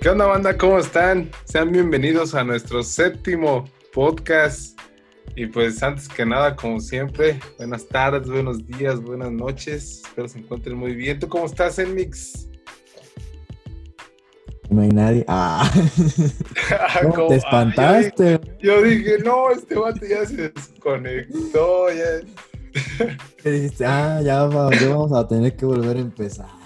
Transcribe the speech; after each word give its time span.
¿Qué 0.00 0.08
onda, 0.08 0.26
banda? 0.26 0.56
¿Cómo 0.56 0.78
están? 0.78 1.28
Sean 1.44 1.72
bienvenidos 1.72 2.32
a 2.32 2.44
nuestro 2.44 2.84
séptimo 2.84 3.64
podcast. 3.92 4.78
Y 5.34 5.46
pues 5.46 5.82
antes 5.82 6.08
que 6.08 6.24
nada, 6.24 6.54
como 6.54 6.78
siempre, 6.78 7.40
buenas 7.56 7.88
tardes, 7.88 8.30
buenos 8.30 8.64
días, 8.64 9.00
buenas 9.02 9.32
noches. 9.32 10.02
Espero 10.06 10.28
se 10.28 10.38
encuentren 10.38 10.76
muy 10.76 10.94
bien. 10.94 11.18
¿Tú 11.18 11.28
cómo 11.28 11.46
estás, 11.46 11.80
Enmix? 11.80 12.48
No 14.70 14.82
hay 14.82 14.88
nadie. 14.90 15.24
Ah. 15.26 15.68
¿Cómo 17.02 17.14
¿Cómo? 17.16 17.28
te 17.28 17.34
espantaste? 17.34 18.40
yo, 18.60 18.80
dije, 18.82 19.02
yo 19.02 19.16
dije, 19.16 19.18
no, 19.24 19.50
este 19.50 19.74
vato 19.74 20.06
ya 20.06 20.24
se 20.24 20.50
desconectó. 20.50 21.86
Ya, 21.90 23.16
¿Qué 23.42 23.50
dijiste? 23.50 23.84
Ah, 23.84 24.20
ya 24.22 24.44
vamos 24.44 25.12
a 25.12 25.26
tener 25.26 25.56
que 25.56 25.66
volver 25.66 25.96
a 25.96 26.00
empezar. 26.00 26.57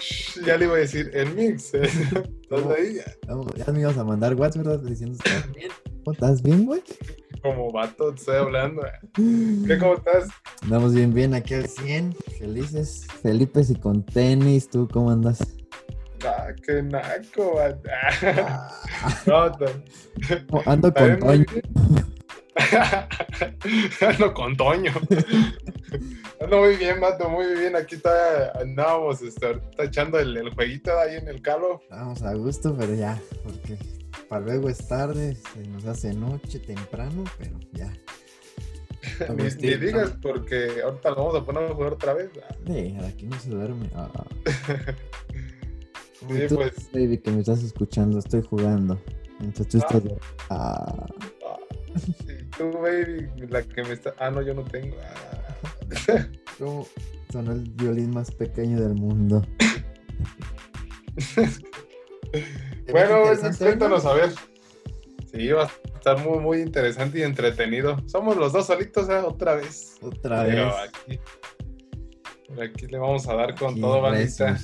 ya 0.46 0.56
le 0.56 0.64
iba 0.66 0.74
a 0.74 0.78
decir, 0.78 1.10
Enmix. 1.14 1.74
¿eh? 1.74 1.82
¿Estás 1.82 2.66
ahí? 2.76 2.98
Vamos, 3.26 3.46
ya 3.56 3.72
me 3.72 3.80
ibas 3.80 3.96
a 3.98 4.04
mandar 4.04 4.34
WhatsApp, 4.34 4.64
¿verdad? 4.64 4.80
Diciendo, 4.80 5.16
¿estás 5.24 5.52
bien? 5.52 5.70
¿Cómo 6.04 6.12
estás 6.12 6.42
bien, 6.42 6.64
güey? 6.66 6.82
Como 7.42 7.70
vato, 7.70 8.12
te 8.12 8.20
estoy 8.20 8.36
hablando. 8.36 8.82
¿Qué, 9.14 9.78
cómo 9.78 9.94
estás? 9.94 10.28
Andamos 10.62 10.94
bien, 10.94 11.12
bien, 11.14 11.34
aquí 11.34 11.54
al 11.54 11.68
100, 11.68 12.14
felices, 12.38 13.06
Felipes 13.22 13.70
y 13.70 13.76
con 13.76 14.04
tenis. 14.04 14.68
¿Tú 14.68 14.88
cómo 14.90 15.10
andas? 15.10 15.38
Ah, 16.24 16.48
qué 16.66 16.82
naco. 16.82 17.60
Ah, 17.90 18.70
No, 19.26 19.48
no. 19.50 20.62
ando 20.66 20.92
con 20.92 21.18
Toño. 21.20 21.44
Ando 24.00 24.34
con 24.34 24.56
Toño. 24.56 24.92
Ando 26.40 26.58
muy 26.60 26.76
bien, 26.76 27.00
Mato, 27.00 27.28
muy 27.28 27.46
bien. 27.58 27.76
Aquí 27.76 27.96
está, 27.96 28.52
andábamos 28.60 29.22
este, 29.22 29.46
ahorita 29.46 29.84
echando 29.84 30.18
el, 30.18 30.36
el 30.36 30.50
jueguito 30.54 30.98
ahí 30.98 31.16
en 31.16 31.28
el 31.28 31.40
calo. 31.42 31.80
Vamos 31.90 32.22
a 32.22 32.34
gusto, 32.34 32.74
pero 32.78 32.94
ya, 32.94 33.20
porque 33.44 33.76
para 34.28 34.44
luego 34.44 34.68
es 34.68 34.86
tarde, 34.86 35.36
se 35.54 35.60
nos 35.68 35.84
hace 35.86 36.12
noche, 36.14 36.58
temprano, 36.58 37.24
pero 37.38 37.58
ya. 37.72 37.92
Ni, 39.36 39.44
ni 39.44 39.74
digas 39.76 40.12
porque 40.20 40.82
ahorita 40.84 41.10
lo 41.10 41.16
vamos 41.16 41.36
a 41.36 41.44
poner 41.44 41.64
a 41.64 41.74
jugar 41.74 41.92
otra 41.94 42.14
vez. 42.14 42.30
Ah, 42.48 42.54
Sí, 42.66 42.96
aquí 43.06 43.26
no 43.26 43.38
se 43.40 43.50
duerme. 43.50 43.90
Ah. 43.94 44.10
Sí, 46.28 46.34
Y 46.34 46.48
tú, 46.48 46.56
pues. 46.56 46.90
baby, 46.92 47.18
que 47.18 47.30
me 47.30 47.38
estás 47.40 47.62
escuchando, 47.62 48.18
estoy 48.18 48.42
jugando. 48.42 49.00
Mientras 49.38 49.68
tú 49.68 49.78
Ah. 49.80 49.86
estás. 49.96 50.12
Ah. 50.50 51.06
ah, 51.46 51.56
y 52.26 52.37
tú, 52.58 52.70
baby, 52.72 53.28
la 53.48 53.62
que 53.62 53.82
me 53.84 53.92
está. 53.92 54.12
Ah, 54.18 54.30
no, 54.30 54.42
yo 54.42 54.52
no 54.52 54.64
tengo. 54.64 54.96
Ah. 55.02 56.26
¿Cómo 56.58 56.86
sonó 57.32 57.52
el 57.52 57.70
violín 57.70 58.10
más 58.10 58.30
pequeño 58.30 58.80
del 58.80 58.94
mundo? 58.94 59.42
Bueno, 62.90 63.32
¿Es 63.32 63.40
pues, 63.40 63.58
cuéntanos 63.58 64.04
no? 64.04 64.10
a 64.10 64.14
ver. 64.14 64.30
Sí, 65.30 65.48
va 65.48 65.64
a 65.64 65.70
estar 65.94 66.18
muy, 66.18 66.38
muy 66.38 66.60
interesante 66.60 67.18
y 67.18 67.22
entretenido. 67.22 68.02
Somos 68.06 68.36
los 68.36 68.52
dos 68.52 68.66
solitos, 68.66 69.08
¿eh? 69.10 69.18
Otra 69.18 69.54
vez. 69.54 69.96
Otra 70.00 70.44
Pero 70.44 70.66
vez. 70.66 70.74
aquí, 70.88 71.20
aquí 72.62 72.86
le 72.86 72.98
vamos 72.98 73.28
a 73.28 73.34
dar 73.34 73.54
con 73.54 73.72
Aquí 73.72 73.80
todo, 73.80 74.00
bandita. 74.00 74.58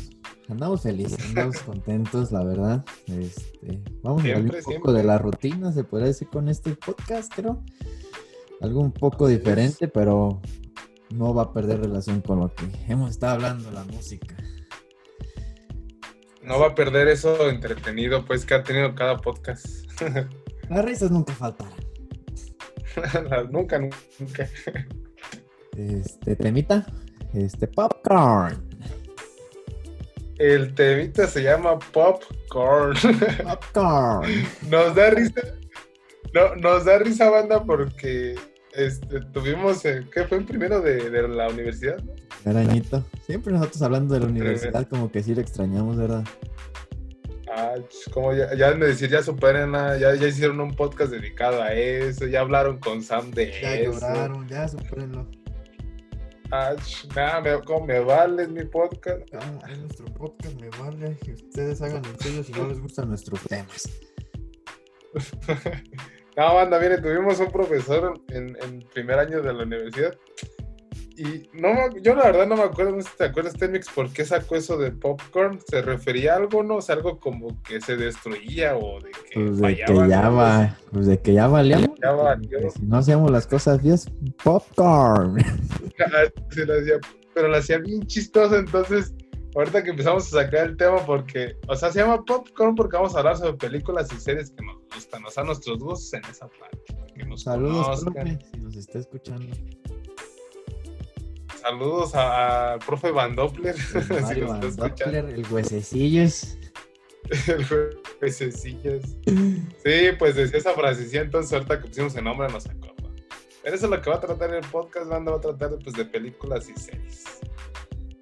Andamos 0.48 0.82
felices, 0.82 1.18
andamos 1.28 1.58
contentos, 1.60 2.30
la 2.30 2.44
verdad. 2.44 2.84
Este, 3.06 3.82
vamos 4.02 4.22
a 4.22 4.26
salir 4.26 4.36
un 4.36 4.48
poco 4.48 4.62
siempre. 4.62 4.92
de 4.92 5.04
la 5.04 5.18
rutina, 5.18 5.72
se 5.72 5.84
puede 5.84 6.06
decir, 6.06 6.28
con 6.28 6.48
este 6.48 6.74
podcast, 6.74 7.32
creo. 7.34 7.62
Algo 8.60 8.80
un 8.80 8.92
poco 8.92 9.26
diferente, 9.26 9.88
pero 9.88 10.40
no 11.10 11.34
va 11.34 11.44
a 11.44 11.52
perder 11.52 11.80
relación 11.80 12.20
con 12.20 12.40
lo 12.40 12.52
que 12.52 12.66
hemos 12.88 13.10
estado 13.10 13.34
hablando, 13.34 13.70
la 13.70 13.84
música. 13.84 14.36
No 16.42 16.58
va 16.58 16.68
a 16.68 16.74
perder 16.74 17.08
eso 17.08 17.48
entretenido, 17.48 18.24
pues, 18.26 18.44
que 18.44 18.54
ha 18.54 18.62
tenido 18.62 18.94
cada 18.94 19.16
podcast. 19.16 19.66
Las 20.68 20.84
risas 20.84 21.10
nunca 21.10 21.32
faltarán. 21.32 21.72
nunca, 23.50 23.78
nunca. 23.78 24.48
Este, 25.76 26.36
temita, 26.36 26.86
este, 27.32 27.66
popcorn. 27.66 28.73
El 30.38 30.74
temita 30.74 31.26
se 31.26 31.42
llama 31.42 31.78
Popcorn. 31.78 32.94
Popcorn. 33.44 34.28
nos 34.70 34.94
da 34.94 35.10
risa. 35.10 35.40
No, 36.34 36.56
nos 36.56 36.84
da 36.84 36.98
risa, 36.98 37.30
banda, 37.30 37.62
porque 37.62 38.34
este, 38.72 39.20
tuvimos, 39.32 39.84
eh, 39.84 40.04
¿qué 40.12 40.24
fue 40.24 40.38
en 40.38 40.46
primero 40.46 40.80
de, 40.80 41.08
de 41.10 41.28
la 41.28 41.48
universidad? 41.48 42.02
Arañito. 42.44 43.04
Siempre 43.24 43.52
nosotros 43.52 43.80
hablando 43.82 44.14
de 44.14 44.20
la 44.20 44.26
universidad, 44.26 44.86
como 44.88 45.10
que 45.12 45.22
sí 45.22 45.34
lo 45.34 45.40
extrañamos, 45.40 45.96
¿verdad? 45.96 46.24
Ah, 47.56 47.74
como 48.12 48.32
ya, 48.34 48.52
ya 48.54 48.72
de 48.72 48.86
decir, 48.88 49.08
ya 49.08 49.22
superen, 49.22 49.72
ya, 49.72 50.14
ya 50.16 50.26
hicieron 50.26 50.60
un 50.60 50.74
podcast 50.74 51.12
dedicado 51.12 51.62
a 51.62 51.72
eso, 51.72 52.26
ya 52.26 52.40
hablaron 52.40 52.78
con 52.78 53.00
Sam 53.00 53.30
de 53.30 53.52
Ya 53.62 53.74
eso. 53.76 53.92
lloraron, 53.92 54.48
ya 54.48 54.66
supérenlo. 54.66 55.26
Ah, 56.50 56.76
nada, 57.16 57.40
me, 57.86 58.00
vale 58.00 58.46
mi 58.48 58.64
podcast. 58.64 59.22
Ah, 59.34 59.58
es 59.70 59.78
nuestro 59.78 60.06
podcast, 60.06 60.60
me 60.60 60.68
vale 60.70 61.16
que 61.24 61.32
ustedes 61.32 61.82
hagan 61.82 62.04
el 62.04 62.18
suyo 62.20 62.44
si 62.44 62.52
no 62.52 62.68
les 62.68 62.80
gustan 62.80 63.08
nuestros 63.08 63.42
temas. 63.44 63.88
No, 66.36 66.52
banda, 66.52 66.80
mire, 66.80 66.98
tuvimos 67.00 67.38
un 67.38 67.48
profesor 67.52 68.20
en, 68.30 68.56
en 68.60 68.80
primer 68.92 69.20
año 69.20 69.40
de 69.40 69.52
la 69.52 69.62
universidad. 69.62 70.18
Y 71.16 71.48
no, 71.52 71.68
yo 72.02 72.14
la 72.16 72.24
verdad 72.24 72.46
no 72.46 72.56
me 72.56 72.62
acuerdo, 72.64 72.96
no 72.96 73.02
sé 73.02 73.08
si 73.10 73.16
te 73.18 73.24
acuerdas, 73.24 73.54
Temix, 73.54 73.88
por 73.88 74.10
qué 74.12 74.24
sacó 74.24 74.56
eso 74.56 74.76
de 74.76 74.90
popcorn. 74.90 75.60
¿Se 75.66 75.80
refería 75.80 76.32
a 76.34 76.36
algo, 76.38 76.62
no? 76.64 76.76
O 76.76 76.82
sea, 76.82 76.96
algo 76.96 77.20
como 77.20 77.62
que 77.62 77.80
se 77.80 77.96
destruía 77.96 78.76
o 78.76 78.98
de 79.00 79.10
que 79.12 79.34
Pues 79.34 79.58
de 79.58 79.76
que 79.76 79.84
fallaban, 79.86 80.08
ya 80.08 80.22
¿no? 80.22 80.36
va, 80.36 80.78
pues 80.90 81.06
de 81.06 81.20
que 81.20 81.32
ya 81.34 81.46
valíamos. 81.46 81.90
Ya 82.02 82.10
valió. 82.12 82.70
si 82.70 82.82
no 82.82 82.96
hacíamos 82.96 83.30
las 83.30 83.46
cosas 83.46 83.80
bien, 83.82 83.96
popcorn. 84.42 85.36
Ah, 86.00 86.24
se 86.50 86.66
la 86.66 86.74
hacía- 86.74 86.98
pero 87.32 87.46
la 87.48 87.58
hacía 87.58 87.78
bien 87.78 88.02
chistosa, 88.06 88.56
entonces 88.58 89.14
ahorita 89.54 89.84
que 89.84 89.90
empezamos 89.90 90.26
a 90.26 90.42
sacar 90.42 90.66
el 90.68 90.76
tema 90.76 90.98
porque, 91.06 91.56
o 91.68 91.76
sea, 91.76 91.92
se 91.92 92.00
llama 92.00 92.24
Popcorn 92.24 92.74
porque 92.74 92.96
vamos 92.96 93.14
a 93.14 93.20
hablar 93.20 93.36
sobre 93.36 93.54
películas 93.54 94.12
y 94.12 94.16
series 94.20 94.50
que 94.50 94.64
nos 94.64 94.76
gustan, 94.92 95.24
o 95.24 95.30
sea, 95.30 95.44
nuestros 95.44 95.78
gustos 95.78 96.12
en 96.14 96.24
esa 96.28 96.48
parte. 96.48 96.78
Que 97.14 97.24
nos 97.24 97.42
Saludos, 97.42 98.02
profe, 98.04 98.38
si 98.52 98.58
nos 98.60 98.74
está 98.76 98.98
escuchando. 98.98 99.46
Saludos 101.64 102.14
a- 102.14 102.74
al 102.74 102.78
profe 102.80 103.10
Van 103.10 103.34
Doppler, 103.34 103.74
si 103.80 104.40
Van. 104.42 104.60
Doppler, 104.60 105.24
el 105.30 105.46
huesecillos. 105.50 106.58
El 107.48 107.64
juececillas. 108.20 109.02
Sí, 109.24 109.94
pues 110.18 110.34
decía 110.36 110.58
esa 110.58 110.74
frasecilla, 110.74 111.22
entonces 111.22 111.54
ahorita 111.54 111.80
que 111.80 111.88
pusimos 111.88 112.14
el 112.16 112.24
nombre 112.24 112.48
nos 112.52 112.66
acordó. 112.66 112.94
Pero 113.62 113.76
eso 113.76 113.86
es 113.86 113.90
lo 113.90 114.02
que 114.02 114.10
va 114.10 114.16
a 114.16 114.20
tratar 114.20 114.52
el 114.52 114.60
podcast, 114.66 115.08
banda, 115.08 115.32
va 115.32 115.38
a 115.38 115.40
tratar 115.40 115.70
pues, 115.82 115.96
de 115.96 116.04
películas 116.04 116.68
y 116.68 116.78
series. 116.78 117.24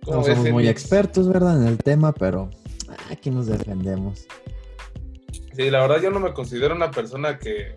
¿Cómo 0.04 0.18
No 0.18 0.24
ves, 0.24 0.36
somos 0.36 0.52
muy 0.52 0.68
expertos, 0.68 1.28
¿verdad? 1.28 1.60
En 1.60 1.66
el 1.66 1.78
tema, 1.78 2.12
pero 2.12 2.48
aquí 3.10 3.30
nos 3.30 3.48
defendemos. 3.48 4.24
Sí, 5.56 5.68
la 5.68 5.80
verdad 5.80 6.00
yo 6.00 6.10
no 6.12 6.20
me 6.20 6.32
considero 6.32 6.72
una 6.76 6.92
persona 6.92 7.40
que 7.40 7.74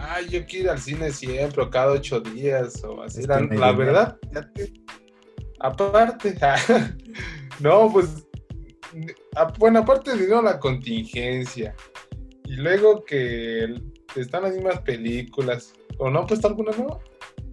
ay, 0.00 0.28
yo 0.28 0.44
quiero 0.46 0.64
ir 0.64 0.70
al 0.70 0.80
cine 0.80 1.10
siempre 1.12 1.62
o 1.62 1.70
cada 1.70 1.92
ocho 1.92 2.20
días 2.20 2.82
o 2.84 3.02
así. 3.02 3.22
La, 3.26 3.40
no 3.40 3.76
verdad, 3.76 4.16
ya 4.32 4.50
te- 4.52 4.72
aparte, 5.60 6.36
no, 7.60 7.90
pues, 7.92 8.26
a- 9.36 9.52
bueno, 9.58 9.80
aparte 9.80 10.12
de 10.12 10.18
dinero, 10.18 10.42
la 10.42 10.58
contingencia. 10.58 11.74
Y 12.44 12.56
luego 12.56 13.04
que 13.04 13.74
están 14.16 14.42
las 14.42 14.54
mismas 14.54 14.80
películas. 14.80 15.72
¿O 15.98 16.10
no 16.10 16.26
puesto 16.26 16.48
alguna 16.48 16.72
nueva? 16.72 16.98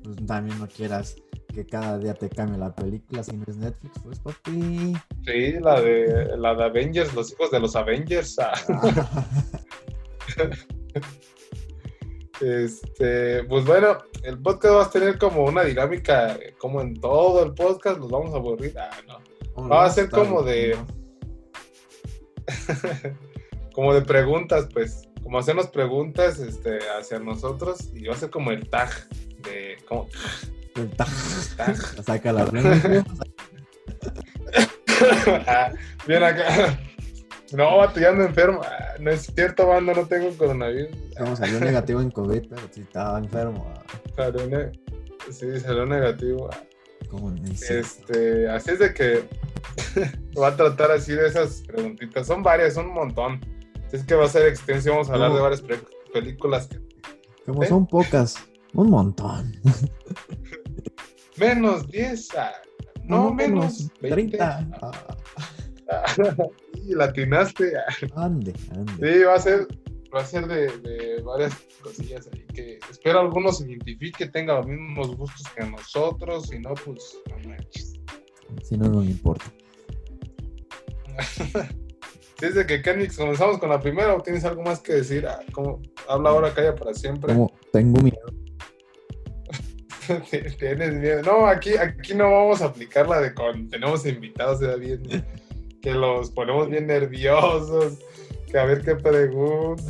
Pues 0.03 0.15
también 0.25 0.57
no 0.57 0.67
quieras 0.67 1.15
que 1.53 1.65
cada 1.65 1.97
día 1.97 2.13
te 2.13 2.29
cambie 2.29 2.57
la 2.57 2.73
película 2.73 3.23
si 3.23 3.35
no 3.35 3.43
es 3.47 3.57
Netflix, 3.57 3.99
pues 4.03 4.19
papi. 4.19 4.95
Sí, 5.25 5.53
la 5.59 5.81
de, 5.81 6.37
la 6.37 6.53
de 6.55 6.63
Avengers, 6.63 7.13
los 7.13 7.31
hijos 7.31 7.51
de 7.51 7.59
los 7.59 7.75
Avengers. 7.75 8.37
ah. 8.39 8.53
Este, 12.41 13.43
pues 13.45 13.65
bueno, 13.65 13.97
el 14.23 14.37
podcast 14.39 14.73
va 14.75 14.83
a 14.83 14.89
tener 14.89 15.17
como 15.17 15.43
una 15.45 15.63
dinámica, 15.63 16.33
eh, 16.35 16.53
como 16.57 16.81
en 16.81 16.99
todo 16.99 17.43
el 17.43 17.53
podcast, 17.53 17.97
nos 17.99 18.09
vamos 18.09 18.33
a 18.33 18.37
aburrir. 18.37 18.77
Ah, 18.77 18.89
no. 19.07 19.67
Va 19.69 19.85
a 19.85 19.89
ser 19.89 20.09
como 20.09 20.43
de- 20.43 20.77
como 23.73 23.93
de 23.93 24.01
preguntas, 24.01 24.67
pues, 24.73 25.07
como 25.23 25.39
hacernos 25.39 25.67
preguntas 25.67 26.39
este, 26.39 26.79
hacia 26.97 27.19
nosotros 27.19 27.89
y 27.93 28.05
va 28.05 28.13
a 28.13 28.17
ser 28.17 28.29
como 28.29 28.51
el 28.51 28.69
tag 28.69 28.89
de, 29.43 29.77
como, 29.87 30.07
El 30.75 30.89
tag. 30.91 31.07
Saca 32.05 32.33
la 32.33 32.45
lengua. 32.45 33.03
Ah, 35.45 35.71
Bien 36.07 36.23
acá. 36.23 36.79
No, 37.53 37.77
vato, 37.77 37.99
ya 37.99 38.09
ando 38.09 38.25
enfermo. 38.25 38.61
Ah, 38.63 38.95
No 38.99 39.11
es 39.11 39.27
cierto, 39.33 39.67
banda, 39.67 39.93
no 39.93 40.05
tengo 40.05 40.29
coronavirus. 40.37 40.89
Como 41.17 41.35
salió 41.35 41.59
negativo 41.59 42.01
en 42.01 42.11
COVID, 42.11 42.49
pero 42.49 42.61
si 42.71 42.81
estaba 42.81 43.17
enfermo. 43.19 43.71
ah, 43.75 43.83
Salió 44.15 44.47
ne- 44.47 44.71
Sí, 45.31 45.59
salió 45.59 45.85
negativo. 45.85 46.49
Ah, 46.51 46.59
necio. 47.41 47.79
Este, 47.79 48.49
así 48.49 48.71
es 48.71 48.79
de 48.79 48.93
que 48.93 49.23
va 50.41 50.49
a 50.49 50.55
tratar 50.55 50.91
así 50.91 51.13
de 51.13 51.27
esas 51.27 51.61
preguntitas. 51.61 52.27
Son 52.27 52.43
varias, 52.43 52.73
son 52.73 52.87
un 52.87 52.93
montón. 52.95 53.39
Es 53.91 54.03
que 54.03 54.15
va 54.15 54.25
a 54.25 54.29
ser 54.29 54.47
extenso 54.47 54.89
vamos 54.91 55.09
a 55.09 55.13
hablar 55.13 55.29
No. 55.29 55.35
de 55.37 55.41
varias 55.41 55.63
películas. 56.13 56.67
que- 56.67 56.79
Como 57.45 57.63
¿Eh? 57.63 57.67
son 57.67 57.87
pocas, 57.87 58.35
un 58.73 58.89
montón. 58.89 59.53
Menos 61.37 61.87
10. 61.87 62.35
ah, 62.37 62.51
no, 63.03 63.31
menos 63.33 63.89
20. 64.01 64.37
30. 64.37 64.67
Ah, 64.81 66.05
y 66.17 66.21
latinaste. 66.93 67.73
ande, 68.15 68.53
ande. 68.71 69.13
Sí, 69.13 69.23
va 69.23 69.35
a 69.35 69.39
ser, 69.39 69.67
va 70.15 70.21
a 70.21 70.25
ser 70.25 70.47
de, 70.47 70.77
de 70.77 71.21
varias 71.21 71.53
cosillas 71.81 72.29
ahí 72.33 72.45
que 72.53 72.79
espero 72.89 73.19
algunos 73.19 73.57
se 73.57 73.65
identifique, 73.69 74.27
tenga 74.27 74.55
los 74.55 74.67
mismos 74.67 75.15
gustos 75.15 75.43
que 75.55 75.65
nosotros, 75.65 76.47
si 76.47 76.59
no, 76.59 76.73
pues 76.73 77.17
no 77.29 77.49
manches. 77.49 77.93
Si 78.63 78.77
no, 78.77 78.87
no 78.89 79.01
me 79.01 79.11
importa. 79.11 79.45
Desde 82.39 82.67
que 82.67 82.81
Kenix 82.83 83.17
comenzamos 83.17 83.57
con 83.57 83.69
la 83.69 83.79
primera, 83.79 84.15
¿o 84.15 84.21
tienes 84.21 84.45
algo 84.45 84.61
más 84.61 84.79
que 84.79 84.93
decir? 84.93 85.25
Ah, 85.25 85.39
como 85.51 85.81
habla 86.07 86.29
ahora, 86.29 86.53
calla 86.53 86.75
para 86.75 86.93
siempre. 86.93 87.33
Como 87.33 87.51
tengo 87.71 87.99
miedo. 88.01 88.27
Tienes 90.59 90.93
miedo. 90.93 91.21
No, 91.23 91.47
aquí, 91.47 91.75
aquí 91.77 92.13
no 92.13 92.31
vamos 92.31 92.61
a 92.61 92.65
aplicar 92.65 93.07
la 93.07 93.21
de 93.21 93.33
con 93.33 93.67
tenemos 93.69 94.05
invitados 94.05 94.61
ya 94.61 94.75
bien, 94.75 95.01
que 95.87 95.93
los 95.93 96.31
ponemos 96.31 96.69
bien 96.69 96.85
nerviosos, 96.85 97.99
que 98.51 98.59
a 98.59 98.65
ver 98.65 98.81
qué 98.81 98.95
preguntan. 98.95 99.85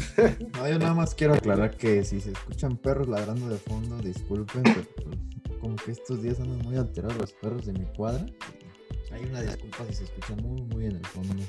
No, 0.53 0.69
yo 0.69 0.77
nada 0.77 0.94
más 0.94 1.15
quiero 1.15 1.33
aclarar 1.33 1.75
que 1.75 2.03
si 2.03 2.21
se 2.21 2.33
escuchan 2.33 2.77
perros 2.77 3.07
ladrando 3.07 3.49
de 3.49 3.57
fondo, 3.57 3.97
disculpen, 3.97 4.61
pero 4.61 4.85
pues, 4.95 5.59
como 5.59 5.75
que 5.75 5.89
estos 5.89 6.21
días 6.21 6.39
andan 6.39 6.59
muy 6.59 6.77
alterados 6.77 7.17
los 7.17 7.33
perros 7.33 7.65
de 7.65 7.73
mi 7.73 7.85
cuadra. 7.95 8.23
Hay 9.11 9.25
una 9.25 9.41
disculpa 9.41 9.85
si 9.88 9.94
se 9.94 10.03
escuchan 10.03 10.38
muy, 10.44 10.61
muy 10.61 10.85
en 10.85 10.97
el 10.97 11.05
fondo. 11.07 11.44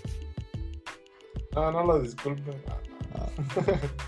No, 1.54 1.70
no 1.70 1.84
lo 1.84 2.00
disculpen. 2.00 2.54
Ah, 2.66 3.28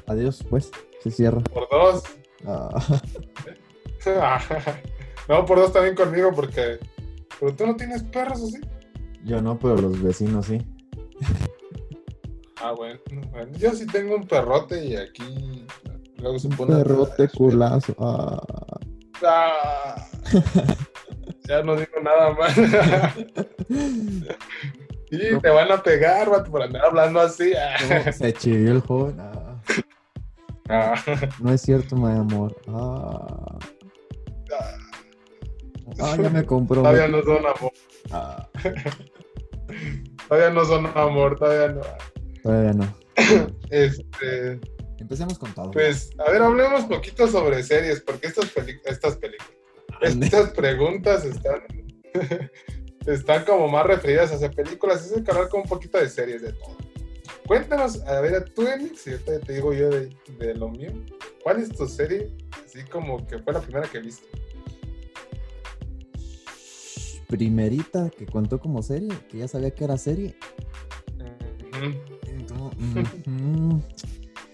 adiós, 0.07 0.43
pues, 0.49 0.71
se 1.03 1.11
cierra. 1.11 1.41
Por 1.41 1.69
dos. 1.69 2.03
Ah, 2.47 2.71
no, 5.29 5.45
por 5.45 5.59
dos 5.59 5.75
también 5.75 5.95
conmigo, 5.95 6.33
porque. 6.35 6.79
Pero 7.39 7.55
tú 7.55 7.67
no 7.67 7.77
tienes 7.77 8.03
perros, 8.05 8.41
¿o 8.41 8.47
sí? 8.47 8.61
Yo 9.25 9.41
no, 9.43 9.59
pero 9.59 9.77
los 9.77 10.03
vecinos 10.03 10.47
sí. 10.47 10.59
Ah, 12.63 12.73
bueno, 12.73 12.99
bueno. 13.31 13.53
Yo 13.59 13.73
sí 13.75 13.87
tengo 13.87 14.17
un 14.17 14.27
perrote 14.27 14.85
y 14.85 14.97
aquí. 14.97 15.67
Luego 16.19 16.39
se 16.39 16.49
Un 16.49 16.57
pone. 16.57 16.77
perrote 16.77 17.29
culazo. 17.29 17.95
Ah. 17.99 18.43
Ah. 19.25 19.97
ya 21.49 21.63
no 21.63 21.77
digo 21.77 22.01
nada 22.03 22.33
más. 22.35 22.57
y 25.11 25.39
te 25.39 25.49
van 25.51 25.73
a 25.73 25.83
pegar, 25.83 26.29
vato, 26.31 26.51
por 26.51 26.63
andar 26.63 26.85
hablando 26.85 27.21
así. 27.21 27.53
Ah. 27.55 28.03
No, 28.07 28.13
se 28.13 28.33
chivió 28.35 28.73
el 28.73 28.81
joven. 28.81 29.17
Ah. 29.21 29.61
Ah. 30.69 30.95
No 31.41 31.53
es 31.53 31.63
cierto, 31.63 31.97
mi 31.97 32.11
amor. 32.13 32.55
Ah. 32.69 33.59
Ah, 35.99 36.17
ya 36.21 36.31
me 36.31 36.45
compró. 36.45 36.83
Todavía 36.83 37.09
no 37.09 37.23
son 37.23 37.39
amor. 37.39 37.73
Ah, 38.11 38.49
Todavía 40.29 40.51
no 40.51 40.65
son 40.65 40.87
amor, 40.97 41.39
todavía 41.39 41.69
no. 41.75 41.81
todavía 42.43 42.73
no. 42.73 42.95
Este. 43.71 44.61
Empecemos 44.99 45.39
con 45.39 45.53
todo. 45.55 45.71
Pues, 45.71 46.11
a 46.19 46.31
ver, 46.31 46.43
hablemos 46.43 46.85
poquito 46.85 47.27
sobre 47.27 47.63
series, 47.63 48.01
porque 48.01 48.27
estas, 48.27 48.47
peli- 48.51 48.81
estas 48.85 49.17
películas, 49.17 49.51
estas 50.03 50.51
preguntas 50.51 51.25
están, 51.25 51.63
están 53.07 53.45
como 53.45 53.69
más 53.69 53.87
referidas 53.87 54.31
hacia 54.33 54.51
películas, 54.51 55.07
es 55.11 55.23
que 55.23 55.31
hablar 55.31 55.49
con 55.49 55.63
un 55.63 55.69
poquito 55.69 55.99
de 55.99 56.09
series 56.09 56.43
de 56.43 56.53
todo. 56.53 56.77
Cuéntanos, 57.47 58.03
a 58.03 58.21
ver, 58.21 58.45
tú, 58.55 58.67
Emix, 58.67 59.07
y 59.07 59.13
ahorita 59.13 59.41
te 59.41 59.53
digo 59.55 59.73
yo 59.73 59.89
de, 59.89 60.11
de 60.39 60.55
lo 60.55 60.69
mío, 60.69 60.93
¿cuál 61.43 61.61
es 61.63 61.71
tu 61.71 61.89
serie, 61.89 62.31
así 62.65 62.85
como 62.85 63.27
que 63.27 63.39
fue 63.39 63.53
la 63.55 63.61
primera 63.61 63.89
que 63.89 64.01
viste? 64.01 64.27
Primerita 67.31 68.11
que 68.11 68.27
contó 68.27 68.59
como 68.59 68.83
serie, 68.83 69.09
que 69.29 69.39
ya 69.39 69.47
sabía 69.47 69.71
que 69.71 69.85
era 69.85 69.97
serie. 69.97 70.35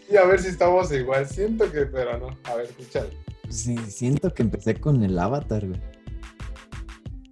Y 0.09 0.17
a 0.17 0.25
ver 0.25 0.39
si 0.39 0.51
estamos 0.51 0.93
igual, 0.93 1.27
siento 1.27 1.65
que, 1.73 1.87
pero 1.87 2.17
no, 2.17 2.29
a 2.45 2.55
ver, 2.55 2.67
escúchale. 2.67 3.11
Sí, 3.49 3.77
siento 3.89 4.33
que 4.33 4.45
empecé 4.45 4.77
con 4.77 5.03
el 5.03 5.19
Avatar, 5.19 5.67
güey. 5.67 5.81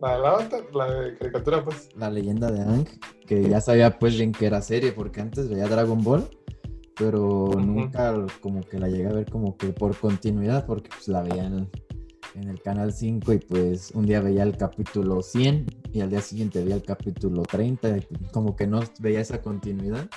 La 0.00 0.16
de 0.16 0.18
la 0.18 0.34
otra, 0.34 0.58
la 0.74 0.92
de 0.92 1.16
caricatura, 1.16 1.64
pues. 1.64 1.90
La 1.94 2.10
leyenda 2.10 2.50
de 2.50 2.62
Aang, 2.62 2.88
que 3.28 3.48
ya 3.48 3.60
sabía 3.60 3.96
pues 3.96 4.16
bien 4.16 4.32
que 4.32 4.46
era 4.46 4.60
serie, 4.60 4.90
porque 4.90 5.20
antes 5.20 5.48
veía 5.48 5.68
Dragon 5.68 6.02
Ball, 6.02 6.28
pero 6.96 7.52
nunca 7.56 8.12
como 8.40 8.60
que 8.62 8.80
la 8.80 8.88
llegué 8.88 9.06
a 9.06 9.12
ver 9.12 9.30
como 9.30 9.56
que 9.56 9.68
por 9.68 9.96
continuidad, 9.96 10.66
porque 10.66 10.88
pues 10.88 11.06
la 11.06 11.22
veía 11.22 11.46
en 11.46 11.70
en 12.34 12.48
el 12.48 12.60
canal 12.60 12.92
5 12.92 13.32
y 13.32 13.38
pues 13.38 13.90
un 13.92 14.06
día 14.06 14.20
veía 14.20 14.42
el 14.42 14.56
capítulo 14.56 15.22
100 15.22 15.66
y 15.92 16.00
al 16.00 16.10
día 16.10 16.20
siguiente 16.20 16.62
veía 16.62 16.76
el 16.76 16.82
capítulo 16.82 17.42
30, 17.42 17.96
y 17.96 18.00
pues, 18.00 18.32
como 18.32 18.56
que 18.56 18.66
no 18.66 18.80
veía 19.00 19.20
esa 19.20 19.40
continuidad 19.40 20.08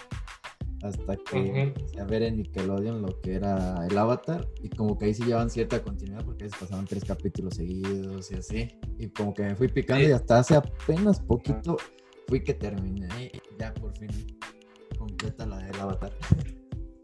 hasta 0.84 1.16
que 1.16 1.40
Ujú. 1.40 1.58
empecé 1.58 2.00
a 2.00 2.06
ver 2.06 2.22
en 2.24 2.38
Nickelodeon 2.38 3.02
lo 3.02 3.20
que 3.22 3.34
era 3.34 3.86
el 3.90 3.98
Avatar 3.98 4.48
y 4.62 4.70
como 4.70 4.98
que 4.98 5.06
ahí 5.06 5.14
sí 5.14 5.24
llevaban 5.24 5.50
cierta 5.50 5.82
continuidad 5.82 6.24
porque 6.24 6.44
a 6.44 6.48
veces 6.48 6.60
pasaban 6.60 6.86
tres 6.86 7.04
capítulos 7.04 7.56
seguidos 7.56 8.32
y 8.32 8.36
así 8.36 8.68
y 9.00 9.10
como 9.10 9.34
que 9.34 9.44
me 9.44 9.56
fui 9.56 9.68
picando 9.68 10.04
Sí. 10.04 10.10
y 10.12 10.14
hasta 10.14 10.40
hace 10.40 10.56
apenas 10.56 11.20
poquito 11.20 11.78
fui 12.28 12.44
que 12.44 12.54
terminé 12.54 13.32
ya 13.58 13.74
por 13.74 13.96
fin 13.98 14.10
completa 14.98 15.46
la 15.46 15.58
del 15.60 15.80
Avatar. 15.80 16.12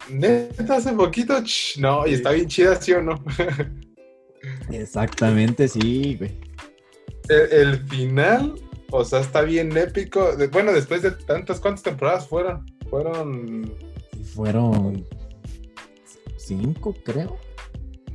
Neta, 0.10 0.76
hace 0.76 0.92
poquito, 0.94 1.34
no, 1.80 2.06
y 2.06 2.14
está 2.14 2.32
bien 2.32 2.48
chida, 2.48 2.76
¿sí 2.76 2.92
o 2.92 3.02
no? 3.02 3.24
Exactamente, 4.72 5.68
sí, 5.68 6.16
güey. 6.18 6.32
el, 7.30 7.52
el 7.52 7.88
final, 7.88 8.56
o 8.92 9.04
sea, 9.04 9.20
está 9.20 9.42
bien 9.42 9.76
épico. 9.76 10.32
Bueno, 10.52 10.72
después 10.72 11.02
de 11.02 11.12
tantas, 11.12 11.60
¿cuántas 11.60 11.84
temporadas 11.84 12.28
fueron? 12.28 12.66
Fueron, 12.90 13.74
fueron 14.36 15.06
cinco, 16.38 16.94
creo. 17.04 17.38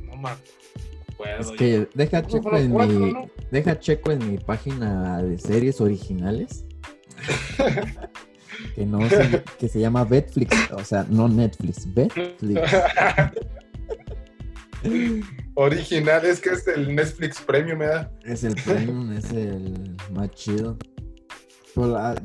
no 0.05 0.17
me 0.17 0.29
acuerdo. 0.29 1.39
Es 1.39 1.51
que 1.51 1.87
deja 1.93 2.25
checo 2.25 2.43
fueron 2.43 2.61
en 2.61 2.71
cuatro, 2.71 2.99
mi 2.99 3.13
¿no? 3.13 3.29
deja 3.51 3.79
checo 3.79 4.11
en 4.11 4.31
mi 4.31 4.37
página 4.37 5.21
de 5.21 5.37
series 5.37 5.81
originales. 5.81 6.65
que 8.75 8.85
no 8.85 9.07
se, 9.09 9.43
que 9.57 9.67
se 9.67 9.79
llama 9.79 10.05
Betflix, 10.05 10.55
o 10.71 10.83
sea, 10.83 11.05
no 11.09 11.27
Netflix, 11.27 11.93
Betflix. 11.93 12.61
Original, 15.55 16.25
es 16.25 16.39
que 16.39 16.49
es 16.49 16.67
el 16.67 16.95
Netflix 16.95 17.41
Premium, 17.41 17.79
¿verdad? 17.79 18.11
Es 18.23 18.43
el 18.43 18.55
premium, 18.55 19.11
es 19.11 19.31
el 19.31 19.95
más 20.11 20.31
chido. 20.31 20.77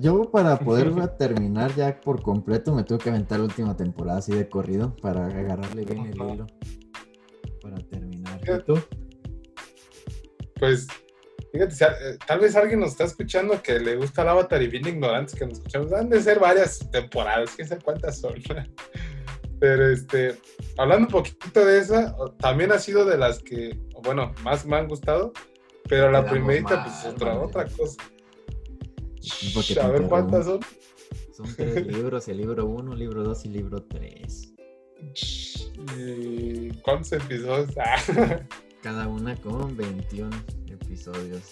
Yo 0.00 0.30
para 0.30 0.58
poderla 0.58 1.16
terminar 1.18 1.74
ya 1.76 2.00
por 2.00 2.22
completo 2.22 2.74
me 2.74 2.82
tuve 2.82 2.98
que 2.98 3.10
aventar 3.10 3.38
la 3.38 3.44
última 3.44 3.76
temporada 3.76 4.18
así 4.18 4.34
de 4.34 4.48
corrido 4.48 4.96
para 4.96 5.26
agarrarle 5.26 5.84
bien 5.84 6.06
el 6.06 6.14
hilo. 6.14 6.46
Para 7.62 7.76
terminar. 7.88 8.40
¿Y 8.42 8.64
tú? 8.64 8.78
Pues, 10.58 10.86
fíjate, 11.52 11.74
eh, 11.84 12.18
tal 12.26 12.40
vez 12.40 12.56
alguien 12.56 12.80
nos 12.80 12.92
está 12.92 13.04
escuchando 13.04 13.62
que 13.62 13.78
le 13.78 13.96
gusta 13.96 14.22
el 14.22 14.28
Avatar 14.28 14.62
y 14.62 14.68
bien 14.68 14.86
ignorantes 14.86 15.34
que 15.34 15.46
nos 15.46 15.58
escuchamos. 15.58 15.92
Han 15.92 16.08
de 16.08 16.20
ser 16.20 16.40
varias 16.40 16.78
temporadas, 16.90 17.50
quién 17.54 17.68
sabe 17.68 17.82
cuántas 17.82 18.18
son. 18.18 18.34
Pero 19.60 19.88
este, 19.88 20.36
hablando 20.76 21.06
un 21.06 21.12
poquito 21.12 21.64
de 21.64 21.78
esa, 21.78 22.14
también 22.38 22.72
ha 22.72 22.78
sido 22.78 23.04
de 23.04 23.16
las 23.16 23.38
que, 23.40 23.78
bueno, 24.02 24.32
más 24.42 24.66
me 24.66 24.76
han 24.76 24.88
gustado. 24.88 25.32
Pero 25.88 26.10
la 26.10 26.24
primerita, 26.24 26.76
mal, 26.76 26.84
pues 26.84 27.14
otra, 27.14 27.38
otra 27.38 27.66
cosa. 27.66 28.02
porque 29.54 29.80
A 29.80 29.88
ver 29.88 30.02
cuántas 30.08 30.46
son. 30.46 30.60
Son 31.36 31.46
tres 31.56 31.86
libros, 31.86 32.28
el 32.28 32.36
libro 32.38 32.64
1, 32.66 32.94
libro 32.94 33.24
2 33.24 33.44
y 33.46 33.48
libro 33.48 33.82
3. 33.82 34.54
¿Y 35.98 36.70
cuántos 36.82 37.12
episodios? 37.12 37.70
Ah, 37.78 37.96
Cada 38.82 39.08
una 39.08 39.34
con 39.36 39.76
21 39.76 40.30
episodios. 40.68 41.42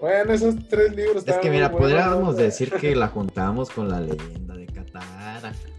bueno, 0.00 0.32
esos 0.32 0.54
tres 0.68 0.94
libros. 0.94 1.26
Es 1.26 1.36
que 1.38 1.50
mira, 1.50 1.68
buenos. 1.68 1.90
podríamos 1.90 2.36
decir 2.36 2.70
que 2.70 2.94
la 2.94 3.08
juntamos 3.08 3.70
con 3.70 3.88
la 3.88 4.00
leyenda 4.00 4.43
de. 5.52 5.74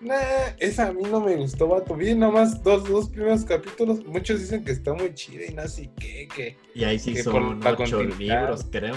Nah, 0.00 0.54
esa 0.58 0.88
a 0.88 0.92
mí 0.92 1.02
no 1.04 1.20
me 1.20 1.34
gustó, 1.36 1.68
vato. 1.68 1.94
Vi 1.96 2.14
nomás 2.14 2.62
dos, 2.62 2.84
dos 2.88 3.08
primeros 3.08 3.44
capítulos. 3.44 4.04
Muchos 4.04 4.40
dicen 4.40 4.62
que 4.62 4.72
está 4.72 4.92
muy 4.92 5.14
chida 5.14 5.46
y 5.46 5.54
no 5.54 5.66
sé 5.66 5.90
qué, 5.98 6.28
que. 6.34 6.56
Y 6.74 6.84
ahí 6.84 6.98
sí 6.98 7.14
Que 7.14 7.24
por 7.24 7.32
son 7.32 7.60
la 7.60 7.72
ocho 7.72 8.02
libros, 8.02 8.66
creo. 8.70 8.96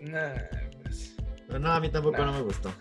Nah, 0.00 0.34
pues, 0.82 1.16
Pero 1.48 1.58
no, 1.58 1.72
a 1.72 1.80
mí 1.80 1.88
tampoco 1.88 2.18
Nah. 2.18 2.26
no 2.26 2.32
me 2.34 2.42
gustó. 2.42 2.72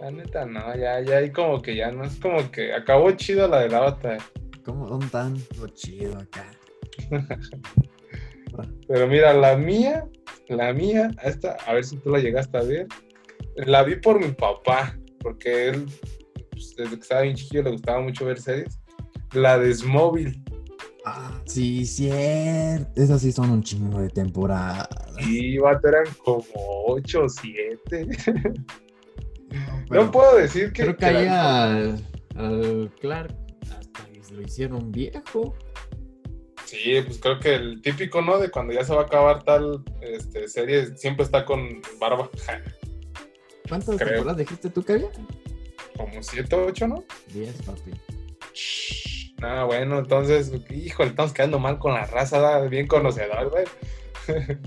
la 0.00 0.10
neta 0.10 0.46
no, 0.46 0.74
ya, 0.76 1.00
ya 1.02 1.18
hay 1.18 1.30
como 1.30 1.60
que 1.60 1.76
ya 1.76 1.90
no 1.90 2.04
es 2.04 2.16
como 2.16 2.50
que 2.50 2.72
acabó 2.72 3.10
chido 3.12 3.46
la 3.46 3.60
del 3.60 3.74
Avatar. 3.74 4.18
¿Cómo 4.64 4.88
son 4.88 5.10
tan 5.10 5.36
lo 5.58 5.68
chido 5.68 6.16
acá? 6.18 6.50
Pero 8.88 9.06
mira, 9.08 9.32
la 9.34 9.56
mía, 9.56 10.06
la 10.48 10.72
mía, 10.72 11.10
esta, 11.22 11.52
a 11.66 11.74
ver 11.74 11.84
si 11.84 11.96
tú 11.98 12.10
la 12.10 12.18
llegaste 12.18 12.56
a 12.56 12.62
ver. 12.62 12.86
La 13.66 13.82
vi 13.82 13.96
por 13.96 14.20
mi 14.20 14.32
papá, 14.32 14.96
porque 15.20 15.68
él, 15.68 15.86
pues, 16.50 16.74
desde 16.76 16.96
que 16.96 17.02
estaba 17.02 17.22
bien 17.22 17.36
chiquillo, 17.36 17.62
le 17.64 17.70
gustaba 17.72 18.00
mucho 18.00 18.24
ver 18.24 18.40
series. 18.40 18.80
La 19.32 19.58
de 19.58 19.72
Smóvil. 19.74 20.42
Ah, 21.04 21.40
sí, 21.46 21.84
cierto. 21.86 23.00
Esas 23.00 23.22
sí 23.22 23.32
son 23.32 23.50
un 23.50 23.62
chingo 23.62 24.00
de 24.00 24.10
temporadas. 24.10 24.88
Y 25.20 25.58
vato, 25.58 25.88
eran 25.88 26.04
como 26.24 26.44
8 26.86 27.24
o 27.24 27.28
7. 27.28 28.08
no 29.90 30.10
puedo 30.10 30.36
decir 30.36 30.72
que. 30.72 30.82
Creo 30.82 30.96
que 30.96 31.06
ahí 31.06 31.26
al, 31.26 32.04
al 32.36 32.90
Clark 33.00 33.34
hasta 33.62 34.08
lo 34.32 34.42
hicieron 34.42 34.92
viejo. 34.92 35.54
Sí, 36.64 37.00
pues 37.04 37.18
creo 37.18 37.40
que 37.40 37.54
el 37.54 37.82
típico, 37.82 38.22
¿no? 38.22 38.38
De 38.38 38.50
cuando 38.50 38.72
ya 38.72 38.84
se 38.84 38.94
va 38.94 39.02
a 39.02 39.04
acabar 39.04 39.42
tal 39.42 39.82
este, 40.02 40.46
serie, 40.46 40.96
siempre 40.96 41.24
está 41.24 41.44
con 41.44 41.82
barba. 41.98 42.30
¿Cuántas 43.70 43.96
Creo. 43.96 44.08
temporadas 44.08 44.36
dijiste 44.36 44.68
tú 44.68 44.82
que 44.82 44.92
había? 44.94 45.08
Como 45.96 46.22
7 46.22 46.54
o 46.56 46.66
8, 46.66 46.88
¿no? 46.88 47.04
10, 47.32 47.62
papi. 47.62 47.92
Ah, 49.42 49.64
bueno, 49.64 50.00
entonces, 50.00 50.52
híjole, 50.70 51.10
estamos 51.10 51.32
quedando 51.32 51.58
mal 51.58 51.78
con 51.78 51.94
la 51.94 52.04
raza, 52.04 52.60
bien 52.62 52.86
conocedor, 52.86 53.48
güey. 53.50 53.64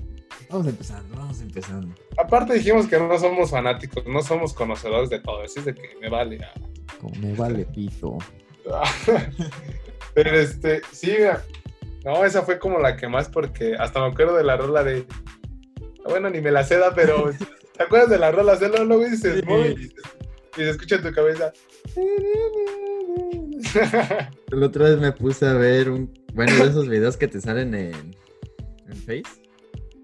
Vamos 0.50 0.66
empezando, 0.68 1.16
vamos 1.16 1.40
empezando. 1.40 1.94
Aparte 2.16 2.54
dijimos 2.54 2.86
que 2.86 2.98
no 2.98 3.18
somos 3.18 3.50
fanáticos, 3.50 4.04
no 4.06 4.22
somos 4.22 4.52
conocedores 4.52 5.10
de 5.10 5.18
todo, 5.18 5.42
así 5.42 5.58
es 5.58 5.64
de 5.64 5.74
que 5.74 5.96
me 6.00 6.08
vale. 6.08 6.38
ah. 6.44 6.52
Como 7.00 7.14
me 7.16 7.34
vale 7.34 7.64
pito. 7.64 8.18
Pero 10.14 10.30
este, 10.38 10.82
sí, 10.92 11.16
no, 12.04 12.24
esa 12.24 12.42
fue 12.42 12.58
como 12.58 12.78
la 12.78 12.96
que 12.96 13.08
más 13.08 13.28
porque 13.28 13.74
hasta 13.76 14.00
me 14.00 14.06
acuerdo 14.06 14.36
de 14.36 14.44
la 14.44 14.56
rola 14.56 14.84
de, 14.84 15.06
bueno, 16.04 16.30
ni 16.30 16.40
me 16.40 16.52
la 16.52 16.62
seda, 16.62 16.94
pero 16.94 17.30
¿te 17.76 17.82
acuerdas 17.82 18.10
de 18.10 18.18
la 18.18 18.32
rola? 18.32 18.56
Se 18.56 18.68
luego 18.68 18.84
luego 18.84 19.04
dices, 19.04 19.40
Sí. 19.40 19.46
"Muy", 19.46 19.68
y, 19.68 19.90
se 20.56 20.70
escucha 20.70 20.96
en 20.96 21.02
tu 21.02 21.12
cabeza. 21.12 21.52
La 24.50 24.66
otra 24.66 24.88
vez 24.90 24.98
me 25.00 25.12
puse 25.12 25.46
a 25.46 25.54
ver 25.54 25.90
un, 25.90 26.12
bueno, 26.32 26.54
de 26.54 26.68
esos 26.70 26.88
videos 26.88 27.16
que 27.16 27.28
te 27.28 27.40
salen 27.40 27.74
en, 27.74 27.94
en 28.88 28.96
Face. 28.96 29.22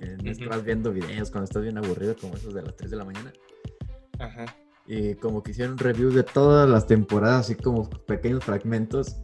Ujú. 0.02 0.28
estás 0.28 0.64
viendo 0.64 0.92
videos 0.92 1.30
cuando 1.30 1.44
estás 1.44 1.62
bien 1.62 1.76
aburrido, 1.78 2.16
como 2.20 2.34
esos 2.34 2.54
de 2.54 2.62
las 2.62 2.74
3 2.76 2.90
de 2.90 2.96
la 2.96 3.04
mañana. 3.04 3.32
Ajá. 4.18 4.46
Y 4.86 5.14
como 5.14 5.42
que 5.42 5.52
hicieron 5.52 5.78
reviews 5.78 6.14
de 6.14 6.22
todas 6.24 6.68
las 6.68 6.86
temporadas, 6.86 7.46
así 7.46 7.54
como 7.54 7.88
pequeños 8.06 8.42
fragmentos. 8.44 9.16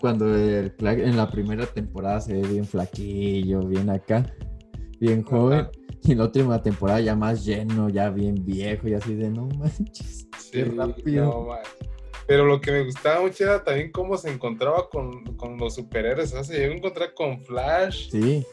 Cuando 0.00 0.34
el 0.34 0.74
en 0.80 1.16
la 1.16 1.30
primera 1.30 1.66
temporada 1.66 2.20
se 2.20 2.32
ve 2.32 2.48
bien 2.48 2.64
flaquillo, 2.64 3.60
bien 3.60 3.90
acá, 3.90 4.24
bien 4.98 5.22
joven. 5.22 5.60
Ajá. 5.60 5.70
Y 6.04 6.12
en 6.12 6.18
la 6.18 6.24
última 6.24 6.62
temporada 6.62 7.00
ya 7.00 7.14
más 7.16 7.44
lleno, 7.44 7.88
ya 7.88 8.08
bien 8.10 8.44
viejo 8.44 8.88
y 8.88 8.94
así 8.94 9.14
de 9.14 9.30
no 9.30 9.46
manches. 9.46 10.26
Sí, 10.38 10.50
Qué 10.52 10.64
rápido. 10.64 11.24
no. 11.24 11.48
Pero 12.26 12.44
lo 12.44 12.60
que 12.60 12.70
me 12.72 12.84
gustaba 12.84 13.22
mucho 13.22 13.44
era 13.44 13.64
también 13.64 13.90
cómo 13.90 14.16
se 14.18 14.30
encontraba 14.30 14.88
con, 14.90 15.24
con 15.36 15.56
los 15.56 15.74
superhéroes. 15.76 16.30
O 16.32 16.36
sea, 16.36 16.44
se 16.44 16.58
llegó 16.58 16.74
a 16.74 16.76
encontrar 16.76 17.14
con 17.14 17.42
Flash, 17.42 18.10
Sí, 18.10 18.44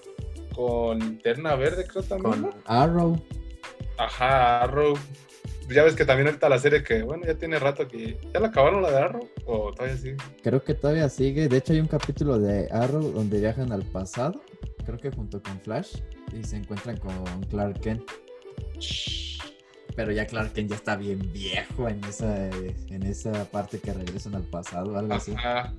con 0.53 0.99
Linterna 0.99 1.55
Verde, 1.55 1.85
creo 1.85 2.03
también. 2.03 2.31
con 2.31 2.41
¿no? 2.43 2.49
Arrow. 2.65 3.21
Ajá, 3.97 4.61
Arrow. 4.63 4.93
Ya 5.69 5.83
ves 5.83 5.95
que 5.95 6.05
también 6.05 6.27
ahorita 6.27 6.47
la 6.47 6.59
serie 6.59 6.83
que, 6.83 7.01
bueno, 7.03 7.25
ya 7.25 7.35
tiene 7.35 7.57
rato 7.59 7.87
que. 7.87 8.17
¿Ya 8.33 8.39
la 8.39 8.47
acabaron 8.47 8.81
la 8.81 8.91
de 8.91 8.97
Arrow? 8.97 9.27
¿O 9.45 9.71
todavía 9.73 9.97
sí? 9.97 10.11
Creo 10.43 10.63
que 10.63 10.73
todavía 10.73 11.09
sigue. 11.09 11.47
De 11.49 11.57
hecho, 11.57 11.73
hay 11.73 11.79
un 11.79 11.87
capítulo 11.87 12.37
de 12.39 12.69
Arrow 12.71 13.01
donde 13.11 13.39
viajan 13.39 13.71
al 13.71 13.83
pasado. 13.83 14.41
Creo 14.85 14.97
que 14.99 15.11
junto 15.11 15.41
con 15.41 15.59
Flash. 15.59 15.97
Y 16.37 16.43
se 16.43 16.57
encuentran 16.57 16.97
con 16.97 17.13
Clark 17.49 17.79
Kent. 17.79 18.03
Pero 19.95 20.11
ya 20.11 20.25
Clark 20.27 20.51
Kent 20.53 20.69
ya 20.71 20.75
está 20.75 20.95
bien 20.97 21.31
viejo 21.31 21.87
en 21.87 22.03
esa, 22.03 22.49
en 22.49 23.03
esa 23.03 23.45
parte 23.45 23.79
que 23.79 23.93
regresan 23.93 24.35
al 24.35 24.43
pasado, 24.43 24.97
algo 24.97 25.13
así. 25.13 25.31
Ajá. 25.33 25.73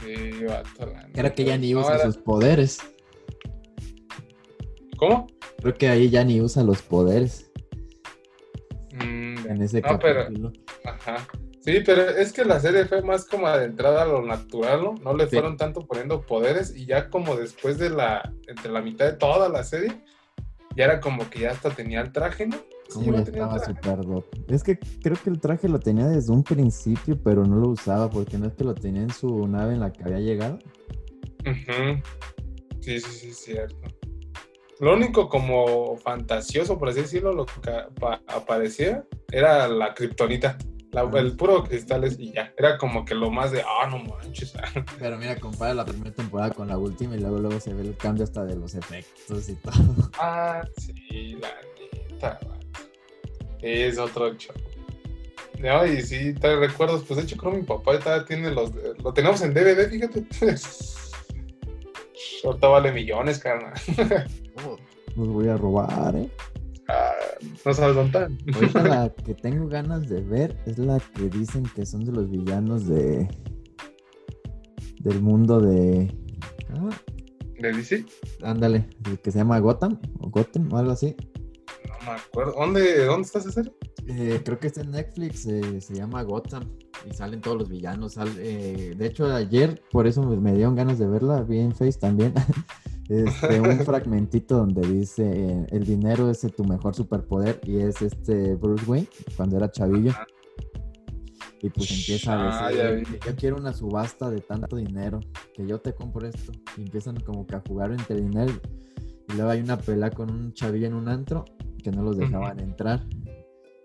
Sí, 0.00 0.44
vato. 0.44 0.92
Creo 1.14 1.34
que 1.34 1.44
ya 1.44 1.56
ni 1.56 1.74
usa 1.76 2.00
sus 2.00 2.16
poderes. 2.16 2.78
¿Cómo? 4.96 5.28
Creo 5.60 5.74
que 5.74 5.88
ahí 5.88 6.10
ya 6.10 6.24
ni 6.24 6.40
usa 6.40 6.62
los 6.64 6.82
poderes 6.82 7.48
Mm, 8.94 9.46
en 9.48 9.62
ese 9.62 9.80
no, 9.80 9.98
pero- 9.98 10.24
capítulo. 10.24 10.52
Ajá. 10.84 11.26
Sí, 11.64 11.78
pero 11.86 12.02
es 12.02 12.32
que 12.32 12.44
la 12.44 12.58
serie 12.58 12.86
fue 12.86 13.02
más 13.02 13.24
como 13.24 13.46
adentrada 13.46 14.02
a 14.02 14.06
lo 14.06 14.20
natural, 14.26 14.82
¿no? 14.82 14.94
No 14.94 15.14
le 15.14 15.24
Sí. 15.24 15.36
fueron 15.36 15.56
tanto 15.56 15.86
poniendo 15.86 16.20
poderes 16.22 16.74
y 16.76 16.86
ya 16.86 17.08
como 17.08 17.36
después 17.36 17.78
de 17.78 17.90
la, 17.90 18.32
entre 18.48 18.70
la 18.72 18.82
mitad 18.82 19.06
de 19.06 19.12
toda 19.12 19.48
la 19.48 19.62
serie, 19.62 20.02
ya 20.76 20.84
era 20.86 21.00
como 21.00 21.30
que 21.30 21.40
ya 21.40 21.52
hasta 21.52 21.70
tenía 21.70 22.00
el 22.00 22.10
traje, 22.12 22.46
¿no? 22.48 22.56
Sí, 22.88 23.04
ya 23.04 23.04
tenía 23.04 23.20
el 23.20 23.26
estaba 23.28 23.56
traje. 23.58 23.74
super 23.74 24.04
dope. 24.04 24.44
Es 24.48 24.64
que 24.64 24.78
creo 25.02 25.16
que 25.22 25.30
el 25.30 25.40
traje 25.40 25.68
lo 25.68 25.78
tenía 25.78 26.06
desde 26.08 26.32
un 26.32 26.42
principio, 26.42 27.16
pero 27.22 27.44
no 27.46 27.56
lo 27.56 27.68
usaba 27.68 28.10
porque 28.10 28.38
no 28.38 28.46
es 28.48 28.54
que 28.54 28.64
lo 28.64 28.74
tenía 28.74 29.02
en 29.02 29.10
su 29.12 29.46
nave 29.46 29.74
en 29.74 29.80
la 29.80 29.92
que 29.92 30.02
había 30.02 30.18
llegado. 30.18 30.58
Ujú. 31.46 32.02
Sí, 32.80 32.98
sí, 33.00 33.10
sí, 33.12 33.32
cierto. 33.32 33.76
Lo 34.80 34.94
único 34.94 35.28
como 35.28 35.96
fantasioso, 35.98 36.76
por 36.76 36.88
así 36.88 37.02
decirlo, 37.02 37.32
lo 37.32 37.46
que 37.46 37.70
apa- 37.70 38.20
aparecía 38.26 39.04
era 39.30 39.68
la 39.68 39.94
kriptonita. 39.94 40.58
La- 40.92 41.08
el 41.18 41.36
puro 41.36 41.64
cristales 41.64 42.16
y 42.18 42.32
ya. 42.32 42.52
Era 42.56 42.76
como 42.78 43.04
que 43.04 43.14
lo 43.14 43.30
más 43.30 43.50
de, 43.50 43.62
ah, 43.62 43.88
no 43.90 43.98
manches. 43.98 44.52
Pero 44.98 45.16
mira, 45.18 45.36
compara 45.40 45.72
la 45.74 45.84
primera 45.86 46.14
temporada 46.14 46.50
con 46.52 46.68
la 46.68 46.76
última 46.78 47.16
y 47.16 47.20
luego 47.20 47.38
luego 47.38 47.58
se 47.60 47.72
ve 47.72 47.82
el 47.82 47.96
cambio 47.96 48.24
hasta 48.24 48.44
de 48.44 48.56
los 48.56 48.74
efectos 48.74 49.48
y 49.48 49.54
todo. 49.56 49.72
Ah, 50.18 50.62
sí, 50.76 51.36
la 51.40 51.48
neta. 52.10 52.38
Es 53.62 53.98
otro 53.98 54.34
show. 54.34 54.54
No, 55.58 55.86
y 55.86 56.02
sí, 56.02 56.34
trae 56.34 56.56
recuerdos. 56.56 57.04
Pues 57.04 57.16
de 57.18 57.22
hecho, 57.24 57.36
creo 57.36 57.52
que 57.52 57.58
mi 57.58 57.64
papá 57.64 57.98
todavía 57.98 58.26
tiene 58.26 58.50
los. 58.50 58.72
Lo 59.02 59.12
tenemos 59.14 59.40
en 59.42 59.54
DVD, 59.54 59.88
fíjate. 59.88 60.24
Ahorita 62.44 62.68
vale 62.68 62.92
millones, 62.92 63.38
carnal. 63.38 63.72
Los 65.16 65.28
voy 65.28 65.48
a 65.48 65.56
robar, 65.56 66.16
¿eh? 66.16 66.28
No 67.64 67.74
sabes 67.74 67.94
dónde 67.96 68.18
están. 68.18 68.38
Ahorita 68.54 68.82
la 68.82 69.14
que 69.24 69.34
tengo 69.34 69.68
ganas 69.68 70.08
de 70.08 70.20
ver 70.22 70.56
es 70.66 70.78
la 70.78 70.98
que 71.00 71.28
dicen 71.28 71.64
que 71.74 71.84
son 71.86 72.04
de 72.04 72.12
los 72.12 72.30
villanos 72.30 72.86
de. 72.88 73.28
del 75.00 75.20
mundo 75.20 75.60
de. 75.60 76.12
Ah, 76.74 76.90
¿De 77.58 77.72
DC? 77.72 78.04
ándale, 78.42 78.88
que 79.22 79.30
se 79.30 79.38
llama 79.38 79.58
Gotham 79.60 79.98
o 80.18 80.30
Gotham 80.30 80.72
o 80.72 80.78
algo 80.78 80.92
así. 80.92 81.14
No 82.00 82.06
me 82.12 82.18
acuerdo. 82.18 82.52
¿Dónde, 82.58 83.04
dónde 83.04 83.26
está 83.26 83.38
esa 83.38 83.52
serie? 83.52 83.72
Eh, 84.08 84.40
creo 84.44 84.58
que 84.58 84.66
está 84.66 84.80
en 84.80 84.90
Netflix, 84.90 85.46
eh, 85.46 85.80
se 85.80 85.94
llama 85.94 86.22
Gotham 86.24 86.64
y 87.08 87.14
salen 87.14 87.40
todos 87.40 87.56
los 87.58 87.68
villanos. 87.68 88.14
sal- 88.14 88.34
eh, 88.38 88.94
de 88.96 89.06
hecho, 89.06 89.32
ayer 89.32 89.80
por 89.92 90.08
eso 90.08 90.22
me, 90.24 90.36
me 90.40 90.54
dieron 90.54 90.74
ganas 90.74 90.98
de 90.98 91.06
verla, 91.06 91.42
vi 91.42 91.58
en 91.60 91.72
Face 91.72 91.98
también. 92.00 92.32
Este, 93.12 93.60
un 93.60 93.78
fragmentito 93.84 94.56
donde 94.56 94.80
dice 94.88 95.22
eh, 95.24 95.66
el 95.70 95.84
dinero 95.84 96.30
es 96.30 96.40
tu 96.56 96.64
mejor 96.64 96.94
superpoder 96.94 97.60
y 97.64 97.78
es 97.78 98.00
este 98.00 98.54
Bruce 98.54 98.84
Wayne 98.86 99.08
cuando 99.36 99.56
era 99.56 99.70
chavillo. 99.70 100.12
Y 101.60 101.68
pues 101.70 101.90
empieza 101.92 102.32
a 102.32 102.66
Ah, 102.66 102.70
decir, 102.70 103.20
yo 103.24 103.36
quiero 103.36 103.56
una 103.56 103.72
subasta 103.72 104.30
de 104.30 104.40
tanto 104.40 104.76
dinero, 104.76 105.20
que 105.54 105.64
yo 105.64 105.78
te 105.80 105.94
compro 105.94 106.26
esto. 106.26 106.50
Y 106.76 106.82
empiezan 106.82 107.20
como 107.20 107.46
que 107.46 107.54
a 107.54 107.62
jugar 107.68 107.92
entre 107.92 108.20
dinero. 108.20 108.52
Y 109.28 109.34
luego 109.34 109.50
hay 109.50 109.60
una 109.60 109.78
pelea 109.78 110.10
con 110.10 110.30
un 110.30 110.52
chavillo 110.54 110.88
en 110.88 110.94
un 110.94 111.08
antro 111.08 111.44
que 111.82 111.92
no 111.92 112.02
los 112.02 112.16
dejaban 112.16 112.58
entrar. 112.58 113.06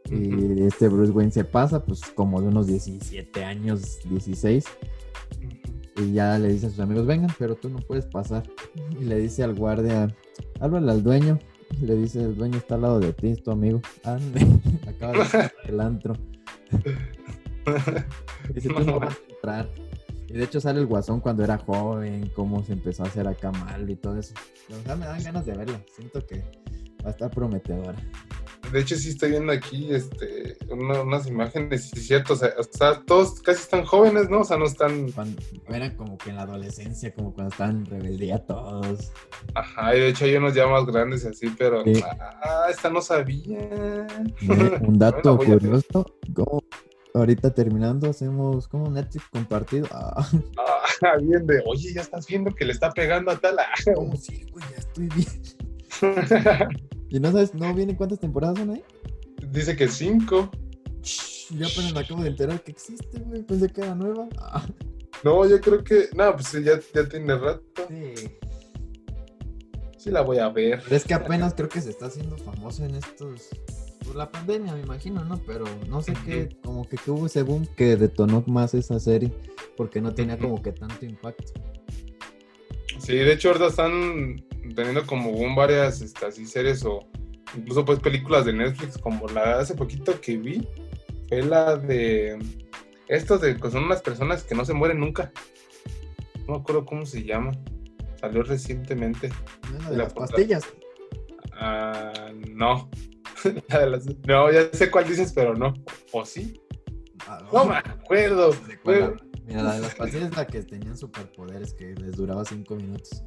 Y 0.10 0.64
este 0.64 0.88
Bruce 0.88 1.12
Wayne 1.12 1.32
se 1.32 1.44
pasa, 1.44 1.84
pues 1.84 2.02
como 2.16 2.42
de 2.42 2.48
unos 2.48 2.66
17 2.66 3.44
años, 3.44 4.00
16. 4.10 4.66
Y 5.98 6.14
ya 6.14 6.38
le 6.38 6.50
dice 6.50 6.68
a 6.68 6.70
sus 6.70 6.80
amigos, 6.80 7.06
vengan, 7.06 7.34
pero 7.40 7.56
tú 7.56 7.70
no 7.70 7.80
puedes 7.80 8.06
pasar. 8.06 8.44
Y 9.00 9.04
le 9.04 9.18
dice 9.18 9.44
al 9.44 9.56
guardia, 9.56 10.16
háblale 10.60 10.92
al 10.92 11.04
dueño. 11.04 11.40
Y 11.82 11.86
le 11.86 11.96
dice, 11.96 12.24
el 12.24 12.36
dueño 12.36 12.58
está 12.58 12.76
al 12.76 12.82
lado 12.82 13.00
de 13.00 13.14
ti, 13.14 13.30
es 13.30 13.44
tu 13.44 13.52
amigo. 13.52 13.82
Ande, 14.04 14.46
acaba 14.88 15.14
de 15.14 15.26
salir 15.26 15.52
del 15.66 15.80
antro. 15.80 16.14
Dice, 18.54 18.70
tú 18.70 18.80
no 18.80 19.00
vas 19.00 19.14
a 19.14 19.34
entrar. 19.34 19.70
Y 20.30 20.34
de 20.34 20.44
hecho 20.44 20.60
sale 20.60 20.80
el 20.80 20.86
guasón 20.86 21.20
cuando 21.20 21.44
era 21.44 21.58
joven, 21.58 22.32
cómo 22.36 22.64
se 22.64 22.74
empezó 22.74 23.04
a 23.04 23.08
hacer 23.08 23.28
acá 23.28 23.52
mal 23.52 23.90
y 23.90 23.96
todo 23.96 24.18
eso. 24.18 24.34
O 24.70 24.84
sea, 24.86 24.96
me 24.96 25.06
dan 25.06 25.24
ganas 25.24 25.46
de 25.46 25.54
verla. 25.54 25.82
Siento 25.96 26.26
que 26.26 26.44
va 27.04 27.08
a 27.08 27.12
estar 27.12 27.30
prometedora. 27.32 27.96
De 28.72 28.82
hecho, 28.82 28.98
sí 28.98 29.10
estoy 29.10 29.30
viendo 29.32 29.54
aquí 29.54 29.88
este, 29.94 30.58
una- 30.70 31.02
unas 31.02 31.26
imágenes, 31.28 31.90
y 31.96 32.00
es 32.00 32.08
cierto, 32.08 32.34
o 32.34 32.36
sea, 32.36 32.50
o 32.60 32.64
sea, 32.64 33.02
todos 33.06 33.40
casi 33.42 33.62
están 33.62 33.86
jóvenes, 33.86 34.30
¿no? 34.30 34.42
O 34.42 34.44
sea, 34.44 34.58
no 34.58 34.66
están, 34.66 35.10
Cuando, 35.12 35.42
eran 35.70 35.96
como 35.96 36.18
que 36.18 36.32
en 36.32 36.36
la 36.36 36.42
adolescencia, 36.42 37.14
como 37.14 37.34
cuando 37.34 37.52
estaban 37.52 37.78
en 37.78 37.86
rebeldía 37.86 38.40
todos. 38.46 39.12
ajá, 39.56 39.96
y 39.96 40.00
de 40.02 40.08
hecho 40.10 40.26
hay 40.26 40.36
unos 40.36 40.54
ya 40.54 40.68
más 40.68 40.86
grandes 40.86 41.24
y 41.24 41.28
así, 41.30 41.48
pero, 41.58 41.84
Sí. 41.86 41.94
ah, 42.20 42.66
esta 42.70 42.90
no 42.90 43.02
sabía. 43.02 43.58
Eh, 43.60 44.08
Un 44.82 45.00
dato 45.00 45.38
Bueno, 45.38 45.54
curioso, 45.60 46.06
como 46.34 46.62
ahorita 47.14 47.52
terminando 47.54 48.10
hacemos 48.10 48.68
como 48.68 48.86
un 48.88 48.96
Netflix 48.96 49.26
compartido. 49.32 49.88
Ah, 49.92 50.30
Ah, 50.58 51.16
bien 51.22 51.48
de, 51.48 51.64
oye, 51.66 51.94
ya 51.94 52.02
estás 52.02 52.28
viendo 52.28 52.54
que 52.54 52.66
le 52.66 52.74
está 52.74 52.92
pegando 52.92 53.32
a 53.32 53.38
tal. 53.38 53.58
Ah, 53.60 53.66
oh, 53.96 54.14
sí, 54.18 54.46
güey, 54.52 54.66
ya 54.72 54.78
estoy 54.78 55.08
bien. 55.08 55.28
¿Y 57.10 57.20
no 57.20 57.32
sabes, 57.32 57.54
no 57.54 57.74
vienen 57.74 57.96
cuántas 57.96 58.20
temporadas 58.20 58.58
son 58.60 58.72
ahí? 58.72 58.84
dice 59.52 59.76
que 59.76 59.88
cinco. 59.88 60.50
Yo 61.52 61.68
apenas 61.68 61.94
me 61.94 62.00
acabo 62.02 62.22
de 62.22 62.30
enterar 62.30 62.62
que 62.62 62.72
existe, 62.72 63.20
güey. 63.20 63.44
Pensé 63.44 63.70
que 63.70 63.82
era 63.82 63.96
nueva. 63.96 64.28
Ah, 64.38 64.66
No, 65.24 65.48
yo 65.48 65.60
creo 65.62 65.84
que. 65.84 66.10
No, 66.16 66.34
pues 66.36 66.52
ya, 66.64 66.80
ya 66.94 67.08
tiene 67.08 67.36
rato. 67.38 67.64
sí. 67.88 68.30
Sí, 69.98 70.12
la 70.12 70.22
voy 70.22 70.38
a 70.38 70.50
ver. 70.50 70.82
Pero 70.84 70.96
es 70.96 71.04
que 71.04 71.14
apenas 71.14 71.54
creo 71.54 71.70
que 71.70 71.82
se 71.82 71.90
está 71.90 72.06
haciendo 72.06 72.38
famoso 72.38 72.84
en 72.86 72.96
estos. 72.96 73.50
Por 74.06 74.16
la 74.16 74.30
pandemia, 74.32 74.74
me 74.74 74.82
imagino, 74.82 75.26
¿no? 75.26 75.38
Pero 75.46 75.66
no 75.90 76.02
sé 76.02 76.14
qué, 76.26 76.50
como 76.64 76.88
que, 76.88 76.96
que 76.98 77.12
hubo 77.12 77.26
ese 77.26 77.42
boom 77.42 77.68
que 77.76 77.98
detonó 77.98 78.42
más 78.48 78.74
esa 78.74 79.00
serie, 79.02 79.34
porque 79.76 80.00
no 80.00 80.14
tenía 80.14 80.38
como 80.38 80.62
que 80.62 80.72
tanto 80.72 81.06
impacto. 81.06 81.52
Sí, 83.08 83.16
de 83.16 83.32
hecho, 83.32 83.48
ahorita 83.48 83.68
están 83.68 84.36
teniendo 84.76 85.06
como 85.08 85.32
boom 85.32 85.56
varias 85.56 86.02
este, 86.02 86.26
así 86.26 86.46
series 86.46 86.84
o 86.84 87.08
incluso 87.56 87.86
pues 87.86 88.00
películas 88.00 88.44
de 88.44 88.52
Netflix, 88.52 88.98
como 88.98 89.30
la 89.30 89.48
de 89.48 89.62
hace 89.62 89.76
poquito 89.76 90.20
que 90.20 90.36
vi, 90.36 90.68
fue 91.30 91.42
la 91.42 91.78
de 91.78 92.38
estos 93.08 93.40
de 93.40 93.56
que 93.56 93.72
son 93.72 93.86
unas 93.86 94.02
personas 94.02 94.44
que 94.44 94.56
no 94.56 94.66
se 94.66 94.74
mueren 94.74 95.00
nunca. 95.00 95.32
No 96.46 96.56
me 96.56 96.60
acuerdo 96.60 96.86
cómo 96.86 97.06
se 97.06 97.24
llama. 97.24 97.52
Salió 98.20 98.44
recientemente. 98.44 99.30
¿No 99.72 99.78
es 99.78 99.84
la 99.86 99.90
de 99.92 99.98
La 100.00 100.04
las 100.04 100.14
portada. 100.14 100.36
pastillas? 100.36 100.64
Ah, 101.54 102.30
no. 102.50 102.90
La 103.70 103.80
de 103.80 103.90
las- 103.90 104.06
No, 104.26 104.52
ya 104.52 104.68
sé 104.74 104.92
cuál 104.92 105.08
dices, 105.08 105.32
pero 105.32 105.54
no. 105.56 105.74
¿O 106.12 106.26
sí? 106.26 106.60
Ah, 107.26 107.48
No 107.54 107.64
me 107.64 107.78
acuerdo. 107.78 108.52
Mira, 109.48 109.64
la 109.64 109.76
de 109.76 109.80
las 109.80 109.96
pastillas 109.96 110.32
es 110.32 110.38
la 110.38 110.46
que 110.46 110.62
tenían 110.62 110.98
superpoderes 110.98 111.74
que 111.74 111.96
les 111.96 112.18
duraba 112.18 112.44
cinco 112.44 112.76
minutos. 112.76 113.24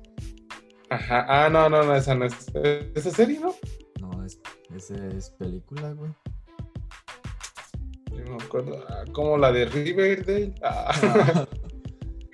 Ajá. 0.91 1.25
Ah, 1.27 1.49
no, 1.49 1.71
no, 1.71 1.83
no, 1.83 1.95
esa 1.95 2.15
no 2.15 2.27
es. 2.27 2.35
¿Esa 2.95 3.11
serie, 3.11 3.41
no? 3.41 3.55
No, 4.01 4.23
es, 4.25 4.39
esa 4.77 5.07
es 5.09 5.31
película, 5.31 5.93
güey. 5.93 6.11
Yo 8.11 8.37
me 8.37 8.45
acuerdo. 8.45 8.85
Ah, 8.91 9.05
como 9.13 9.39
la 9.39 9.51
de 9.51 9.65
Riverdale. 9.65 10.55
Ah. 10.63 11.47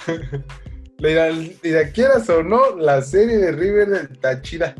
Mira, 0.98 1.30
mira, 1.62 1.92
quieras 1.92 2.26
o 2.30 2.42
no, 2.42 2.74
la 2.76 3.02
serie 3.02 3.36
de 3.36 3.52
Riverdale 3.52 4.08
está 4.10 4.40
chida. 4.40 4.74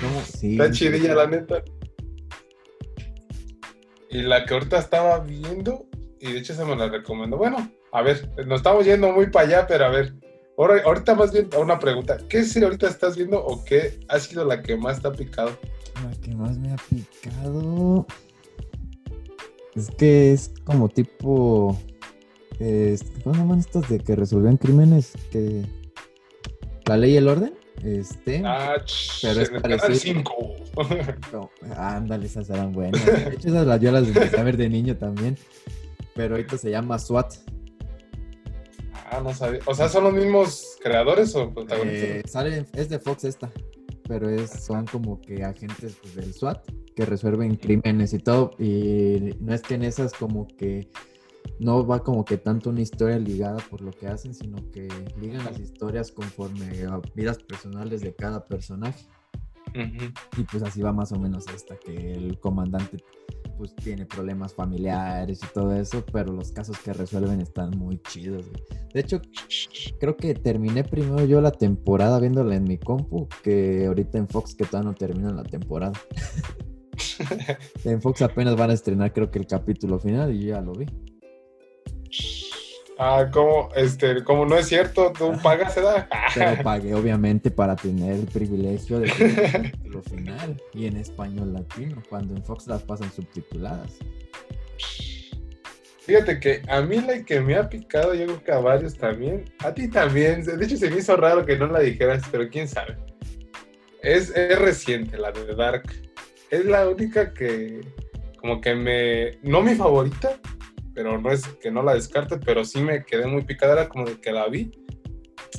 ¿Cómo? 0.00 0.20
Sí. 0.22 0.52
Está 0.52 0.72
chidilla, 0.72 1.14
la 1.14 1.28
neta. 1.28 1.62
Y 4.10 4.22
la 4.22 4.44
que 4.44 4.54
ahorita 4.54 4.78
estaba 4.78 5.20
viendo, 5.20 5.86
y 6.18 6.32
de 6.32 6.38
hecho 6.40 6.54
se 6.54 6.64
me 6.64 6.74
la 6.74 6.88
recomendó. 6.88 7.36
Bueno, 7.36 7.70
a 7.92 8.02
ver, 8.02 8.28
nos 8.46 8.58
estamos 8.60 8.84
yendo 8.84 9.12
muy 9.12 9.28
para 9.30 9.46
allá, 9.46 9.66
pero 9.66 9.86
a 9.86 9.88
ver. 9.90 10.14
Ahora, 10.56 10.82
ahorita 10.84 11.14
más 11.14 11.32
bien 11.32 11.48
una 11.58 11.78
pregunta. 11.78 12.18
¿Qué 12.28 12.42
serie 12.42 12.66
ahorita 12.66 12.88
estás 12.88 13.16
viendo 13.16 13.38
o 13.44 13.64
qué 13.64 14.00
ha 14.08 14.18
sido 14.18 14.44
la 14.44 14.60
que 14.62 14.76
más 14.76 15.00
te 15.00 15.06
ha 15.08 15.12
picado? 15.12 15.50
La 16.02 16.10
que 16.20 16.34
más 16.34 16.58
me 16.58 16.72
ha 16.72 16.76
picado. 16.90 18.06
Es 19.76 19.90
que 19.96 20.32
es 20.32 20.50
como 20.64 20.88
tipo. 20.88 21.78
eh, 22.58 22.98
¿Cómo 23.22 23.34
se 23.34 23.40
llaman 23.40 23.58
estos 23.60 23.88
de 23.88 24.00
que 24.00 24.16
resolvían 24.16 24.56
crímenes? 24.56 25.12
Que. 25.30 25.64
La 26.86 26.96
ley 26.96 27.12
y 27.12 27.16
el 27.18 27.28
orden. 27.28 27.54
Este. 27.84 28.42
Ah, 28.44 28.82
Pero 29.22 29.40
es 29.40 29.50
parecido. 29.50 29.94
5. 29.94 30.34
no, 31.32 31.50
ándale, 31.76 32.26
esas 32.26 32.50
eran 32.50 32.72
buenas. 32.72 33.04
De 33.06 33.34
hecho, 33.34 33.48
esas 33.48 33.64
las- 33.66 33.80
yo 33.80 33.92
las 33.92 34.08
empecé 34.08 34.40
a 34.40 34.42
ver 34.42 34.56
de 34.56 34.68
niño 34.68 34.96
también. 34.96 35.36
Pero 36.16 36.34
ahorita 36.34 36.58
se 36.58 36.70
llama 36.72 36.98
SWAT. 36.98 37.34
Ah, 39.10 39.20
no 39.22 39.32
sabía. 39.32 39.60
O 39.66 39.74
sea, 39.74 39.88
¿son 39.88 40.04
los 40.04 40.12
mismos 40.12 40.76
creadores 40.82 41.34
o 41.34 41.52
protagonistas? 41.52 42.10
Eh, 42.10 42.22
sale, 42.26 42.66
es 42.74 42.88
de 42.88 42.98
Fox 42.98 43.24
esta, 43.24 43.50
pero 44.06 44.28
es, 44.28 44.50
son 44.50 44.86
como 44.86 45.20
que 45.20 45.44
agentes 45.44 45.96
pues, 46.00 46.14
del 46.14 46.32
SWAT 46.32 46.66
que 46.94 47.06
resuelven 47.06 47.56
crímenes 47.56 48.12
y 48.12 48.18
todo. 48.18 48.50
Y 48.58 49.34
no 49.40 49.54
es 49.54 49.62
que 49.62 49.74
en 49.74 49.84
esas 49.84 50.12
como 50.12 50.46
que 50.46 50.88
no 51.60 51.86
va 51.86 52.02
como 52.02 52.24
que 52.24 52.36
tanto 52.36 52.70
una 52.70 52.80
historia 52.80 53.18
ligada 53.18 53.58
por 53.70 53.80
lo 53.80 53.90
que 53.90 54.06
hacen, 54.06 54.34
sino 54.34 54.56
que 54.70 54.88
ligan 55.20 55.44
las 55.44 55.58
historias 55.58 56.12
conforme 56.12 56.84
a 56.84 57.00
vidas 57.14 57.38
personales 57.38 58.00
de 58.00 58.14
cada 58.14 58.44
personaje. 58.44 59.06
Y 59.74 60.42
pues 60.44 60.62
así 60.62 60.80
va 60.82 60.92
más 60.92 61.12
o 61.12 61.18
menos 61.18 61.44
esta, 61.54 61.76
que 61.76 62.12
el 62.12 62.38
comandante 62.40 62.98
pues 63.58 63.74
tiene 63.74 64.06
problemas 64.06 64.54
familiares 64.54 65.40
y 65.42 65.52
todo 65.52 65.74
eso, 65.74 66.04
pero 66.12 66.32
los 66.32 66.52
casos 66.52 66.78
que 66.78 66.92
resuelven 66.92 67.40
están 67.40 67.70
muy 67.76 68.00
chidos. 68.08 68.48
güey. 68.48 68.62
De 68.94 69.00
hecho, 69.00 69.20
creo 69.98 70.16
que 70.16 70.34
terminé 70.34 70.84
primero 70.84 71.24
yo 71.24 71.40
la 71.40 71.50
temporada 71.50 72.20
viéndola 72.20 72.54
en 72.54 72.64
mi 72.64 72.78
compu 72.78 73.28
que 73.42 73.86
ahorita 73.86 74.18
en 74.18 74.28
Fox 74.28 74.54
que 74.54 74.64
todavía 74.64 74.90
no 74.90 74.94
terminan 74.96 75.36
la 75.36 75.42
temporada. 75.42 75.92
en 77.84 78.00
Fox 78.00 78.22
apenas 78.22 78.56
van 78.56 78.70
a 78.70 78.74
estrenar 78.74 79.12
creo 79.12 79.30
que 79.30 79.40
el 79.40 79.46
capítulo 79.46 79.98
final 79.98 80.32
y 80.34 80.44
yo 80.44 80.54
ya 80.54 80.60
lo 80.60 80.72
vi. 80.72 80.86
Ah, 83.00 83.28
como, 83.32 83.68
este, 83.76 84.24
como 84.24 84.44
no 84.44 84.56
es 84.56 84.66
cierto, 84.66 85.12
tú 85.16 85.32
pagas, 85.40 85.76
¿verdad? 85.76 86.08
Pero 86.34 86.62
pagué 86.64 86.94
obviamente 86.94 87.48
para 87.48 87.76
tener 87.76 88.14
el 88.14 88.26
privilegio 88.26 88.98
de 88.98 89.06
ver 89.18 89.72
el 89.84 90.02
final 90.02 90.60
y 90.74 90.86
en 90.86 90.96
español 90.96 91.52
latino, 91.52 92.02
cuando 92.08 92.34
en 92.34 92.44
Fox 92.44 92.66
las 92.66 92.82
pasan 92.82 93.12
subtituladas. 93.12 93.98
Fíjate 96.00 96.40
que 96.40 96.62
a 96.68 96.80
mí 96.80 97.00
la 97.00 97.22
que 97.22 97.40
me 97.40 97.54
ha 97.54 97.68
picado, 97.68 98.14
yo 98.14 98.24
creo 98.24 98.42
que 98.42 98.52
a 98.52 98.58
varios 98.58 98.96
también, 98.96 99.44
a 99.60 99.72
ti 99.72 99.86
también, 99.88 100.42
de 100.42 100.64
hecho 100.64 100.76
se 100.76 100.90
me 100.90 100.98
hizo 100.98 101.16
raro 101.16 101.46
que 101.46 101.56
no 101.56 101.68
la 101.68 101.78
dijeras, 101.80 102.24
pero 102.32 102.48
quién 102.48 102.66
sabe. 102.66 102.96
Es, 104.02 104.30
es 104.30 104.58
reciente, 104.58 105.18
la 105.18 105.30
de 105.30 105.54
Dark. 105.54 105.84
Es 106.50 106.64
la 106.64 106.88
única 106.88 107.32
que, 107.32 107.82
como 108.40 108.60
que 108.60 108.74
me, 108.74 109.38
no 109.42 109.62
mi 109.62 109.74
favorita, 109.74 110.40
pero 110.98 111.16
no 111.20 111.30
es 111.30 111.46
que 111.62 111.70
no 111.70 111.80
la 111.84 111.94
descarte, 111.94 112.38
pero 112.38 112.64
sí 112.64 112.80
me 112.82 113.04
quedé 113.04 113.28
muy 113.28 113.42
picada, 113.42 113.74
era 113.74 113.88
como 113.88 114.04
de 114.04 114.20
que 114.20 114.32
la 114.32 114.48
vi 114.48 114.72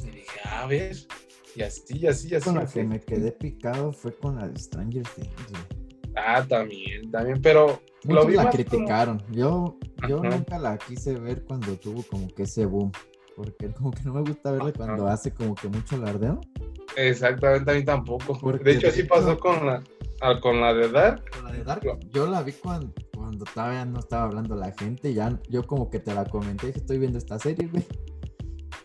y 0.04 0.10
dije, 0.10 0.40
a 0.44 0.66
ver, 0.68 0.98
y 1.56 1.62
así, 1.62 1.98
y 1.98 2.08
así, 2.08 2.28
y 2.30 2.36
así. 2.36 2.44
Con 2.44 2.56
la 2.56 2.66
que 2.66 2.84
me 2.84 3.00
quedé 3.00 3.32
picado 3.32 3.94
fue 3.94 4.14
con 4.18 4.36
la 4.36 4.50
de 4.50 4.60
Stranger 4.60 5.04
Things. 5.16 5.30
güey. 5.50 5.64
Ah, 6.18 6.46
también, 6.46 7.10
también, 7.10 7.42
pero 7.42 7.82
lo 8.04 8.16
Muchos 8.16 8.28
vi 8.28 8.34
la 8.34 8.42
como- 8.42 8.52
criticaron. 8.54 9.24
Yo, 9.32 9.78
yo 10.10 10.20
Ajá. 10.20 10.30
nunca 10.30 10.60
la 10.60 10.78
quise 10.78 11.16
ver 11.16 11.46
cuando 11.46 11.74
tuvo 11.78 12.04
como 12.04 12.28
que 12.28 12.44
ese 12.44 12.66
boom. 12.66 12.92
Porque 13.38 13.72
como 13.78 13.92
que 13.92 14.04
no 14.04 14.16
me 14.16 14.22
gusta 14.24 14.52
verla 14.52 14.72
Ajá. 14.72 14.78
cuando 14.78 15.08
hace 15.08 15.34
como 15.34 15.56
que 15.56 15.70
mucho 15.70 15.96
alardeo. 15.96 16.42
Exactamente, 16.98 17.72
a 17.72 17.76
mí 17.76 17.86
tampoco. 17.86 18.38
Porque 18.38 18.62
de 18.66 18.72
hecho, 18.74 18.88
así 18.90 19.04
pasó 19.04 19.40
con 19.40 19.66
la, 19.66 19.82
ah, 20.20 20.38
con 20.42 20.60
la 20.60 20.74
de 20.74 20.90
Dark. 20.90 21.24
Con 21.32 21.46
la 21.46 21.52
de 21.54 21.64
Dark, 21.64 21.82
yo 22.12 22.28
la 22.28 22.42
vi 22.44 22.52
cuando, 22.52 22.92
cuando 23.20 23.46
todavía 23.46 23.86
no 23.86 24.00
estaba 24.00 24.24
hablando 24.24 24.56
la 24.56 24.72
gente. 24.72 25.14
Ya, 25.14 25.40
yo 25.50 25.64
como 25.68 25.90
que 25.90 26.00
te 26.00 26.14
la 26.14 26.26
comenté, 26.26 26.68
dije, 26.68 26.80
estoy 26.80 26.98
viendo 27.00 27.18
esta 27.18 27.38
serie, 27.40 27.68
güey. 27.68 27.86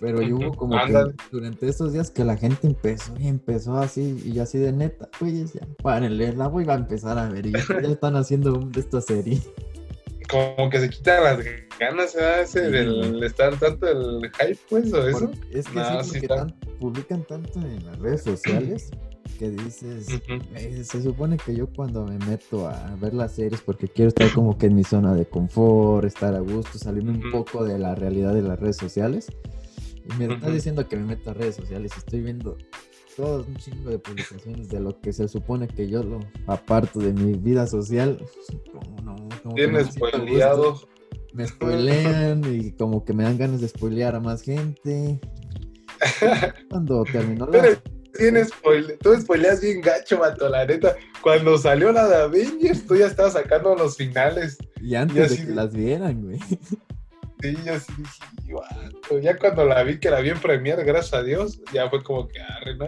Pero 0.01 0.21
yo 0.21 0.37
hubo 0.37 0.53
como 0.55 0.77
que 0.85 1.15
durante 1.31 1.69
esos 1.69 1.93
días 1.93 2.11
que 2.11 2.25
la 2.25 2.37
gente 2.37 2.67
empezó 2.67 3.15
y 3.19 3.29
empezó 3.29 3.79
así, 3.79 4.21
y 4.25 4.33
yo 4.33 4.43
así 4.43 4.59
de 4.59 4.73
neta, 4.73 5.09
güey, 5.21 5.45
ya, 5.47 5.61
párenle, 5.83 6.33
la 6.35 6.49
voy 6.49 6.69
a 6.69 6.75
empezar 6.75 7.17
a 7.17 7.29
ver. 7.29 7.47
Y 7.47 7.53
ya, 7.53 7.59
están 7.89 8.17
haciendo 8.17 8.53
de 8.59 8.81
esta 8.81 9.01
serie. 9.01 9.41
Como 10.31 10.69
que 10.71 10.81
se 10.81 10.91
quitan 10.91 11.23
las 11.23 11.39
ganas, 11.79 12.11
Sí, 12.51 12.59
del 12.61 13.13
güey. 13.13 13.25
estar 13.25 13.57
tanto 13.59 13.87
el 13.87 14.31
hype, 14.33 14.59
pues, 14.69 14.93
o 14.93 15.07
eso. 15.07 15.31
Es 15.53 15.69
que 15.69 15.79
No, 15.79 16.03
sí, 16.03 16.11
sí 16.21 16.27
porque 16.27 16.29
tan- 16.29 16.55
publican 16.81 17.23
tanto 17.25 17.61
en 17.61 17.85
las 17.87 17.99
redes 17.99 18.23
sociales 18.25 18.91
que 19.39 19.51
dices, 19.51 20.09
Ujú. 20.09 20.39
"Güey, 20.51 20.85
se 20.85 21.03
supone 21.03 21.37
que 21.37 21.55
yo 21.57 21.67
cuando 21.67 22.05
me 22.07 22.19
meto 22.27 22.69
a 22.69 22.95
ver 23.01 23.15
las 23.15 23.33
series 23.33 23.61
porque 23.61 23.89
quiero 23.89 24.09
estar 24.09 24.31
como 24.33 24.57
que 24.59 24.67
en 24.67 24.75
mi 24.77 24.85
zona 24.85 25.15
de 25.15 25.27
confort, 25.27 26.07
estar 26.07 26.35
a 26.35 26.41
gusto, 26.41 26.79
salirme 26.79 27.11
un 27.13 27.19
Ujú. 27.19 27.31
poco 27.31 27.65
de 27.65 27.79
la 27.79 27.95
realidad 27.95 28.35
de 28.35 28.43
las 28.43 28.59
redes 28.61 28.77
sociales. 28.77 29.27
Y 30.09 30.15
me 30.19 30.25
estás 30.27 30.43
Ujú. 30.45 30.53
diciendo 30.53 30.89
que 30.89 30.97
me 30.97 31.05
meto 31.05 31.31
a 31.31 31.35
redes 31.35 31.57
sociales 31.57 31.93
y 31.97 31.99
estoy 31.99 32.21
viendo 32.23 32.57
todo 33.17 33.45
un 33.47 33.57
chingo 33.57 33.91
de 33.91 33.99
publicaciones 33.99 34.69
de 34.69 34.81
lo 34.81 35.01
que 35.01 35.13
se 35.13 35.29
supone 35.29 35.69
que 35.69 35.89
yo 35.89 36.03
lo 36.03 36.21
aparto 36.47 36.99
de 37.01 37.13
mi 37.13 37.33
vida 37.35 37.67
social. 37.67 38.19
Como 38.73 39.01
no, 39.03 39.29
como 39.43 39.55
Tienes 39.55 39.87
spoileado. 39.93 40.81
me 41.33 41.47
spoilean 41.47 42.43
y 42.53 42.73
como 42.73 43.05
que 43.05 43.13
me 43.13 43.23
dan 43.25 43.39
ganas 43.39 43.61
de 43.61 43.69
spoilear 43.69 44.15
a 44.17 44.21
más 44.21 44.43
gente. 44.43 45.21
Cuando 46.71 47.05
terminó 47.05 47.47
la... 47.47 47.53
Pero 47.53 47.79
tienes 48.17 48.49
spoile, 48.49 48.97
tú 48.99 49.15
spoileas 49.21 49.61
bien 49.61 49.81
gacho, 49.81 50.19
mato, 50.19 50.49
la 50.49 50.65
neta. 50.67 50.97
Cuando 51.23 51.57
salió 51.59 51.93
la 51.93 52.09
de 52.09 52.17
Avengers, 52.17 52.87
tú 52.87 52.97
ya 52.97 53.07
estabas 53.07 53.35
sacando 53.35 53.75
los 53.75 53.97
finales. 53.97 54.57
Y 54.81 54.95
antes 54.95 55.17
y 55.17 55.19
de 55.21 55.25
así 55.27 55.37
que 55.39 55.47
de- 55.47 55.55
las 55.55 55.73
vieran, 55.75 56.23
güey. 56.23 56.39
Sí, 57.43 57.55
yo 57.65 57.79
sí 57.79 57.93
dije, 57.99 58.53
"Guato". 58.53 59.19
Ya 59.21 59.37
cuando 59.39 59.65
la 59.67 59.83
vi, 59.83 59.99
que 59.99 60.09
la 60.11 60.21
vi 60.21 60.31
en 60.31 60.41
Premiere, 60.41 60.83
gracias 60.85 61.15
a 61.15 61.23
Dios, 61.23 61.61
ya 61.75 61.91
fue 61.91 62.03
como 62.03 62.27
que, 62.29 62.41
arre, 62.41 62.77
no. 62.77 62.87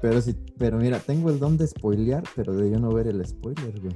Pero 0.00 0.20
sí, 0.22 0.34
pero 0.58 0.78
mira, 0.78 0.98
tengo 0.98 1.28
el 1.30 1.38
don 1.38 1.58
de 1.58 1.66
spoilear, 1.66 2.22
pero 2.34 2.54
de 2.54 2.70
yo 2.70 2.78
no 2.78 2.92
ver 2.92 3.06
el 3.08 3.24
spoiler, 3.26 3.78
güey. 3.80 3.94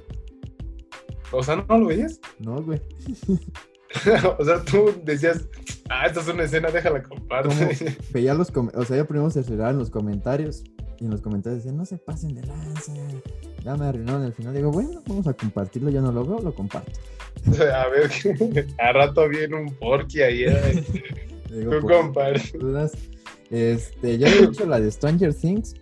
O 1.31 1.43
sea, 1.43 1.57
¿no 1.57 1.79
lo 1.79 1.87
veías? 1.87 2.21
No, 2.41 2.61
güey. 2.63 2.81
o 4.39 4.45
sea, 4.45 4.63
tú 4.65 4.95
decías, 5.05 5.47
ah, 5.91 6.07
esta 6.07 6.21
es 6.21 6.29
una 6.29 6.45
escena, 6.45 6.71
déjala 6.71 7.03
compartir. 7.03 7.99
Veía 8.13 8.35
los 8.35 8.51
o 8.51 8.85
sea, 8.85 8.97
yo 8.97 9.07
primero 9.07 9.31
se 9.31 9.41
en 9.41 9.79
los 9.79 9.91
comentarios 9.91 10.65
Y 10.99 11.05
en 11.05 11.11
los 11.11 11.21
comentarios 11.21 11.63
decían, 11.63 11.77
no 11.77 11.85
se 11.85 11.99
pasen 11.99 12.35
de 12.35 12.43
lanza. 12.47 12.93
Ya 13.65 13.77
me 13.77 13.87
arruinaron 13.87 14.25
el 14.25 14.33
final. 14.33 14.55
Digo, 14.55 14.71
bueno, 14.71 15.03
vamos 15.07 15.27
a 15.27 15.35
compartirlo. 15.35 15.91
Ya 15.91 16.01
no 16.01 16.11
lo 16.11 16.25
veo, 16.25 16.41
lo 16.41 16.55
comparto. 16.55 16.99
A 17.75 17.89
ver, 17.89 18.11
a 18.79 18.93
rato 18.93 19.29
viene 19.29 19.57
un 19.57 19.75
porky 19.75 20.21
ahí. 20.23 20.45
¿eh? 20.45 20.85
Digo, 21.51 21.73
Tú 21.73 21.87
pues, 21.87 21.97
compartes. 21.97 22.93
Este, 23.51 24.17
yo 24.17 24.27
de 24.27 24.45
hecho 24.45 24.65
la 24.65 24.81
de 24.81 24.91
Stranger 24.91 25.35
Things 25.35 25.75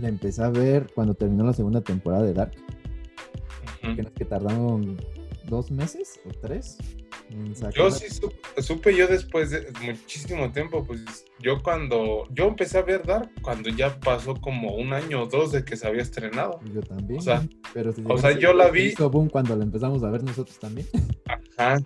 la 0.00 0.08
empecé 0.08 0.42
a 0.42 0.50
ver 0.50 0.86
cuando 0.94 1.14
terminó 1.14 1.44
la 1.44 1.52
segunda 1.52 1.80
temporada 1.80 2.22
de 2.22 2.32
Dark. 2.32 2.52
Es 3.82 4.10
que 4.10 4.24
tardaron 4.24 4.96
dos 5.48 5.70
meses 5.70 6.20
o 6.26 6.30
tres 6.40 6.78
Yo 7.74 7.90
sí 7.90 8.08
supe, 8.10 8.62
supe 8.62 8.94
yo 8.96 9.06
después 9.06 9.50
de 9.50 9.66
muchísimo 9.82 10.50
tiempo, 10.52 10.84
pues 10.84 11.24
yo 11.40 11.62
cuando, 11.62 12.24
yo 12.32 12.46
empecé 12.48 12.78
a 12.78 12.82
ver 12.82 13.04
Dark 13.06 13.30
cuando 13.42 13.68
ya 13.70 13.98
pasó 14.00 14.34
como 14.34 14.74
un 14.74 14.92
año 14.92 15.22
o 15.22 15.26
dos 15.26 15.52
de 15.52 15.64
que 15.64 15.76
se 15.76 15.86
había 15.86 16.02
estrenado. 16.02 16.60
Yo 16.74 16.80
también. 16.82 17.18
O 17.18 17.22
sea, 17.22 17.46
pero 17.74 17.92
si 17.92 18.02
o 18.06 18.18
sea, 18.18 18.30
digamos, 18.30 18.42
yo 18.42 18.52
la 18.54 18.70
vi- 18.70 18.82
hizo 18.86 19.10
boom 19.10 19.28
cuando 19.28 19.56
la 19.56 19.64
empezamos 19.64 20.02
a 20.04 20.10
ver 20.10 20.22
nosotros 20.22 20.58
también. 20.58 20.86
Ajá. 21.56 21.78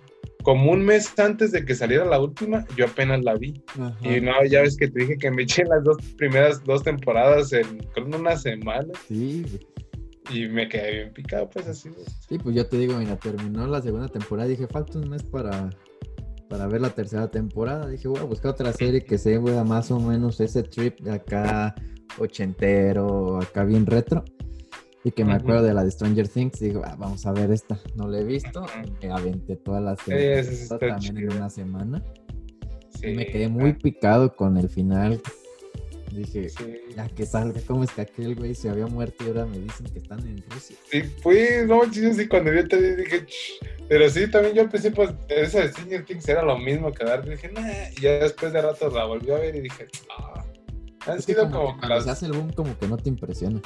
Como 0.43 0.71
un 0.71 0.83
mes 0.83 1.17
antes 1.19 1.51
de 1.51 1.63
que 1.65 1.75
saliera 1.75 2.03
la 2.03 2.19
última, 2.19 2.65
yo 2.75 2.85
apenas 2.85 3.23
la 3.23 3.35
vi. 3.35 3.61
Ajá. 3.79 3.95
Y 4.01 4.19
no, 4.21 4.43
ya 4.49 4.61
ves 4.63 4.75
que 4.75 4.87
te 4.87 5.01
dije 5.01 5.17
que 5.17 5.29
me 5.29 5.43
eché 5.43 5.63
las 5.65 5.83
dos 5.83 5.97
primeras 6.17 6.63
dos 6.63 6.81
temporadas 6.83 7.53
en 7.53 7.77
con 7.93 8.13
una 8.13 8.35
semana 8.37 8.87
Sí. 9.07 9.45
Y 10.33 10.47
me 10.47 10.67
quedé 10.69 10.91
bien 10.91 11.13
picado, 11.13 11.49
pues 11.49 11.67
así. 11.67 11.89
sí, 12.27 12.37
pues 12.37 12.55
yo 12.55 12.65
te 12.67 12.77
digo, 12.77 12.97
mira, 12.97 13.15
terminó 13.17 13.65
la 13.67 13.81
segunda 13.81 14.07
temporada 14.07 14.47
y 14.47 14.51
dije, 14.51 14.67
falta 14.67 14.97
un 14.99 15.09
mes 15.09 15.23
para, 15.23 15.69
para 16.49 16.67
ver 16.67 16.81
la 16.81 16.89
tercera 16.89 17.29
temporada. 17.29 17.87
Dije, 17.87 18.07
voy 18.07 18.19
a 18.19 18.23
buscar 18.23 18.51
otra 18.51 18.71
serie 18.73 19.03
que 19.03 19.17
sea 19.17 19.37
güey, 19.37 19.55
más 19.63 19.91
o 19.91 19.99
menos 19.99 20.39
ese 20.39 20.63
trip 20.63 20.99
de 21.01 21.11
acá 21.13 21.75
ochentero, 22.17 23.39
acá 23.41 23.63
bien 23.63 23.85
retro. 23.85 24.23
Y 25.03 25.11
que 25.11 25.25
me 25.25 25.33
acuerdo 25.33 25.63
de 25.63 25.73
la 25.73 25.83
de 25.83 25.89
Stranger 25.89 26.27
Things. 26.27 26.59
Digo, 26.59 26.83
"Ah, 26.85 26.95
vamos 26.95 27.25
a 27.25 27.31
ver 27.31 27.49
esta. 27.51 27.79
No 27.95 28.07
la 28.07 28.19
he 28.19 28.23
visto. 28.23 28.63
Me 29.01 29.11
aventé 29.11 29.55
todas 29.55 29.81
las 29.81 29.97
esa 30.07 30.51
sí 30.51 30.67
también 30.79 31.17
en 31.17 31.27
chida. 31.29 31.37
una 31.37 31.49
semana. 31.49 32.03
Sí, 32.89 33.07
Y 33.07 33.15
me 33.15 33.25
quedé 33.25 33.49
muy 33.49 33.73
picado 33.73 34.35
con 34.35 34.57
el 34.57 34.69
final. 34.69 35.19
Dije, 36.11 36.49
sí. 36.49 36.79
ya 36.95 37.07
que 37.07 37.25
salga, 37.25 37.61
¿cómo 37.65 37.83
es 37.85 37.91
que 37.91 38.01
aquel 38.01 38.35
güey 38.35 38.53
se 38.53 38.69
había 38.69 38.85
muerto 38.87 39.23
y 39.23 39.27
ahora 39.27 39.45
me 39.45 39.59
dicen 39.59 39.85
que 39.87 39.99
están 39.99 40.19
en 40.19 40.43
Rusia? 40.49 40.75
Sí, 40.91 41.03
fui, 41.23 41.39
no, 41.65 41.81
sí, 41.91 42.13
sí, 42.13 42.27
cuando 42.27 42.51
yo 42.53 42.67
te 42.67 42.95
dije, 42.97 43.25
"Ch". 43.25 43.59
pero 43.87 44.09
sí, 44.09 44.29
también 44.29 44.55
yo 44.55 44.61
al 44.63 44.69
principio, 44.69 45.05
pues, 45.05 45.15
esa 45.29 45.61
de 45.61 45.69
Stranger 45.69 46.03
Things 46.05 46.27
era 46.27 46.43
lo 46.43 46.57
mismo 46.57 46.91
que 46.91 47.05
Dark, 47.05 47.27
dije, 47.29 47.49
nah, 47.51 47.61
y 47.97 48.01
ya 48.01 48.11
después 48.19 48.51
de 48.51 48.61
rato 48.61 48.89
la 48.89 49.05
volví 49.05 49.31
a 49.31 49.35
ver 49.35 49.55
y 49.55 49.61
dije, 49.61 49.87
ah, 50.17 50.43
han 51.07 51.17
Es 51.19 51.25
que 51.25 51.31
sido 51.33 51.49
como 51.49 51.65
como, 51.67 51.79
que 51.81 51.87
las, 51.87 52.03
se 52.03 52.09
hace 52.09 52.25
el 52.25 52.33
boom, 52.33 52.51
como 52.51 52.77
que 52.77 52.87
no 52.87 52.97
te 52.97 53.07
impresiona. 53.09 53.61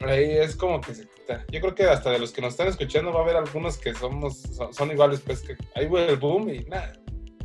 ahí 0.00 0.30
es 0.38 0.54
como 0.54 0.80
que 0.80 0.94
se 0.94 1.02
quita, 1.08 1.44
yo 1.50 1.60
creo 1.60 1.74
que 1.74 1.82
hasta 1.84 2.12
de 2.12 2.20
los 2.20 2.30
que 2.30 2.40
nos 2.42 2.50
están 2.52 2.68
escuchando 2.68 3.12
va 3.12 3.20
a 3.20 3.22
haber 3.24 3.36
algunos 3.36 3.76
que 3.76 3.92
somos, 3.92 4.38
son, 4.38 4.72
son 4.72 4.90
iguales, 4.92 5.20
pues, 5.20 5.40
que 5.40 5.56
ahí 5.74 5.88
fue 5.88 6.08
el 6.08 6.16
boom 6.16 6.48
y 6.48 6.60
nada, 6.60 6.92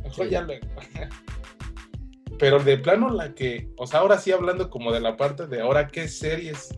mejor 0.04 0.26
Sí. 0.26 0.30
ya 0.30 0.42
luego. 0.42 0.64
Pero 2.38 2.58
de 2.62 2.78
plano 2.78 3.10
la 3.10 3.34
que, 3.34 3.68
o 3.76 3.86
sea, 3.86 4.00
ahora 4.00 4.18
sí 4.18 4.32
hablando 4.32 4.70
como 4.70 4.92
de 4.92 5.00
la 5.00 5.16
parte 5.16 5.46
de 5.46 5.60
ahora 5.60 5.88
qué 5.88 6.08
series 6.08 6.76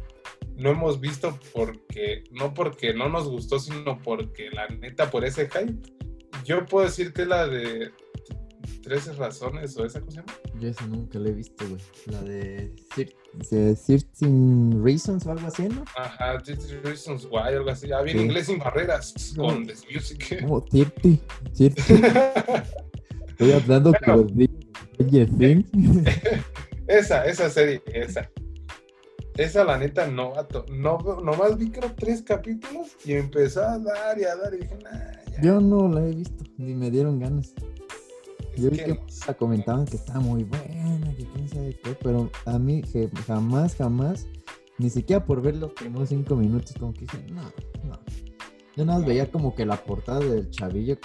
no 0.57 0.71
hemos 0.71 1.01
visto 1.01 1.39
porque, 1.53 2.25
no 2.31 2.55
porque 2.55 2.95
no 2.95 3.09
nos 3.09 3.29
gustó, 3.29 3.59
sino 3.59 4.01
porque 4.03 4.51
la 4.51 4.67
neta 4.69 5.11
por 5.11 5.25
ese 5.25 5.49
hype, 5.49 5.75
yo 6.45 6.65
puedo 6.67 6.87
decir 6.87 7.13
que 7.13 7.23
es 7.23 7.29
la 7.29 7.47
de 7.47 7.91
13 8.83 9.15
razones 9.15 9.77
o 9.77 9.85
esa 9.85 10.01
cosa. 10.01 10.25
Yo 10.61 10.69
esa 10.69 10.87
nunca 10.87 11.19
la 11.19 11.29
he 11.29 11.33
visto, 11.33 11.65
güey. 11.69 11.81
La 12.07 12.23
de, 12.23 12.73
Thir- 12.95 13.15
de 13.51 13.75
13 13.75 14.79
Reasons 14.83 15.27
o 15.27 15.33
algo 15.33 15.47
así, 15.47 15.69
¿no? 15.69 15.85
Ajá, 15.97 16.39
13 16.39 16.81
Reasons 16.83 17.27
Why, 17.31 17.55
algo 17.55 17.71
así. 17.71 17.91
Ah, 17.93 18.03
bien 18.03 18.19
Sí. 18.19 18.25
inglés 18.25 18.47
sin 18.47 18.59
barreras, 18.59 19.35
No. 19.37 19.45
con 19.45 19.67
The 19.67 19.75
Music. 19.93 20.41
Como 20.41 20.63
30, 20.65 21.01
30. 21.55 22.65
Estoy 23.29 23.53
hablando 23.53 23.91
Bueno. 23.91 24.25
con 24.27 24.37
los. 24.39 24.49
esa, 26.87 27.25
esa 27.25 27.51
serie, 27.51 27.83
esa. 27.87 28.31
Esa, 29.37 29.65
la 29.65 29.77
neta, 29.77 30.07
no. 30.07 30.33
No, 30.73 30.99
nomás 31.23 31.59
vi 31.59 31.71
creo 31.71 31.93
tres 31.95 32.23
capítulos 32.23 32.97
y 33.05 33.13
empezó 33.13 33.63
a 33.63 33.79
dar 33.79 34.19
y 34.19 34.25
a 34.25 34.35
dar 34.35 34.55
y 34.55 34.59
dije, 34.59 34.79
nah, 34.83 35.33
ya. 35.33 35.43
Yo 35.43 35.61
no 35.61 35.89
la 35.89 36.07
he 36.07 36.15
visto, 36.15 36.45
ni 36.57 36.75
me 36.75 36.91
dieron 36.91 37.19
ganas. 37.19 37.53
es 38.55 38.63
Yo 38.63 38.71
vi 38.71 38.79
que 38.79 38.97
que 38.97 39.35
comentaban 39.35 39.85
que 39.85 39.97
estaba 39.97 40.21
muy 40.21 40.45
buena, 40.45 41.15
que 41.15 41.27
quién 41.27 41.49
sabe 41.49 41.79
qué, 41.85 41.95
pero 42.03 42.31
a 42.47 42.59
mí 42.59 42.83
jamás, 43.27 43.75
jamás, 43.77 44.27
ni 44.79 44.89
siquiera 44.89 45.25
por 45.25 45.43
ver 45.43 45.57
los 45.57 45.73
primeros 45.73 46.09
cinco 46.09 46.35
minutos, 46.37 46.75
como 46.79 46.95
que 46.95 47.01
dije, 47.01 47.27
no, 47.31 47.43
no. 47.85 47.99
Yo 48.75 48.85
nada 48.87 48.99
más 48.99 49.09
veía 49.09 49.31
como 49.31 49.55
que 49.55 49.67
la 49.67 49.77
portada 49.77 50.21
del 50.21 50.51
chavillo 50.51 50.97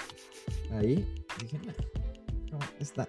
ahí, 0.71 1.05
dije, 1.39 1.59
no, 1.65 2.57
no, 2.57 2.59
está 2.79 3.05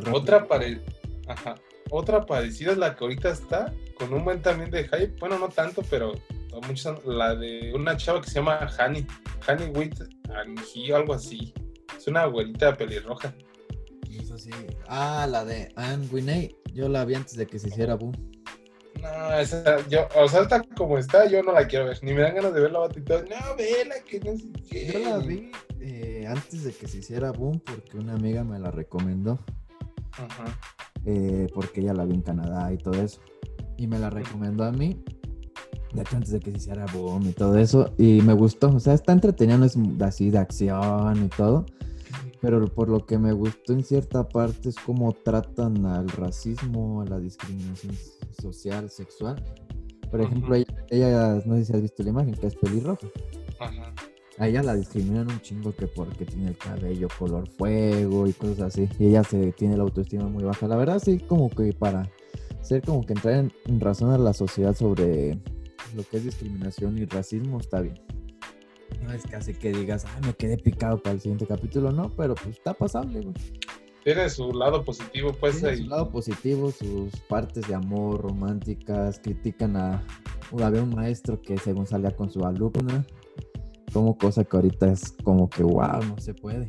rato- 0.00 0.12
Otra, 0.12 0.46
pare... 0.46 0.80
Ajá. 1.28 1.54
Otra 1.90 2.24
parecida 2.24 2.72
es 2.72 2.78
la 2.78 2.96
que 2.96 3.04
ahorita 3.04 3.30
está, 3.30 3.72
con 3.96 4.12
un 4.14 4.24
buen 4.24 4.40
también 4.40 4.70
de 4.70 4.84
hype. 4.84 5.14
Bueno, 5.20 5.38
no 5.38 5.48
tanto, 5.50 5.82
pero 5.90 6.12
a 6.52 6.66
muchos, 6.66 7.04
la 7.04 7.34
de 7.34 7.72
una 7.74 7.96
chava 7.96 8.22
que 8.22 8.28
se 8.30 8.36
llama. 8.36 8.66
Honey 8.78 9.06
with 9.74 10.00
and 10.34 10.58
he, 10.74 10.94
algo 10.94 11.12
así. 11.12 11.52
Es 11.96 12.06
una 12.06 12.22
abuelita 12.22 12.74
pelirroja. 12.74 13.34
Eso 14.10 14.38
sí. 14.38 14.50
Ah, 14.88 15.26
la 15.30 15.44
de 15.44 15.70
Anne 15.76 16.06
Winnie, 16.10 16.56
yo 16.72 16.88
la 16.88 17.04
vi 17.04 17.14
antes 17.14 17.36
de 17.36 17.46
que 17.46 17.58
se 17.58 17.68
hiciera 17.68 17.94
boom. 17.94 18.12
No, 19.00 19.34
esa, 19.38 19.86
yo, 19.88 20.06
o 20.16 20.28
sea, 20.28 20.42
está 20.42 20.62
como 20.76 20.96
está, 20.96 21.26
yo 21.26 21.42
no 21.42 21.52
la 21.52 21.66
quiero 21.66 21.86
ver. 21.86 21.98
Ni 22.02 22.14
me 22.14 22.22
dan 22.22 22.36
ganas 22.36 22.54
de 22.54 22.60
verla, 22.60 22.78
vato, 22.78 22.98
y 22.98 23.02
todo. 23.02 23.22
No, 23.22 23.56
vela, 23.56 23.96
que 24.08 24.20
no 24.20 24.36
sé 24.36 24.48
qué. 24.70 24.92
Yo 24.92 24.98
la 25.00 25.18
vi 25.18 25.50
antes 26.32 26.64
de 26.64 26.72
que 26.72 26.88
se 26.88 26.98
hiciera 26.98 27.30
boom 27.32 27.60
porque 27.60 27.98
una 27.98 28.14
amiga 28.14 28.44
me 28.44 28.58
la 28.58 28.70
recomendó. 28.70 29.38
Ajá. 30.12 30.44
eh, 31.06 31.48
porque 31.54 31.80
ella 31.80 31.94
la 31.94 32.04
vio 32.04 32.14
en 32.14 32.22
Canadá 32.22 32.72
y 32.72 32.78
todo 32.78 32.94
eso. 33.00 33.20
Y 33.78 33.86
me 33.86 33.98
la 33.98 34.10
recomendó 34.10 34.64
a 34.64 34.70
mí, 34.72 35.02
de 35.94 36.02
hecho 36.02 36.16
antes 36.16 36.32
de 36.32 36.40
que 36.40 36.50
se 36.52 36.58
hiciera 36.58 36.86
boom 36.92 37.28
y 37.28 37.32
todo 37.32 37.56
eso, 37.58 37.92
y 37.98 38.20
me 38.22 38.34
gustó, 38.34 38.68
o 38.68 38.78
sea, 38.78 38.94
está 38.94 39.12
entretenido, 39.12 39.64
es 39.64 39.76
así 40.02 40.30
de 40.30 40.38
acción 40.38 41.24
y 41.24 41.28
todo, 41.28 41.64
pero 42.40 42.64
por 42.66 42.88
lo 42.88 43.06
que 43.06 43.18
me 43.18 43.32
gustó 43.32 43.72
en 43.72 43.82
cierta 43.82 44.28
parte 44.28 44.68
es 44.68 44.76
cómo 44.76 45.12
tratan 45.12 45.86
al 45.86 46.08
racismo, 46.10 47.00
a 47.00 47.06
la 47.06 47.18
discriminación 47.18 47.96
social, 48.40 48.90
sexual. 48.90 49.42
Por 50.10 50.20
ejemplo, 50.20 50.54
ella, 50.54 50.66
ella, 50.90 51.42
no 51.46 51.56
sé 51.56 51.64
si 51.64 51.72
has 51.72 51.80
visto 51.80 52.02
la 52.02 52.10
imagen, 52.10 52.34
que 52.34 52.46
es 52.46 52.54
pelirroja. 52.54 53.06
Ajá. 53.58 53.94
A 54.38 54.48
ella 54.48 54.62
la 54.62 54.74
discriminan 54.74 55.30
un 55.30 55.40
chingo 55.40 55.74
que 55.74 55.86
porque 55.86 56.24
tiene 56.24 56.48
el 56.48 56.56
cabello 56.56 57.08
color 57.18 57.48
fuego 57.48 58.26
y 58.26 58.32
cosas 58.32 58.60
así. 58.60 58.88
Y 58.98 59.08
ella 59.08 59.22
se 59.24 59.52
tiene 59.52 59.76
la 59.76 59.82
autoestima 59.82 60.26
muy 60.26 60.42
baja. 60.42 60.66
La 60.66 60.76
verdad, 60.76 61.00
sí, 61.04 61.18
como 61.18 61.50
que 61.50 61.72
para 61.72 62.10
ser 62.62 62.82
como 62.82 63.04
que 63.04 63.12
entrar 63.12 63.50
en, 63.66 63.80
razón 63.80 64.10
a 64.10 64.18
la 64.18 64.32
sociedad 64.32 64.74
sobre 64.74 65.38
lo 65.94 66.02
que 66.04 66.16
es 66.16 66.24
discriminación 66.24 66.96
y 66.96 67.04
racismo, 67.04 67.58
está 67.58 67.80
bien. 67.80 68.00
No 69.02 69.12
es 69.12 69.22
casi 69.24 69.54
que 69.54 69.72
digas, 69.72 70.06
ay, 70.06 70.22
me 70.26 70.34
quedé 70.34 70.56
picado 70.56 71.02
para 71.02 71.14
el 71.14 71.20
siguiente 71.20 71.46
capítulo, 71.46 71.90
no, 71.92 72.10
pero 72.16 72.34
pues 72.34 72.56
está 72.56 72.72
pasable, 72.72 73.20
güey. 73.20 73.34
Tiene 74.04 74.28
su 74.30 74.52
lado 74.52 74.84
positivo, 74.84 75.32
pues. 75.38 75.60
Tiene 75.60 75.70
ahí. 75.70 75.82
su 75.82 75.88
lado 75.88 76.10
positivo, 76.10 76.72
sus 76.72 77.14
partes 77.28 77.68
de 77.68 77.74
amor 77.74 78.22
románticas, 78.22 79.20
critican 79.22 79.76
a... 79.76 80.04
Había 80.60 80.82
un 80.82 80.94
maestro 80.94 81.40
que 81.40 81.56
según 81.56 81.86
salía 81.86 82.10
con 82.14 82.30
su 82.30 82.44
alumna, 82.44 83.06
como 83.92 84.16
cosa 84.16 84.44
que 84.44 84.56
ahorita 84.56 84.90
es 84.92 85.12
como 85.22 85.48
que, 85.48 85.62
wow, 85.62 86.02
no 86.06 86.18
se 86.18 86.34
puede. 86.34 86.68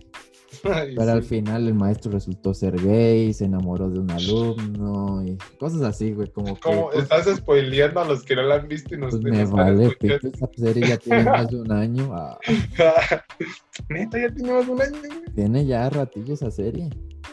Pero 0.61 1.11
al 1.11 1.23
final 1.23 1.67
el 1.67 1.73
maestro 1.73 2.11
resultó 2.11 2.53
ser 2.53 2.75
gay, 2.79 3.33
se 3.33 3.45
enamoró 3.45 3.89
de 3.89 3.99
un 3.99 4.11
alumno 4.11 5.25
y 5.25 5.37
cosas 5.57 5.81
así, 5.81 6.11
güey, 6.11 6.29
como 6.29 6.53
que... 6.55 6.61
Como 6.61 6.89
pues, 6.91 7.03
estás 7.03 7.25
spoileando 7.37 7.99
a 8.01 8.05
los 8.05 8.23
que 8.23 8.35
no 8.35 8.43
la 8.43 8.55
han 8.55 8.67
visto 8.67 8.93
y 8.93 8.99
nos, 8.99 9.11
pues 9.11 9.23
me 9.23 9.45
vale, 9.45 9.87
escuchando. 9.87 10.19
pito, 10.19 10.45
esa 10.45 10.49
serie 10.55 10.87
ya 10.89 10.97
tiene 10.97 11.23
más 11.29 11.49
de 11.49 11.59
un 11.59 11.71
año. 11.71 12.11
ah, 12.13 12.39
Neta, 13.89 14.19
ya 14.21 14.33
tenemos 14.33 14.67
un 14.67 14.81
año. 14.81 14.99
güey. 14.99 15.35
tiene 15.35 15.65
ya 15.65 15.89
ratillo 15.89 16.33
esa 16.33 16.51
serie. 16.51 16.89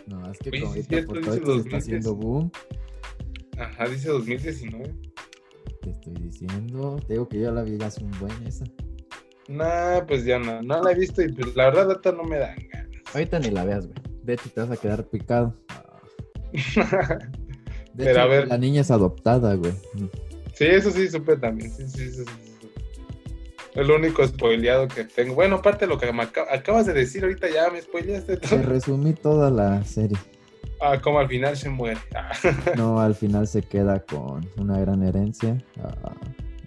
No, 0.07 0.31
es 0.31 0.39
que 0.39 0.51
Oye, 0.51 0.61
como 0.63 0.75
sí, 0.75 0.83
por 1.03 1.21
todo 1.21 1.35
esto 1.35 1.53
se 1.55 1.59
está 1.59 1.77
2010. 1.77 1.83
haciendo 1.83 2.15
boom. 2.17 2.51
Ajá, 3.59 3.89
dice 3.89 4.09
2019. 4.09 4.95
Te 5.83 5.91
estoy 5.91 6.15
diciendo, 6.15 6.97
te 7.07 7.15
digo 7.15 7.29
que 7.29 7.41
yo 7.41 7.53
la 7.53 7.63
vi 7.63 7.77
hace 7.83 8.03
un 8.03 8.11
buen 8.19 8.33
esa. 8.47 8.65
Nah, 9.51 10.07
pues 10.07 10.25
ya 10.25 10.39
no, 10.39 10.63
no 10.63 10.81
la 10.83 10.93
he 10.93 10.95
visto 10.95 11.21
y 11.23 11.33
pues 11.33 11.55
la 11.57 11.65
verdad 11.67 11.87
ahorita 11.91 12.13
no 12.13 12.23
me 12.23 12.39
dan 12.39 12.57
ganas. 12.73 12.89
Ahorita 13.13 13.39
ni 13.41 13.51
la 13.51 13.65
veas, 13.65 13.87
güey. 13.87 13.99
De 14.23 14.35
hecho, 14.35 14.49
te 14.55 14.61
vas 14.61 14.71
a 14.71 14.77
quedar 14.77 15.05
picado. 15.05 15.55
De 16.53 18.05
Pero 18.05 18.11
hecho, 18.11 18.21
a 18.21 18.27
ver. 18.27 18.49
la 18.49 18.59
niña 18.59 18.83
es 18.83 18.91
adoptada, 18.91 19.55
güey. 19.55 19.73
sí, 20.55 20.65
eso 20.67 20.91
sí 20.91 21.09
supe 21.09 21.37
también. 21.37 21.71
Sí, 21.73 21.89
sí, 21.89 22.11
sí, 22.13 22.25
sí. 22.25 22.61
Es 23.75 23.87
lo 23.87 23.97
único 23.97 24.27
spoileado 24.27 24.89
que 24.89 25.05
tengo. 25.05 25.35
Bueno, 25.35 25.57
aparte 25.57 25.87
de 25.87 25.89
lo 25.89 25.99
que 25.99 26.13
me 26.13 26.23
aca- 26.25 26.47
acabas 26.53 26.87
de 26.87 26.93
decir 26.93 27.23
ahorita 27.25 27.49
ya 27.51 27.71
me 27.71 27.81
spoileaste 27.81 28.37
Te 28.37 28.49
todo. 28.49 28.63
resumí 28.63 29.13
toda 29.15 29.51
la 29.51 29.85
serie. 29.85 30.17
Ah, 30.81 31.01
como 31.01 31.19
al 31.19 31.29
final 31.29 31.57
se 31.57 31.69
muere. 31.69 32.01
No, 32.77 33.01
al 33.01 33.15
final 33.15 33.47
se 33.47 33.63
queda 33.63 34.01
con 34.01 34.49
una 34.57 34.79
gran 34.81 35.03
herencia. 35.03 35.57
Ah, 35.83 36.13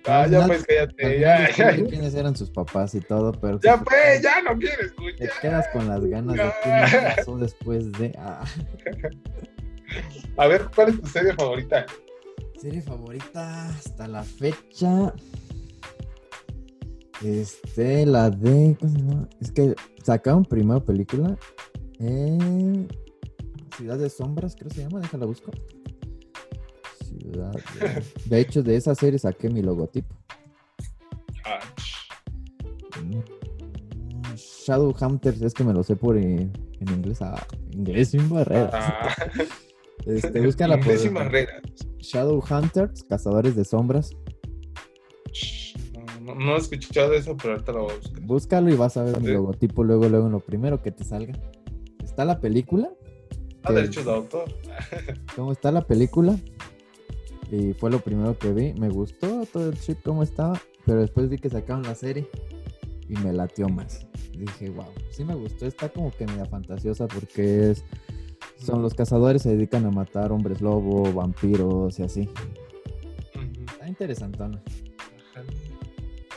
Ah, 0.06 0.28
ya 0.28 0.46
pues 0.46 0.66
cállate, 0.66 1.20
ya, 1.20 1.50
ya, 1.56 1.76
quiénes 1.76 2.14
eran 2.14 2.36
sus 2.36 2.50
papás 2.50 2.94
y 2.94 3.00
todo, 3.00 3.32
pero 3.32 3.60
ya 3.62 3.82
pues, 3.82 4.22
ya 4.22 4.42
no 4.42 4.58
quiero 4.58 4.78
te 4.78 4.86
escuchar. 4.86 5.42
quedas 5.42 5.68
con 5.72 5.88
las 5.88 6.06
ganas 6.06 6.36
de 6.36 6.52
qué 6.62 7.14
pasó 7.16 7.38
después 7.38 7.92
de. 7.94 8.14
ah. 8.18 8.44
A 10.38 10.48
ver, 10.48 10.68
¿cuál 10.76 10.90
es 10.90 11.00
tu 11.02 11.08
serie 11.08 11.34
favorita? 11.34 11.86
Serie 12.60 12.82
favorita 12.82 13.70
hasta 13.70 14.08
la 14.08 14.24
fecha. 14.24 15.14
Este, 17.24 18.06
la 18.06 18.30
de. 18.30 18.76
¿Cómo 18.80 18.92
se 18.92 19.00
llama? 19.00 19.30
Es 19.40 19.52
que 19.52 19.76
sacaron 20.04 20.44
primero 20.44 20.84
película. 20.84 21.38
Eh, 22.00 22.88
Ciudad 23.78 23.98
de 23.98 24.10
Sombras, 24.10 24.56
creo 24.56 24.70
que 24.70 24.76
se 24.76 24.82
llama. 24.84 25.00
Déjala 25.00 25.26
busco. 25.26 25.52
De... 28.26 28.40
hecho, 28.40 28.64
de 28.64 28.76
esa 28.76 28.96
serie 28.96 29.18
saqué 29.20 29.50
mi 29.50 29.62
logotipo. 29.62 30.16
Ah, 31.46 31.60
Shadowhunters, 34.36 35.42
es 35.42 35.54
que 35.54 35.64
me 35.64 35.74
lo 35.74 35.84
sé 35.84 35.96
por 35.96 36.18
en 36.18 36.52
inglés. 36.80 37.22
Ah, 37.22 37.46
inglés 37.72 38.10
sin 38.10 38.30
barreras. 38.30 38.72
ah, 38.74 39.16
Este, 40.06 40.42
búscala 40.42 40.76
por 40.78 40.88
Inglés 40.88 41.06
y 41.06 41.10
barreras. 41.10 41.62
Shadowhunters, 42.00 43.04
Cazadores 43.04 43.56
de 43.56 43.64
Sombras. 43.64 44.12
No, 46.22 46.36
no, 46.36 46.56
he 46.56 46.58
escuchado 46.60 47.14
eso, 47.14 47.36
pero 47.38 47.54
ahorita 47.54 47.72
lo 47.74 47.84
voy 47.84 47.92
a 47.94 47.96
buscar. 47.98 48.22
Búscalo 48.22 48.70
y 48.70 48.76
vas 48.76 48.98
a 48.98 49.04
ver 49.04 49.20
mi 49.22 49.28
logotipo 49.28 49.84
luego, 49.84 50.08
luego 50.10 50.28
en 50.28 50.32
lo 50.34 50.40
primero 50.40 50.82
que 50.82 50.92
te 50.92 51.04
salga. 51.04 51.34
Está 52.04 52.26
la 52.26 52.40
película. 52.40 52.90
Ah, 53.64 53.72
derechos 53.74 54.06
de 54.06 54.12
autor. 54.12 54.46
¿Cómo 55.36 55.52
está 55.52 55.72
la 55.72 55.86
película? 55.86 56.38
Y 57.54 57.74
fue 57.74 57.92
lo 57.92 58.00
primero 58.00 58.36
que 58.40 58.52
vi. 58.52 58.74
Me 58.74 58.90
gustó 58.90 59.46
todo 59.46 59.70
el 59.70 59.80
chip 59.80 60.00
cómo 60.04 60.24
estaba. 60.24 60.60
Pero 60.88 61.02
después 61.02 61.30
vi 61.30 61.38
que 61.38 61.50
sacaron 61.50 61.84
la 61.84 61.94
serie 61.94 62.28
y 63.08 63.14
me 63.18 63.32
latió 63.32 63.70
más. 63.70 64.08
Dije, 64.36 64.72
wow, 64.72 64.92
sí 65.12 65.24
me 65.24 65.36
gustó. 65.36 65.68
Está 65.68 65.88
como 65.90 66.12
que 66.12 66.26
media 66.26 66.48
fantasiosa 66.48 67.08
porque 67.08 67.70
es, 67.70 67.86
son 68.58 68.82
los 68.82 68.96
cazadores 68.96 69.44
se 69.44 69.50
dedican 69.50 69.86
a 69.86 69.92
matar 69.92 70.32
hombres 70.32 70.62
lobo, 70.62 71.14
vampiros 71.14 72.00
y 72.00 72.04
así. 72.04 72.30
Está 73.72 73.88
interesantona. 73.88 74.60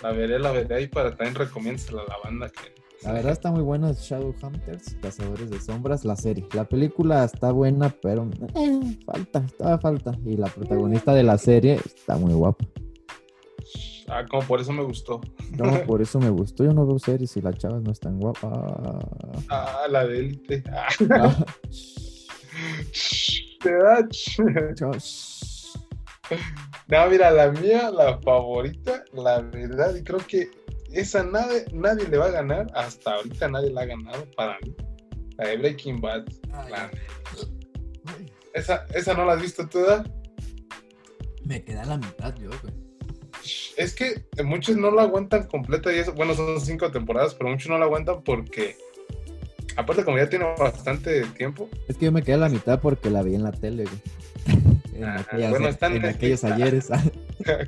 La 0.03 0.13
veré, 0.13 0.39
la 0.39 0.53
veré 0.53 0.75
ahí 0.75 0.87
para 0.87 1.17
también 1.17 1.35
recomiéndasela 1.35 2.03
a 2.03 2.09
la 2.09 2.17
banda 2.23 2.51
que. 2.51 2.76
La 3.07 3.12
verdad 3.12 3.33
está 3.33 3.53
muy 3.53 3.62
buena 3.62 3.92
Shadowhunters, 3.92 4.97
Cazadores 5.01 5.49
de 5.49 5.61
Sombras, 5.61 6.05
la 6.05 6.16
serie. 6.16 6.45
La 6.55 6.64
película 6.64 7.23
está 7.23 7.53
buena, 7.53 7.95
pero 8.03 8.29
eh, 8.57 8.99
falta, 9.07 9.45
estaba 9.47 9.79
falta. 9.79 10.19
Y 10.25 10.37
la 10.37 10.49
protagonista 10.49 11.14
de 11.14 11.23
la 11.23 11.38
serie 11.38 11.81
está 11.85 12.16
muy 12.16 12.35
guapa. 12.35 12.64
Ah, 14.09 14.25
como 14.29 14.42
por 14.42 14.61
eso 14.61 14.73
me 14.73 14.83
gustó. 14.83 15.21
No, 15.57 15.83
por 15.87 16.03
eso 16.03 16.19
me 16.19 16.31
gustó. 16.31 16.64
Yo 16.64 16.73
no 16.73 16.85
veo 16.85 16.99
series 16.99 17.37
y 17.37 17.42
la 17.42 17.53
chava 17.53 17.79
no 17.79 17.92
es 17.92 18.01
tan 18.01 18.19
guapa. 18.19 18.99
Ah, 19.51 19.87
la 19.88 20.05
de 20.05 20.19
élite. 20.19 20.64
Ah, 20.73 20.88
Ah, 21.11 21.47
te 23.62 23.73
da. 23.73 24.09
No, 26.88 27.09
mira, 27.09 27.31
la 27.31 27.51
mía, 27.53 27.90
la 27.90 28.19
favorita, 28.19 29.05
la 29.12 29.40
verdad, 29.42 29.95
y 29.95 30.03
creo 30.03 30.19
que 30.27 30.51
esa 31.01 31.23
nadie, 31.25 31.65
nadie 31.73 32.09
le 32.09 32.19
va 32.19 32.27
a 32.27 32.31
ganar. 32.31 32.67
Hasta 32.75 33.15
ahorita 33.15 33.49
nadie 33.49 33.71
la 33.71 33.83
ha 33.83 33.87
ganado 33.87 34.25
para 34.37 34.59
mí. 34.61 34.75
La 35.39 35.49
de 35.49 35.57
Breaking 35.59 36.01
Bad. 36.01 36.25
La- 36.71 36.91
Ay, 38.07 38.33
esa, 38.55 38.87
esa 38.95 39.15
no 39.15 39.25
la 39.25 39.35
has 39.35 39.43
visto 39.43 39.67
toda. 39.69 40.05
Me 41.45 41.63
queda 41.63 41.85
la 41.85 41.97
mitad 41.99 42.35
yo, 42.37 42.51
güey. 42.63 42.75
Es 43.77 43.95
que 43.95 44.25
muchos 44.43 44.77
no 44.77 44.91
la 44.91 45.03
aguantan 45.03 45.47
completa 45.47 45.93
y 45.93 45.99
eso, 45.99 46.13
bueno, 46.15 46.35
son 46.35 46.61
cinco 46.61 46.91
temporadas, 46.91 47.35
pero 47.35 47.51
muchos 47.51 47.69
no 47.69 47.79
la 47.79 47.85
aguantan 47.85 48.23
porque, 48.25 48.77
aparte 49.77 50.03
como 50.05 50.17
ya 50.17 50.29
tiene 50.29 50.47
bastante 50.59 51.23
tiempo, 51.37 51.69
Es 51.87 51.97
que 51.97 52.07
yo 52.07 52.13
me 52.13 52.23
quedé 52.23 52.35
a 52.35 52.39
la 52.39 52.49
mitad 52.49 52.81
porque 52.81 53.11
la 53.11 53.23
vi 53.23 53.35
en 53.35 53.43
la 53.45 53.53
tele, 53.53 53.85
güey. 53.85 54.65
En, 54.95 55.05
aquellas- 55.05 55.51
bueno, 55.51 55.69
está 55.69 55.87
en 55.89 55.97
en 55.97 56.07
aquellos 56.07 56.43
ayeres. 56.45 56.89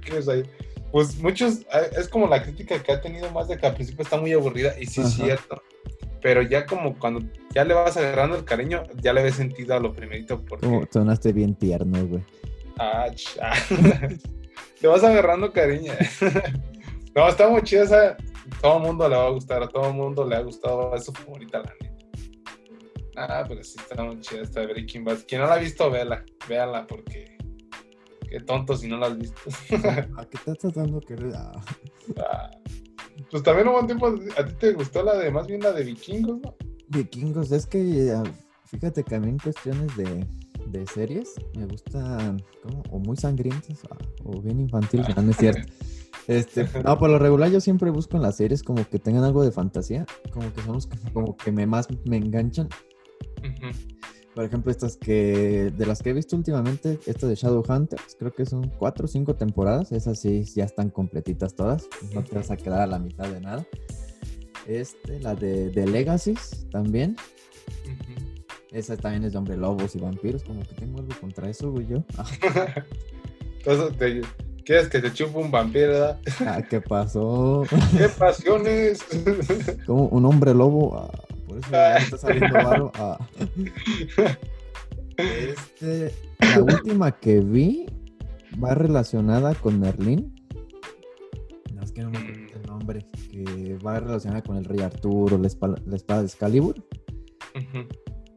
¿qué 0.02 0.18
es 0.18 0.28
ahí? 0.28 0.42
Pues 0.90 1.18
muchos, 1.18 1.66
ah, 1.72 1.82
es 1.96 2.08
como 2.08 2.26
la 2.26 2.42
crítica 2.42 2.82
que 2.82 2.92
ha 2.92 3.00
tenido 3.00 3.30
más 3.30 3.48
de 3.48 3.58
que 3.58 3.66
al 3.66 3.74
principio 3.74 4.02
está 4.02 4.16
muy 4.16 4.32
aburrida 4.32 4.74
y 4.80 4.86
sí 4.86 5.00
es 5.00 5.14
cierto, 5.14 5.62
pero 6.20 6.42
ya 6.42 6.66
como 6.66 6.98
cuando 6.98 7.20
ya 7.54 7.64
le 7.64 7.74
vas 7.74 7.96
agarrando 7.96 8.36
el 8.36 8.44
cariño, 8.44 8.82
ya 9.02 9.12
le 9.12 9.22
ves 9.22 9.36
sentido 9.36 9.74
a 9.74 9.80
lo 9.80 9.92
primerito 9.92 10.44
porque... 10.44 10.66
Como 10.66 10.86
sonaste 10.90 11.32
bien 11.32 11.54
tierno, 11.54 12.06
güey. 12.06 12.24
Ah, 12.78 13.06
ah. 13.42 13.54
le 14.80 14.88
vas 14.88 15.04
agarrando 15.04 15.52
cariño. 15.52 15.92
no, 17.14 17.28
está 17.28 17.48
muy 17.48 17.62
chida 17.62 17.82
esa. 17.84 18.16
Todo 18.62 18.78
el 18.78 18.82
mundo 18.84 19.08
le 19.08 19.16
va 19.16 19.26
a 19.26 19.30
gustar, 19.30 19.62
a 19.62 19.68
todo 19.68 19.88
el 19.88 19.94
mundo 19.94 20.24
le 20.26 20.36
ha 20.36 20.40
gustado. 20.40 20.94
Es 20.94 21.04
su 21.04 21.12
favorita, 21.12 21.58
la 21.58 21.74
neta. 21.80 21.98
Ah, 23.16 23.44
pero 23.48 23.62
sí 23.64 23.76
está 23.78 24.02
muy 24.02 24.20
chida 24.20 24.42
esta 24.42 24.62
Breaking 24.62 25.04
Bad. 25.04 25.18
Quien 25.26 25.40
no 25.40 25.48
la 25.48 25.54
ha 25.54 25.58
visto, 25.58 25.90
véala. 25.90 26.24
Véala 26.48 26.86
porque. 26.86 27.37
Qué 28.30 28.40
tonto 28.40 28.76
si 28.76 28.88
no 28.88 28.98
la 28.98 29.06
has 29.06 29.18
visto. 29.18 29.40
¿A 30.16 30.24
qué 30.24 30.38
estás 30.50 30.74
dando 30.74 31.00
que 31.00 31.14
ah. 31.34 31.52
Ah. 32.18 32.50
Pues 33.30 33.42
también 33.42 33.68
hubo 33.68 33.80
un 33.80 33.86
tiempo. 33.86 34.06
A 34.36 34.44
ti 34.44 34.52
te 34.58 34.72
gustó 34.72 35.02
la 35.02 35.16
de, 35.16 35.30
más 35.30 35.46
bien 35.46 35.60
la 35.60 35.72
de 35.72 35.84
vikingos, 35.84 36.40
¿no? 36.40 36.54
Vikingos, 36.88 37.52
es 37.52 37.66
que 37.66 38.12
ah, 38.12 38.22
fíjate 38.64 39.02
que 39.02 39.14
a 39.16 39.20
mí 39.20 39.28
en 39.28 39.38
cuestiones 39.38 39.96
de, 39.96 40.26
de 40.70 40.86
series 40.86 41.34
me 41.56 41.66
gustan 41.66 42.42
como 42.62 42.82
o 42.90 42.98
muy 42.98 43.16
sangrientas 43.16 43.82
ah, 43.90 43.96
o 44.24 44.40
bien 44.40 44.60
infantiles, 44.60 45.14
no, 45.16 45.22
no 45.22 45.30
es 45.30 45.36
cierto. 45.36 45.62
Este, 46.28 46.68
no, 46.84 46.98
por 46.98 47.08
lo 47.08 47.18
regular 47.18 47.50
yo 47.50 47.58
siempre 47.58 47.88
busco 47.88 48.18
en 48.18 48.22
las 48.22 48.36
series 48.36 48.62
como 48.62 48.86
que 48.86 48.98
tengan 48.98 49.24
algo 49.24 49.42
de 49.42 49.50
fantasía, 49.50 50.04
como 50.30 50.52
que 50.52 50.60
son 50.60 50.74
los 50.74 50.86
que 50.86 50.98
como 51.10 51.34
que 51.34 51.50
me 51.50 51.66
más 51.66 51.88
me 52.04 52.18
enganchan. 52.18 52.68
Ujú. 53.38 53.97
Por 54.34 54.44
ejemplo, 54.44 54.70
estas 54.70 54.96
que 54.96 55.72
de 55.76 55.86
las 55.86 56.00
que 56.00 56.10
he 56.10 56.12
visto 56.12 56.36
últimamente, 56.36 57.00
esta 57.06 57.26
de 57.26 57.34
Shadowhunters, 57.34 58.16
creo 58.18 58.32
que 58.32 58.46
son 58.46 58.70
cuatro 58.78 59.06
o 59.06 59.08
cinco 59.08 59.34
temporadas, 59.34 59.90
esas 59.90 60.20
sí 60.20 60.44
ya 60.44 60.64
están 60.64 60.90
completitas 60.90 61.54
todas, 61.54 61.88
no 62.14 62.22
te 62.22 62.36
vas 62.36 62.50
a 62.50 62.56
quedar 62.56 62.82
a 62.82 62.86
la 62.86 62.98
mitad 63.00 63.28
de 63.28 63.40
nada. 63.40 63.66
Este, 64.68 65.18
la 65.20 65.34
de, 65.34 65.70
de 65.70 65.86
Legacies 65.86 66.66
también, 66.70 67.16
esa 68.70 68.96
también 68.96 69.24
es 69.24 69.32
de 69.32 69.38
hombre 69.38 69.56
lobos 69.56 69.96
y 69.96 69.98
vampiros, 69.98 70.44
como 70.44 70.60
que 70.60 70.74
tengo 70.74 71.00
algo 71.00 71.14
contra 71.20 71.48
eso, 71.50 71.72
güey, 71.72 71.86
yo. 71.88 72.04
Ah, 72.18 72.84
Entonces, 73.64 73.98
te- 73.98 74.22
¿quieres 74.64 74.88
que 74.88 75.00
te 75.00 75.12
chupe 75.12 75.36
un 75.38 75.50
vampiro, 75.50 75.88
verdad? 75.88 76.20
ah, 76.46 76.62
¿qué 76.62 76.80
pasó? 76.80 77.64
¡Qué 77.96 78.08
pasiones! 78.08 79.00
Como 79.86 80.06
un 80.08 80.24
hombre 80.26 80.54
lobo, 80.54 80.96
ah, 80.96 81.10
por 81.60 81.64
eso 81.64 81.70
ya 81.72 81.94
me 81.94 82.04
está 82.04 82.18
saliendo 82.18 82.54
varo. 82.54 82.92
ah. 82.94 83.18
Este, 85.16 86.14
la 86.40 86.62
última 86.62 87.10
que 87.12 87.40
vi 87.40 87.86
va 88.62 88.74
relacionada 88.74 89.54
con 89.54 89.80
Merlín. 89.80 90.34
No, 91.74 91.82
es 91.82 91.92
que 91.92 92.02
no 92.02 92.10
me 92.10 92.18
acuerdo 92.18 92.54
el 92.54 92.62
nombre. 92.66 93.06
Que 93.30 93.78
va 93.84 93.98
relacionada 94.00 94.42
con 94.42 94.56
el 94.56 94.64
rey 94.64 94.80
Arturo, 94.80 95.38
la 95.38 95.48
espada, 95.48 95.76
la 95.86 95.96
espada 95.96 96.20
de 96.20 96.26
Excalibur. 96.26 96.74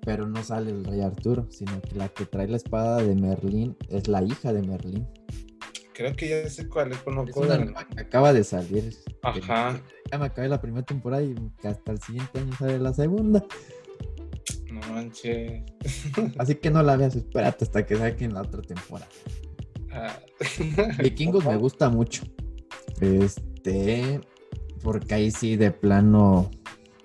Pero 0.04 0.26
no 0.26 0.44
sale 0.44 0.72
el 0.72 0.84
rey 0.84 1.02
Arturo, 1.02 1.46
sino 1.52 1.80
que 1.82 1.96
la 1.96 2.10
que 2.10 2.26
trae 2.26 2.48
la 2.48 2.58
espada 2.58 2.98
de 2.98 3.14
Merlín 3.16 3.78
es 3.90 4.08
la 4.08 4.24
hija 4.24 4.52
de 4.52 4.64
Merlín. 4.64 5.08
Creo 6.02 6.16
que 6.16 6.30
ya 6.30 6.50
sé 6.50 6.68
cuál 6.68 6.92
es, 6.94 6.98
no 7.06 7.24
Es 7.28 7.36
una 7.36 7.88
que 7.88 8.02
acaba 8.02 8.34
de 8.34 8.44
salir. 8.44 8.92
Ajá. 9.22 9.80
Ya 10.12 10.18
me 10.18 10.26
acabé 10.26 10.50
la 10.50 10.60
primera 10.60 10.84
temporada 10.84 11.22
y 11.22 11.36
hasta 11.64 11.92
el 11.92 12.02
siguiente 12.02 12.40
año 12.40 12.52
sale 12.58 12.80
la 12.80 12.92
segunda. 12.92 13.46
No 14.72 14.82
manches. 14.92 15.62
Así 16.40 16.56
que 16.56 16.72
no 16.72 16.82
la 16.82 16.98
veas, 16.98 17.16
espérate 17.16 17.66
hasta 17.66 17.86
que 17.86 17.98
saquen 17.98 18.34
la 18.34 18.42
otra 18.42 18.64
temporada. 18.64 19.12
Ah. 19.92 20.20
Vikingos 21.04 21.46
me 21.46 21.56
gusta 21.58 21.88
mucho. 21.90 22.24
Este, 23.00 24.22
porque 24.82 25.14
ahí 25.14 25.30
sí 25.30 25.56
de 25.56 25.70
plano 25.70 26.50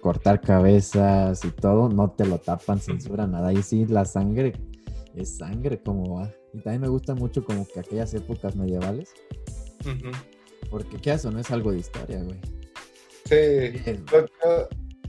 cortar 0.01 0.41
cabezas 0.41 1.45
y 1.45 1.51
todo, 1.51 1.91
no 1.91 2.13
te 2.13 2.25
lo 2.25 2.39
tapan, 2.39 2.81
censura 2.81 3.27
nada. 3.27 3.49
Ahí 3.49 3.63
sí 3.63 3.85
la 3.85 4.07
sangre 4.07 4.55
es 5.15 5.37
sangre 5.37 5.83
como 5.83 6.15
va. 6.15 6.33
Y 6.53 6.59
también 6.61 6.83
me 6.83 6.89
gusta 6.89 7.15
mucho 7.15 7.45
como 7.45 7.67
que 7.67 7.81
aquellas 7.81 8.15
épocas 8.15 8.57
medievales, 8.57 9.13
porque 10.71 10.97
qué 10.99 11.13
eso 11.13 11.31
no 11.31 11.39
es 11.39 11.51
algo 11.51 11.73
de 11.73 11.79
historia, 11.79 12.23
güey. 12.23 12.41
Sí. 13.25 14.03
Cada, 14.05 14.69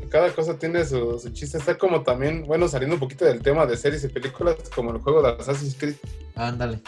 cada 0.10 0.34
cosa 0.34 0.58
tiene 0.58 0.86
su, 0.86 1.20
su 1.20 1.30
chiste. 1.32 1.58
Está 1.58 1.78
como 1.78 2.04
también, 2.04 2.44
bueno, 2.44 2.68
saliendo 2.68 2.96
un 2.96 3.00
poquito 3.00 3.26
del 3.26 3.42
tema 3.42 3.66
de 3.66 3.78
series 3.78 4.04
y 4.04 4.08
películas, 4.10 4.56
como 4.74 4.92
el 4.92 5.00
juego 5.00 5.22
de 5.22 5.30
Assassin's 5.30 5.76
Creed. 5.76 5.96
Ándale. 6.36 6.82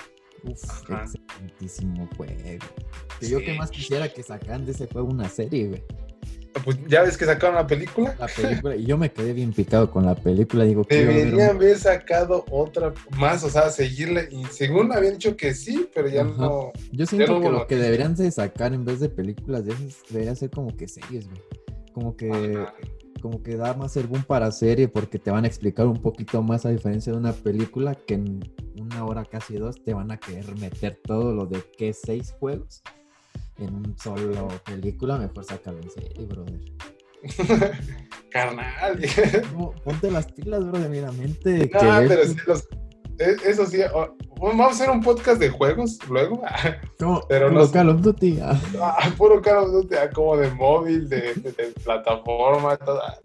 Uf, 0.44 0.64
excelentísimo 0.90 2.10
juego. 2.16 2.66
Que 3.20 3.30
yo 3.30 3.40
que 3.40 3.54
más 3.54 3.70
quisiera 3.72 4.08
que 4.10 4.24
sacan 4.24 4.66
de 4.66 4.72
ese 4.72 4.88
juego 4.88 5.10
una 5.10 5.28
serie, 5.30 5.68
güey. 5.68 5.84
Pues 6.64 6.78
ya 6.88 7.04
ves 7.04 7.18
que 7.18 7.26
sacaron 7.26 7.56
la 7.56 7.68
película. 7.68 8.16
La 8.20 8.28
película, 8.28 8.76
y 8.76 8.86
yo 8.86 8.98
me 8.98 9.12
quedé 9.12 9.34
bien 9.34 9.54
picado 9.54 9.92
con 9.92 10.06
la 10.06 10.16
película. 10.16 10.64
Digo, 10.66 10.84
Deberían 10.90 11.56
haber 11.56 11.78
sacado 11.78 12.44
otra 12.50 12.94
más, 13.18 13.44
o 13.44 13.50
sea, 13.50 13.70
seguirle. 13.70 14.30
Y 14.32 14.46
según 14.46 14.92
habían 14.92 15.14
dicho 15.14 15.38
que 15.38 15.54
sí, 15.54 15.88
pero 15.94 16.08
ya 16.08 16.22
Ajá. 16.22 16.34
no. 16.38 16.72
Yo 16.92 17.06
siento 17.06 17.34
no 17.34 17.42
que 17.42 17.50
lo 17.50 17.68
que 17.68 17.76
deberían 17.76 18.16
de 18.16 18.32
sacar 18.32 18.74
en 18.74 18.84
vez 18.84 19.00
de 19.00 19.10
películas 19.10 19.66
de 19.66 19.74
esas 19.74 19.98
debería 20.10 20.36
ser 20.36 20.50
como 20.50 20.76
que 20.76 20.88
series, 20.88 21.28
güey. 21.28 21.42
Como 21.94 22.18
que, 22.18 22.32
Ajá. 22.32 22.74
como 23.22 23.44
que 23.44 23.56
da 23.56 23.74
más 23.76 23.96
el 23.98 24.08
boom 24.08 24.24
para 24.24 24.52
serie 24.52 24.88
porque 24.88 25.20
te 25.20 25.30
van 25.30 25.44
a 25.44 25.48
explicar 25.48 25.86
un 25.86 26.02
poquito 26.02 26.42
más 26.42 26.66
a 26.66 26.70
diferencia 26.70 27.12
de 27.14 27.20
una 27.20 27.34
película 27.34 27.94
que 27.94 28.16
en 28.16 28.40
una 28.76 29.06
hora 29.06 29.24
casi 29.24 29.56
dos 29.56 29.84
te 29.84 29.94
van 29.94 30.12
a 30.12 30.18
querer 30.18 30.58
meter 30.58 31.00
todo 31.04 31.34
lo 31.34 31.46
de 31.46 31.62
que 31.78 31.94
seis 31.94 32.34
juegos 32.40 32.82
en 33.60 33.76
un 33.76 33.96
solo 33.98 34.48
película. 34.66 35.18
Mejor 35.18 35.44
sácalo 35.46 35.80
en 35.80 35.90
serie, 35.92 36.26
brother. 36.26 36.60
Carnal. 38.32 39.00
No, 39.58 39.74
ponte 39.84 40.12
las 40.12 40.32
pilas, 40.32 40.66
brother. 40.66 40.90
Mira, 40.90 41.12
mente 41.12 41.70
No, 41.74 41.80
pero 42.08 42.26
sí, 42.26 42.36
los- 42.48 42.68
e- 43.18 43.36
eso 43.46 43.66
sí. 43.66 43.80
Vamos 44.40 44.68
a 44.68 44.70
hacer 44.72 44.90
un 44.90 45.02
podcast 45.02 45.40
de 45.40 45.50
juegos 45.50 45.98
luego. 46.10 46.42
como, 47.00 47.22
pero 47.28 47.48
como 47.48 47.60
los- 47.60 47.72
Call 47.72 47.90
of 47.90 48.02
Duty, 48.02 48.40
ah. 48.42 48.60
Ah, 48.82 49.12
puro 49.18 49.42
Call 49.42 49.58
of 49.66 49.72
Duty, 49.72 49.96
ah, 49.96 50.10
como 50.14 50.38
de 50.38 50.50
móvil, 50.52 51.10
de, 51.10 51.34
de- 51.36 51.52
de 51.52 51.74
plataforma, 51.84 52.78
toda. 52.78 53.18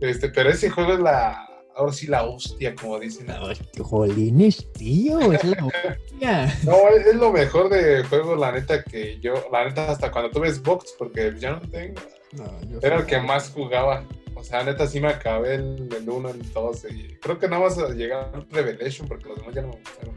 Este, 0.00 0.28
pero 0.30 0.50
ese 0.50 0.70
juego 0.70 0.94
es 0.94 1.00
la. 1.00 1.46
Ahora 1.76 1.92
sí, 1.92 2.06
la 2.06 2.24
hostia, 2.24 2.74
como 2.74 2.98
dicen. 3.00 3.26
Ay, 3.30 3.56
Jolines, 3.78 4.72
tío, 4.72 5.32
es 5.32 5.44
la 5.44 5.64
hostia. 5.64 5.98
No, 6.64 6.88
es, 6.88 7.06
es 7.06 7.16
lo 7.16 7.32
mejor 7.32 7.68
de 7.68 8.02
juegos, 8.04 8.38
la 8.38 8.52
neta, 8.52 8.82
que 8.82 9.18
yo, 9.20 9.34
la 9.52 9.64
neta, 9.64 9.90
hasta 9.90 10.10
cuando 10.10 10.30
tuve 10.30 10.50
Xbox, 10.52 10.94
porque 10.98 11.34
ya 11.38 11.50
no 11.52 11.60
tengo, 11.60 12.00
No, 12.32 12.44
yo 12.70 12.78
era 12.80 12.96
el 12.96 13.06
que 13.06 13.20
más 13.20 13.50
jugaba. 13.50 14.04
O 14.34 14.42
sea, 14.42 14.62
neta, 14.62 14.86
sí 14.86 15.00
me 15.00 15.08
acabé 15.08 15.56
el, 15.56 15.88
el 15.94 16.08
1, 16.08 16.28
el 16.30 16.52
2, 16.52 16.86
y 16.90 17.16
creo 17.20 17.38
que 17.38 17.48
nada 17.48 17.62
más 17.62 17.78
a 17.78 17.88
llegar 17.88 18.46
Revelation, 18.50 19.06
porque 19.06 19.28
los 19.28 19.38
demás 19.38 19.54
ya 19.54 19.62
no 19.62 19.68
me 19.68 19.76
gustaron. 19.76 20.14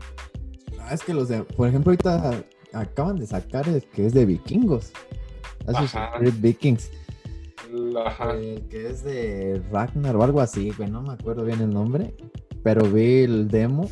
Ah, 0.80 0.94
es 0.94 1.04
que 1.04 1.14
los 1.14 1.28
de, 1.28 1.44
por 1.44 1.68
ejemplo, 1.68 1.92
ahorita 1.92 2.44
acaban 2.74 3.18
de 3.18 3.28
sacar 3.28 3.68
el 3.68 3.84
que 3.84 4.06
es 4.06 4.14
de 4.14 4.26
vikingos. 4.26 4.94
Vikings. 6.40 6.92
Eh, 8.36 8.64
que 8.70 8.88
es 8.90 9.04
de 9.04 9.62
Ragnar 9.72 10.16
o 10.16 10.24
algo 10.24 10.42
así, 10.42 10.72
güey, 10.78 10.90
no 10.90 11.02
me 11.02 11.14
acuerdo 11.14 11.44
bien 11.44 11.62
el 11.62 11.70
nombre. 11.70 12.16
Pero 12.64 12.84
vi 12.90 13.24
el 13.24 13.48
demo 13.48 13.90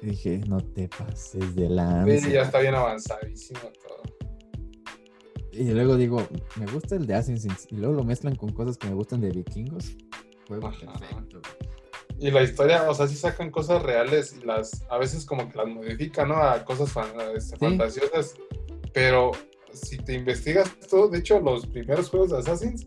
y 0.00 0.06
dije, 0.06 0.40
no 0.48 0.58
te 0.58 0.88
pases 0.88 1.54
de 1.54 1.68
lanza. 1.68 2.26
Sí, 2.26 2.32
ya 2.32 2.42
está 2.42 2.58
bien 2.60 2.74
avanzadísimo 2.74 3.60
todo. 3.60 4.02
Y 5.52 5.64
luego 5.70 5.96
digo, 5.96 6.26
me 6.58 6.66
gusta 6.66 6.96
el 6.96 7.06
de 7.06 7.14
Assassin's 7.14 7.66
y 7.70 7.76
luego 7.76 7.94
lo 7.94 8.04
mezclan 8.04 8.34
con 8.36 8.52
cosas 8.52 8.76
que 8.78 8.88
me 8.88 8.94
gustan 8.94 9.20
de 9.20 9.30
vikingos. 9.30 9.96
Juego 10.48 10.68
Ajá. 10.68 10.78
perfecto. 10.98 11.40
Y 12.18 12.30
la 12.30 12.42
historia, 12.42 12.88
o 12.90 12.94
sea, 12.94 13.06
sí 13.08 13.16
sacan 13.16 13.50
cosas 13.50 13.82
reales 13.82 14.36
y 14.40 14.46
las, 14.46 14.84
a 14.90 14.96
veces 14.98 15.24
como 15.26 15.48
que 15.50 15.58
las 15.58 15.66
modifican, 15.66 16.28
¿no? 16.28 16.36
A 16.36 16.64
cosas 16.64 16.90
fan- 16.92 17.06
este, 17.36 17.56
fantasiosas. 17.56 18.34
Pero 18.94 19.32
si 19.72 19.96
te 19.98 20.14
investigas 20.14 20.70
todo, 20.88 21.08
de 21.08 21.18
hecho, 21.18 21.40
los 21.40 21.66
primeros 21.66 22.08
juegos 22.10 22.30
de 22.30 22.38
Assassin's, 22.38 22.86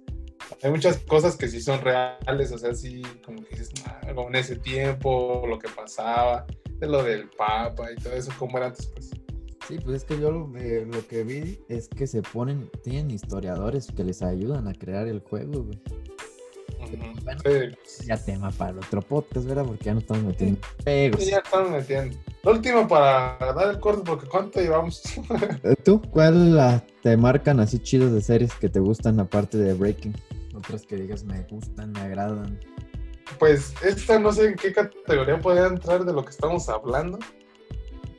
hay 0.61 0.71
muchas 0.71 0.97
cosas 0.99 1.35
que 1.37 1.47
sí 1.47 1.61
son 1.61 1.81
reales, 1.81 2.51
o 2.51 2.57
sea, 2.57 2.73
sí, 2.73 3.01
como 3.23 3.43
que 3.43 3.51
dices, 3.51 3.71
"Ah, 3.85 4.01
como 4.13 4.29
en 4.29 4.35
ese 4.35 4.55
tiempo, 4.57 5.43
lo 5.47 5.59
que 5.59 5.69
pasaba, 5.69 6.45
de 6.79 6.87
lo 6.87 7.03
del 7.03 7.29
Papa 7.29 7.91
y 7.91 7.95
todo 7.95 8.13
eso, 8.13 8.31
como 8.37 8.57
era 8.57 8.67
antes, 8.67 8.87
pues. 8.87 9.11
Sí, 9.67 9.77
pues 9.83 9.97
es 9.97 10.03
que 10.03 10.19
yo 10.19 10.29
lo, 10.31 10.55
eh, 10.57 10.85
lo 10.85 11.07
que 11.07 11.23
vi 11.23 11.59
es 11.69 11.87
que 11.87 12.05
se 12.05 12.21
ponen, 12.21 12.69
tienen 12.83 13.09
historiadores 13.09 13.87
que 13.95 14.03
les 14.03 14.21
ayudan 14.21 14.67
a 14.67 14.73
crear 14.73 15.07
el 15.07 15.19
juego, 15.21 15.63
güey. 15.63 15.81
Bueno. 16.95 17.41
Sí, 17.85 18.05
Ya 18.07 18.17
tema 18.17 18.51
para 18.51 18.71
el 18.71 18.77
otro 18.79 19.01
podcast, 19.01 19.45
¿verdad? 19.47 19.65
Porque 19.65 19.85
ya 19.85 19.93
no 19.93 19.99
estamos 19.99 20.23
metiendo 20.23 20.59
sí, 21.17 21.29
ya 21.31 21.37
están 21.37 21.71
metiendo. 21.71 22.17
Lo 22.43 22.51
último 22.51 22.87
para 22.87 23.37
dar 23.39 23.69
el 23.69 23.79
corte, 23.79 24.03
porque 24.05 24.27
¿cuánto 24.27 24.59
llevamos? 24.59 25.03
Eh, 25.63 25.75
¿Tú 25.83 26.01
cuál 26.11 26.83
te 27.01 27.17
marcan 27.17 27.59
así 27.59 27.79
chidos 27.79 28.11
de 28.11 28.21
series 28.21 28.53
que 28.53 28.69
te 28.69 28.79
gustan 28.79 29.19
aparte 29.19 29.57
de 29.57 29.73
Breaking? 29.73 30.15
Otras 30.55 30.85
que 30.85 30.95
digas 30.95 31.23
me 31.23 31.41
gustan, 31.43 31.91
me 31.91 32.01
agradan. 32.01 32.59
Pues 33.39 33.73
esta 33.83 34.19
no 34.19 34.31
sé 34.31 34.49
en 34.49 34.55
qué 34.55 34.73
categoría 34.73 35.39
podría 35.39 35.67
entrar 35.67 36.05
de 36.05 36.13
lo 36.13 36.23
que 36.23 36.29
estamos 36.29 36.69
hablando, 36.69 37.19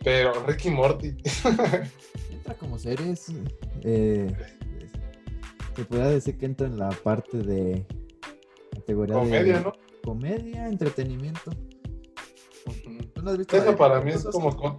pero 0.02 0.32
Ricky 0.46 0.70
Morty. 0.70 1.16
Entra 2.32 2.54
como 2.58 2.78
series. 2.78 3.32
Eh, 3.82 4.34
se 5.76 5.84
podría 5.84 6.08
decir 6.08 6.38
que 6.38 6.46
entra 6.46 6.66
en 6.66 6.78
la 6.78 6.88
parte 6.88 7.38
de 7.38 7.84
categoría 8.72 9.14
Comedia, 9.16 9.59
de 9.59 9.64
¿no? 9.64 9.72
comedia, 10.05 10.68
entretenimiento. 10.68 11.50
Ujú. 12.66 12.98
¿Tú 13.14 13.22
no 13.22 13.31
has 13.31 13.38
visto 13.38 13.57
la 13.57 13.62
Eso 13.64 13.76
para 13.76 14.00
mí 14.00 14.12
es 14.12 14.24
como... 14.24 14.55
co- 14.57 14.79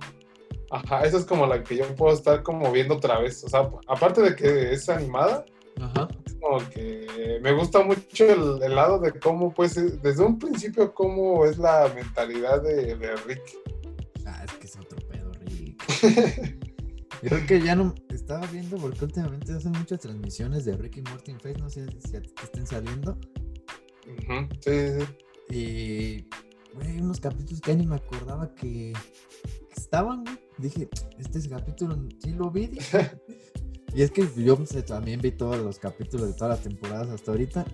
Ajá, 0.69 1.01
esa 1.05 1.17
es 1.17 1.23
como 1.25 1.45
la 1.47 1.63
que 1.63 1.77
yo 1.77 1.95
puedo 1.95 2.13
estar 2.13 2.43
como 2.43 2.69
viendo 2.73 2.95
otra 2.95 3.19
vez. 3.19 3.41
O 3.45 3.47
sea, 3.49 3.69
aparte 3.87 4.21
de 4.21 4.35
que 4.35 4.73
es 4.73 4.89
animada, 4.89 5.45
Ajá. 5.79 6.09
es 6.25 6.35
como 6.41 6.57
que 6.69 7.39
me 7.41 7.53
gusta 7.53 7.81
mucho 7.83 8.25
el, 8.25 8.61
el 8.61 8.75
lado 8.75 8.99
de 8.99 9.13
cómo, 9.17 9.53
pues, 9.53 9.77
es- 9.77 10.01
desde 10.01 10.25
un 10.25 10.37
principio, 10.37 10.93
cómo 10.93 11.45
es 11.45 11.57
la 11.57 11.89
mentalidad 11.95 12.61
de, 12.61 12.95
de 12.97 13.15
Rick. 13.15 13.41
Ah, 14.25 14.43
es 14.45 14.53
que 14.57 14.67
es 14.67 14.75
otro 14.77 14.97
pedo, 15.07 15.31
Rick. 15.45 15.81
Yo 17.23 17.29
creo 17.29 17.47
que 17.47 17.61
ya 17.61 17.73
no 17.75 17.95
estaba 18.09 18.45
viendo 18.47 18.75
porque 18.77 19.05
últimamente 19.05 19.53
hacen 19.53 19.71
muchas 19.71 20.01
transmisiones 20.01 20.65
de 20.65 20.75
Rick 20.77 20.97
y 20.97 21.01
Morty 21.01 21.31
en 21.31 21.39
Face, 21.39 21.57
no 21.59 21.69
sé 21.69 21.87
si 21.99 22.11
te 22.11 22.43
estén 22.43 22.67
saliendo. 22.67 23.17
Sí, 24.07 24.37
sí, 24.61 24.99
sí. 24.99 25.05
Y, 25.49 26.27
güey, 26.73 26.87
hay 26.87 26.97
unos 26.99 27.19
capítulos 27.19 27.61
que 27.61 27.71
ya 27.71 27.77
ni 27.77 27.85
me 27.85 27.95
acordaba 27.95 28.53
que 28.55 28.93
estaban, 29.75 30.23
güey. 30.23 30.37
Dije, 30.57 30.89
este 31.19 31.39
es 31.39 31.47
capítulo 31.47 31.97
sí 32.23 32.31
lo 32.31 32.49
vi. 32.49 32.71
y 33.93 34.01
es 34.01 34.11
que 34.11 34.27
yo 34.35 34.57
pues, 34.57 34.85
también 34.85 35.21
vi 35.21 35.31
todos 35.31 35.57
los 35.57 35.79
capítulos 35.79 36.27
de 36.27 36.33
todas 36.33 36.57
las 36.57 36.63
temporadas 36.63 37.09
hasta 37.09 37.31
ahorita. 37.31 37.65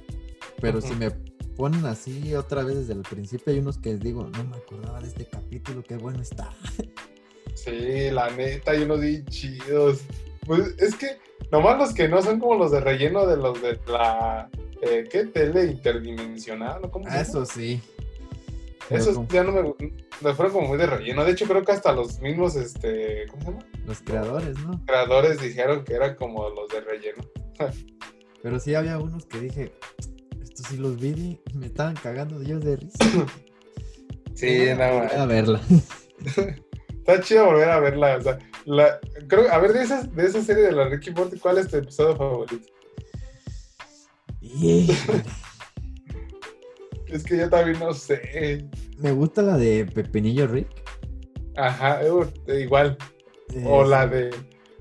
Pero 0.60 0.82
si 0.82 0.94
me 0.96 1.12
ponen 1.56 1.86
así 1.86 2.34
otra 2.36 2.64
vez 2.64 2.76
desde 2.78 2.94
el 2.94 3.02
principio, 3.02 3.54
hay 3.54 3.60
unos 3.60 3.78
que 3.78 3.96
digo, 3.98 4.30
no 4.30 4.44
me 4.44 4.58
acordaba 4.58 5.00
de 5.00 5.08
este 5.08 5.26
capítulo, 5.26 5.84
qué 5.84 5.98
bueno 5.98 6.22
está. 6.22 6.52
Sí, 7.56 8.10
la 8.12 8.30
neta, 8.32 8.72
hay 8.72 8.84
unos 8.84 9.00
bien 9.02 9.26
chidos. 9.26 10.02
Pues 10.46 10.76
es 10.78 10.96
que 10.96 11.18
nomás 11.52 11.78
los 11.78 11.94
que 11.94 12.08
no 12.08 12.22
son 12.22 12.40
como 12.40 12.56
los 12.56 12.72
de 12.72 12.80
relleno 12.82 13.26
de 13.26 13.38
los 13.38 13.62
de 13.62 13.80
la 13.88 14.50
eh, 14.82 15.06
¿qué? 15.12 15.26
tele 15.26 15.66
interdimensional, 15.66 16.84
¿o 16.84 16.92
cómo 16.92 17.06
se 17.06 17.12
Ah, 17.12 17.14
llama? 17.24 17.30
eso 17.30 17.46
sí. 17.46 17.82
Esos 18.90 19.16
como 19.16 19.28
ya 19.30 19.44
no 19.44 19.52
me, 19.54 19.62
me 20.22 20.34
fueron 20.34 20.54
como 20.54 20.68
muy 20.68 20.78
de 20.78 20.86
relleno. 20.88 21.24
De 21.24 21.32
hecho, 21.32 21.46
creo 21.46 21.64
que 21.64 21.72
hasta 21.72 21.94
los 21.94 22.20
mismos, 22.20 22.56
este, 22.58 23.26
¿cómo 23.32 23.42
se 23.44 23.52
llama? 23.52 23.66
los 23.86 24.02
creadores, 24.02 24.60
¿no? 24.60 24.82
Creadores 24.86 25.42
dijeron 25.42 25.84
que 25.86 25.94
eran 25.94 26.16
como 26.16 26.50
los 26.50 26.68
de 26.70 26.82
relleno. 26.82 27.24
Pero 28.42 28.60
sí 28.60 28.76
había 28.76 29.00
unos 29.00 29.26
que 29.26 29.40
dije, 29.40 29.72
estos 30.42 30.68
sí 30.68 30.76
los 30.78 31.00
vi 31.00 31.40
y 31.54 31.58
me 31.58 31.68
estaban 31.68 31.96
cagando 31.96 32.42
yo 32.44 32.60
de 32.60 32.76
risa. 32.78 32.98
Sí, 34.36 34.66
nada 34.76 35.08
A 35.14 35.18
más. 35.20 35.28
verla. 35.28 35.62
Está 37.06 37.20
chido 37.22 37.46
volver 37.48 37.70
a 37.70 37.80
verla. 37.80 38.16
O 38.18 38.22
sea, 38.22 38.40
la, 38.66 39.00
creo, 39.28 39.52
a 39.52 39.58
ver, 39.60 39.74
de, 39.74 39.84
esas, 39.84 40.16
de 40.16 40.26
esa 40.26 40.42
serie 40.42 40.64
de 40.64 40.72
la 40.72 40.88
Ricky 40.88 41.12
Morty, 41.12 41.38
¿cuál 41.38 41.58
es 41.58 41.68
tu 41.68 41.76
episodio 41.78 42.16
favorito? 42.16 42.66
Es 47.08 47.24
que 47.24 47.38
yo 47.38 47.50
también 47.50 47.80
no 47.80 47.94
sé. 47.94 48.66
Me 48.98 49.12
gusta 49.12 49.42
la 49.42 49.58
de 49.58 49.86
Pepinillo 49.86 50.48
Rick. 50.48 50.68
Ajá, 51.56 52.02
eh, 52.04 52.62
igual. 52.62 52.98
O 53.66 53.84
la 53.84 54.08
de. 54.08 54.34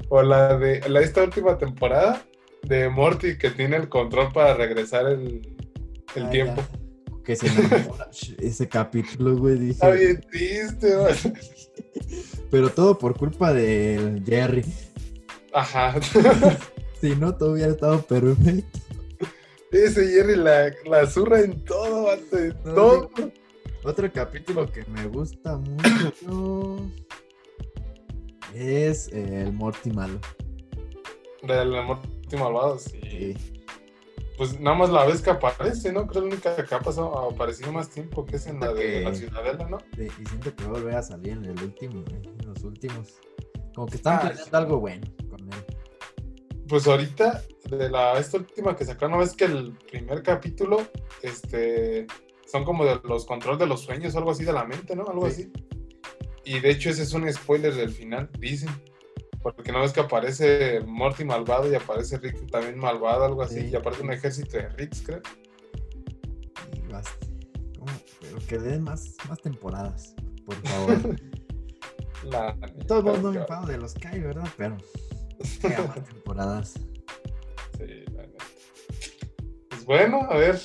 O 0.08 0.22
la 0.22 0.56
de. 0.56 0.88
La, 0.88 1.00
esta 1.00 1.22
última 1.22 1.58
temporada 1.58 2.22
de 2.62 2.88
Morty 2.88 3.36
que 3.36 3.50
tiene 3.50 3.76
el 3.76 3.88
control 3.88 4.32
para 4.32 4.54
regresar 4.54 5.06
el, 5.06 5.42
el 6.14 6.22
Ah, 6.24 6.30
tiempo. 6.30 6.62
ya. 6.62 6.78
Que 7.24 7.36
se 7.36 7.46
enamora. 7.46 8.10
Ese 8.38 8.68
capítulo, 8.68 9.36
güey, 9.36 9.56
dije. 9.56 9.72
Está 9.72 9.90
bien 9.90 10.20
triste, 10.30 10.96
man. 10.96 11.34
Pero 12.50 12.70
todo 12.70 12.98
por 12.98 13.16
culpa 13.16 13.52
de 13.52 14.22
Jerry. 14.26 14.64
Ajá. 15.52 15.94
Si 17.00 17.16
no, 17.16 17.34
todo 17.34 17.54
hubiera 17.54 17.72
estado 17.72 18.00
perfecto. 18.02 18.78
Ese 19.72 20.06
Jerry 20.06 20.36
la, 20.36 20.72
la 20.84 21.06
zurra 21.06 21.40
en 21.40 21.64
todo, 21.64 22.08
No, 22.64 22.74
todo. 22.74 23.10
Otro 23.84 24.12
capítulo 24.12 24.70
que 24.70 24.84
me 24.84 25.06
gusta 25.06 25.56
mucho 25.56 26.88
es 28.54 29.08
el 29.08 29.52
Morty 29.52 29.90
malo. 29.90 30.20
Del 31.42 31.70
Morty 31.70 32.36
malvado, 32.36 32.78
sí. 32.78 33.00
Sí. 33.02 33.51
Pues 34.38 34.58
nada 34.58 34.76
más 34.76 34.90
la 34.90 35.04
vez 35.04 35.20
que 35.20 35.30
aparece, 35.30 35.92
¿no? 35.92 36.06
Creo 36.06 36.22
que 36.22 36.28
la 36.28 36.34
única 36.34 36.56
que 36.64 36.74
ha 36.74 36.80
pasado, 36.80 37.18
ha 37.30 37.32
aparecido 37.32 37.70
más 37.72 37.90
tiempo 37.90 38.24
que 38.24 38.36
es 38.36 38.46
en 38.46 38.60
la 38.60 38.72
de 38.72 39.02
la 39.02 39.14
Ciudadela, 39.14 39.68
¿no? 39.68 39.78
Y 39.96 40.26
siento 40.26 40.54
que 40.56 40.64
va 40.64 40.70
a 40.70 40.72
volver 40.72 40.94
a 40.96 41.02
salir 41.02 41.32
en 41.34 41.44
el 41.44 41.62
último, 41.62 42.02
güey, 42.02 42.22
en 42.40 42.46
los 42.46 42.62
últimos. 42.64 43.14
Como 43.74 43.86
que 43.86 43.96
están 43.96 44.16
Ah, 44.16 44.20
planeando 44.22 44.56
algo 44.58 44.80
bueno 44.80 45.06
con 45.28 45.40
él. 45.40 45.64
Pues 46.68 46.86
ahorita, 46.86 47.42
de 47.68 47.90
la 47.90 48.18
esta 48.18 48.38
última 48.38 48.74
que 48.74 48.84
sacaron, 48.84 49.12
¿no 49.12 49.18
ves 49.18 49.34
que 49.34 49.44
el 49.44 49.72
primer 49.90 50.22
capítulo, 50.22 50.80
este, 51.22 52.06
son 52.46 52.64
como 52.64 52.84
de 52.84 53.00
los 53.04 53.26
controles 53.26 53.58
de 53.60 53.66
los 53.66 53.80
sueños, 53.82 54.16
algo 54.16 54.30
así 54.30 54.44
de 54.44 54.52
la 54.54 54.64
mente, 54.64 54.96
¿no? 54.96 55.04
Algo 55.06 55.28
Sí. 55.30 55.42
así. 55.42 55.52
Y 56.44 56.58
de 56.60 56.70
hecho 56.70 56.90
ese 56.90 57.02
es 57.02 57.12
un 57.12 57.30
spoiler 57.32 57.74
del 57.74 57.90
final, 57.90 58.30
dicen. 58.38 58.70
Porque 59.42 59.72
no 59.72 59.80
ves 59.80 59.92
que 59.92 60.00
aparece 60.00 60.80
Morty 60.86 61.24
malvado 61.24 61.70
y 61.70 61.74
aparece 61.74 62.18
Rick 62.18 62.50
también 62.50 62.78
malvado, 62.78 63.24
algo 63.24 63.42
así. 63.42 63.60
Sí. 63.60 63.68
Y 63.72 63.76
aparece 63.76 64.02
un 64.02 64.12
ejército 64.12 64.56
de 64.56 64.68
Ricks, 64.70 65.02
creo. 65.02 65.20
Y 66.72 66.92
basta. 66.92 67.26
¿Cómo? 67.78 67.92
Pero 68.20 68.38
que 68.46 68.58
le 68.58 68.62
den 68.62 68.82
más, 68.82 69.16
más 69.28 69.40
temporadas, 69.40 70.14
por 70.46 70.54
favor. 70.56 71.16
La, 72.24 72.56
todos 72.86 73.02
modos 73.02 73.20
no 73.20 73.32
me 73.32 73.40
enfado 73.40 73.66
de 73.66 73.78
los 73.78 73.94
Kai, 73.94 74.20
¿verdad? 74.20 74.48
Pero 74.56 74.76
que 75.60 75.68
más 75.68 76.04
temporadas. 76.08 76.74
Sí, 77.76 78.04
la 78.14 78.22
neta. 78.22 78.44
Pues 79.68 79.84
bueno, 79.84 80.20
a 80.30 80.36
ver. 80.36 80.60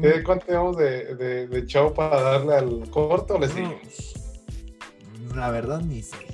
¿qué, 0.00 0.24
¿Cuánto 0.24 0.46
tenemos 0.46 0.76
de, 0.76 1.14
de, 1.14 1.46
de 1.46 1.66
show 1.66 1.94
para 1.94 2.20
darle 2.20 2.54
al 2.54 2.90
corto 2.90 3.36
o 3.36 3.38
le 3.38 3.48
seguimos? 3.48 4.14
La 5.36 5.50
verdad 5.50 5.80
ni 5.80 6.02
sé. 6.02 6.33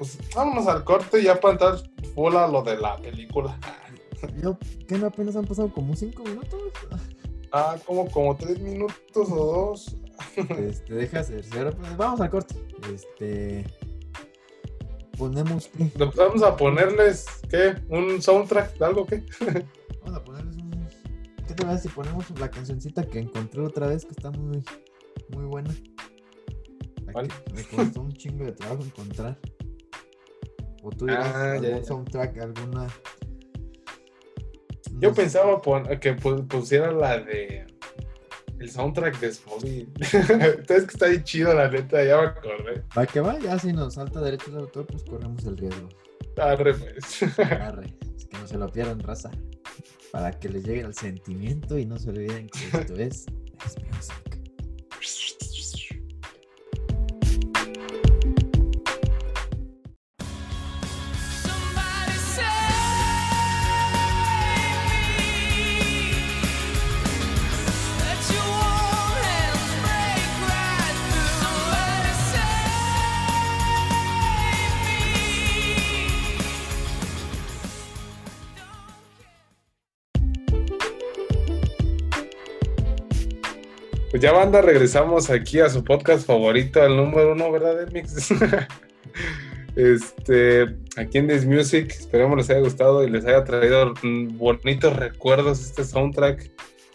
Pues 0.00 0.16
vámonos 0.34 0.66
al 0.66 0.82
corte 0.82 1.20
y 1.20 1.24
ya 1.24 1.38
para 1.38 1.52
entrar 1.52 1.76
full 2.14 2.34
a 2.34 2.46
lo 2.48 2.62
de 2.62 2.78
la 2.78 2.96
película. 2.96 3.60
Yo, 4.42 4.56
¿qué 4.88 4.96
no 4.96 5.08
apenas 5.08 5.36
han 5.36 5.44
pasado 5.44 5.70
como 5.70 5.94
cinco 5.94 6.22
minutos? 6.22 6.58
Ah, 7.52 7.76
como, 7.84 8.10
como 8.10 8.34
tres 8.34 8.58
minutos 8.60 8.96
o 9.14 9.44
dos. 9.44 9.96
Este, 10.36 10.94
deja 10.94 11.22
ser. 11.22 11.44
Pero 11.50 11.72
pues 11.72 11.96
vamos 11.98 12.18
al 12.22 12.30
corte. 12.30 12.54
Este. 12.94 13.66
Ponemos 15.18 15.68
qué? 15.68 15.90
Vamos 16.16 16.42
a 16.44 16.56
ponerles, 16.56 17.26
¿qué? 17.50 17.74
¿Un 17.90 18.22
soundtrack 18.22 18.78
de 18.78 18.84
algo 18.86 19.04
qué? 19.04 19.22
Vamos 20.02 20.18
a 20.18 20.24
ponerles 20.24 20.56
un. 20.56 20.88
¿Qué 21.46 21.52
te 21.52 21.62
parece 21.62 21.88
si 21.88 21.94
ponemos 21.94 22.30
la 22.38 22.50
cancioncita 22.50 23.06
que 23.06 23.18
encontré 23.18 23.60
otra 23.60 23.88
vez 23.88 24.06
que 24.06 24.12
está 24.12 24.30
muy, 24.30 24.62
muy 25.28 25.44
buena? 25.44 25.74
Que 25.74 27.28
Me 27.52 27.64
costó 27.64 28.00
un 28.00 28.14
chingo 28.14 28.46
de 28.46 28.52
trabajo 28.52 28.82
encontrar. 28.82 29.36
O 30.82 30.90
tú 30.90 31.06
Ah, 31.10 31.52
algún 31.52 31.68
ya. 31.68 31.84
soundtrack, 31.84 32.38
alguna. 32.38 32.86
Yo 34.98 35.10
sé. 35.10 35.14
pensaba 35.22 35.60
pon- 35.62 35.86
que 36.00 36.16
pu- 36.16 36.46
pusiera 36.48 36.90
la 36.92 37.18
de. 37.18 37.66
El 38.58 38.70
soundtrack 38.70 39.18
de 39.20 39.32
Smallville. 39.32 39.88
Entonces 40.58 40.84
que 40.86 40.92
está 40.92 41.06
ahí 41.06 41.22
chido, 41.24 41.54
la 41.54 41.70
neta, 41.70 42.04
ya 42.04 42.20
me 42.20 42.26
acordé. 42.26 42.82
Va 42.96 43.06
que 43.06 43.20
va, 43.20 43.38
ya 43.38 43.58
si 43.58 43.72
nos 43.72 43.94
salta 43.94 44.20
derechos 44.20 44.52
de 44.52 44.60
autor, 44.60 44.86
pues 44.86 45.02
corremos 45.04 45.42
el 45.46 45.56
riesgo. 45.56 45.88
Arre, 46.36 46.74
pues. 46.74 47.22
Arre, 47.38 47.86
es 48.16 48.26
que 48.26 48.36
no 48.38 48.46
se 48.46 48.58
lo 48.58 48.68
pierdan, 48.70 49.00
raza. 49.00 49.30
Para 50.12 50.32
que 50.38 50.48
les 50.50 50.64
llegue 50.64 50.80
el 50.80 50.92
sentimiento 50.94 51.78
y 51.78 51.86
no 51.86 51.98
se 51.98 52.10
olviden 52.10 52.48
que 52.48 52.78
esto 52.78 52.94
es 52.96 53.26
Es 53.64 53.76
Music. 53.78 54.38
Ya 84.20 84.32
banda, 84.32 84.60
regresamos 84.60 85.30
aquí 85.30 85.60
a 85.60 85.70
su 85.70 85.82
podcast 85.82 86.26
favorito, 86.26 86.82
al 86.82 86.94
número 86.94 87.32
uno, 87.32 87.50
¿verdad, 87.50 87.90
Mix? 87.90 88.30
este, 89.76 90.76
aquí 90.98 91.16
en 91.16 91.26
This 91.26 91.46
Music, 91.46 91.90
esperemos 91.90 92.36
les 92.36 92.50
haya 92.50 92.60
gustado 92.60 93.02
y 93.02 93.08
les 93.08 93.24
haya 93.24 93.44
traído 93.44 93.94
mm, 94.02 94.36
bonitos 94.36 94.94
recuerdos 94.94 95.62
este 95.62 95.84
soundtrack 95.84 96.50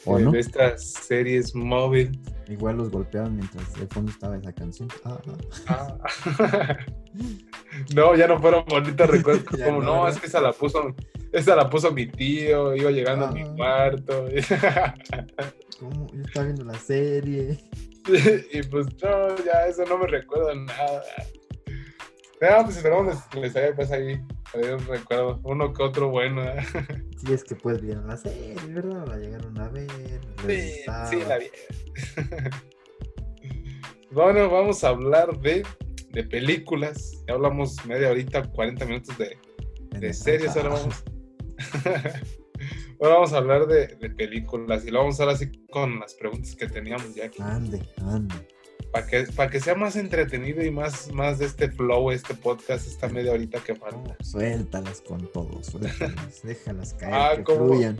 ¿O 0.06 0.20
eh, 0.20 0.24
no? 0.24 0.32
de 0.32 0.40
estas 0.40 0.84
series 0.84 1.56
móvil. 1.56 2.20
Igual 2.48 2.78
los 2.78 2.92
golpeaban 2.92 3.36
mientras 3.36 3.74
de 3.74 3.88
fondo 3.88 4.12
estaba 4.12 4.38
esa 4.38 4.54
canción. 4.54 4.88
Ah, 5.04 5.20
ah. 5.68 5.98
Ah. 6.40 6.78
no, 7.96 8.16
ya 8.16 8.28
no 8.28 8.40
fueron 8.40 8.66
bonitos 8.66 9.10
recuerdos. 9.10 9.46
Como 9.64 9.82
no, 9.82 10.08
es 10.08 10.20
que 10.20 10.28
esa 10.28 10.42
la 10.42 10.54
puso, 10.54 10.96
esa 11.32 11.56
la 11.56 11.70
puso 11.70 11.92
mi 11.92 12.06
tío, 12.06 12.76
iba 12.76 12.92
llegando 12.92 13.26
a 13.26 13.32
mi 13.32 13.44
cuarto. 13.56 14.28
¿Cómo? 15.80 16.08
Yo 16.14 16.22
estaba 16.22 16.46
viendo 16.46 16.66
la 16.66 16.78
serie. 16.80 17.58
y 18.54 18.62
pues 18.64 18.88
no, 19.02 19.36
ya 19.44 19.66
eso 19.68 19.84
no 19.86 19.98
me 19.98 20.08
recuerda 20.08 20.54
nada. 20.54 21.02
No, 22.42 22.64
pues 22.66 22.78
esperamos 22.78 23.16
les, 23.34 23.42
les 23.42 23.56
haya 23.56 23.76
pues 23.76 23.92
ahí 23.92 24.22
un 24.54 24.86
recuerdo, 24.88 25.40
uno 25.44 25.74
que 25.74 25.84
otro 25.84 26.10
bueno. 26.10 26.44
¿eh? 26.44 26.58
Si 27.18 27.34
es 27.34 27.44
que 27.44 27.56
pues 27.56 27.82
vieron 27.82 28.08
la 28.08 28.18
serie, 28.18 28.56
¿verdad? 28.70 29.08
La 29.08 29.18
llegaron 29.18 29.58
a 29.60 29.70
ver. 29.70 29.90
Sí, 30.46 30.84
sí, 31.10 31.24
la 31.28 31.38
vi. 31.38 31.46
bueno, 34.12 34.50
vamos 34.50 34.84
a 34.84 34.90
hablar 34.90 35.40
de, 35.40 35.66
de 36.12 36.24
películas. 36.26 37.24
Ya 37.28 37.36
hablamos 37.36 37.84
media 37.86 38.10
horita, 38.10 38.44
40 38.44 38.86
minutos 38.86 39.18
de, 39.18 39.38
de 39.98 40.14
series. 40.14 40.56
Ahora 40.58 40.70
vamos, 40.70 41.04
ahora 43.02 43.14
vamos 43.16 43.34
a 43.34 43.38
hablar 43.38 43.66
de, 43.66 43.88
de 43.96 44.10
películas 44.10 44.86
y 44.86 44.92
lo 44.92 45.00
vamos 45.00 45.20
a 45.20 45.24
hacer 45.24 45.48
así 45.48 45.66
con 45.68 46.00
las 46.00 46.14
preguntas 46.16 46.54
que 46.56 46.68
teníamos 46.68 47.16
ya 47.16 47.26
aquí. 47.26 47.42
Ande, 47.42 47.82
ande. 47.98 48.55
Para 48.96 49.08
que, 49.08 49.24
para 49.36 49.50
que 49.50 49.60
sea 49.60 49.76
más 49.76 49.98
entretenido 49.98 50.64
y 50.64 50.72
más, 50.72 51.12
más 51.12 51.38
de 51.40 51.48
este 51.48 51.70
flow, 51.70 52.12
este 52.12 52.34
podcast, 52.34 52.88
esta 52.88 53.10
media 53.10 53.34
horita 53.34 53.60
que 53.60 53.76
falta. 53.76 54.16
Suéltalas 54.24 55.02
con 55.02 55.30
todo, 55.34 55.62
suéltalas. 55.62 56.42
déjalas 56.44 56.94
caer, 56.94 57.14
Ah, 57.14 57.32
que 57.36 57.44
¿cómo? 57.44 57.66
fluyan. 57.74 58.00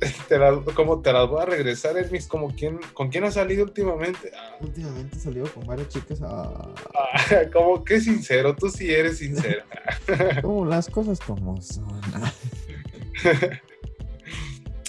Te 0.28 0.36
las, 0.36 0.58
como 0.74 1.00
te 1.02 1.12
las 1.12 1.28
voy 1.28 1.40
a 1.40 1.46
regresar, 1.46 1.96
Elvis, 1.96 2.26
como 2.26 2.48
quién, 2.52 2.80
¿con 2.94 3.10
quién 3.10 3.22
has 3.22 3.34
salido 3.34 3.62
últimamente? 3.62 4.32
Ah, 4.36 4.56
Últimamente 4.60 5.20
salió 5.20 5.44
con 5.54 5.64
varias 5.68 5.88
chicas 5.90 6.18
ah, 6.24 6.74
como 7.52 7.84
que 7.84 8.00
sincero, 8.00 8.56
tú 8.56 8.68
sí 8.70 8.90
eres 8.92 9.18
sincero. 9.18 9.62
Como 10.42 10.66
las 10.66 10.90
cosas 10.90 11.20
como 11.20 11.62
son. 11.62 11.86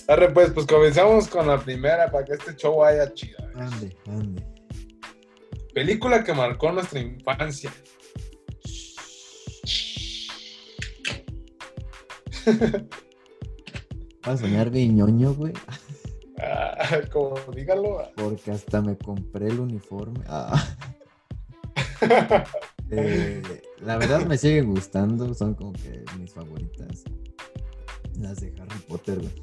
Arre, 0.07 0.31
pues, 0.31 0.49
pues 0.49 0.65
comenzamos 0.65 1.27
con 1.27 1.45
la 1.47 1.59
primera 1.59 2.09
para 2.11 2.25
que 2.25 2.33
este 2.33 2.55
show 2.55 2.77
vaya 2.77 3.13
chido. 3.13 3.37
Ande, 3.55 3.95
ande. 4.07 4.54
Película 5.75 6.23
que 6.23 6.33
marcó 6.33 6.71
nuestra 6.71 7.01
infancia. 7.01 7.69
Vas 14.25 14.35
a 14.35 14.37
soñar 14.37 14.69
bien 14.69 14.95
ñoño, 14.95 15.33
güey. 15.33 15.51
Ah, 16.39 17.01
como 17.11 17.35
dígalo. 17.53 18.09
Porque 18.15 18.51
hasta 18.51 18.81
me 18.81 18.97
compré 18.97 19.47
el 19.47 19.59
uniforme. 19.59 20.21
Ah. 20.27 20.75
Eh, 22.91 23.41
la 23.81 23.97
verdad 23.97 24.27
me 24.27 24.37
siguen 24.37 24.69
gustando. 24.69 25.33
Son 25.33 25.55
como 25.55 25.73
que 25.73 26.05
mis 26.19 26.31
favoritas. 26.31 27.03
Las 28.19 28.39
de 28.41 28.53
Harry 28.61 28.79
Potter, 28.87 29.17
güey. 29.17 29.33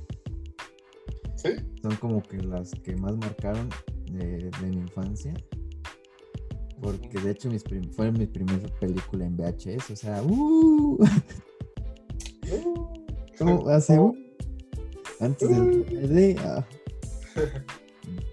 ¿Sí? 1.35 1.49
Son 1.83 1.97
como 1.97 2.23
que 2.23 2.37
las 2.37 2.71
que 2.71 2.95
más 2.95 3.17
marcaron 3.17 3.69
de, 4.13 4.49
de 4.49 4.67
mi 4.69 4.77
infancia. 4.77 5.35
Porque 6.83 7.21
de 7.21 7.31
hecho 7.31 7.49
mis 7.49 7.63
prim- 7.63 7.91
fue 7.93 8.11
mi 8.11 8.27
primera 8.27 8.67
película 8.81 9.25
en 9.25 9.37
VHS. 9.37 9.91
O 9.93 9.97
sea, 9.97 10.23
¡uh! 10.23 10.99
¿Cómo 13.39 13.69
hace? 13.69 13.99
uh? 13.99 14.15
Antes 15.21 15.49
del 15.49 15.85
DVD, 15.85 16.39
ah. 16.41 16.65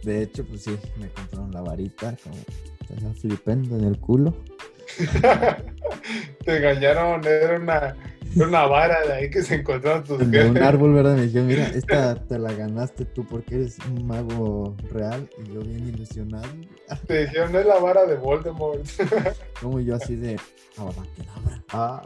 De 0.03 0.23
hecho, 0.23 0.43
pues 0.45 0.63
sí, 0.63 0.75
me 0.99 1.09
compraron 1.09 1.51
la 1.51 1.61
varita, 1.61 2.17
como 2.23 3.13
flipando 3.13 3.77
en 3.77 3.83
el 3.83 3.99
culo. 3.99 4.33
Te 6.45 6.57
engañaron, 6.57 7.23
era 7.25 7.59
una, 7.59 7.95
era 8.35 8.47
una 8.47 8.65
vara 8.65 9.05
de 9.05 9.13
ahí 9.13 9.29
que 9.29 9.41
se 9.41 9.55
encontraron 9.55 10.03
tus 10.03 10.29
De 10.31 10.49
un 10.49 10.57
árbol, 10.57 10.93
¿verdad? 10.93 11.15
Me 11.15 11.23
dijeron, 11.23 11.47
mira, 11.47 11.67
esta 11.75 12.15
te 12.15 12.37
la 12.39 12.51
ganaste 12.53 13.05
tú 13.05 13.25
porque 13.25 13.55
eres 13.55 13.77
un 13.87 14.05
mago 14.07 14.75
real. 14.91 15.29
Y 15.43 15.53
yo 15.53 15.61
bien 15.61 15.87
ilusionado. 15.87 16.47
Te 17.07 17.25
dijeron, 17.25 17.55
es 17.55 17.65
la 17.65 17.79
vara 17.79 18.05
de 18.05 18.15
Voldemort. 18.15 18.85
Como 19.61 19.79
yo 19.79 19.95
así 19.95 20.15
de, 20.15 20.39
ahora 20.77 21.03
Ah. 21.71 22.01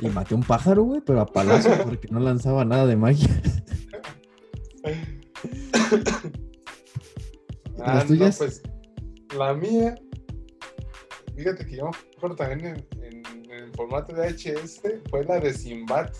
Y 0.00 0.08
maté 0.08 0.34
un 0.34 0.42
pájaro, 0.42 0.82
güey, 0.82 1.00
pero 1.00 1.20
a 1.20 1.26
palazo 1.26 1.70
porque 1.84 2.08
no 2.10 2.20
lanzaba 2.20 2.64
nada 2.64 2.86
de 2.86 2.96
magia. 2.96 3.28
Ah, 7.78 7.96
¿Las 7.96 8.06
tuyas? 8.06 8.40
No, 8.40 8.46
pues, 8.46 8.62
la 9.36 9.54
mía, 9.54 9.94
fíjate 11.36 11.66
que 11.66 11.76
yo 11.76 11.84
me 11.84 11.90
acuerdo 12.16 12.36
también 12.36 12.66
en, 12.66 13.04
en- 13.04 13.45
en 13.66 13.74
formato 13.74 14.14
de 14.14 14.28
VHS 14.32 14.80
fue 15.10 15.24
la 15.24 15.40
de 15.40 15.52
Sinbad. 15.52 16.10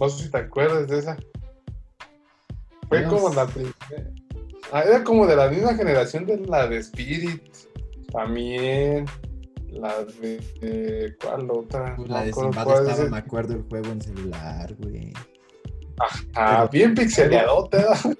No 0.00 0.08
sé 0.08 0.24
si 0.24 0.30
te 0.30 0.38
acuerdas 0.38 0.88
de 0.88 0.98
esa. 0.98 1.16
Fue 2.88 3.00
Dios. 3.00 3.12
como 3.12 3.32
la 3.34 3.46
primera. 3.46 3.74
Ah, 4.72 4.82
era 4.82 5.04
como 5.04 5.26
de 5.26 5.36
la 5.36 5.48
misma 5.48 5.74
generación 5.74 6.26
de 6.26 6.38
la 6.38 6.66
de 6.66 6.78
Spirit. 6.78 7.42
También. 8.12 9.06
La 9.70 10.04
de. 10.04 10.38
de- 10.60 11.16
¿Cuál 11.22 11.50
otra? 11.50 11.94
Pues 11.96 12.08
No 12.08 12.14
la 12.16 12.24
de 12.24 12.32
Sinbad 12.32 12.86
estaba, 12.88 13.08
me 13.10 13.18
acuerdo, 13.18 13.54
el 13.54 13.62
juego 13.68 13.88
en 13.90 14.00
celular, 14.02 14.74
güey. 14.78 15.12
Ah, 16.34 16.68
pero- 16.68 16.68
bien 16.70 16.94
pixeleadota. 16.94 17.98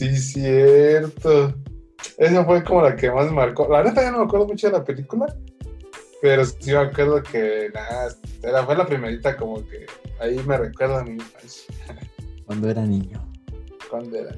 Sí, 0.00 0.16
cierto. 0.16 1.52
Esa 2.16 2.42
fue 2.46 2.64
como 2.64 2.80
la 2.80 2.96
que 2.96 3.10
más 3.10 3.30
marcó. 3.30 3.68
La 3.68 3.82
neta 3.82 4.00
ya 4.00 4.10
no 4.10 4.20
me 4.20 4.24
acuerdo 4.24 4.46
mucho 4.46 4.68
de 4.68 4.72
la 4.78 4.82
película, 4.82 5.26
pero 6.22 6.44
sí 6.44 6.70
me 6.72 6.76
acuerdo 6.78 7.22
que 7.22 7.70
nada, 7.74 8.14
era, 8.42 8.64
fue 8.64 8.76
la 8.76 8.86
primerita 8.86 9.36
como 9.36 9.66
que 9.66 9.86
ahí 10.20 10.38
me 10.46 10.56
recuerda 10.58 11.00
a 11.00 11.04
mi 11.04 11.12
infancia, 11.12 11.74
Cuando 12.46 12.68
era 12.70 12.82
niño. 12.86 13.26
cuando 13.88 14.16
era. 14.16 14.36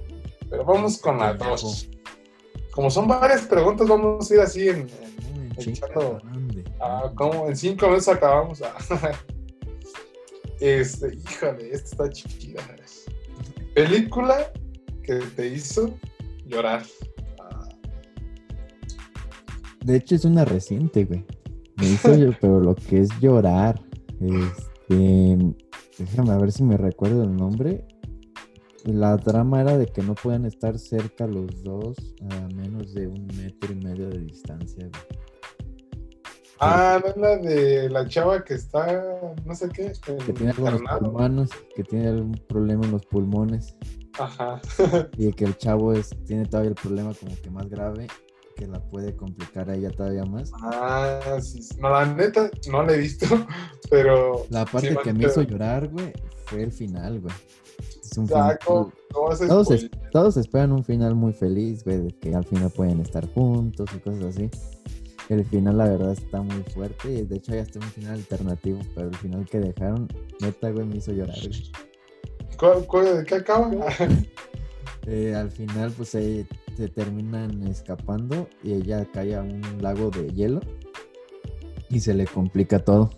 Pero 0.50 0.64
vamos 0.64 0.98
con 0.98 1.18
la 1.18 1.34
dos. 1.34 1.88
Como 2.72 2.90
son 2.90 3.06
varias 3.08 3.42
preguntas, 3.42 3.86
vamos 3.88 4.30
a 4.30 4.34
ir 4.34 4.40
así 4.40 4.68
en, 4.68 4.80
en- 4.80 5.48
Muy 5.56 5.64
Echando- 5.74 6.20
ah, 6.80 7.10
como 7.14 7.46
en 7.48 7.56
cinco 7.56 7.86
minutos 7.86 8.08
acabamos. 8.08 8.62
Ah. 8.62 8.76
Este, 10.60 11.16
híjole, 11.16 11.72
esta 11.72 12.06
está 12.06 12.10
chida. 12.10 12.62
Película 13.74 14.52
que 15.02 15.16
te 15.16 15.48
hizo 15.48 15.92
llorar. 16.46 16.84
Ah, 17.40 17.68
De 19.84 19.96
hecho, 19.96 20.14
es 20.14 20.24
una 20.24 20.44
reciente, 20.44 21.04
güey. 21.04 21.24
Me 21.76 21.88
hizo 21.88 22.14
yo, 22.14 22.30
pero 22.40 22.60
lo 22.60 22.74
que 22.74 23.00
es 23.00 23.08
llorar. 23.20 23.80
Este. 24.20 25.38
Déjame 25.98 26.30
a 26.30 26.38
ver 26.38 26.52
si 26.52 26.62
me 26.62 26.76
recuerdo 26.76 27.24
el 27.24 27.36
nombre. 27.36 27.86
La 28.84 29.16
trama 29.16 29.60
era 29.60 29.78
de 29.78 29.86
que 29.86 30.02
no 30.02 30.14
puedan 30.14 30.44
estar 30.44 30.78
cerca 30.78 31.26
los 31.26 31.62
dos 31.62 31.96
a 32.30 32.54
menos 32.54 32.94
de 32.94 33.06
un 33.06 33.26
metro 33.36 33.72
y 33.72 33.76
medio 33.76 34.08
de 34.08 34.18
distancia, 34.18 34.88
güey. 34.88 35.22
Ah, 36.64 37.00
no 37.02 37.10
es 37.10 37.16
la 37.16 37.36
de 37.38 37.90
la 37.90 38.06
chava 38.06 38.44
que 38.44 38.54
está, 38.54 39.02
no 39.44 39.54
sé 39.54 39.68
qué, 39.70 39.92
Que 40.24 40.32
tiene 40.32 40.54
pulmones, 40.54 41.50
que 41.74 41.82
tiene 41.82 42.08
algún 42.08 42.40
problema 42.48 42.84
en 42.84 42.92
los 42.92 43.04
pulmones. 43.06 43.76
Ajá. 44.18 44.60
Y 45.18 45.32
que 45.32 45.44
el 45.44 45.56
chavo 45.56 45.92
es, 45.92 46.10
tiene 46.24 46.46
todavía 46.46 46.70
el 46.70 46.76
problema 46.76 47.14
como 47.14 47.34
que 47.34 47.50
más 47.50 47.68
grave, 47.68 48.06
que 48.54 48.66
la 48.66 48.80
puede 48.88 49.14
complicar 49.16 49.68
a 49.70 49.74
ella 49.74 49.90
todavía 49.90 50.24
más. 50.24 50.50
Ah, 50.62 51.38
sí. 51.42 51.60
No, 51.78 51.90
la 51.90 52.06
neta, 52.06 52.50
no 52.70 52.82
la 52.84 52.92
he 52.94 52.98
visto, 52.98 53.26
pero. 53.90 54.46
La 54.50 54.64
parte 54.64 54.90
sí, 54.90 54.96
que 55.02 55.12
me 55.12 55.24
hizo 55.26 55.42
llorar, 55.42 55.88
güey, 55.88 56.12
fue 56.46 56.62
el 56.62 56.72
final, 56.72 57.20
güey. 57.20 57.34
Es 58.02 58.16
un 58.18 58.26
sea, 58.28 58.36
final- 58.42 58.58
¿cómo- 58.64 58.92
cómo 59.12 59.30
haces 59.30 59.48
Todos, 59.48 59.66
spoiler? 59.68 59.90
es- 59.92 60.10
todos 60.10 60.36
esperan 60.36 60.72
un 60.72 60.84
final 60.84 61.14
muy 61.14 61.32
feliz, 61.32 61.82
güey, 61.84 61.98
de 61.98 62.18
que 62.18 62.34
al 62.34 62.44
final 62.44 62.70
pueden 62.70 63.00
estar 63.00 63.26
juntos 63.32 63.88
y 63.96 63.98
cosas 64.00 64.24
así. 64.36 64.50
El 65.28 65.44
final, 65.46 65.78
la 65.78 65.84
verdad, 65.88 66.12
está 66.12 66.42
muy 66.42 66.62
fuerte 66.74 67.10
y 67.10 67.22
de 67.22 67.36
hecho 67.36 67.52
hay 67.52 67.60
hasta 67.60 67.78
un 67.78 67.86
final 67.86 68.14
alternativo, 68.14 68.80
pero 68.94 69.08
el 69.08 69.16
final 69.16 69.46
que 69.48 69.60
dejaron, 69.60 70.08
neta, 70.40 70.70
güey, 70.70 70.84
me 70.86 70.96
hizo 70.96 71.12
llorar, 71.12 71.38
güey. 71.38 71.72
¿Cuál- 72.58 72.86
cuál- 72.86 73.16
¿De 73.18 73.24
qué 73.24 73.34
acaba? 73.36 73.70
Eh, 75.06 75.34
al 75.34 75.50
final, 75.50 75.92
pues 75.96 76.10
se, 76.10 76.46
se 76.76 76.88
terminan 76.88 77.62
escapando 77.66 78.48
y 78.62 78.72
ella 78.72 79.06
cae 79.12 79.34
a 79.36 79.42
un 79.42 79.60
lago 79.80 80.10
de 80.10 80.28
hielo 80.30 80.60
y 81.90 82.00
se 82.00 82.14
le 82.14 82.26
complica 82.26 82.78
todo. 82.78 83.10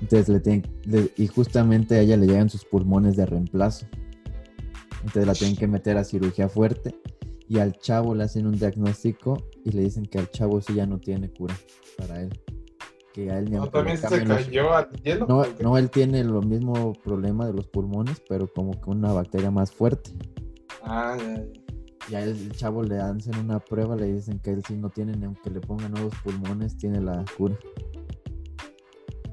Entonces 0.00 0.28
le 0.28 0.40
tienen, 0.40 0.62
le- 0.84 1.10
y 1.16 1.26
justamente 1.26 1.96
a 1.96 2.00
ella 2.00 2.16
le 2.16 2.26
llegan 2.26 2.48
sus 2.50 2.64
pulmones 2.64 3.16
de 3.16 3.26
reemplazo. 3.26 3.86
Entonces 5.00 5.26
la 5.26 5.34
tienen 5.34 5.56
que 5.56 5.66
meter 5.66 5.96
a 5.96 6.04
cirugía 6.04 6.48
fuerte 6.48 6.94
y 7.48 7.58
al 7.58 7.78
chavo 7.78 8.14
le 8.14 8.24
hacen 8.24 8.46
un 8.46 8.56
diagnóstico 8.58 9.42
y 9.64 9.72
le 9.72 9.82
dicen 9.82 10.04
que 10.06 10.18
al 10.18 10.30
chavo 10.30 10.60
sí 10.60 10.74
ya 10.74 10.86
no 10.86 10.98
tiene 10.98 11.30
cura 11.30 11.54
para 11.96 12.22
él. 12.22 12.30
Que 13.12 13.30
a 13.30 13.38
él 13.38 13.46
ni 13.46 13.52
¿No, 13.52 13.62
aunque 13.62 13.78
le 13.78 13.84
también 13.84 13.96
se 13.96 14.02
cambien 14.02 14.28
los- 14.28 14.44
cayó 14.44 14.72
al 14.74 14.90
hielo? 15.02 15.26
no, 15.26 15.38
¿O 15.40 15.42
qué? 15.56 15.62
no, 15.64 15.78
él 15.78 15.90
tiene 15.90 16.22
lo 16.24 16.42
mismo 16.42 16.92
problema 16.92 17.46
de 17.46 17.54
los 17.54 17.66
pulmones, 17.66 18.22
pero 18.28 18.46
como 18.52 18.80
que 18.80 18.90
una 18.90 19.12
bacteria 19.12 19.50
más 19.50 19.72
fuerte. 19.72 20.10
Ah, 20.90 21.18
ya, 21.18 21.44
ya. 22.10 22.24
El 22.24 22.50
chavo 22.52 22.82
le 22.82 22.98
hacen 22.98 23.36
una 23.36 23.60
prueba, 23.60 23.94
le 23.94 24.10
dicen 24.14 24.38
que 24.38 24.52
él 24.52 24.62
sí 24.66 24.74
no 24.74 24.88
tiene, 24.88 25.12
ni 25.12 25.26
aunque 25.26 25.50
le 25.50 25.60
pongan 25.60 25.92
nuevos 25.92 26.14
pulmones, 26.24 26.78
tiene 26.78 27.00
la 27.00 27.24
cura. 27.36 27.58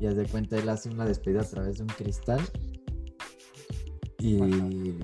Y 0.01 0.05
haz 0.05 0.17
de 0.17 0.25
cuenta, 0.25 0.57
él 0.57 0.67
hace 0.67 0.89
una 0.89 1.05
despedida 1.05 1.41
a 1.41 1.45
través 1.45 1.77
de 1.77 1.83
un 1.83 1.89
cristal. 1.89 2.41
Y 4.19 4.37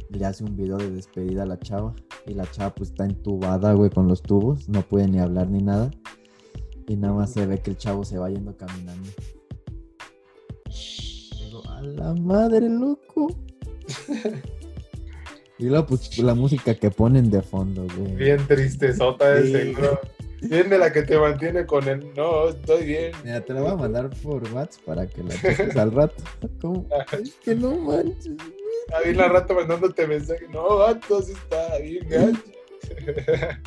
le 0.09 0.25
hace 0.25 0.43
un 0.43 0.57
video 0.57 0.77
de 0.77 0.91
despedida 0.91 1.43
a 1.43 1.45
la 1.45 1.57
chava. 1.57 1.95
Y 2.27 2.33
la 2.33 2.49
chava 2.51 2.75
pues 2.75 2.89
está 2.89 3.05
entubada, 3.05 3.73
güey, 3.73 3.89
con 3.89 4.09
los 4.09 4.21
tubos. 4.21 4.67
No 4.67 4.81
puede 4.81 5.07
ni 5.07 5.19
hablar 5.19 5.49
ni 5.49 5.61
nada. 5.61 5.89
Y 6.87 6.97
nada 6.97 7.13
más 7.13 7.31
se 7.31 7.45
ve 7.45 7.61
que 7.61 7.71
el 7.71 7.77
chavo 7.77 8.03
se 8.03 8.17
va 8.17 8.29
yendo 8.29 8.57
caminando. 8.57 9.09
Digo, 10.67 11.63
a 11.69 11.81
la 11.81 12.13
madre, 12.15 12.67
loco. 12.67 13.27
y 15.61 15.65
luego, 15.65 15.85
pues, 15.85 16.17
la 16.17 16.33
música 16.33 16.73
que 16.75 16.89
ponen 16.91 17.29
de 17.29 17.41
fondo, 17.41 17.85
güey. 17.95 18.15
Bien 18.15 18.45
tristezota 18.47 19.29
de 19.35 19.45
Sí. 19.45 19.51
seguro. 19.51 19.99
Bien 20.41 20.69
de 20.71 20.77
la 20.79 20.91
que 20.91 21.03
te 21.03 21.19
mantiene 21.19 21.67
con 21.67 21.87
el 21.87 22.13
no, 22.15 22.49
estoy 22.49 22.83
bien. 22.85 23.11
Mira, 23.23 23.41
te 23.45 23.53
la 23.53 23.61
voy 23.61 23.71
a 23.71 23.75
mandar 23.75 24.09
por 24.23 24.41
WhatsApp 24.51 24.83
para 24.85 25.05
que 25.07 25.21
la 25.23 25.29
cheques 25.39 25.77
al 25.77 25.91
rato. 25.91 26.15
¿Cómo? 26.61 26.87
Es 27.11 27.35
que 27.35 27.53
no 27.53 27.75
manches. 27.75 28.33
Ahí 29.05 29.13
la 29.13 29.29
rato 29.29 29.53
mandándote 29.53 30.07
mensaje. 30.07 30.47
No, 30.51 30.77
gato, 30.77 31.21
sí 31.21 31.33
está 31.33 31.77
bien, 31.77 32.09
gacho. 32.09 32.41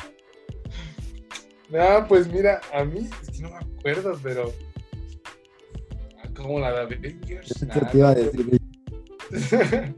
no, 1.69 2.07
pues 2.09 2.27
mira, 2.27 2.59
a 2.73 2.83
mí 2.83 3.09
es 3.21 3.29
que 3.31 3.41
no 3.41 3.51
me 3.51 3.55
acuerdo, 3.57 4.19
pero. 4.21 4.51
Ah, 6.21 6.27
Como 6.35 6.59
la 6.59 6.71
de 6.73 6.95
Avengers. 6.95 7.65
Nah, 7.65 7.89
te 7.89 7.97
iba 7.97 8.09
a 8.09 8.15
decir. 8.15 8.59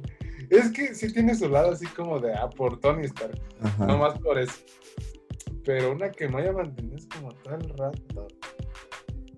es 0.50 0.72
que 0.72 0.96
sí 0.96 1.12
tiene 1.12 1.36
su 1.36 1.50
lado 1.50 1.72
así 1.72 1.86
como 1.88 2.20
de 2.20 2.34
ah, 2.34 2.50
por 2.50 2.80
Tony 2.80 3.06
Stark. 3.06 3.40
Ajá. 3.62 3.86
No 3.86 3.98
más 3.98 4.18
por 4.20 4.40
eso. 4.40 4.54
Pero 5.66 5.92
una 5.92 6.12
que 6.12 6.28
me 6.30 6.42
haya 6.42 6.54
mantenido 6.54 6.96
es 6.96 7.08
como 7.08 7.30
todo 7.34 7.56
el 7.56 7.70
rato. 7.70 8.28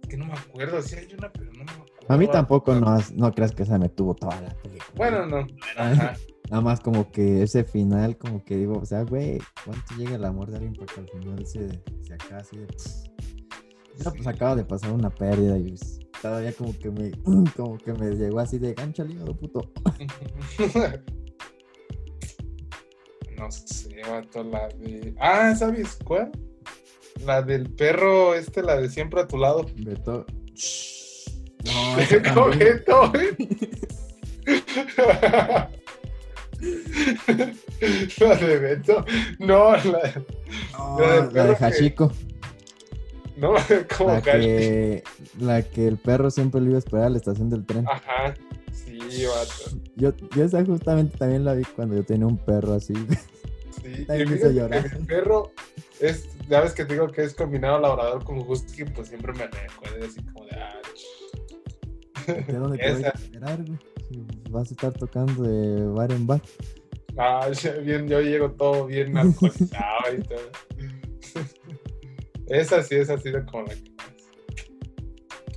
Es 0.02 0.10
que 0.10 0.18
no 0.18 0.26
me 0.26 0.34
acuerdo. 0.34 0.82
Sí 0.82 0.96
hay 0.96 1.14
una, 1.18 1.32
pero 1.32 1.52
no 1.54 1.64
me 1.64 1.72
acuerdo. 1.72 1.90
A 2.08 2.18
mí 2.18 2.28
tampoco 2.28 2.74
no, 2.76 2.98
no 3.16 3.32
creas 3.34 3.52
que 3.52 3.64
esa 3.64 3.78
me 3.78 3.90
tuvo 3.90 4.16
toda 4.16 4.40
la 4.42 4.50
película. 4.50 4.94
Bueno, 4.96 5.26
no. 5.26 5.48
Ajá. 5.78 6.14
Nada 6.50 6.62
más 6.64 6.80
como 6.80 7.12
que 7.12 7.44
ese 7.44 7.64
final, 7.64 8.18
como 8.18 8.44
que 8.44 8.58
digo, 8.58 8.80
o 8.80 8.86
sea, 8.86 9.04
güey, 9.04 9.40
¿cuánto 9.64 9.96
llega 9.96 10.16
el 10.16 10.26
amor 10.26 10.50
de 10.50 10.58
alguien 10.58 10.74
para 10.74 10.92
que 10.92 11.02
al 11.02 11.08
final 11.08 11.46
se, 11.46 11.70
se 12.02 12.14
acaba 12.16 12.42
así 12.42 12.58
de... 12.58 12.68
Ya, 14.04 14.10
pues 14.12 14.26
acaba 14.26 14.56
de 14.56 14.66
pasar 14.66 14.92
una 14.92 15.12
pérdida 15.12 15.58
y 15.60 15.70
pues, 15.70 16.00
todavía 16.22 16.52
como 16.54 16.78
que 16.78 16.92
me, 16.92 17.12
como 17.56 17.78
que 17.78 17.94
me 17.94 18.12
llegó 18.12 18.40
así 18.40 18.58
de 18.60 18.74
gancho 18.74 19.04
al 19.04 19.12
hígado, 19.12 19.36
puto. 19.36 19.72
No 23.38 23.50
sé, 23.52 24.02
vato, 24.06 24.44
la 24.44 24.68
de. 24.68 25.14
Ah, 25.18 25.56
¿sabes 25.56 25.98
cuál? 26.04 26.30
La 27.26 27.42
del 27.42 27.70
perro, 27.70 28.36
este, 28.36 28.62
la 28.62 28.76
de 28.76 28.90
siempre 28.90 29.22
a 29.22 29.28
tu 29.30 29.38
lado. 29.38 29.66
Beto. 29.78 30.26
No, 31.64 31.98
esa 32.00 32.18
Beto, 32.18 32.34
también. 32.34 32.84
Beto. 32.86 33.14
La 38.20 38.36
de 38.36 38.60
Beto. 38.60 39.06
No, 39.40 39.72
la. 39.78 40.24
No, 40.78 41.00
La 41.32 41.46
de 41.48 41.56
que- 41.56 41.66
Hachiko. 41.66 42.12
No, 43.40 43.54
como 43.98 44.12
La 44.12 44.22
que. 44.22 44.32
que, 44.32 45.04
la 45.40 45.62
que 45.64 45.88
el 45.88 45.98
perro 45.98 46.30
siempre 46.30 46.62
lo 46.62 46.68
iba 46.68 46.76
a 46.76 46.80
esperar 46.80 47.06
a 47.06 47.10
la 47.10 47.18
estación 47.18 47.50
del 47.50 47.66
tren. 47.66 47.86
Ajá. 47.88 48.34
Sí, 48.72 49.26
vato. 49.26 49.78
Yo, 49.96 50.14
yo 50.36 50.44
esa 50.44 50.64
justamente 50.66 51.18
también 51.18 51.46
la 51.46 51.54
vi 51.54 51.64
cuando 51.64 51.96
yo 51.96 52.04
tenía 52.04 52.28
un 52.28 52.38
perro 52.38 52.74
así. 52.74 52.94
Sí. 53.82 54.04
También 54.06 54.28
y 54.28 54.32
me 54.32 54.38
hizo 54.38 54.52
llorar. 54.52 55.00
mi 55.00 55.06
perro 55.06 55.54
es. 56.02 56.28
Ya 56.50 56.60
ves 56.60 56.74
que 56.74 56.84
te 56.84 56.96
digo 56.96 57.08
que 57.08 57.24
es 57.24 57.34
combinado 57.34 57.80
labrador 57.80 58.26
con 58.26 58.40
husky, 58.40 58.84
pues 58.84 59.08
siempre 59.08 59.32
me 59.32 59.48
recuerda 59.48 60.06
así 60.06 60.22
como 60.22 60.46
de. 60.46 60.52
Ah, 60.52 60.82
¿De 62.28 62.54
dónde 62.54 62.78
te 62.78 62.94
voy 62.94 63.04
a 63.06 63.10
esperar, 63.10 63.60
vas 64.50 64.70
a 64.70 64.74
estar 64.74 64.92
tocando 64.92 65.44
de 65.44 65.86
bar 65.86 66.12
en 66.12 66.28
bar. 66.28 66.42
Ah, 67.18 67.50
bien, 67.84 68.08
yo 68.10 68.20
llego 68.20 68.52
todo 68.52 68.88
bien 68.88 69.18
alcoholizado 69.18 70.14
y 70.18 70.24
todo. 70.24 70.52
Esa 72.50 72.84
sí, 72.84 72.96
esa 72.96 73.14
ha 73.14 73.18
sido 73.18 73.46
como 73.46 73.64
la 73.64 73.76
que 73.76 73.92
más. 73.96 74.08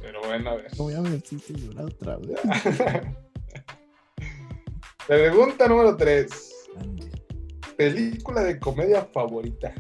Pero 0.01 0.21
bueno, 0.27 0.51
a 0.51 0.55
ver. 0.57 0.77
Como 0.77 0.91
ya 0.91 1.01
me 1.01 1.17
hiciste 1.17 1.55
llorar 1.55 1.87
otra 1.87 2.17
vez. 2.19 2.39
Pregunta 5.07 5.69
número 5.69 5.97
3. 5.97 6.29
Ande. 6.81 7.11
Película 7.77 8.43
de 8.43 8.59
comedia 8.61 9.05
favorita. 9.07 9.73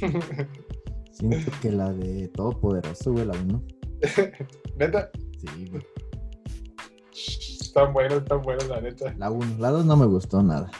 Siento 1.12 1.52
que 1.62 1.70
la 1.70 1.92
de 1.92 2.28
Todopoderoso, 2.28 3.12
güey, 3.12 3.26
la 3.26 3.34
1. 3.34 3.62
Neta, 4.76 5.10
Sí, 5.38 5.66
güey. 5.70 5.82
están 7.12 7.92
buenos, 7.92 8.18
están 8.18 8.42
buenos, 8.42 8.66
la 8.68 8.80
neta. 8.80 9.14
La 9.18 9.30
1. 9.30 9.58
La 9.58 9.70
2 9.70 9.84
no 9.84 9.96
me 9.96 10.06
gustó 10.06 10.42
nada. 10.42 10.70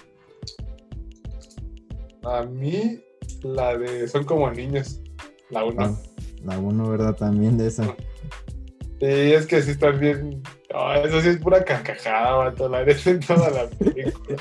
A 2.24 2.42
mí, 2.42 3.00
la 3.44 3.76
de 3.76 4.08
Son 4.08 4.24
como 4.24 4.50
niños. 4.50 5.00
La 5.50 5.64
una. 5.64 5.84
Ah, 5.84 5.96
La 6.42 6.58
1, 6.58 6.90
¿verdad? 6.90 7.14
También 7.14 7.56
de 7.58 7.68
esa. 7.68 7.84
Sí, 7.84 9.06
es 9.06 9.46
que 9.46 9.62
sí 9.62 9.72
están 9.72 10.00
bien. 10.00 10.42
No, 10.72 10.94
eso 10.94 11.20
sí 11.20 11.28
es 11.28 11.36
pura 11.38 11.64
carcajada, 11.64 12.32
vato, 12.36 12.68
la 12.68 12.84
neta 12.84 13.10
en 13.10 13.20
toda 13.20 13.50
la 13.50 13.66
película. 13.68 14.36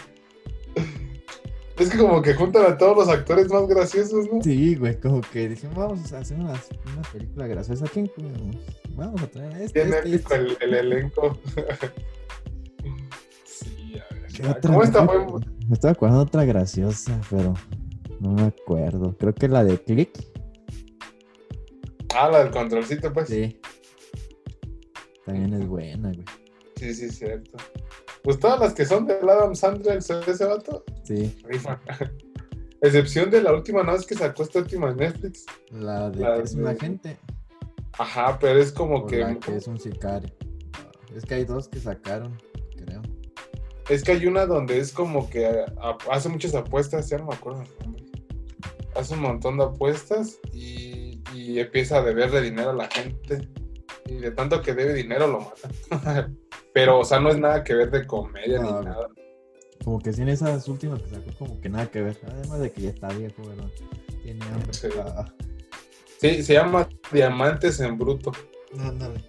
es 1.77 1.89
que 1.89 1.97
como 1.97 2.21
que 2.21 2.33
juntan 2.33 2.65
a 2.71 2.77
todos 2.77 2.97
los 2.97 3.09
actores 3.09 3.49
más 3.51 3.67
graciosos, 3.67 4.27
¿no? 4.31 4.41
Sí, 4.41 4.75
güey, 4.75 4.99
como 4.99 5.21
que 5.21 5.49
dijimos, 5.49 5.75
vamos 5.75 6.13
a 6.13 6.19
hacer 6.19 6.39
una, 6.39 6.53
una 6.53 7.01
película 7.11 7.47
graciosa. 7.47 7.85
¿Quién 7.91 8.09
ponemos? 8.15 8.55
Vamos 8.95 9.21
a 9.21 9.27
traer 9.27 9.53
a 9.53 9.63
este, 9.63 9.83
Bien 9.83 9.93
este, 9.95 10.09
épico 10.15 10.33
este. 10.33 10.45
el, 10.45 10.57
el 10.61 10.73
elenco. 10.73 11.37
sí, 13.45 13.95
a 13.99 14.13
ver. 14.13 14.61
¿Cómo 14.61 14.83
está 14.83 15.03
Me 15.03 15.73
estaba 15.73 15.91
acordando 15.91 16.23
otra 16.23 16.45
graciosa, 16.45 17.19
pero 17.29 17.53
no 18.23 18.31
me 18.31 18.43
acuerdo. 18.43 19.15
Creo 19.17 19.33
que 19.35 19.47
la 19.47 19.63
de 19.63 19.77
Click. 19.81 20.11
Ah, 22.15 22.29
la 22.29 22.43
del 22.43 22.51
controlcito, 22.51 23.11
pues. 23.13 23.27
Sí. 23.29 23.59
También 25.25 25.53
es 25.53 25.67
buena, 25.67 26.09
güey. 26.11 26.25
sí, 26.75 26.93
sí, 26.93 27.09
cierto. 27.09 27.57
Pues 28.23 28.39
todas 28.39 28.59
las 28.59 28.73
que 28.73 28.85
son 28.85 29.05
del 29.05 29.27
Adam 29.29 29.55
Sandler, 29.55 29.97
ese 29.97 30.45
vato, 30.45 30.83
Sí. 31.03 31.35
Excepción 32.81 33.29
de 33.29 33.41
la 33.41 33.53
última, 33.53 33.81
no 33.83 33.95
es 33.95 34.05
que 34.05 34.13
sacó 34.15 34.43
esta 34.43 34.59
última 34.59 34.89
en 34.89 34.97
Netflix. 34.97 35.45
La 35.71 36.09
de 36.09 36.19
La 36.19 36.35
que 36.37 36.43
es 36.43 36.53
un 36.53 36.63
de- 36.63 36.69
agente. 36.71 37.17
Ajá, 37.97 38.37
pero 38.39 38.59
es 38.59 38.71
como 38.73 39.05
que. 39.05 39.19
la 39.19 39.35
que 39.39 39.55
es 39.55 39.67
un 39.67 39.79
sicario. 39.79 40.29
Es 41.15 41.23
que 41.25 41.35
hay 41.35 41.45
dos 41.45 41.67
que 41.69 41.79
sacaron, 41.79 42.37
creo. 42.75 43.01
Es 43.89 44.03
que 44.03 44.11
hay 44.13 44.25
una 44.25 44.45
donde 44.45 44.79
es 44.79 44.91
como 44.91 45.29
que 45.29 45.63
hace 46.11 46.27
muchas 46.29 46.55
apuestas, 46.55 47.09
ya 47.09 47.17
no 47.19 47.27
me 47.27 47.35
acuerdo 47.35 47.61
el 47.63 47.85
nombre. 47.85 48.02
Hace 48.95 49.13
un 49.15 49.21
montón 49.21 49.57
de 49.57 49.63
apuestas 49.65 50.39
y, 50.53 51.21
y 51.33 51.59
empieza 51.59 51.97
a 51.99 52.03
deberle 52.03 52.41
dinero 52.41 52.71
a 52.71 52.75
la 52.75 52.87
gente. 52.89 53.49
Y 54.05 54.15
de 54.15 54.31
tanto 54.31 54.61
que 54.61 54.73
debe 54.73 54.93
dinero 54.93 55.27
lo 55.27 55.39
matan. 55.91 56.37
Pero, 56.73 56.99
o 56.99 57.05
sea, 57.05 57.19
no 57.19 57.29
es 57.29 57.37
nada 57.37 57.63
que 57.63 57.73
ver 57.75 57.91
de 57.91 58.05
comedia 58.05 58.59
No, 58.59 58.79
ni 58.79 58.85
nada. 58.85 59.07
Como 59.83 59.99
que 59.99 60.13
sí, 60.13 60.21
en 60.21 60.29
esas 60.29 60.67
últimas 60.67 61.01
que 61.01 61.09
sacó, 61.09 61.31
como 61.37 61.59
que 61.61 61.69
nada 61.69 61.89
que 61.91 62.01
ver. 62.01 62.17
Además 62.27 62.59
de 62.61 62.71
que 62.71 62.81
ya 62.81 62.89
está 62.89 63.09
viejo, 63.09 63.43
¿verdad? 63.47 63.69
Tiene 64.23 64.43
hambre. 64.45 64.73
Sí. 64.73 64.87
Ah, 64.99 65.25
Sí, 66.19 66.41
se 66.41 66.53
llama 66.53 66.87
Diamantes 67.11 67.79
en 67.81 67.97
Bruto. 67.97 68.31
ándale. 68.79 69.19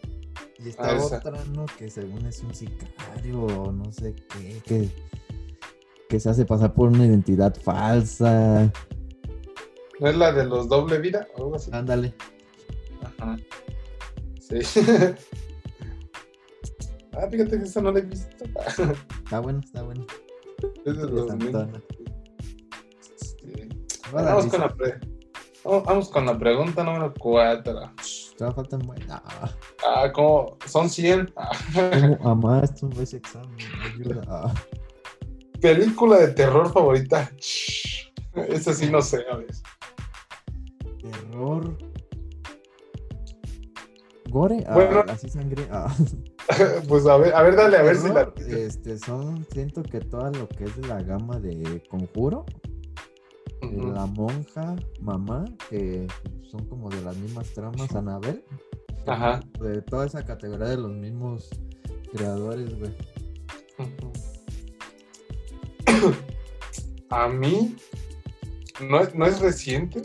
Y 0.61 0.67
Ah, 0.67 0.69
está 0.69 0.97
esa. 0.97 1.17
otra, 1.19 1.45
¿no? 1.53 1.67
Que 1.77 1.91
según 1.91 2.25
es 2.27 2.41
un 2.43 2.55
sicario 2.55 3.43
o 3.43 3.73
no 3.73 3.93
sé 3.93 4.15
qué. 4.31 4.61
Que, 4.65 4.89
que 6.09 6.21
se 6.21 6.31
hace 6.31 6.45
pasar 6.47 6.73
por 6.73 6.89
una 6.91 7.05
identidad 7.05 7.55
falsa. 7.61 8.73
¿No 10.01 10.09
es 10.09 10.17
la 10.17 10.33
de 10.33 10.45
los 10.45 10.69
doble 10.69 10.99
vida 10.99 11.27
o 11.37 11.45
algo 11.45 11.57
así? 11.57 11.71
Ándale. 11.73 12.15
Ajá. 13.19 13.37
Sí. 14.41 14.59
ah, 17.13 17.27
fíjate 17.31 17.59
que 17.59 17.65
esa 17.65 17.81
no 17.81 17.93
la 17.93 18.01
he 18.01 18.03
visto. 18.03 18.45
Está 19.25 19.41
bueno, 19.41 19.61
está 19.65 19.83
bueno. 19.83 20.05
es 20.85 20.97
de 20.97 21.09
los. 21.09 21.31
Sí. 23.17 23.69
Vamos 24.13 24.47
con, 24.47 24.61
la 24.61 24.69
pre- 24.75 25.01
vamos, 25.65 25.85
vamos 25.85 26.09
con 26.09 26.27
la 26.27 26.39
pregunta 26.39 26.85
número 26.85 27.13
4. 27.19 27.93
Todavía 28.37 28.55
faltan 28.55 28.83
Ah, 29.11 29.51
Ah, 29.87 30.13
¿cómo? 30.13 30.59
Son 30.67 30.91
100. 30.91 31.33
Ah. 31.37 31.51
¿Cómo 32.19 32.31
amar 32.31 32.65
esto 32.65 32.89
ese 33.01 33.19
examen? 33.19 33.57
Ayuda. 33.95 34.23
Ah, 34.29 34.55
Película 35.61 36.19
de 36.19 36.29
terror 36.29 36.71
favorita. 36.73 37.31
Esa 38.35 38.75
sí 38.75 38.91
no 38.91 39.01
sé, 39.01 39.25
a 39.31 39.37
ver. 39.37 39.47
Terror. 41.35 41.77
Gore. 44.31 44.65
Ah, 44.67 45.05
así 45.09 45.29
sangre. 45.29 45.67
Ah. 45.71 45.95
Pues 46.89 47.07
a 47.07 47.17
ver, 47.17 47.35
a 47.35 47.43
ver, 47.43 47.57
dale, 47.57 47.79
a 47.79 47.83
ver 47.83 47.97
si 47.97 48.09
la. 48.09 48.31
Este, 48.37 48.99
son, 48.99 49.47
siento 49.51 49.83
que 49.83 49.99
todo 49.99 50.31
lo 50.31 50.47
que 50.47 50.65
es 50.65 50.77
de 50.77 50.87
la 50.87 51.03
gama 51.03 51.41
de 51.41 51.83
Conjuro, 51.89 52.45
Ujú. 53.63 53.93
la 53.93 54.05
monja, 54.05 54.77
mamá, 55.01 55.47
que 55.71 56.07
son 56.51 56.69
como 56.69 56.91
de 56.91 57.01
las 57.01 57.17
mismas 57.17 57.51
tramas, 57.55 57.91
Anabel. 57.97 58.45
Ajá. 59.07 59.41
De 59.59 59.81
toda 59.81 60.05
esa 60.05 60.23
categoría 60.23 60.69
de 60.69 60.77
los 60.77 60.93
mismos 60.93 61.49
creadores, 62.13 62.79
güey. 62.79 62.95
A 67.09 67.29
mí 67.29 67.75
no 68.87 69.01
es, 69.01 69.15
no 69.15 69.25
es 69.25 69.41
reciente 69.41 70.03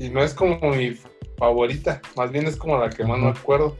y 0.00 0.08
no 0.10 0.22
es 0.22 0.34
como 0.34 0.58
mi 0.70 0.96
favorita, 1.38 2.00
más 2.16 2.32
bien 2.32 2.46
es 2.46 2.56
como 2.56 2.78
la 2.78 2.90
que 2.90 3.04
más 3.04 3.18
me 3.20 3.28
acuerdo. 3.28 3.76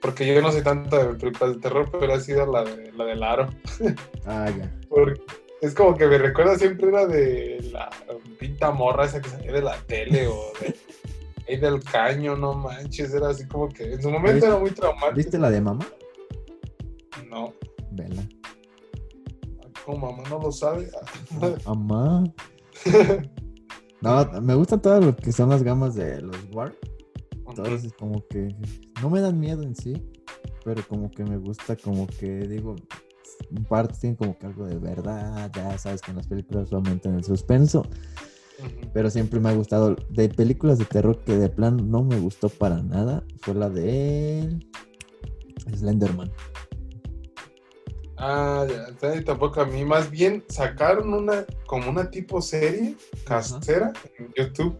Porque 0.00 0.26
yo 0.26 0.40
no 0.40 0.50
soy 0.52 0.62
tanto 0.62 0.96
de 0.96 1.14
películas 1.18 1.54
de 1.54 1.60
terror, 1.60 1.90
pero 1.98 2.14
ha 2.14 2.20
sido 2.20 2.50
la 2.50 2.64
de 2.64 2.92
la 2.92 3.04
del 3.04 3.22
aro. 3.22 3.48
Ah, 4.24 4.48
ya. 4.56 4.70
Porque 4.88 5.20
es 5.62 5.74
como 5.74 5.96
que 5.96 6.06
me 6.06 6.18
recuerda 6.18 6.56
siempre 6.56 6.88
era 6.88 7.06
de 7.06 7.58
la 7.72 7.90
pinta 8.38 8.70
morra 8.70 9.04
esa 9.06 9.20
que 9.20 9.28
salía 9.28 9.52
de 9.52 9.62
la 9.62 9.76
tele 9.86 10.26
o 10.26 10.52
de 10.60 10.74
ahí 11.48 11.56
del 11.58 11.82
caño, 11.82 12.36
no 12.36 12.54
manches, 12.54 13.12
era 13.14 13.28
así 13.30 13.46
como 13.46 13.68
que 13.68 13.92
en 13.94 14.02
su 14.02 14.10
momento 14.10 14.34
¿Viste- 14.34 14.46
era 14.48 14.58
muy 14.58 14.70
traumático. 14.70 15.16
¿Viste 15.16 15.38
la 15.38 15.50
de 15.50 15.60
mamá? 15.60 15.86
No, 17.28 17.52
Vela. 17.92 18.22
como 19.84 20.10
mamá 20.12 20.28
no 20.30 20.38
lo 20.40 20.52
sabe. 20.52 20.88
Mamá. 21.66 22.24
No, 24.00 24.40
me 24.42 24.54
gustan 24.54 24.80
todas 24.80 25.04
lo 25.04 25.16
que 25.16 25.32
son 25.32 25.48
las 25.48 25.62
gamas 25.62 25.94
de 25.94 26.20
los 26.20 26.36
War. 26.52 26.74
Todas 27.54 27.84
es 27.84 27.92
como 27.94 28.26
que 28.28 28.54
no 29.00 29.08
me 29.08 29.20
dan 29.20 29.38
miedo 29.38 29.62
en 29.62 29.74
sí, 29.74 30.02
pero 30.64 30.82
como 30.86 31.10
que 31.10 31.24
me 31.24 31.38
gusta, 31.38 31.76
como 31.76 32.06
que 32.06 32.40
digo, 32.40 32.76
en 33.54 33.64
parte 33.64 33.94
tienen 34.00 34.16
como 34.16 34.36
que 34.36 34.46
algo 34.46 34.66
de 34.66 34.78
verdad, 34.78 35.50
ya 35.54 35.78
sabes 35.78 36.02
que 36.02 36.10
en 36.10 36.18
las 36.18 36.26
películas 36.26 36.68
solamente 36.68 37.08
en 37.08 37.14
el 37.14 37.24
suspenso, 37.24 37.82
pero 38.92 39.10
siempre 39.10 39.40
me 39.40 39.50
ha 39.50 39.54
gustado. 39.54 39.96
De 40.10 40.28
películas 40.28 40.78
de 40.78 40.84
terror 40.86 41.22
que 41.24 41.36
de 41.36 41.48
plan 41.48 41.90
no 41.90 42.02
me 42.02 42.18
gustó 42.18 42.48
para 42.48 42.82
nada, 42.82 43.22
fue 43.40 43.54
la 43.54 43.70
de 43.70 44.58
Slenderman. 45.74 46.30
Ah, 48.18 48.66
ya, 48.68 49.24
tampoco 49.24 49.60
a 49.60 49.66
mí. 49.66 49.84
Más 49.84 50.10
bien 50.10 50.42
sacaron 50.48 51.12
una, 51.12 51.44
como 51.66 51.90
una 51.90 52.10
tipo 52.10 52.40
serie 52.40 52.96
casera 53.26 53.92
en 54.18 54.32
YouTube, 54.36 54.76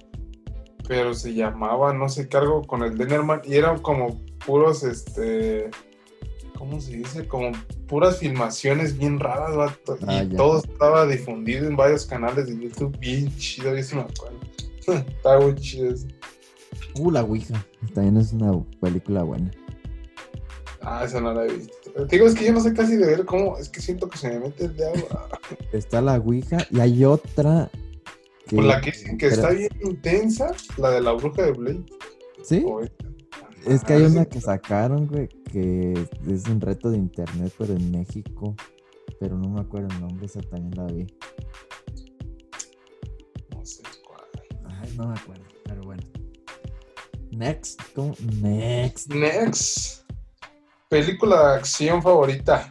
pero 0.89 1.13
se 1.15 1.35
llamaba, 1.35 1.93
no 1.93 2.09
sé 2.09 2.29
qué, 2.29 2.37
algo 2.39 2.63
con 2.63 2.83
el 2.83 2.97
Dennerman, 2.97 3.43
y 3.45 3.55
eran 3.57 3.79
como 3.81 4.21
puros, 4.47 4.83
este, 4.85 5.69
¿cómo 6.57 6.81
se 6.81 6.97
dice? 6.97 7.29
Como 7.29 7.53
puras 7.89 8.19
filmaciones 8.19 8.97
bien 8.97 9.21
raras, 9.21 9.55
vato, 9.55 9.99
Ah, 10.07 10.23
y 10.23 10.29
ya. 10.31 10.37
todo 10.37 10.59
estaba 10.61 11.07
difundido 11.07 11.67
en 11.67 11.77
varios 11.77 12.07
canales 12.07 12.47
de 12.47 12.59
YouTube, 12.59 12.97
bien 12.99 13.35
chido, 13.37 13.77
yo 13.77 13.83
sí 13.83 13.97
me 13.97 14.03
acuerdo. 14.03 14.39
Estaba 15.09 15.41
muy 15.41 15.55
chido 15.57 15.91
eso. 15.91 16.07
Uh, 16.99 17.11
La 17.11 17.23
Ouija, 17.23 17.63
también 17.93 18.17
es 18.17 18.33
una 18.33 18.53
película 18.81 19.23
buena. 19.25 19.51
Ah, 20.81 21.03
esa 21.05 21.21
no 21.21 21.35
la 21.35 21.45
he 21.45 21.53
visto. 21.53 21.76
Te 21.97 22.17
digo, 22.17 22.27
es 22.27 22.35
que 22.35 22.45
yo 22.45 22.53
no 22.53 22.61
sé 22.61 22.75
casi 22.75 22.97
de 22.97 23.07
ver 23.07 23.25
cómo, 23.25 23.57
es 23.59 23.69
que 23.71 23.81
siento 23.81 24.09
que 24.09 24.19
se 24.19 24.29
me 24.29 24.39
mete 24.41 24.67
el 24.67 24.75
diablo. 24.77 25.07
Está 25.73 26.01
La 26.03 26.17
Ouija 26.19 26.59
y 26.71 26.81
hay 26.81 27.05
otra 27.05 27.71
que... 28.47 28.57
Pues 28.57 28.67
la 28.69 28.81
que 28.81 28.91
dicen 28.91 29.17
que 29.19 29.29
pero- 29.31 29.43
está 29.43 29.55
bien 29.55 29.71
intensa, 29.83 30.53
la 30.77 30.91
de 30.91 31.01
la 31.01 31.13
bruja 31.13 31.43
de 31.43 31.53
Blade. 31.53 31.85
¿Sí? 32.45 32.65
Es 33.67 33.83
que 33.83 33.95
Ah, 33.95 33.97
hay 33.97 34.07
sí. 34.07 34.13
una 34.13 34.25
que 34.27 34.41
sacaron, 34.41 35.07
güey, 35.07 35.29
que 35.51 35.95
es 36.29 36.47
un 36.49 36.61
reto 36.61 36.91
de 36.91 36.99
internet, 36.99 37.53
pero 37.59 37.73
en 37.75 37.91
México. 37.91 38.55
Pero 39.19 39.39
no 39.39 39.49
me 39.49 39.61
acuerdo 39.63 39.89
el 39.95 40.01
nombre, 40.01 40.27
esa 40.27 40.41
también 40.43 40.77
la 40.77 40.85
vi. 40.93 41.07
No 43.51 43.65
sé 43.65 43.83
cuál. 44.07 44.21
Ay, 44.83 44.95
no 44.97 45.09
me 45.09 45.19
acuerdo, 45.19 45.45
pero 45.65 45.81
bueno. 45.83 46.03
Next, 47.33 47.81
¿cómo? 47.95 48.15
Next. 48.41 49.09
Next. 49.13 50.06
Película 50.89 51.51
de 51.51 51.57
acción 51.57 52.01
favorita. 52.01 52.71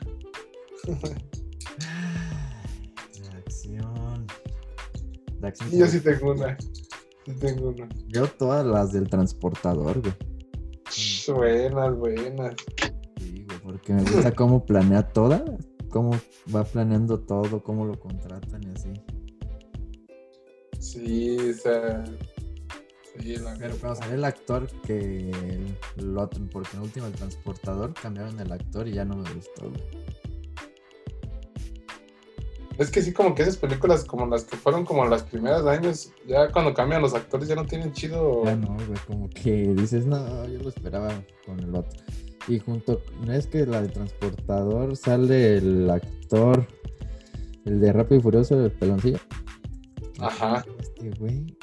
De 3.14 3.28
acción. 3.38 4.28
De 5.40 5.48
acción. 5.48 5.72
Yo 5.72 5.88
sí 5.88 6.00
tengo 6.00 6.32
una. 6.32 6.58
Sí 7.26 7.34
tengo 7.42 7.70
una. 7.70 7.90
Yo 8.08 8.26
todas 8.28 8.66
las 8.66 8.94
del 8.94 9.10
transportador, 9.10 10.00
güey. 10.02 10.14
Buenas, 11.28 11.96
buenas. 11.98 12.56
Sí, 13.18 13.46
güey, 13.46 13.60
porque 13.62 13.94
me 13.94 14.04
gusta 14.04 14.32
cómo 14.32 14.66
planea 14.66 15.06
toda. 15.10 15.44
Cómo 15.90 16.12
va 16.54 16.64
planeando 16.64 17.20
todo, 17.20 17.62
cómo 17.64 17.86
lo 17.86 18.00
contratan 18.00 18.64
y 18.64 18.68
así. 18.68 18.94
Sí, 20.80 21.38
o 21.50 21.54
sea. 21.54 22.06
Sí, 23.20 23.36
la- 23.38 23.56
Pero 23.58 23.76
cuando 23.78 23.96
salió 24.00 24.16
el 24.16 24.26
actor 24.26 24.68
que 24.86 25.32
otro, 26.18 26.42
porque 26.52 26.76
en 26.76 26.84
último 26.84 27.08
el 27.08 27.14
transportador 27.14 27.94
cambiaron 27.94 28.40
el 28.40 28.52
actor 28.52 28.88
y 28.88 28.94
ya 28.94 29.06
no 29.06 29.16
me 29.16 29.34
gustó. 29.34 29.72
Es 32.78 32.92
que 32.92 33.02
sí, 33.02 33.14
como 33.14 33.34
que 33.36 33.44
esas 33.44 33.56
películas 33.56 34.04
como 34.04 34.26
las 34.26 34.44
que 34.44 34.58
fueron 34.58 34.84
como 34.84 35.06
las 35.06 35.24
primeras 35.24 35.66
años, 35.66 36.12
ya 36.28 36.52
cuando 36.52 36.74
cambian 36.74 37.02
los 37.02 37.14
actores 37.14 37.48
ya 37.48 37.56
no 37.56 37.66
tienen 37.66 37.94
chido. 37.94 38.44
Ya 38.44 38.56
no, 38.58 38.76
güey, 38.76 39.00
como 39.08 39.30
que 39.30 39.74
dices, 39.76 40.06
no, 40.06 40.46
yo 40.48 40.60
lo 40.60 40.68
esperaba 40.70 41.10
con 41.46 41.58
el 41.62 41.74
otro. 41.74 41.98
Y 42.50 42.60
junto, 42.60 43.02
no 43.26 43.32
es 43.32 43.48
que 43.48 43.66
la 43.66 43.82
de 43.82 43.88
transportador 43.88 44.96
sale 44.98 45.58
el 45.58 45.90
actor, 45.90 46.68
el 47.64 47.80
de 47.80 47.94
Rápido 47.94 48.20
y 48.20 48.24
Furioso, 48.24 48.64
el 48.64 48.72
peloncillo. 48.72 49.20
Ajá. 50.20 50.66
Este 50.80 51.12
güey, 51.12 51.58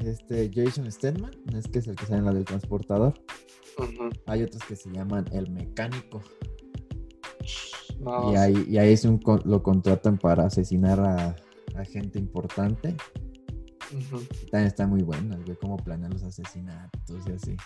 este 0.00 0.50
Jason 0.54 0.90
Statham, 0.90 1.30
es 1.54 1.66
que 1.68 1.78
es 1.80 1.86
el 1.88 1.96
que 1.96 2.06
sale 2.06 2.18
en 2.18 2.24
la 2.26 2.32
del 2.32 2.44
transportador. 2.44 3.14
Hay 4.26 4.42
otros 4.42 4.62
que 4.64 4.76
se 4.76 4.90
llaman 4.90 5.24
el 5.32 5.50
mecánico. 5.50 6.22
No, 8.00 8.32
Y 8.32 8.36
ahí, 8.36 8.64
y 8.68 8.78
ahí 8.78 8.92
es 8.92 9.04
un, 9.04 9.20
lo 9.44 9.62
contratan 9.62 10.18
para 10.18 10.46
asesinar 10.46 11.00
a, 11.00 11.36
a 11.76 11.84
gente 11.84 12.18
importante. 12.18 12.96
también 14.50 14.66
están 14.68 14.90
muy 14.90 15.02
buenas, 15.02 15.44
güey, 15.44 15.56
cómo 15.56 15.76
planean 15.76 16.12
los 16.12 16.22
asesinatos 16.22 17.26
y 17.26 17.32
así. 17.32 17.56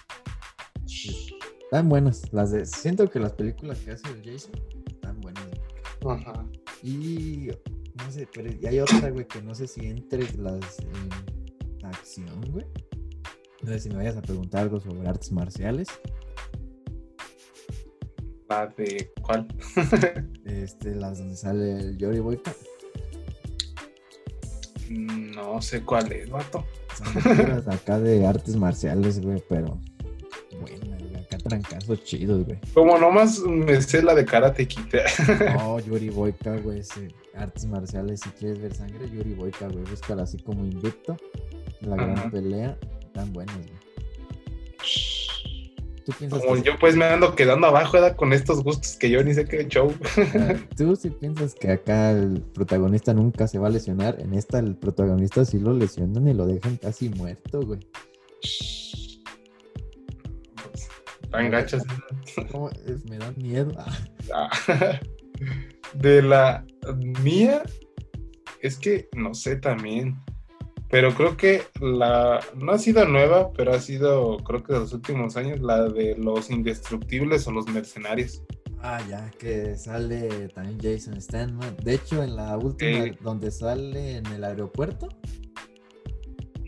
Están 1.65 1.89
buenas. 1.89 2.33
Las 2.33 2.53
de, 2.53 2.67
siento 2.67 3.09
que 3.09 3.19
las 3.19 3.33
películas 3.33 3.79
que 3.79 3.93
hace 3.93 4.09
el 4.11 4.23
Jason 4.23 4.53
están 4.87 5.21
buenas. 5.21 5.45
güey. 6.01 6.17
Ajá. 6.17 6.47
Y 6.83 7.49
no 7.95 8.11
sé, 8.11 8.29
pero 8.33 8.51
y 8.53 8.67
hay 8.67 8.81
otra, 8.81 9.11
güey, 9.11 9.27
que 9.27 9.41
no 9.43 9.55
sé 9.55 9.67
si 9.67 9.87
entre 9.87 10.31
las 10.37 10.79
en 10.81 11.32
acción, 11.93 12.41
güey. 12.51 12.67
No 13.63 13.71
sé 13.71 13.79
si 13.79 13.89
me 13.89 13.97
vayas 13.97 14.17
a 14.17 14.23
preguntar 14.23 14.63
algo 14.63 14.81
sobre 14.81 15.09
artes 15.09 15.31
marciales. 15.31 15.89
La 18.49 18.67
de 18.67 19.13
cuál? 19.23 19.49
Este, 20.45 20.95
las 20.95 21.19
donde 21.19 21.37
sale 21.37 21.79
el 21.79 21.97
Yori 21.97 22.19
Boyka. 22.19 22.53
No 24.91 25.63
sé 25.63 25.83
cuál 25.83 26.13
es, 26.13 26.29
vato. 26.29 26.65
Son 26.95 27.73
acá 27.73 27.99
de 27.99 28.27
artes 28.27 28.57
marciales, 28.57 29.21
güey, 29.21 29.43
pero 29.49 29.81
güey. 30.61 30.75
Acá 31.23 31.39
trancazos 31.39 32.05
chidos, 32.05 32.45
güey. 32.45 32.59
Como 32.75 32.99
nomás 32.99 33.39
me 33.41 33.81
sé 33.81 34.03
la 34.03 34.15
de 34.15 34.25
Karate 34.25 34.67
Kid. 34.67 34.83
No, 35.57 35.79
Yuri 35.87 36.11
Boyka, 36.11 36.57
güey, 36.59 36.81
ese, 36.81 37.09
artes 37.35 37.65
marciales. 37.67 38.21
Si 38.21 38.31
quieres 38.31 38.61
ver 38.61 38.75
sangre, 38.75 39.09
Yuri 39.09 39.35
Boyka, 39.35 39.69
güey. 39.69 39.85
Búscala 39.85 40.25
así 40.25 40.39
como 40.39 40.65
invicto. 40.65 41.17
La 41.83 41.97
gran 41.97 42.19
Ajá. 42.19 42.31
pelea. 42.31 42.79
Tan 43.13 43.33
buenas, 43.33 43.57
güey. 43.57 43.69
¿Tú 46.05 46.13
piensas, 46.19 46.41
Como 46.43 46.55
que, 46.57 46.63
yo 46.63 46.73
pues 46.81 46.97
me 46.97 47.05
ando 47.05 47.37
quedando 47.37 47.69
abajo 47.69 47.93
¿verdad? 47.93 48.17
con 48.17 48.33
estos 48.33 48.65
gustos 48.65 48.97
que 48.97 49.09
yo 49.09 49.23
ni 49.23 49.35
sé 49.35 49.45
qué 49.45 49.69
show. 49.69 49.95
ah, 50.41 50.55
¿Tú 50.77 50.97
sí 50.97 51.11
piensas 51.11 51.55
que 51.55 51.71
acá 51.71 52.11
el 52.11 52.41
protagonista 52.55 53.15
nunca 53.15 53.47
se 53.47 53.59
va 53.61 53.69
a 53.69 53.71
lesionar? 53.71 54.19
En 54.21 54.35
esta 54.35 54.59
el 54.59 54.75
protagonista 54.75 55.45
sí 55.45 55.61
lo 55.61 55.73
lesionan 55.73 56.27
y 56.27 56.35
lo 56.35 56.47
dejan 56.47 56.77
casi 56.77 57.09
muerto, 57.11 57.61
güey. 57.61 57.79
Tan 61.31 61.51
gachas. 61.51 61.83
Me 63.09 63.19
da 63.19 63.33
miedo. 63.37 63.73
Ah, 63.79 63.99
Ah, 64.33 64.51
De 65.95 66.23
la 66.23 66.65
mía, 67.23 67.63
es 68.61 68.79
que 68.79 69.09
no 69.15 69.35
sé 69.35 69.57
también. 69.57 70.17
Pero 70.93 71.15
creo 71.15 71.39
que 71.39 71.63
la. 71.81 72.39
No 72.55 72.73
ha 72.73 72.79
sido 72.79 73.07
nueva, 73.07 73.51
pero 73.55 73.73
ha 73.73 73.81
sido, 73.81 74.37
creo 74.45 74.63
que 74.63 74.75
de 74.75 74.81
los 74.81 74.93
últimos 74.93 75.39
años, 75.39 75.59
la 75.61 75.89
de 75.89 76.15
los 76.19 76.51
indestructibles 76.51 77.47
o 77.47 77.51
los 77.51 77.67
mercenarios. 77.67 78.43
Ah, 78.83 79.01
ya, 79.09 79.31
que 79.39 79.75
sale 79.79 80.49
también 80.49 80.79
Jason 80.79 81.19
Statham. 81.19 81.61
De 81.83 81.95
hecho, 81.95 82.23
en 82.23 82.37
la 82.37 82.59
última, 82.59 83.05
Sí. 83.05 83.13
donde 83.23 83.51
sale 83.51 84.19
en 84.19 84.27
el 84.27 84.45
aeropuerto, 84.45 85.09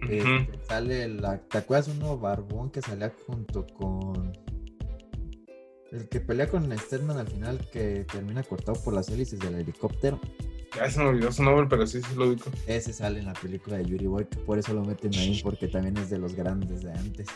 este, 0.08 0.48
sale 0.66 1.06
la... 1.08 1.38
¿Te 1.42 1.58
acuerdas 1.58 1.88
uno 1.88 2.16
barbón 2.16 2.70
que 2.70 2.80
salía 2.80 3.12
junto 3.26 3.66
con... 3.66 4.32
El 5.92 6.08
que 6.08 6.20
pelea 6.20 6.48
con 6.48 6.64
Statham 6.78 7.10
al 7.10 7.28
final, 7.28 7.58
que 7.70 8.06
termina 8.10 8.42
cortado 8.42 8.82
por 8.82 8.94
las 8.94 9.10
hélices 9.10 9.38
del 9.38 9.56
helicóptero. 9.56 10.18
Ya 10.76 10.90
se 10.90 10.98
me 11.00 11.06
olvidó 11.06 11.30
su 11.30 11.42
nombre, 11.42 11.66
pero 11.68 11.86
sí, 11.86 12.00
sí 12.00 12.14
lo 12.16 12.28
ubico. 12.28 12.50
Ese 12.66 12.92
sale 12.92 13.20
en 13.20 13.26
la 13.26 13.32
película 13.34 13.76
de 13.76 13.84
Yuri 13.84 14.06
Boy, 14.06 14.24
por 14.46 14.58
eso 14.58 14.72
lo 14.74 14.84
meten 14.84 15.14
ahí, 15.14 15.40
porque 15.42 15.68
también 15.68 15.96
es 15.96 16.10
de 16.10 16.18
los 16.18 16.34
grandes 16.34 16.82
de 16.82 16.92
antes. 16.92 17.28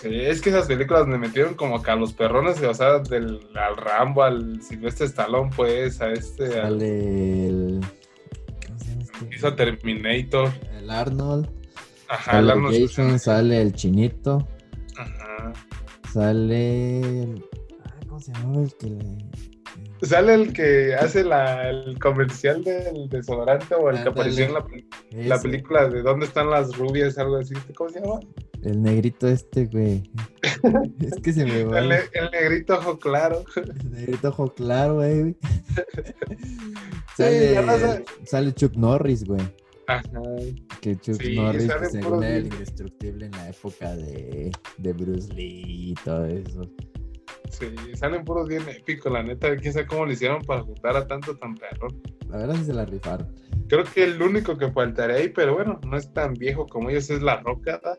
Sí, 0.00 0.08
es 0.12 0.40
que 0.40 0.50
esas 0.50 0.66
películas 0.66 1.06
me 1.08 1.18
metieron 1.18 1.54
como 1.54 1.82
que 1.82 1.90
a 1.90 1.96
los 1.96 2.12
perrones, 2.12 2.62
o 2.62 2.72
sea, 2.72 3.00
del, 3.00 3.40
al 3.56 3.76
Rambo, 3.76 4.22
al 4.22 4.62
Silvestre 4.62 5.06
Stallone, 5.06 5.50
pues, 5.56 6.00
a 6.00 6.12
este, 6.12 6.44
al, 6.60 6.78
Sale 6.78 7.48
el... 7.48 7.80
¿Cómo 8.64 8.78
se 8.78 8.84
llama 8.86 9.02
este? 9.02 9.36
hizo 9.36 9.54
Terminator. 9.54 10.52
El 10.78 10.90
Arnold. 10.90 11.50
Ajá, 12.08 12.32
Sale 12.32 12.38
el 12.38 12.50
Arnold 12.50 12.80
Jason, 12.80 13.18
sale 13.18 13.60
el 13.60 13.72
Chinito. 13.72 14.48
Ajá. 14.96 15.52
Sale. 16.12 17.34
ah, 17.84 17.94
¿Cómo 18.06 18.20
se 18.20 18.32
llama 18.32 18.62
el 18.62 18.74
que 18.76 18.86
le.? 18.86 19.57
Sale 20.02 20.34
el 20.34 20.52
que 20.52 20.94
hace 20.94 21.24
la, 21.24 21.70
el 21.70 21.98
comercial 21.98 22.62
del 22.64 23.08
desodorante 23.08 23.74
o 23.74 23.90
el 23.90 24.02
que 24.02 24.08
apareció 24.08 24.44
en 24.44 24.54
la, 24.54 24.64
la 25.10 25.40
película 25.40 25.88
de 25.88 26.02
¿Dónde 26.02 26.26
están 26.26 26.50
las 26.50 26.76
rubias? 26.76 27.18
Algo 27.18 27.36
así. 27.36 27.54
¿Cómo 27.76 27.90
se 27.90 28.00
llama? 28.00 28.20
El 28.62 28.82
negrito 28.82 29.28
este, 29.28 29.66
güey. 29.66 30.02
es 31.00 31.14
que 31.22 31.32
se 31.32 31.44
me 31.44 31.64
va. 31.64 31.78
El, 31.78 31.84
El, 31.84 31.88
ne- 31.90 32.04
el 32.12 32.30
negrito 32.30 32.74
ojo 32.74 32.98
claro. 32.98 33.44
el 33.56 33.90
negrito 33.92 34.28
ojo 34.28 34.54
claro, 34.54 34.96
güey. 34.96 35.36
sale, 37.16 37.78
sé. 37.78 38.04
sale 38.24 38.52
Chuck 38.54 38.74
Norris, 38.76 39.24
güey. 39.24 39.40
Ajá. 39.86 40.02
Que 40.80 40.96
Chuck 40.96 41.20
Sí, 41.20 41.34
Norris, 41.36 41.70
pues, 41.78 41.92
según 41.92 42.22
el 42.22 42.46
indestructible 42.46 43.26
en 43.26 43.32
la 43.32 43.48
época 43.48 43.96
de, 43.96 44.50
de 44.76 44.92
Bruce 44.92 45.32
Lee 45.32 45.62
y 45.90 45.94
todo 46.04 46.26
eso. 46.26 46.62
Sí, 47.50 47.66
salen 47.94 48.24
puros 48.24 48.48
bien 48.48 48.62
épicos, 48.68 49.10
la 49.12 49.22
neta. 49.22 49.56
Quién 49.56 49.72
sabe 49.72 49.86
cómo 49.86 50.06
le 50.06 50.12
hicieron 50.14 50.42
para 50.42 50.62
juntar 50.62 50.96
a 50.96 51.06
tanto 51.06 51.36
tan 51.36 51.54
perro. 51.54 51.88
La 52.28 52.38
verdad 52.38 52.56
sí 52.56 52.64
se 52.64 52.74
la 52.74 52.84
rifaron. 52.84 53.34
Creo 53.68 53.84
que 53.84 54.04
el 54.04 54.20
único 54.22 54.56
que 54.56 54.70
faltaría 54.70 55.16
ahí, 55.16 55.28
pero 55.28 55.54
bueno, 55.54 55.80
no 55.86 55.96
es 55.96 56.12
tan 56.12 56.34
viejo 56.34 56.66
como 56.66 56.90
ellos, 56.90 57.10
es 57.10 57.22
La 57.22 57.40
Roca. 57.40 57.72
¿verdad? 57.82 57.98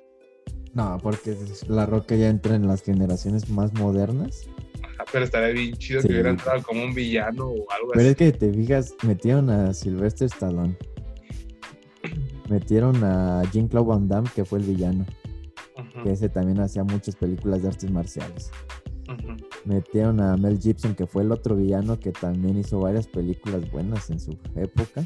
No, 0.74 0.98
porque 1.02 1.36
La 1.68 1.86
Roca 1.86 2.16
ya 2.16 2.30
entra 2.30 2.56
en 2.56 2.68
las 2.68 2.84
generaciones 2.84 3.50
más 3.50 3.74
modernas. 3.74 4.48
Ajá, 4.84 5.06
pero 5.12 5.26
estaría 5.26 5.50
bien 5.50 5.74
chido 5.74 6.02
Sí. 6.02 6.08
que 6.08 6.14
hubiera 6.14 6.30
entrado 6.30 6.62
como 6.64 6.84
un 6.84 6.94
villano 6.94 7.48
o 7.48 7.72
algo 7.72 7.90
Pero 7.94 8.02
así. 8.02 8.10
es 8.10 8.16
que 8.18 8.32
te 8.32 8.54
fijas, 8.54 8.96
metieron 9.06 9.50
a 9.50 9.74
Sylvester 9.74 10.28
Stallone. 10.28 10.78
Metieron 12.50 13.04
a 13.04 13.44
Jean-Claude 13.52 13.88
Van 13.88 14.08
Damme, 14.08 14.30
que 14.34 14.44
fue 14.46 14.60
el 14.60 14.66
villano. 14.66 15.06
Que 16.04 16.12
ese 16.12 16.30
también 16.30 16.60
hacía 16.60 16.84
muchas 16.84 17.16
películas 17.16 17.62
de 17.62 17.68
artes 17.70 17.90
marciales. 17.92 18.52
Metieron 19.66 20.20
a 20.22 20.38
Mel 20.38 20.60
Gibson, 20.60 20.96
que 20.96 21.06
fue 21.08 21.24
el 21.24 21.32
otro 21.32 21.56
villano 21.56 22.00
que 22.00 22.12
también 22.12 22.58
hizo 22.58 22.80
varias 22.80 23.08
películas 23.08 23.70
buenas 23.72 24.10
en 24.10 24.20
su 24.20 24.38
época. 24.56 25.04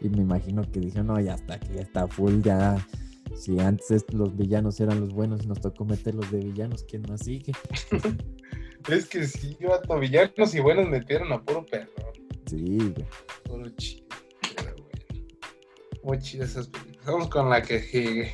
Y 0.00 0.08
me 0.08 0.18
imagino 0.22 0.62
que 0.70 0.80
dijeron, 0.80 1.06
no, 1.08 1.20
ya 1.20 1.34
está, 1.34 1.58
que 1.60 1.74
ya 1.74 1.80
está 1.82 2.06
full, 2.08 2.40
ya. 2.42 2.76
Si 3.34 3.58
antes 3.58 3.90
es- 3.90 4.12
los 4.12 4.36
villanos 4.36 4.78
eran 4.80 5.00
los 5.00 5.10
buenos 5.12 5.42
y 5.44 5.46
nos 5.46 5.60
tocó 5.60 5.84
meterlos 5.84 6.30
de 6.30 6.38
villanos, 6.40 6.84
¿quién 6.84 7.02
más 7.08 7.22
sigue? 7.22 7.52
Es 8.90 9.06
que 9.06 9.26
sí, 9.26 9.56
vato, 9.66 9.98
villanos 9.98 10.54
y 10.54 10.60
buenos 10.60 10.86
metieron 10.90 11.32
a 11.32 11.42
puro 11.42 11.64
perro. 11.64 11.90
Sí, 12.44 12.76
güey. 12.76 12.94
Puro 13.44 13.70
chido. 13.70 14.04
Pero 14.56 14.74
bueno. 14.74 15.24
Muy 16.02 16.18
chidas 16.18 16.50
esas 16.50 16.68
películas. 16.68 17.06
Vamos 17.06 17.28
con 17.28 17.48
la 17.48 17.62
que 17.62 17.80
sigue. 17.80 18.32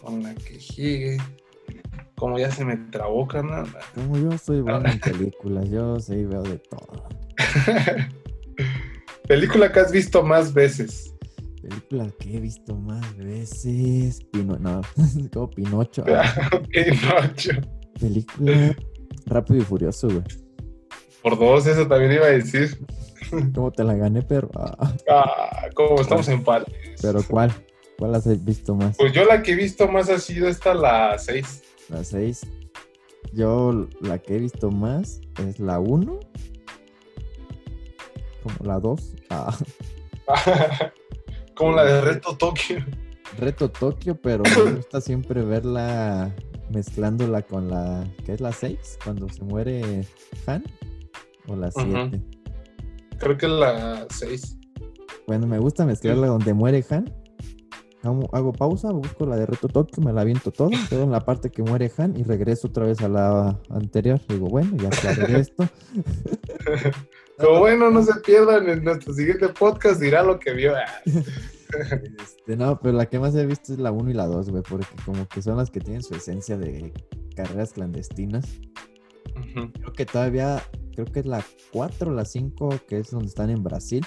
Con 0.00 0.22
la 0.22 0.32
que 0.36 0.60
sigue. 0.60 1.16
Como 2.16 2.38
ya 2.38 2.50
se 2.50 2.64
me 2.64 2.76
trabó, 2.76 3.26
carnal. 3.26 3.66
Como 3.94 4.16
yo 4.18 4.38
soy 4.38 4.60
bueno 4.60 4.88
en 4.88 5.00
películas, 5.00 5.68
yo 5.70 5.98
sí 5.98 6.24
veo 6.24 6.42
de 6.42 6.58
todo. 6.58 7.08
Película 9.26 9.72
que 9.72 9.80
has 9.80 9.90
visto 9.90 10.22
más 10.22 10.52
veces. 10.52 11.14
Película 11.62 12.08
que 12.18 12.36
he 12.36 12.40
visto 12.40 12.76
más 12.76 13.16
veces. 13.16 14.20
Pino, 14.32 14.56
no, 14.58 14.82
como 15.32 15.50
Pinocho. 15.50 16.04
Ah, 16.08 16.50
Pinocho. 16.70 17.52
película 17.98 18.76
Rápido 19.26 19.60
y 19.60 19.62
Furioso, 19.62 20.08
güey. 20.08 20.22
Por 21.22 21.38
dos, 21.38 21.66
eso 21.66 21.88
también 21.88 22.12
iba 22.12 22.26
a 22.26 22.30
decir. 22.30 22.78
¿Cómo 23.54 23.72
te 23.72 23.82
la 23.82 23.94
gané, 23.94 24.20
pero 24.20 24.50
ah, 24.54 24.92
Ah, 25.08 25.68
como 25.74 26.00
estamos 26.02 26.28
en 26.28 26.34
empate. 26.34 26.70
Pero 27.00 27.22
¿cuál? 27.26 27.50
¿Cuál 27.98 28.14
has 28.14 28.44
visto 28.44 28.74
más? 28.74 28.96
Pues 28.98 29.12
yo 29.12 29.24
la 29.24 29.42
que 29.42 29.52
he 29.52 29.56
visto 29.56 29.88
más 29.88 30.10
ha 30.10 30.18
sido 30.18 30.48
esta, 30.48 30.74
la 30.74 31.16
6. 31.16 31.62
La 31.88 32.04
6. 32.04 32.46
Yo 33.32 33.88
la 34.00 34.18
que 34.18 34.36
he 34.36 34.38
visto 34.38 34.70
más 34.70 35.20
es 35.46 35.58
la 35.58 35.78
1. 35.78 36.20
Como 38.42 38.56
la 38.64 38.78
2. 38.80 39.14
Ah, 39.30 39.56
Como 41.54 41.72
la 41.72 41.84
de 41.84 42.00
Reto 42.00 42.36
Tokio. 42.36 42.84
Reto 43.38 43.70
Tokio, 43.70 44.20
pero 44.20 44.42
me 44.44 44.72
gusta 44.76 45.00
siempre 45.00 45.42
verla 45.42 46.34
mezclándola 46.70 47.42
con 47.42 47.68
la. 47.68 48.04
¿Qué 48.24 48.32
es 48.32 48.40
la 48.40 48.52
6? 48.52 48.98
Cuando 49.04 49.28
se 49.28 49.44
muere 49.44 50.06
Han. 50.46 50.64
O 51.48 51.56
la 51.56 51.70
7. 51.70 51.96
Ajá. 51.96 52.10
Creo 53.18 53.36
que 53.38 53.46
es 53.46 53.52
la 53.52 54.06
6. 54.10 54.58
Bueno, 55.26 55.46
me 55.46 55.58
gusta 55.58 55.86
mezclarla 55.86 56.26
donde 56.26 56.52
muere 56.54 56.84
Han. 56.90 57.12
Hago, 58.04 58.28
hago 58.32 58.52
pausa, 58.52 58.92
busco 58.92 59.26
la 59.26 59.36
de 59.36 59.46
Reto 59.46 59.68
Tokio, 59.68 60.02
me 60.02 60.12
la 60.12 60.20
aviento 60.20 60.50
todo, 60.50 60.70
quedo 60.88 61.02
en 61.02 61.10
la 61.10 61.24
parte 61.24 61.50
que 61.50 61.62
muere 61.62 61.90
Han 61.96 62.16
y 62.16 62.22
regreso 62.22 62.68
otra 62.68 62.86
vez 62.86 63.00
a 63.00 63.08
la 63.08 63.58
anterior. 63.70 64.20
Digo, 64.28 64.46
bueno, 64.46 64.76
ya 64.76 64.88
aclaré 64.88 65.40
esto. 65.40 65.66
Pero 67.36 67.58
bueno, 67.58 67.90
no 67.90 68.02
se 68.02 68.14
pierdan 68.20 68.68
en 68.68 68.84
nuestro 68.84 69.12
siguiente 69.12 69.48
podcast, 69.48 70.00
dirá 70.00 70.22
lo 70.22 70.38
que 70.38 70.52
vio. 70.52 70.74
Este, 72.22 72.56
no, 72.56 72.78
pero 72.80 72.96
la 72.96 73.06
que 73.06 73.18
más 73.18 73.34
he 73.34 73.44
visto 73.46 73.72
es 73.72 73.80
la 73.80 73.90
1 73.90 74.10
y 74.10 74.14
la 74.14 74.26
2, 74.26 74.50
güey, 74.50 74.62
porque 74.62 74.86
como 75.04 75.26
que 75.26 75.42
son 75.42 75.56
las 75.56 75.70
que 75.70 75.80
tienen 75.80 76.04
su 76.04 76.14
esencia 76.14 76.56
de 76.56 76.92
carreras 77.34 77.72
clandestinas. 77.72 78.46
Creo 79.52 79.92
que 79.92 80.06
todavía, 80.06 80.62
creo 80.94 81.06
que 81.06 81.20
es 81.20 81.26
la 81.26 81.44
4 81.72 82.12
o 82.12 82.14
la 82.14 82.24
5, 82.24 82.68
que 82.86 82.98
es 83.00 83.10
donde 83.10 83.26
están 83.26 83.50
en 83.50 83.64
Brasil, 83.64 84.06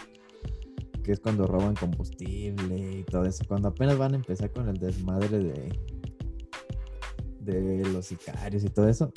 que 1.07 1.13
es 1.13 1.21
cuando 1.21 1.47
roban 1.47 1.73
combustible 1.73 2.97
y 2.99 3.03
todo 3.05 3.23
eso. 3.23 3.45
Cuando 3.47 3.69
apenas 3.69 3.97
van 3.97 4.11
a 4.11 4.17
empezar 4.17 4.51
con 4.51 4.67
el 4.67 4.77
desmadre 4.77 5.39
de, 5.39 5.71
de 7.39 7.85
los 7.93 8.07
sicarios 8.07 8.65
y 8.65 8.69
todo 8.69 8.89
eso, 8.89 9.13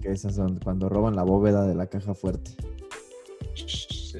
que 0.00 0.10
esas 0.10 0.34
son 0.36 0.58
cuando 0.60 0.88
roban 0.88 1.14
la 1.14 1.24
bóveda 1.24 1.66
de 1.66 1.74
la 1.74 1.88
caja 1.88 2.14
fuerte. 2.14 2.52
Sí. 3.54 4.18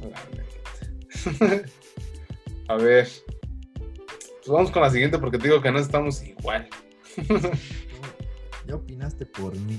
La. 0.00 1.62
A 2.74 2.76
ver. 2.76 3.08
Pues 3.74 4.48
vamos 4.48 4.72
con 4.72 4.82
la 4.82 4.90
siguiente 4.90 5.20
porque 5.20 5.38
te 5.38 5.46
digo 5.46 5.62
que 5.62 5.70
no 5.70 5.78
estamos 5.78 6.24
igual. 6.24 6.68
¿Ya 8.66 8.74
opinaste 8.74 9.26
por 9.26 9.56
mí? 9.60 9.78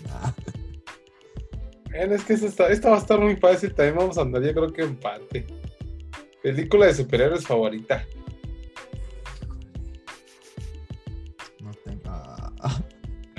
Es 1.93 2.23
que 2.23 2.33
esta, 2.33 2.89
va 2.89 2.95
a 2.95 2.99
estar 2.99 3.19
muy 3.19 3.35
fácil. 3.35 3.73
También 3.73 3.97
vamos 3.97 4.17
a 4.17 4.21
andar, 4.21 4.41
yo 4.43 4.53
creo 4.53 4.71
que 4.71 4.81
empate. 4.83 5.45
Película 6.41 6.85
de 6.85 6.93
superhéroes 6.93 7.45
favorita. 7.45 8.05
no 11.61 11.71
tengo. 11.83 12.01
ah, 12.05 12.81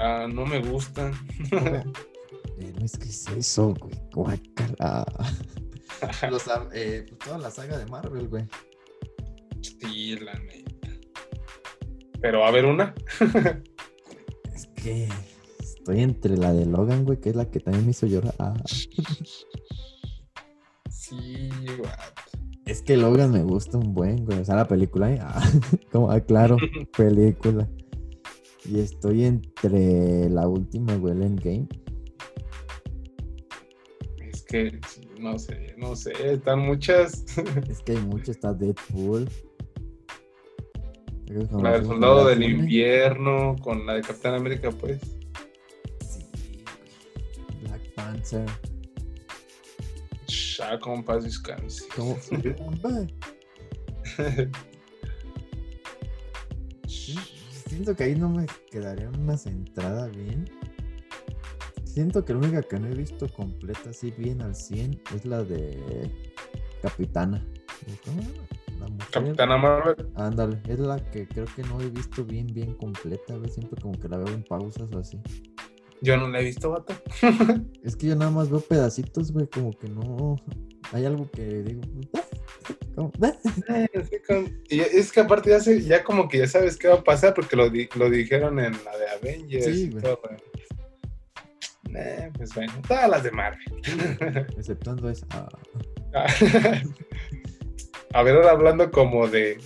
Ah, 0.01 0.27
no 0.33 0.47
me 0.47 0.61
gustan. 0.61 1.13
Pero 1.51 2.85
es 2.85 2.97
que 2.99 3.09
es 3.09 3.29
eso, 3.29 3.75
güey. 3.75 3.95
Guácala. 4.13 5.05
Los, 6.31 6.45
eh, 6.73 7.05
pues 7.07 7.19
toda 7.19 7.39
la 7.39 7.51
saga 7.51 7.77
de 7.77 7.85
Marvel, 7.87 8.29
güey. 8.29 8.45
Sí, 9.61 10.17
la 10.17 10.35
neta. 10.35 10.89
Pero 12.21 12.45
a 12.45 12.51
ver 12.51 12.65
una. 12.65 12.95
Es 14.55 14.67
que 14.75 15.09
estoy 15.91 16.05
entre 16.05 16.37
la 16.37 16.53
de 16.53 16.67
Logan, 16.67 17.05
güey, 17.05 17.19
que 17.19 17.31
es 17.31 17.37
la 17.37 17.51
que 17.51 17.59
también 17.61 17.85
me 17.85 17.91
hizo 17.91 18.07
llorar. 18.07 18.35
Ah, 18.39 18.55
Sí, 20.89 21.49
vato. 21.83 22.39
es 22.67 22.83
que 22.83 22.97
Logan 22.97 23.33
me 23.33 23.43
gusta 23.43 23.79
un 23.79 23.93
buen, 23.95 24.25
güey. 24.25 24.39
O 24.39 24.45
sea, 24.45 24.55
la 24.55 24.69
película, 24.69 25.13
¿eh? 25.13 25.19
Ah, 25.21 25.43
como, 25.93 26.11
ah, 26.11 26.21
claro, 26.21 26.57
película. 26.97 27.69
Y 28.65 28.79
estoy 28.79 29.25
entre 29.25 30.31
la 30.31 30.47
última, 30.47 30.95
güey, 30.97 31.15
el 31.15 31.23
Endgame. 31.23 31.69
Es 34.21 34.43
que 34.43 34.79
no 35.19 35.39
sé, 35.39 35.75
no 35.79 35.97
sé. 35.97 36.13
Están 36.35 36.61
muchas. 36.61 37.25
Es 37.69 37.81
que 37.81 37.93
hay 37.93 37.99
mucho, 37.99 38.31
está 38.31 38.53
Deadpool. 38.55 39.29
La 41.63 41.73
del 41.73 41.87
soldado 41.87 42.27
del 42.27 42.43
invierno, 42.43 43.57
con 43.63 43.87
la 43.87 43.95
de 43.95 44.03
Capitán 44.03 44.35
América, 44.35 44.71
pues. 44.71 45.01
Paz 51.05 51.25
descanse. 51.25 51.85
Como... 51.95 52.17
Sí, 56.87 57.17
Siento 57.67 57.95
que 57.95 58.05
ahí 58.05 58.15
no 58.17 58.29
me 58.29 58.47
quedaría 58.71 59.09
una 59.11 59.37
centrada 59.37 60.09
bien. 60.09 60.45
Siento 61.85 62.25
que 62.25 62.33
la 62.33 62.41
única 62.41 62.63
que 62.63 62.79
no 62.79 62.89
he 62.89 62.95
visto 62.95 63.29
completa 63.29 63.91
así 63.91 64.11
bien 64.11 64.43
al 64.43 64.55
100 64.55 65.03
es 65.15 65.25
la 65.25 65.43
de 65.45 66.11
Capitana. 66.83 67.45
¿Cómo 68.05 68.23
se 68.23 68.29
llama? 68.29 68.45
La 68.81 68.89
mujer. 68.89 69.09
Capitana 69.11 69.57
Marvel. 69.57 70.13
Ándale, 70.17 70.61
es 70.69 70.81
la 70.81 70.99
que 71.11 71.27
creo 71.29 71.47
que 71.55 71.63
no 71.63 71.81
he 71.81 71.89
visto 71.91 72.25
bien, 72.25 72.49
bien 72.49 72.75
completa. 72.75 73.37
güey. 73.37 73.51
Siempre 73.51 73.81
como 73.81 73.99
que 73.99 74.09
la 74.09 74.19
veo 74.19 74.35
en 74.35 74.43
pausas 74.43 74.89
o 74.93 74.99
así. 74.99 75.21
Yo 76.03 76.17
no 76.17 76.29
la 76.29 76.41
he 76.41 76.45
visto, 76.45 76.71
vato. 76.71 76.95
Es 77.85 77.97
que 77.97 78.07
yo 78.09 78.17
nada 78.17 78.31
más 78.31 78.51
veo 78.51 78.61
pedacitos, 78.61 79.33
güey, 79.33 79.47
como 79.49 79.71
que 79.73 79.89
no. 79.89 80.37
Hay 80.93 81.05
algo 81.05 81.31
que 81.31 81.43
digo. 81.63 81.83
"Ah", 82.15 82.23
como, 82.95 83.13
"Ah". 83.23 83.87
Con- 84.27 84.63
Y 84.69 84.81
es 84.81 85.13
que 85.13 85.21
aparte 85.21 85.51
ya, 85.51 85.61
se- 85.61 85.83
ya 85.83 86.03
como 86.03 86.29
que 86.29 86.39
ya 86.39 86.47
sabes 86.47 86.77
qué 86.77 86.89
va 86.89 86.95
a 86.97 87.05
pasar 87.05 87.35
porque 87.35 87.55
lo, 87.57 87.69
di- 87.71 87.89
lo 87.97 88.09
dijeron 88.11 88.59
en 88.59 88.73
la 88.85 88.97
de 88.99 89.09
Avengers 89.19 89.65
Sí, 89.67 89.83
y 89.85 89.91
güey. 89.91 90.03
todo. 90.03 90.21
Eh, 91.95 92.31
pues 92.37 92.55
bueno, 92.55 92.73
todas 92.87 93.09
las 93.11 93.23
de 93.25 93.31
Marvel. 93.33 93.65
Exceptuando 94.57 95.09
esa. 95.11 95.27
ah. 95.33 95.49
A 98.13 98.23
ver, 98.25 98.35
ahora 98.37 98.51
hablando 98.51 98.91
como 98.91 99.29
de, 99.29 99.59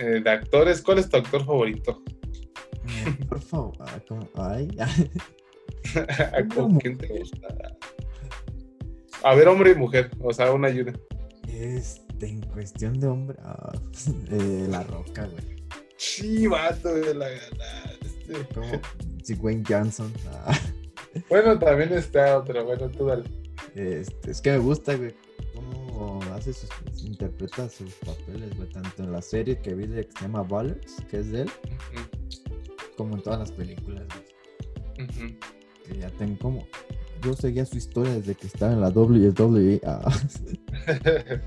eh, 0.00 0.20
de 0.22 0.30
actores, 0.30 0.82
¿cuál 0.82 0.98
es 0.98 1.08
tu 1.08 1.16
actor 1.16 1.44
favorito? 1.44 2.02
Por 3.28 3.40
favor, 3.40 3.76
como- 4.08 4.28
ay, 4.36 4.68
¿Con 6.54 6.78
quién 6.78 6.98
te 6.98 7.06
gusta? 7.18 7.46
A 9.22 9.34
ver, 9.34 9.48
hombre 9.48 9.70
y 9.72 9.74
mujer, 9.74 10.10
o 10.20 10.32
sea, 10.32 10.52
una 10.52 10.68
ayuda. 10.68 10.92
Este, 11.48 12.28
en 12.28 12.40
cuestión 12.42 12.98
de 13.00 13.06
hombre, 13.06 13.36
ah, 13.44 13.72
eh, 14.30 14.66
la 14.68 14.82
roca, 14.84 15.26
güey. 15.26 15.56
Sí, 15.96 16.46
vato, 16.46 16.92
de 16.94 17.14
la 17.14 17.28
ganaste. 17.28 18.54
Como 18.54 18.80
si 19.22 19.34
Wayne 19.34 19.64
Johnson. 19.66 20.12
ah, 20.44 20.58
Bueno, 21.30 21.58
también 21.58 21.92
está 21.92 22.38
otro, 22.38 22.64
bueno, 22.64 22.88
tú 22.90 23.06
dale. 23.06 23.24
este, 23.74 24.30
es 24.30 24.40
que 24.42 24.50
me 24.52 24.58
gusta, 24.58 24.94
güey, 24.96 25.14
cómo 25.54 26.20
hace 26.34 26.52
sus, 26.52 26.68
interpreta 27.02 27.68
sus 27.70 27.92
papeles, 27.94 28.54
güey, 28.56 28.68
tanto 28.70 29.02
en 29.02 29.12
la 29.12 29.22
serie 29.22 29.58
que 29.58 29.74
vi 29.74 29.86
de 29.86 30.04
que 30.06 30.12
se 30.12 30.20
llama 30.22 30.42
Ballers, 30.42 30.96
que 31.10 31.20
es 31.20 31.32
de 31.32 31.42
él, 31.42 31.50
como 32.96 33.16
en 33.16 33.22
todas 33.22 33.38
las 33.40 33.52
películas, 33.52 34.04
güey. 34.08 35.08
Ujú. 35.08 35.36
Que 35.86 35.98
ya 35.98 36.10
tengo 36.12 36.38
como. 36.38 36.66
Yo 37.22 37.34
seguía 37.34 37.64
su 37.64 37.76
historia 37.78 38.12
desde 38.14 38.34
que 38.34 38.46
estaba 38.46 38.72
en 38.72 38.80
la 38.80 38.88
WWE. 38.90 39.80
ah, 39.84 40.12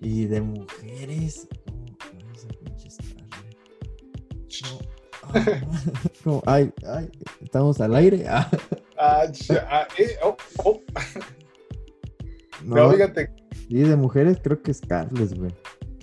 y 0.00 0.26
de 0.26 0.40
mujeres. 0.40 1.48
¿cómo- 4.62 4.78
cuál 5.32 5.48
es 5.48 5.58
ah, 5.58 5.62
como, 6.24 6.42
ay, 6.46 6.72
ay, 6.86 7.10
estamos 7.40 7.80
al 7.80 7.94
aire. 7.96 8.26
ah, 8.28 8.50
Ah, 8.96 9.24
ah, 9.70 9.88
eh, 9.98 10.16
oh, 10.22 10.36
oh. 10.64 10.80
no, 12.64 12.76
No, 12.76 12.90
fíjate, 12.92 13.30
y 13.68 13.80
de 13.80 13.96
mujeres 13.96 14.38
creo 14.42 14.62
que 14.62 14.72
Scarlett, 14.72 15.36
güey. 15.36 15.50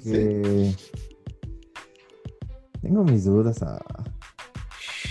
Que. 0.03 0.75
Tengo 2.81 3.03
mis 3.03 3.23
dudas. 3.25 3.61
ah. 3.63 3.79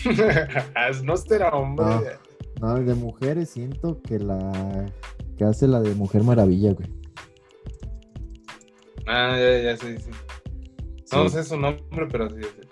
no 1.04 1.16
será 1.16 1.50
hombre. 1.50 1.86
No. 2.60 2.74
No, 2.74 2.74
de 2.82 2.94
mujeres 2.94 3.48
siento 3.50 4.00
que 4.02 4.18
la. 4.18 4.86
Que 5.38 5.44
hace 5.44 5.66
la 5.66 5.80
de 5.80 5.94
Mujer 5.94 6.22
Maravilla, 6.22 6.72
güey. 6.74 6.88
Ah, 9.06 9.36
ya, 9.38 9.58
ya 9.62 9.76
sí. 9.76 9.96
No 11.12 11.28
Sí, 11.28 11.34
sé 11.36 11.44
su 11.44 11.56
nombre, 11.56 12.06
pero 12.10 12.28
sí. 12.30 12.36
sí. 12.42 12.66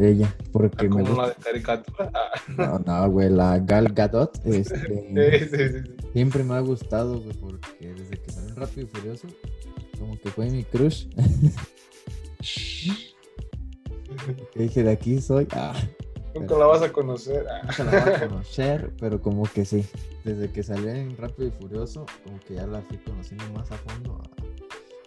Ella, 0.00 0.34
porque 0.52 0.86
Ah, 0.86 0.94
me 0.94 1.02
como 1.02 1.04
gusta. 1.04 1.22
la 1.22 1.28
de 1.28 1.34
caricatura. 1.34 2.10
Ah, 2.14 2.30
No, 2.56 2.78
no, 2.78 3.10
güey, 3.10 3.28
la 3.30 3.58
Gal 3.58 3.88
Gadot, 3.92 4.40
este, 4.46 4.78
sí, 4.78 5.48
sí, 5.50 5.56
sí, 5.56 5.68
sí. 5.84 5.96
siempre 6.12 6.44
me 6.44 6.54
ha 6.54 6.60
gustado, 6.60 7.20
güey, 7.20 7.36
porque 7.36 7.92
desde 7.94 8.16
que 8.16 8.30
salió 8.30 8.54
Rápido 8.54 8.82
y 8.86 8.86
Furioso, 8.86 9.26
como 9.98 10.18
que 10.18 10.30
fue 10.30 10.50
mi 10.50 10.64
crush. 10.64 11.08
Que 14.52 14.62
dije, 14.62 14.82
de 14.82 14.90
aquí 14.92 15.20
soy. 15.20 15.46
Ah, 15.52 15.74
Nunca 16.34 16.56
la 16.56 16.66
vas 16.66 16.82
a 16.82 16.92
conocer. 16.92 17.44
Ah. 17.50 17.62
nunca 17.66 17.84
la 17.84 18.04
voy 18.04 18.12
a 18.14 18.20
conocer, 18.28 18.92
pero 19.00 19.20
como 19.20 19.42
que 19.44 19.64
sí. 19.64 19.84
Desde 20.24 20.50
que 20.50 20.62
salió 20.62 20.90
en 20.90 21.16
Rápido 21.16 21.48
y 21.48 21.50
Furioso, 21.52 22.04
como 22.24 22.38
que 22.40 22.54
ya 22.54 22.66
la 22.66 22.80
fui 22.82 22.98
conociendo 22.98 23.44
más 23.54 23.70
a 23.72 23.76
fondo. 23.78 24.20
ah. 24.22 24.30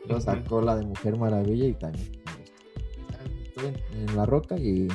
Luego 0.05 0.15
Ujú. 0.15 0.21
sacó 0.21 0.61
la 0.61 0.75
de 0.75 0.85
Mujer 0.85 1.17
Maravilla 1.17 1.65
y 1.65 1.73
también. 1.73 2.11
Estoy 3.45 3.73
en, 3.93 4.15
La 4.15 4.25
Roca 4.25 4.57
y 4.57 4.87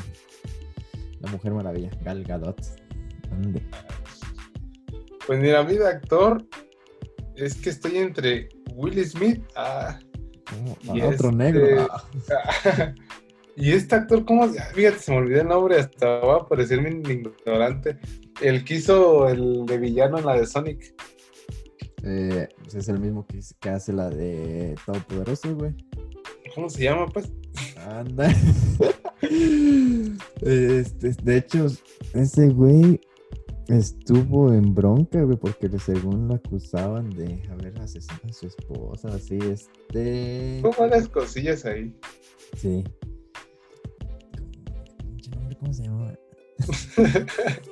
la 1.21 1.31
Mujer 1.31 1.53
Maravilla, 1.53 1.91
Gal 2.03 2.25
Gadot. 2.25 2.61
Pues 5.27 5.39
mira, 5.41 5.63
mí 5.63 5.75
de 5.75 5.87
actor 5.87 6.45
es 7.35 7.55
que 7.57 7.71
estoy 7.71 7.99
entre 7.99 8.49
Will 8.75 9.05
Smith. 9.07 9.43
Ah, 9.55 9.99
Oh, 10.89 10.95
Y 10.95 11.01
ah, 11.01 11.09
otro 11.09 11.31
este- 11.31 11.33
negro. 11.33 11.89
Ah, 11.91 12.05
y 13.57 13.73
este 13.73 13.95
actor, 13.95 14.25
¿cómo? 14.25 14.49
se- 14.53 14.61
Fíjate, 14.75 14.99
se 14.99 15.11
me 15.13 15.19
olvidó 15.19 15.41
el 15.41 15.49
nombre, 15.49 15.79
hasta 15.79 16.07
va 16.21 16.37
a 16.37 16.47
parecerme 16.49 16.91
un 16.95 17.11
ignorante. 17.11 17.99
El 18.43 18.65
que 18.65 18.75
hizo 18.75 19.29
el 19.29 19.65
de 19.67 19.79
villano 19.79 20.19
en 20.19 20.27
la 20.27 20.35
de 20.39 20.47
Sonic. 20.47 20.95
eh, 22.03 22.49
pues 22.63 22.75
es 22.75 22.89
el 22.89 23.01
mismo 23.01 23.27
que, 23.27 23.41
que 23.61 23.69
hace 23.71 23.93
la 23.93 24.09
de 24.11 24.75
Todopoderoso, 24.85 25.55
güey. 25.57 25.75
¿Cómo 26.55 26.69
se 26.71 26.85
llama, 26.85 27.07
pues? 27.09 27.33
Anda. 27.89 28.29
Este, 30.43 31.13
de 31.23 31.37
hecho, 31.39 31.67
ese 32.15 32.49
güey 32.51 33.01
estuvo 33.69 34.53
en 34.53 34.75
bronca, 34.75 35.23
güey, 35.23 35.37
porque 35.37 35.69
según 35.79 36.29
lo 36.29 36.35
acusaban 36.35 37.11
de 37.11 37.43
haber 37.51 37.79
asesinado 37.81 38.29
a 38.29 38.33
su 38.33 38.47
esposa, 38.47 39.09
así, 39.09 39.39
este... 39.51 40.61
Tuvo 40.63 40.75
varias 40.79 41.09
cosillas 41.09 41.65
ahí. 41.65 41.93
Sí. 42.57 42.85
¿Cómo 45.67 45.75
se 45.75 45.83
llama? 45.83 46.15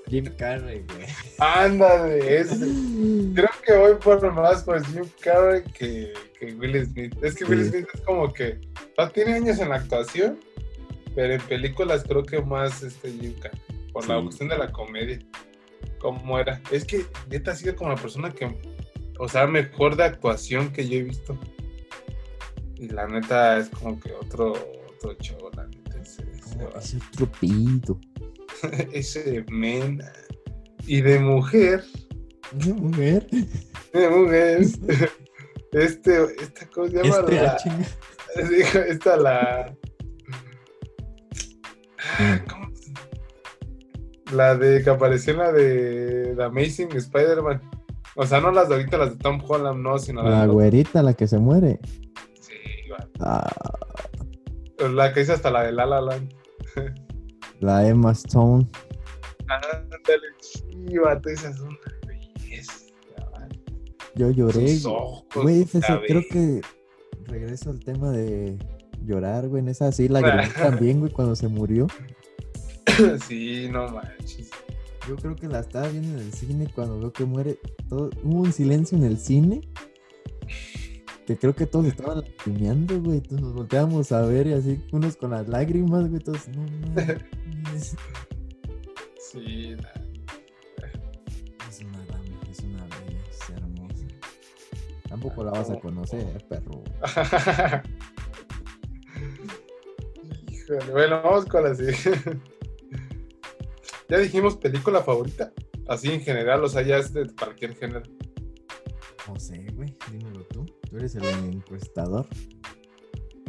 Jim 0.08 0.24
Carrey, 0.36 0.84
güey. 0.88 1.06
Ándale, 1.38 2.40
ese. 2.40 2.66
Creo 3.32 3.50
que 3.64 3.76
voy 3.76 3.94
por 4.02 4.32
más 4.32 4.64
por 4.64 4.84
Jim 4.86 5.04
Carrey 5.20 5.62
que, 5.72 6.12
que 6.36 6.54
Will 6.54 6.84
Smith. 6.86 7.14
Es 7.22 7.36
que 7.36 7.44
Will. 7.44 7.70
Smith 7.70 7.86
es 7.94 8.00
como 8.00 8.32
que 8.32 8.58
no 8.98 9.08
tiene 9.10 9.34
años 9.34 9.60
en 9.60 9.68
la 9.68 9.76
actuación, 9.76 10.40
pero 11.14 11.34
en 11.34 11.40
películas 11.42 12.02
creo 12.02 12.24
que 12.24 12.42
más 12.42 12.82
este 12.82 13.12
Jim 13.12 13.34
Carrey, 13.38 13.60
por 13.92 14.08
la 14.08 14.20
cuestión 14.20 14.48
de 14.48 14.58
la 14.58 14.72
comedia. 14.72 15.20
¿Cómo 16.00 16.36
era? 16.40 16.60
Es 16.72 16.84
que 16.84 17.06
neta 17.30 17.52
ha 17.52 17.54
sido 17.54 17.76
como 17.76 17.90
la 17.90 17.96
persona 17.96 18.32
que, 18.32 18.58
o 19.20 19.28
sea, 19.28 19.46
mejor 19.46 19.94
de 19.94 20.02
actuación 20.02 20.72
que 20.72 20.88
yo 20.88 20.98
he 20.98 21.02
visto. 21.04 21.38
Y 22.74 22.88
la 22.88 23.06
neta 23.06 23.58
es 23.58 23.68
como 23.68 24.00
que 24.00 24.12
otro, 24.14 24.52
otro 24.96 25.14
show. 25.20 25.53
Ese, 26.78 26.98
vato. 27.18 28.00
ese 28.92 29.44
men. 29.50 30.00
Y 30.86 31.00
de 31.00 31.18
mujer. 31.18 31.84
Mujer. 32.52 33.26
de 33.92 34.08
mujer. 34.08 34.66
Este, 35.74 36.22
esta 36.40 36.66
cosa 36.68 36.90
se 36.90 37.02
llama 37.02 37.16
Este, 37.18 37.34
la, 37.34 37.56
ah, 37.56 38.84
esta 38.88 39.16
la. 39.16 39.76
¿cómo? 42.48 42.68
La 44.32 44.54
de 44.54 44.84
que 44.84 44.90
apareció 44.90 45.32
en 45.32 45.38
la 45.40 45.50
de 45.50 46.34
The 46.36 46.44
Amazing 46.44 46.92
Spider-Man. 46.92 47.60
O 48.14 48.24
sea, 48.24 48.40
no 48.40 48.52
las 48.52 48.68
de 48.68 48.76
ahorita, 48.76 48.98
las 48.98 49.10
de 49.10 49.16
Tom 49.16 49.42
Holland, 49.46 49.82
no, 49.82 49.98
sino 49.98 50.22
La 50.22 50.42
de 50.42 50.52
güerita, 50.52 51.02
la 51.02 51.14
que 51.14 51.26
se 51.26 51.38
muere. 51.38 51.80
Sí, 52.40 52.52
igual. 52.86 53.10
Ah, 53.18 53.52
La 54.92 55.12
que 55.12 55.22
hizo 55.22 55.32
hasta 55.32 55.50
la 55.50 55.64
de 55.64 55.72
La 55.72 55.86
La 55.86 56.00
Land. 56.00 56.32
La 57.60 57.86
Emma 57.88 58.12
Stone. 58.12 58.68
Ándale, 59.48 60.26
sí, 60.40 60.98
vato, 60.98 61.28
esa 61.28 61.50
es 61.50 61.60
una 61.60 61.78
belleza. 62.06 62.72
vale. 63.32 63.60
Yo 64.14 64.30
lloré. 64.30 64.78
Ojos, 64.84 65.24
Güey, 65.34 65.64
creo 65.64 66.22
que 66.30 66.60
regreso 67.26 67.70
al 67.70 67.80
tema 67.80 68.10
de 68.10 68.58
llorar, 69.04 69.48
güey. 69.48 69.62
En 69.62 69.68
esa 69.68 69.92
sí, 69.92 70.08
la 70.08 70.20
también, 70.54 71.00
güey, 71.00 71.12
cuando 71.12 71.36
se 71.36 71.48
murió. 71.48 71.86
Sí, 73.26 73.68
no 73.72 73.88
manches. 73.88 74.50
Yo 75.08 75.16
creo 75.16 75.34
que 75.34 75.48
la 75.48 75.60
estaba 75.60 75.88
viendo 75.88 76.16
en 76.16 76.26
el 76.26 76.32
cine 76.32 76.68
cuando 76.72 76.98
veo 77.00 77.12
que 77.12 77.24
muere. 77.24 77.58
Todo, 77.88 78.10
hubo 78.22 78.42
un 78.42 78.52
silencio 78.52 78.96
en 78.96 79.04
el 79.04 79.18
cine. 79.18 79.62
Que 81.26 81.38
creo 81.38 81.54
que 81.54 81.66
todos 81.66 81.86
estaban 81.86 82.20
lagrimeando, 82.20 83.00
güey. 83.00 83.20
Todos 83.20 83.40
nos 83.40 83.54
volteábamos 83.54 84.12
a 84.12 84.22
ver 84.22 84.46
y 84.46 84.52
así, 84.52 84.84
unos 84.92 85.16
con 85.16 85.30
las 85.30 85.48
lágrimas, 85.48 86.08
güey. 86.08 86.20
Todos, 86.20 86.48
no 86.48 86.62
mames. 86.94 87.96
Sí, 89.18 89.74
Es 91.68 91.80
una 91.80 91.98
dama, 92.06 92.22
es 92.48 92.60
una 92.60 92.84
bella, 92.84 93.18
es 93.28 93.50
hermosa. 93.50 94.06
Tampoco 95.08 95.42
la 95.42 95.50
vas 95.50 95.70
a 95.70 95.80
conocer, 95.80 96.46
perro. 96.48 96.84
Híjole, 100.52 100.92
bueno, 100.92 101.20
vamos 101.24 101.46
con 101.46 101.64
la 101.64 101.74
siguiente. 101.74 102.38
Ya 104.08 104.18
dijimos 104.18 104.56
película 104.56 105.02
favorita. 105.02 105.52
Así 105.88 106.12
en 106.12 106.20
general, 106.20 106.62
o 106.62 106.68
sea, 106.68 106.82
ya 106.82 106.98
es 106.98 107.12
de 107.12 107.28
cualquier 107.34 107.74
género. 107.74 108.02
No 109.26 109.40
sé, 109.40 109.66
güey. 109.74 109.96
Dímelo 110.12 110.44
tú. 110.94 110.98
Eres 110.98 111.14
el 111.14 111.24
encuestador. 111.24 112.26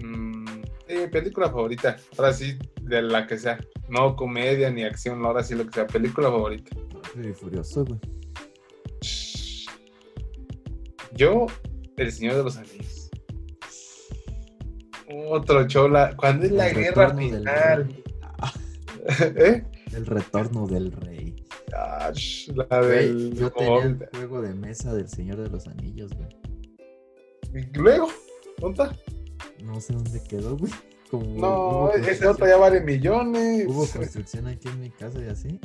Mm, 0.01 0.63
sí, 0.87 0.95
película 1.11 1.49
favorita. 1.49 1.97
Ahora 2.17 2.33
sí, 2.33 2.57
de 2.81 3.01
la 3.01 3.27
que 3.27 3.37
sea. 3.37 3.59
No 3.89 4.15
comedia 4.15 4.69
ni 4.71 4.83
acción, 4.83 5.23
ahora 5.25 5.43
sí 5.43 5.55
lo 5.55 5.65
que 5.65 5.73
sea. 5.73 5.87
Película 5.87 6.29
favorita. 6.29 6.75
Rápido 7.03 7.29
y 7.29 7.33
furioso, 7.33 7.85
güey. 7.85 7.99
Yo, 11.13 11.45
El 11.97 12.11
Señor 12.11 12.35
de 12.35 12.43
los 12.43 12.57
Anillos. 12.57 13.09
Otro 15.29 15.67
chola. 15.67 16.15
¿Cuándo 16.17 16.45
es 16.45 16.51
la 16.51 16.69
guerra 16.69 17.15
final? 17.15 18.03
¿Eh? 19.19 19.63
el 19.93 20.05
retorno 20.05 20.67
del 20.67 20.91
rey. 20.91 21.35
Ah, 21.73 22.11
la 22.53 22.81
del 22.81 23.33
yo 23.33 23.51
tenía 23.51 23.83
el 23.83 24.09
juego 24.11 24.41
de 24.41 24.53
mesa 24.53 24.93
del 24.93 25.07
Señor 25.07 25.37
de 25.37 25.49
los 25.49 25.67
Anillos, 25.67 26.11
güey. 26.13 26.27
¿Y 27.55 27.77
luego? 27.77 28.07
¿Dónde 28.59 28.83
está? 28.83 28.95
No 29.63 29.79
sé 29.81 29.93
dónde 29.93 30.21
quedó, 30.23 30.57
güey. 30.57 30.71
Como 31.09 31.39
No, 31.39 31.91
ese 31.91 32.27
otro 32.27 32.45
ya 32.47 32.57
vale 32.57 32.81
millones. 32.81 33.65
Hubo 33.67 33.87
construcción 33.87 34.47
aquí 34.47 34.67
en 34.67 34.79
mi 34.81 34.89
casa 34.89 35.19
y 35.21 35.27
así. 35.27 35.59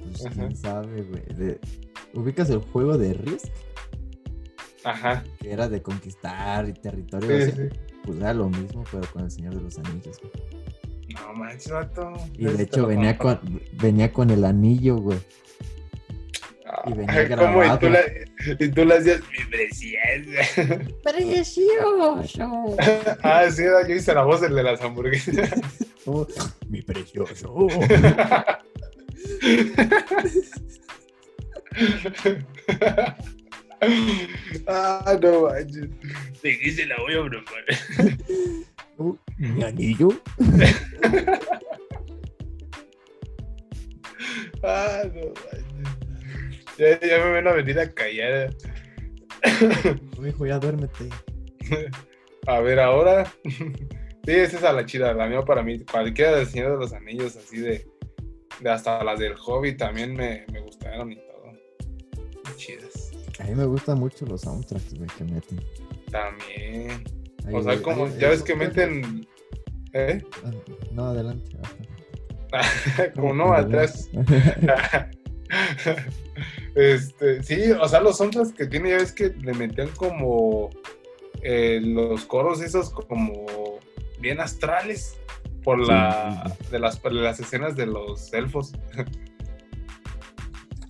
Pues 0.00 0.26
Ajá. 0.26 0.34
quién 0.34 0.56
sabe, 0.56 1.02
güey. 1.02 1.22
De- 1.34 1.60
¿Ubicas 2.14 2.50
el 2.50 2.58
juego 2.58 2.98
de 2.98 3.14
Risk? 3.14 3.46
Ajá. 4.84 5.24
Que 5.40 5.52
era 5.52 5.68
de 5.68 5.80
conquistar 5.80 6.68
y 6.68 6.72
territorio. 6.74 7.28
Sí, 7.28 7.42
así. 7.52 7.52
sí. 7.70 7.78
Pues 8.04 8.18
era 8.18 8.34
lo 8.34 8.48
mismo, 8.48 8.84
pero 8.90 9.04
con 9.12 9.24
el 9.24 9.30
Señor 9.30 9.54
de 9.54 9.62
los 9.62 9.78
Anillos, 9.78 10.18
güey. 10.20 10.32
No 11.14 11.32
manches, 11.34 11.70
vato. 11.72 12.12
Y 12.36 12.44
de 12.46 12.62
hecho 12.64 12.86
venía 12.86 13.16
con, 13.16 13.38
venía 13.80 14.12
con 14.12 14.30
el 14.30 14.44
anillo, 14.44 14.96
güey. 14.96 15.18
Ah, 16.72 16.84
y 16.86 16.92
venía 16.94 17.28
¿Cómo? 17.36 17.62
Y 17.62 17.66
grabado. 17.66 17.78
tú, 17.78 17.90
la, 17.90 18.00
y 18.58 18.68
tú 18.70 18.84
le 18.84 18.94
hacías. 18.94 19.20
¡Precioso! 21.04 22.76
ah, 23.22 23.50
sí, 23.50 23.62
era, 23.62 23.86
yo 23.86 23.94
hice 23.94 24.14
la 24.14 24.24
voz 24.24 24.40
del 24.40 24.54
de 24.54 24.62
las 24.62 24.80
hamburguesas. 24.80 25.50
Oh, 26.04 26.26
mi 26.68 26.82
precioso. 26.82 27.68
ah, 34.66 35.16
no 35.22 35.42
manches. 35.42 35.88
¿De 36.42 36.58
qué 36.58 36.72
se 36.72 36.86
la 36.86 36.96
voy 36.96 37.14
a 37.14 37.22
preparar? 37.28 38.18
Oh, 38.98 39.16
mi 39.38 39.62
anillo. 39.62 40.08
Ah, 44.64 45.02
no 45.14 45.20
manches. 45.20 45.71
Ya, 46.82 47.00
ya 47.00 47.24
me 47.24 47.30
van 47.32 47.46
a 47.48 47.52
venir 47.52 47.78
a 47.78 47.92
callar. 47.92 48.54
Hijo, 50.26 50.46
ya 50.46 50.58
duérmete. 50.58 51.08
A 52.46 52.60
ver, 52.60 52.80
ahora. 52.80 53.32
Sí, 54.24 54.30
esa 54.30 54.56
es 54.58 54.64
a 54.64 54.72
la 54.72 54.84
chida, 54.86 55.12
la 55.14 55.26
mía 55.28 55.42
para 55.42 55.62
mí. 55.62 55.80
Cualquiera 55.80 56.36
del 56.36 56.46
Señor 56.46 56.72
de 56.72 56.78
los 56.78 56.92
Anillos, 56.92 57.36
así 57.36 57.58
de. 57.58 57.86
de 58.60 58.70
hasta 58.70 59.02
las 59.04 59.18
del 59.18 59.34
Hobbit 59.44 59.78
también 59.78 60.14
me, 60.14 60.44
me 60.52 60.60
gustaron 60.60 61.12
y 61.12 61.16
todo. 61.16 62.56
Chidas. 62.56 63.10
A 63.40 63.44
mí 63.44 63.54
me 63.54 63.64
gustan 63.64 63.98
mucho 63.98 64.24
los 64.26 64.40
soundtracks, 64.42 64.94
que 65.16 65.24
meten. 65.24 65.60
También. 66.10 67.04
Ahí, 67.46 67.54
O 67.54 67.62
sea, 67.62 67.80
como. 67.82 68.06
ahí- 68.06 68.16
Ya 68.18 68.28
ves 68.28 68.42
que 68.42 68.54
meten. 68.56 69.26
¿Eh? 69.92 70.22
Ah, 70.44 70.50
No, 70.92 71.06
adelante. 71.06 71.56
como 73.14 73.34
no, 73.34 73.52
atrás. 73.52 74.08
este, 76.74 77.42
sí, 77.42 77.70
o 77.72 77.88
sea, 77.88 78.00
los 78.00 78.16
soundtracks 78.18 78.52
que 78.52 78.66
tiene, 78.66 78.90
ya 78.90 78.96
ves 78.96 79.12
que 79.12 79.28
le 79.30 79.52
metían 79.54 79.88
como 79.96 80.70
eh, 81.42 81.80
los 81.82 82.24
coros 82.24 82.60
esos 82.62 82.90
como 82.90 83.44
bien 84.20 84.40
astrales 84.40 85.16
por 85.64 85.78
la 85.86 86.54
sí, 86.58 86.70
de 86.70 86.78
las 86.78 86.98
por 86.98 87.12
las 87.12 87.40
escenas 87.40 87.76
de 87.76 87.86
los 87.86 88.32
elfos. 88.32 88.72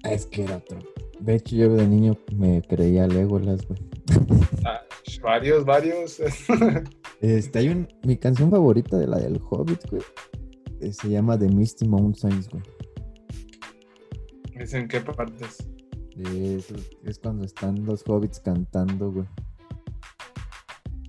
Es 0.04 0.26
que 0.26 0.42
era 0.42 0.56
otro. 0.56 0.78
De 1.20 1.36
hecho, 1.36 1.54
yo 1.54 1.72
de 1.76 1.86
niño 1.86 2.18
me 2.34 2.60
creía 2.62 3.06
Legolas, 3.06 3.66
güey. 3.68 3.80
Ah, 4.64 4.80
varios, 5.22 5.64
varios. 5.64 6.20
Este, 7.20 7.60
hay 7.60 7.68
un. 7.68 7.86
Mi 8.02 8.16
canción 8.16 8.50
favorita 8.50 8.98
de 8.98 9.06
la 9.06 9.16
del 9.18 9.40
Hobbit, 9.48 9.88
güey. 9.88 10.02
eh, 10.80 10.92
Se 10.92 11.08
llama 11.08 11.38
The 11.38 11.46
Misty 11.46 11.86
Mountains, 11.86 12.48
güey. 12.48 12.64
¿Es 14.54 14.74
en 14.74 14.88
qué 14.88 15.00
partes? 15.00 15.66
Es, 16.16 16.72
es 17.04 17.18
cuando 17.18 17.44
están 17.44 17.84
los 17.84 18.02
hobbits 18.06 18.40
cantando, 18.40 19.10
güey. 19.10 19.26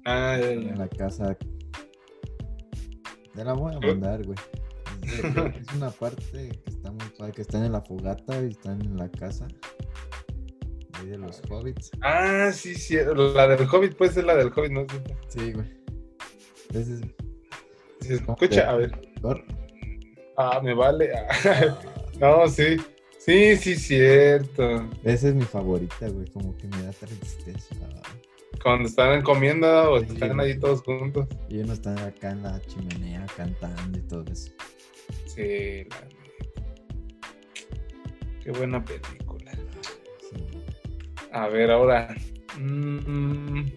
Ah, 0.05 0.37
ya, 0.39 0.51
en 0.51 0.67
ya. 0.69 0.75
la 0.75 0.87
casa. 0.87 1.37
Te 3.33 3.43
la 3.43 3.53
voy 3.53 3.75
a 3.75 3.79
mandar, 3.79 4.25
güey. 4.25 4.37
Es, 5.03 5.73
una 5.75 5.91
parte 5.91 6.49
que 6.63 6.69
está 6.69 6.89
muy 6.89 7.09
padre, 7.17 7.33
que 7.33 7.41
están 7.41 7.65
en 7.65 7.73
la 7.73 7.81
fogata 7.81 8.41
y 8.41 8.47
están 8.47 8.81
en 8.81 8.95
la 8.95 9.09
casa. 9.09 9.47
Ahí 10.93 11.07
de 11.07 11.17
los 11.17 11.41
hobbits. 11.49 11.91
Ah, 12.01 12.51
sí, 12.53 12.73
sí. 12.75 12.95
La 12.95 13.47
del 13.47 13.67
Hobbit, 13.67 13.95
pues 13.97 14.15
es 14.15 14.23
la 14.23 14.35
del 14.35 14.47
Hobbit, 14.47 14.71
¿no? 14.71 14.85
Sí, 15.27 15.51
güey. 15.51 15.67
Se 17.99 18.13
escucha, 18.13 18.69
a 18.69 18.75
ver. 18.75 18.91
Ah, 20.37 20.61
me 20.63 20.73
vale. 20.73 21.11
No, 22.19 22.47
sí. 22.47 22.77
Sí, 23.25 23.55
sí, 23.55 23.75
cierto. 23.77 24.89
Esa 25.01 25.29
es 25.29 25.35
mi 25.35 25.43
favorita, 25.43 26.09
güey. 26.09 26.27
Como 26.31 26.57
que 26.57 26.67
me 26.67 26.83
da 26.83 26.91
tristeza. 26.91 27.73
Cuando 28.61 28.89
están 28.89 29.21
comiendo 29.21 29.93
o 29.93 29.99
Sí, 30.01 30.07
están 30.09 30.39
ahí 30.41 30.59
todos 30.59 30.81
juntos. 30.81 31.27
Y 31.47 31.59
uno 31.59 31.71
está 31.71 31.93
acá 32.05 32.31
en 32.31 32.43
la 32.43 32.59
chimenea 32.61 33.25
cantando 33.37 33.97
y 33.97 34.01
todo 34.01 34.25
eso. 34.29 34.51
Sí, 35.25 35.85
la. 35.89 36.07
Qué 38.43 38.51
buena 38.51 38.83
película. 38.83 39.53
Sí. 40.19 40.43
A 41.31 41.47
ver, 41.47 41.71
ahora. 41.71 42.13
mm, 42.59 43.67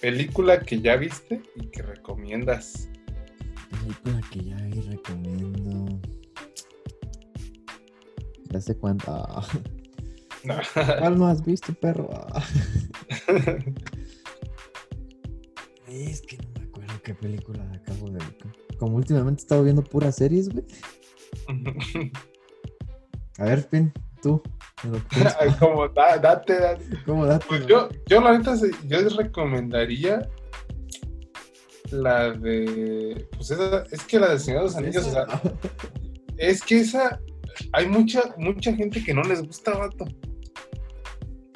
película 0.00 0.60
que 0.60 0.80
ya 0.80 0.94
viste 0.94 1.42
y 1.56 1.66
que 1.66 1.82
recomiendas. 1.82 2.88
Película 3.70 4.20
que 4.30 4.44
ya 4.44 4.56
vi 4.56 4.80
recomiendo. 4.80 6.00
Ya 8.50 8.60
sé 8.60 8.76
cuánto. 8.76 9.04
ah. 9.12 9.46
No. 10.42 10.54
¿Cuál 10.98 11.18
no 11.18 11.26
has 11.26 11.44
visto, 11.44 11.72
perro? 11.74 12.08
Ah. 12.12 12.42
Es 15.88 16.22
que 16.22 16.36
no 16.38 16.48
me 16.58 16.64
acuerdo 16.66 16.94
qué 17.02 17.14
película 17.14 17.62
acabo 17.74 18.06
de 18.06 18.18
ver. 18.18 18.36
Como 18.78 18.96
últimamente 18.96 19.42
he 19.42 19.44
estado 19.44 19.62
viendo 19.64 19.82
puras 19.82 20.16
series, 20.16 20.48
güey. 20.48 20.64
A 23.38 23.44
ver, 23.44 23.68
Pin, 23.68 23.92
tú. 24.22 24.40
Como 25.58 25.88
da- 25.88 26.16
date, 26.18 26.58
date. 26.58 26.84
¿Cómo 27.04 27.26
date? 27.26 27.44
Pues 27.48 27.66
yo, 27.66 27.88
yo 28.06 28.20
la 28.22 28.38
neta, 28.38 28.54
yo 28.86 29.00
les 29.02 29.14
recomendaría 29.16 30.26
la 31.90 32.30
de. 32.30 33.28
Pues 33.36 33.50
esa, 33.50 33.82
es 33.90 34.02
que 34.04 34.18
la 34.18 34.30
del 34.30 34.40
Señor 34.40 34.60
de 34.60 34.66
los 34.66 34.76
Anillos, 34.76 35.06
o 35.06 35.10
sea, 35.10 35.26
es 36.38 36.62
que 36.62 36.80
esa. 36.80 37.20
Hay 37.72 37.86
mucha, 37.86 38.34
mucha 38.38 38.74
gente 38.74 39.02
que 39.02 39.14
no 39.14 39.22
les 39.22 39.42
gusta, 39.42 39.76
vato. 39.76 40.06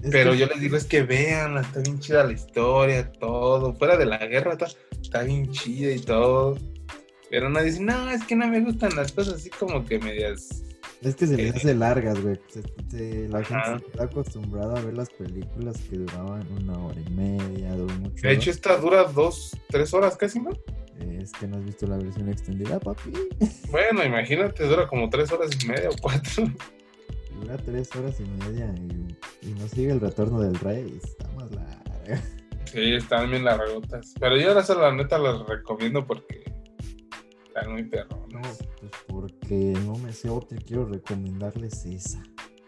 Es 0.02 0.10
Pero 0.10 0.32
que- 0.32 0.38
yo 0.38 0.46
les 0.46 0.60
digo, 0.60 0.76
es 0.76 0.84
que 0.84 1.02
vean, 1.02 1.56
está 1.56 1.80
bien 1.80 1.98
chida 1.98 2.24
la 2.24 2.32
historia, 2.32 3.10
todo. 3.12 3.72
Fuera 3.74 3.96
de 3.96 4.06
la 4.06 4.18
guerra, 4.26 4.52
está, 4.52 4.66
está 5.00 5.22
bien 5.22 5.50
chida 5.50 5.92
y 5.92 6.00
todo. 6.00 6.58
Pero 7.30 7.48
nadie 7.48 7.70
dice, 7.70 7.82
no, 7.82 8.10
es 8.10 8.22
que 8.24 8.36
no 8.36 8.46
me 8.48 8.60
gustan 8.60 8.94
las 8.96 9.12
cosas 9.12 9.34
así 9.34 9.50
como 9.50 9.84
que 9.86 9.98
medias. 9.98 10.62
Es 11.04 11.14
que 11.16 11.26
se 11.26 11.36
les 11.36 11.54
Eh, 11.54 11.56
hace 11.56 11.74
largas, 11.74 12.20
güey. 12.22 12.40
Se- 12.48 12.62
se- 12.90 13.28
la 13.28 13.38
Ajá. 13.40 13.62
gente 13.72 13.86
está 13.90 14.04
acostumbrada 14.04 14.78
a 14.78 14.82
ver 14.82 14.94
las 14.96 15.10
películas 15.10 15.76
que 15.88 15.98
duraban 15.98 16.46
una 16.52 16.78
hora 16.78 17.00
y 17.00 17.10
media, 17.10 17.74
dos 17.76 17.92
mucho. 18.00 18.26
De 18.26 18.32
hecho, 18.32 18.50
esta 18.50 18.76
dura 18.78 19.04
dos, 19.04 19.54
tres 19.68 19.92
horas 19.92 20.16
casi, 20.16 20.40
¿no? 20.40 20.50
Es 21.20 21.32
que 21.32 21.46
no 21.46 21.56
has 21.58 21.64
visto 21.64 21.86
la 21.86 21.98
versión 21.98 22.28
extendida, 22.28 22.78
papi. 22.80 23.12
Bueno, 23.70 24.04
imagínate, 24.04 24.64
dura 24.66 24.86
como 24.88 25.10
tres 25.10 25.30
horas 25.32 25.50
y 25.62 25.66
media 25.66 25.90
o 25.90 25.94
cuatro. 26.00 26.44
Dura 27.40 27.56
tres 27.58 27.94
horas 27.96 28.14
y 28.20 28.24
media 28.46 28.72
y, 28.76 29.48
y 29.48 29.54
no 29.54 29.66
sigue 29.68 29.90
el 29.90 30.00
retorno 30.00 30.40
del 30.40 30.54
rey. 30.60 30.98
Está 31.02 31.28
más 31.32 31.50
larga. 31.50 32.22
Sí, 32.72 32.94
están 32.94 33.30
bien 33.30 33.44
largotas. 33.44 34.14
Pero 34.18 34.36
yo 34.36 34.48
ahora 34.52 34.64
la 34.74 34.92
neta 34.94 35.18
las 35.18 35.46
recomiendo 35.46 36.06
porque 36.06 36.44
están 37.54 37.72
muy 37.72 37.82
No, 37.84 37.90
perronas. 37.90 38.58
pues 38.80 38.92
porque 39.08 39.74
no 39.84 39.94
me 39.98 40.12
sé 40.12 40.28
otra 40.28 40.58
y 40.58 40.64
quiero 40.64 40.86
recomendarles 40.86 41.84
esa. 41.86 42.22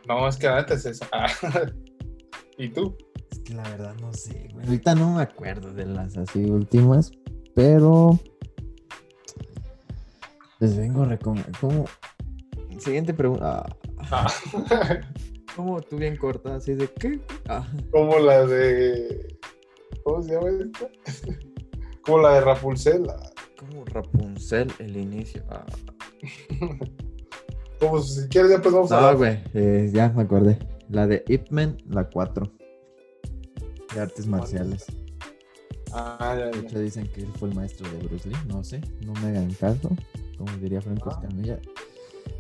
No, 0.09 0.29
es 0.29 0.37
que 0.37 0.47
la 0.47 0.57
neta 0.57 0.75
es 0.75 0.87
esa. 0.87 1.09
Ah. 1.13 1.29
¿Y 2.59 2.69
tú? 2.71 2.97
Es 3.31 3.41
que 3.41 3.55
la 3.55 3.63
verdad 3.65 3.95
no 4.01 4.13
sé, 4.15 4.49
güey. 4.53 4.65
Ahorita 4.67 4.95
no 4.95 5.15
me 5.17 5.23
acuerdo 5.23 5.73
de 5.75 5.85
las 5.85 6.17
así 6.17 6.45
últimas, 6.45 7.11
pero 7.55 8.19
les 10.61 10.77
vengo 10.77 11.03
a 11.03 11.07
recomendar. 11.07 11.53
¿Cómo? 11.61 11.85
Siguiente 12.79 13.13
pregunta. 13.15 13.63
Ah, 13.63 13.77
Ah. 14.11 14.27
¿Cómo 15.57 15.81
tú 15.81 15.97
bien 15.97 16.17
corta? 16.17 16.55
Así 16.57 16.75
de 16.75 16.87
qué? 16.89 17.19
Ah, 17.49 17.67
Como 17.91 18.19
la 18.19 18.47
de. 18.47 19.39
¿Cómo 20.05 20.23
se 20.23 20.33
llama 20.33 20.49
esta? 20.51 20.89
Como 22.03 22.19
la 22.21 22.35
de 22.35 22.41
Rapunzel. 22.43 23.07
Ah. 23.57 23.67
como 23.69 23.85
Rapunzel 23.85 24.73
el 24.79 24.97
inicio. 24.97 25.43
Ah, 25.51 25.67
Como 27.81 28.01
si 28.01 28.27
quieres, 28.29 28.51
ya 28.51 28.63
pues 28.63 28.75
vamos 28.75 28.91
a 28.91 29.13
güey, 29.13 29.39
eh, 29.53 29.91
ya 29.93 30.09
me 30.09 30.23
acordé. 30.23 30.59
La 30.89 31.07
de 31.07 31.23
Ip 31.29 31.51
Man, 31.51 31.77
la 31.89 32.09
4. 32.09 32.51
De 33.95 34.01
artes 34.01 34.27
marciales. 34.27 34.87
Ah, 35.93 36.35
ya, 36.39 36.47
De 36.47 36.59
hecho, 36.61 36.79
dicen 36.79 37.07
que 37.13 37.21
él 37.21 37.29
fue 37.39 37.49
el 37.51 37.55
maestro 37.55 37.87
de 37.91 37.99
Bruce 38.07 38.29
Lee. 38.29 38.37
No 38.49 38.65
sé, 38.65 38.81
no 39.05 39.13
me 39.15 39.29
hagan 39.29 39.53
caso. 39.55 39.91
Como 40.39 40.51
diría 40.57 40.81
Franco 40.81 41.11
Ah. 41.11 41.21
Escamilla. 41.23 41.59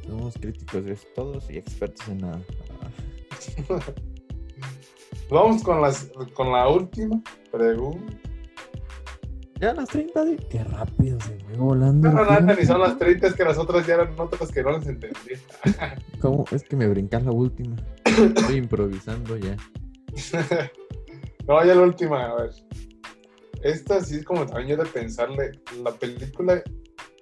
Somos 0.06 0.34
críticos 0.34 0.84
de 0.84 0.96
todos 1.14 1.50
y 1.50 1.58
expertos 1.58 2.08
en 2.08 2.18
nada. 2.18 2.40
Ah, 3.68 3.78
Vamos 5.30 5.62
con, 5.62 5.82
las, 5.82 6.08
con 6.34 6.52
la 6.52 6.68
última 6.68 7.20
pregunta. 7.50 8.14
Ya 9.60 9.72
las 9.72 9.88
30 9.88 10.24
de... 10.24 10.36
Qué 10.36 10.62
rápido 10.64 11.18
se 11.20 11.38
fue 11.38 11.56
volando. 11.56 12.08
No, 12.08 12.14
no, 12.14 12.24
nada, 12.24 12.36
tiempo. 12.38 12.60
ni 12.60 12.66
son 12.66 12.80
las 12.80 12.98
30, 12.98 13.26
es 13.28 13.34
que 13.34 13.44
las 13.44 13.56
otras 13.56 13.86
ya 13.86 13.94
eran 13.94 14.18
otras 14.18 14.52
que 14.52 14.62
no 14.62 14.72
las 14.72 14.86
entendí. 14.86 15.32
¿Cómo? 16.20 16.44
Es 16.50 16.62
que 16.62 16.76
me 16.76 16.86
brincas 16.88 17.24
la 17.24 17.32
última. 17.32 17.76
Estoy 18.04 18.56
improvisando 18.56 19.36
ya. 19.38 19.56
no, 21.48 21.64
ya 21.64 21.74
la 21.74 21.82
última, 21.82 22.26
a 22.26 22.34
ver. 22.34 22.50
Esta 23.62 24.00
sí 24.02 24.16
es 24.16 24.24
como 24.24 24.44
también 24.44 24.76
yo 24.76 24.84
de 24.84 24.90
pensarle. 24.90 25.52
La 25.82 25.92
película 25.92 26.62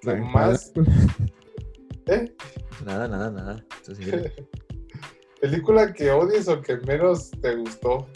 que 0.03 0.15
más. 0.17 0.73
¿Eh? 2.07 2.35
Nada, 2.85 3.09
nada, 3.09 3.31
nada. 3.31 3.65
Película 5.41 5.93
que 5.93 6.11
odies 6.11 6.49
o 6.49 6.61
que 6.61 6.77
menos 6.79 7.31
te 7.31 7.55
gustó. 7.57 8.09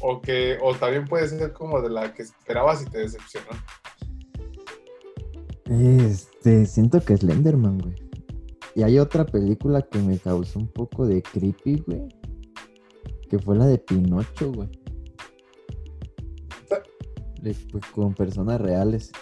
O 0.00 0.20
que, 0.20 0.58
o 0.62 0.74
también 0.74 1.04
puede 1.06 1.28
ser 1.28 1.52
como 1.52 1.80
de 1.80 1.90
la 1.90 2.12
que 2.14 2.22
esperabas 2.22 2.82
y 2.82 2.86
te 2.86 2.98
decepcionó. 2.98 3.48
Este, 5.64 6.66
siento 6.66 7.00
que 7.00 7.14
es 7.14 7.20
Slenderman, 7.20 7.78
güey. 7.78 7.94
Y 8.74 8.82
hay 8.82 8.98
otra 8.98 9.26
película 9.26 9.82
que 9.82 9.98
me 9.98 10.18
causó 10.18 10.60
un 10.60 10.68
poco 10.68 11.06
de 11.06 11.22
creepy, 11.22 11.82
güey. 11.86 12.08
Que 13.28 13.38
fue 13.38 13.56
la 13.56 13.66
de 13.66 13.78
Pinocho, 13.78 14.52
güey. 14.52 14.70
Pues, 17.42 17.86
con 17.94 18.14
personas 18.14 18.60
reales. 18.60 19.12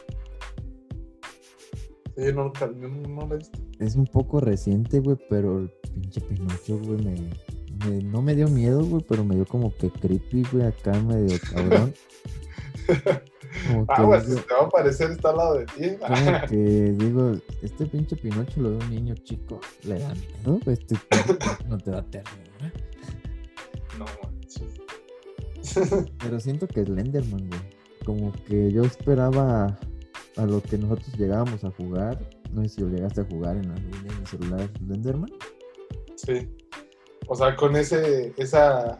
Sí, 2.17 2.33
no, 2.33 2.53
no, 2.77 2.89
no 2.89 3.27
la 3.29 3.35
he 3.35 3.39
visto. 3.39 3.59
Es 3.79 3.95
un 3.95 4.07
poco 4.07 4.41
reciente, 4.41 5.01
güey, 5.01 5.19
pero 5.29 5.59
el 5.59 5.71
pinche 5.93 6.21
Pinocho, 6.23 6.79
güey, 6.79 7.05
me, 7.05 7.31
me- 7.85 8.03
no 8.03 8.23
me 8.23 8.35
dio 8.35 8.49
miedo, 8.49 8.85
güey, 8.85 9.05
pero 9.09 9.25
me 9.25 9.35
dio 9.35 9.47
como 9.47 9.75
que 9.75 9.91
creepy, 9.91 10.45
güey, 10.53 10.67
acá 10.67 10.93
medio 11.01 11.39
cabrón. 11.53 11.95
Como 13.69 13.87
que, 13.87 13.93
Ah, 13.97 14.05
pues 14.07 14.29
digo, 14.29 14.41
te 14.43 14.55
va 14.55 14.61
a 14.61 14.65
aparecer, 14.67 15.11
está 15.13 15.31
al 15.31 15.37
lado 15.39 15.55
de 15.55 15.65
ti. 15.67 15.97
como 15.99 16.07
que 16.51 16.57
digo, 16.99 17.33
este 17.63 17.87
pinche 17.87 18.17
Pinocho 18.17 18.61
lo 18.61 18.71
ve 18.71 18.85
un 18.85 18.91
niño 18.91 19.15
chico, 19.25 19.61
le 19.85 19.99
da 19.99 20.15
miedo, 20.15 20.61
güey, 20.65 20.77
este 20.79 20.97
no 21.69 21.79
te 21.79 21.91
da 21.91 22.03
ternura. 22.03 22.73
No 23.99 24.05
manches. 24.23 24.69
Pero 26.19 26.39
siento 26.41 26.67
que 26.69 26.81
es 26.83 26.87
Slenderman, 26.87 27.49
güey. 27.49 27.61
Como 28.05 28.33
que 28.45 28.71
yo 28.71 28.83
esperaba 28.85 29.79
a 30.37 30.47
lo 30.47 30.63
que 30.63 30.79
nosotros 30.79 31.09
llegábamos 31.19 31.65
a 31.65 31.71
jugar. 31.73 32.19
No 32.53 32.63
sé 32.63 32.69
si 32.69 32.81
lo 32.83 32.89
llegaste 32.89 33.23
a 33.23 33.25
jugar 33.25 33.57
en 33.57 33.63
línea 33.75 34.03
de 34.15 34.21
mi 34.21 34.27
celular 34.27 34.71
Slenderman. 34.79 35.31
Sí. 36.15 36.49
O 37.29 37.35
sea, 37.35 37.57
con 37.57 37.77
ese, 37.77 38.33
esa. 38.37 38.99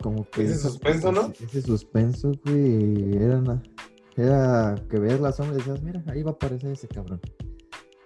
Como 0.00 0.28
que 0.30 0.44
Ese 0.44 0.58
suspenso, 0.58 1.12
¿no? 1.12 1.30
Ese, 1.32 1.44
ese 1.46 1.62
suspenso, 1.62 2.32
güey, 2.44 3.16
era, 3.16 3.38
una- 3.38 3.62
era 4.16 4.74
que 4.90 4.98
veías 4.98 5.20
la 5.20 5.32
sombra 5.32 5.54
y 5.56 5.58
decías, 5.58 5.82
mira, 5.82 6.02
ahí 6.08 6.22
va 6.22 6.30
a 6.32 6.34
aparecer 6.34 6.70
ese 6.72 6.88
cabrón. 6.88 7.20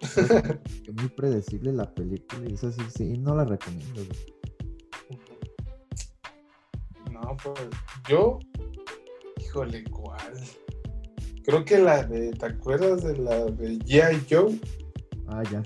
Que 0.01 0.93
muy 0.93 1.09
predecible 1.09 1.73
la 1.73 1.93
película 1.93 2.49
y 2.49 2.55
eso 2.55 2.71
sí, 2.73 2.83
sí, 2.97 3.19
no 3.19 3.35
la 3.35 3.45
recomiendo, 3.45 4.05
güey. 4.05 4.39
No, 7.13 7.37
pues 7.43 7.59
yo, 8.09 8.39
híjole, 9.41 9.83
¿cuál? 9.91 10.35
Creo 11.45 11.65
que 11.65 11.79
la 11.79 12.05
de, 12.05 12.31
¿te 12.33 12.47
acuerdas 12.47 13.03
de 13.03 13.17
la 13.19 13.45
de 13.47 13.79
G.I. 13.81 14.25
Joe? 14.31 14.61
Ah, 15.27 15.43
ya. 15.51 15.63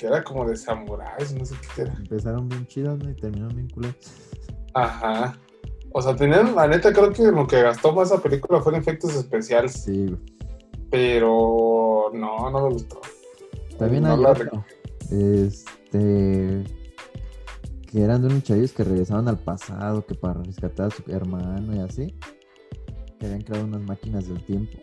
Que 0.00 0.06
era 0.06 0.24
como 0.24 0.48
de 0.48 0.56
samuráis, 0.56 1.34
no 1.34 1.44
sé 1.44 1.54
qué 1.74 1.82
era. 1.82 1.92
Empezaron 1.92 2.48
bien 2.48 2.66
chidas, 2.66 2.96
¿no? 2.98 3.10
Y 3.10 3.14
terminaron 3.14 3.54
bien 3.54 3.68
culeras. 3.68 3.96
Ajá. 4.72 5.38
O 5.92 6.00
sea, 6.00 6.16
tenían, 6.16 6.54
la 6.54 6.66
neta, 6.66 6.90
creo 6.90 7.12
que 7.12 7.24
lo 7.24 7.46
que 7.46 7.60
gastó 7.60 7.92
más 7.92 8.10
esa 8.10 8.22
película 8.22 8.62
fue 8.62 8.72
en 8.72 8.80
efectos 8.80 9.14
especiales. 9.14 9.72
Sí, 9.72 10.06
güey. 10.06 10.20
Pero 10.90 12.10
no, 12.14 12.50
no 12.50 12.62
me 12.62 12.72
gustó. 12.72 13.02
También 13.78 14.04
No 14.04 14.14
hay 14.14 14.20
la 14.22 14.30
otro. 14.30 14.64
Este. 15.10 16.64
Que 17.92 18.02
eran 18.02 18.22
de 18.22 18.28
unos 18.28 18.42
chavillos 18.42 18.72
que 18.72 18.84
regresaban 18.84 19.28
al 19.28 19.38
pasado, 19.38 20.06
que 20.06 20.14
para 20.14 20.42
rescatar 20.42 20.86
a 20.86 20.90
su 20.90 21.02
hermano 21.10 21.76
y 21.76 21.80
así. 21.80 22.14
Que 23.18 23.26
habían 23.26 23.42
creado 23.42 23.66
unas 23.66 23.82
máquinas 23.82 24.26
del 24.26 24.42
tiempo. 24.46 24.78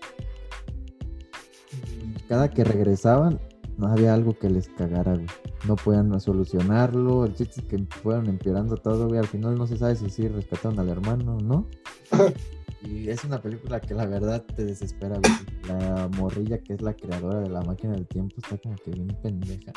Cada 2.30 2.52
que 2.52 2.64
regresaban, 2.64 3.40
no 3.78 3.88
había 3.88 4.14
algo 4.14 4.38
que 4.38 4.50
les 4.50 4.70
cagara, 4.70 5.14
güey. 5.14 5.28
No 5.68 5.76
podían 5.76 6.20
solucionarlo. 6.20 7.26
El 7.26 7.36
chiste 7.36 7.62
es 7.62 7.68
que 7.68 7.78
fueron 8.02 8.28
empeorando 8.28 8.76
todo, 8.78 9.08
güey. 9.08 9.20
Al 9.20 9.28
final 9.28 9.56
no 9.56 9.68
se 9.68 9.78
sabe 9.78 9.96
si 9.96 10.10
sí 10.10 10.28
rescataron 10.28 10.80
al 10.80 10.90
hermano 10.90 11.38
o 11.38 11.42
no. 11.42 11.68
Y 12.84 13.10
es 13.10 13.24
una 13.24 13.42
película 13.42 13.82
que 13.82 13.96
la 13.96 14.06
verdad 14.06 14.46
te 14.56 14.64
desespera, 14.64 15.18
güey. 15.18 15.34
La 15.68 16.08
morrilla 16.16 16.60
que 16.60 16.74
es 16.74 16.82
la 16.82 16.94
creadora 16.94 17.40
de 17.40 17.50
la 17.50 17.62
máquina 17.62 17.94
del 17.94 18.08
tiempo 18.08 18.36
está 18.38 18.58
como 18.60 18.76
que 18.76 18.92
bien 18.92 19.08
pendeja. 19.22 19.74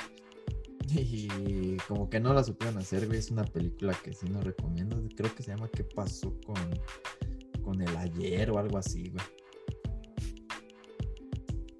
Y 0.93 1.77
como 1.89 2.11
que 2.11 2.21
no 2.21 2.35
la 2.35 2.45
supieron 2.45 2.77
hacer, 2.79 3.07
güey. 3.07 3.19
Es 3.19 3.31
una 3.31 3.45
película 3.45 3.95
que 4.05 4.13
sí 4.13 4.29
no 4.29 4.41
recomiendo. 4.43 5.03
Creo 5.17 5.35
que 5.35 5.43
se 5.43 5.51
llama 5.51 5.69
¿Qué 5.69 5.83
pasó 5.83 6.35
con, 6.45 7.63
con 7.65 7.81
el 7.81 7.97
ayer 7.97 8.51
o 8.51 8.59
algo 8.59 8.77
así, 8.77 9.09
güey? 9.11 9.25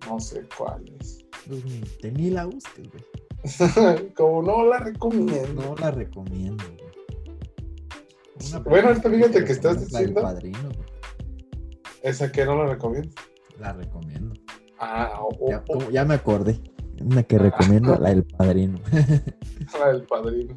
No 0.09 0.19
sé 0.19 0.49
cuál 0.57 0.85
es. 1.01 1.20
Pues 1.49 1.63
te 2.01 2.13
ni 2.13 2.31
la 2.31 2.47
busques, 2.47 2.87
güey. 2.91 3.05
Como 4.15 4.43
no 4.43 4.65
la 4.67 4.79
recomiendo. 4.79 5.63
No 5.63 5.75
la 5.77 5.91
recomiendo, 5.91 6.65
güey. 6.65 6.91
Bueno, 8.65 8.89
ahorita 8.89 9.11
fíjate 9.11 9.45
que 9.45 9.53
estás 9.53 9.81
diciendo- 9.81 10.23
Padrino, 10.23 10.59
güey. 10.63 10.89
Esa 12.03 12.33
que 12.33 12.45
no 12.45 12.57
la 12.63 12.71
recomiendo. 12.71 13.11
La 13.59 13.73
recomiendo. 13.73 14.35
Ah, 14.79 15.21
o, 15.21 15.91
Ya, 15.91 16.05
me 16.05 16.15
acordé. 16.15 16.59
Una 17.03 17.23
que 17.23 17.39
recomiendo, 17.39 17.97
la 18.01 18.11
del 18.11 18.25
Padrino. 18.25 18.79
la 19.79 19.93
del 19.93 20.03
padrino. 20.05 20.55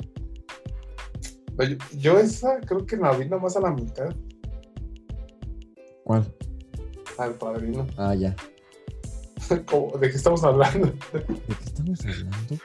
Yo 1.98 2.18
esa 2.20 2.60
creo 2.62 2.86
que 2.86 2.98
la 2.98 3.12
vi 3.16 3.30
nomás 3.30 3.56
a 3.58 3.62
la 3.62 3.72
mitad. 3.72 4.14
¿Cuál? 6.04 6.34
La 7.18 7.28
del 7.28 7.36
padrino. 7.36 7.86
Ah, 7.98 8.16
ya. 8.16 8.36
¿De 9.56 10.10
qué 10.10 10.16
estamos 10.18 10.44
hablando? 10.44 10.88
¿De 11.14 11.24
qué 11.24 11.64
estamos 11.66 12.00
hablando? 12.06 12.58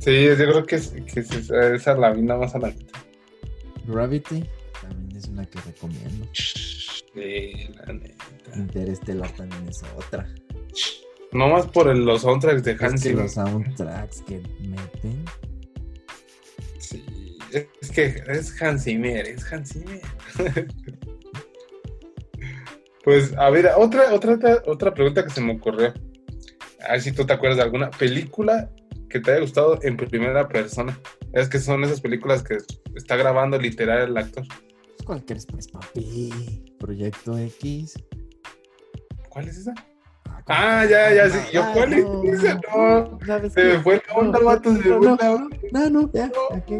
Sí, 0.00 0.24
yo 0.24 0.34
creo 0.36 0.64
que, 0.66 0.76
es- 0.76 0.94
que 1.12 1.20
es- 1.20 1.50
esa 1.50 1.94
la 1.94 2.10
vi 2.12 2.22
nomás 2.22 2.54
a 2.54 2.58
la 2.58 2.68
mitad. 2.68 3.00
Gravity 3.86 4.44
también 4.80 5.16
es 5.16 5.28
una 5.28 5.44
que 5.44 5.60
recomiendo. 5.60 6.26
Sí, 6.32 7.52
la 7.86 7.92
neta. 7.92 8.24
Interestelar 8.56 9.30
también 9.32 9.68
es 9.68 9.82
otra. 9.96 10.26
Nomás 11.32 11.66
por 11.66 11.88
el- 11.88 12.04
los 12.04 12.22
soundtracks 12.22 12.62
de 12.64 12.72
Es 12.72 12.82
Hans 12.82 13.02
que 13.02 13.12
los 13.12 13.32
soundtracks 13.34 14.22
que 14.22 14.40
meten. 14.60 15.24
Sí, 16.78 17.04
es 17.52 17.90
que 17.90 18.22
es 18.26 18.60
Hans 18.62 18.84
Zimmer, 18.84 19.26
es 19.26 19.52
Hans 19.52 19.72
Zimmer. 19.72 20.00
pues, 23.04 23.36
a 23.36 23.50
ver, 23.50 23.70
otra, 23.76 24.12
otra, 24.12 24.38
otra- 24.66 24.94
pregunta 24.94 25.24
que 25.24 25.30
se 25.30 25.40
me 25.40 25.54
ocurrió. 25.56 25.92
A 26.86 26.92
ver 26.92 27.00
si 27.02 27.12
tú 27.12 27.26
te 27.26 27.32
acuerdas 27.32 27.58
de 27.58 27.64
alguna 27.64 27.90
película 27.90 28.70
que 29.08 29.20
te 29.20 29.32
haya 29.32 29.40
gustado 29.40 29.78
en 29.82 29.96
primera 29.96 30.48
persona. 30.48 30.98
Es 31.32 31.48
que 31.48 31.58
son 31.58 31.84
esas 31.84 32.00
películas 32.00 32.42
que 32.42 32.58
está 32.94 33.16
grabando 33.16 33.58
literal 33.58 34.08
el 34.08 34.16
actor. 34.16 34.44
¿Cuál 35.04 35.24
quieres, 35.24 35.46
pues, 35.46 35.68
papi? 35.68 36.64
Proyecto 36.78 37.36
X. 37.36 37.94
¿Cuál 39.28 39.48
es 39.48 39.58
esa? 39.58 39.74
¿cuál? 40.24 40.44
Ah, 40.46 40.84
ya, 40.88 41.12
ya, 41.14 41.28
sí. 41.30 41.38
Yo, 41.52 41.62
Ah, 41.62 41.70
¿cuál 41.74 41.92
es 41.92 42.04
esa? 42.24 42.54
No, 42.74 43.18
¿sabes 43.26 43.52
se 43.52 43.64
me 43.64 43.78
fue 43.80 44.02
la 44.08 44.14
onda, 44.14 44.38
vato, 44.40 44.72
se 44.72 44.78
me 44.88 44.96
fue 44.96 45.06
la 45.06 45.12
onda. 45.32 45.56
No, 45.72 45.90
no, 45.90 46.10
ya. 46.12 46.30
Aquí. 46.54 46.74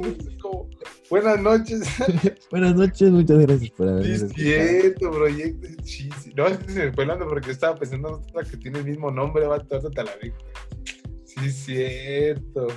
Buenas 1.11 1.41
noches. 1.41 1.82
Buenas 2.51 2.77
noches, 2.77 3.11
muchas 3.11 3.39
gracias 3.39 3.70
por 3.70 3.89
haber 3.89 4.07
escuchado. 4.07 4.35
cierto, 4.37 5.11
proyecto. 5.11 5.69
No, 6.37 6.47
es 6.47 6.59
que 6.59 6.73
se 6.73 6.85
me 6.87 6.93
fue 6.93 7.03
hablando 7.05 7.27
porque 7.28 7.51
estaba 7.51 7.74
pensando 7.77 8.12
otra 8.12 8.45
que 8.45 8.57
tiene 8.57 8.78
el 8.78 8.85
mismo 8.85 9.11
nombre, 9.11 9.45
vato, 9.47 9.74
ahorita 9.77 9.91
te 9.91 10.05
la 10.05 10.16
digo. 10.23 10.37
Sí, 11.24 11.51
cierto. 11.51 12.69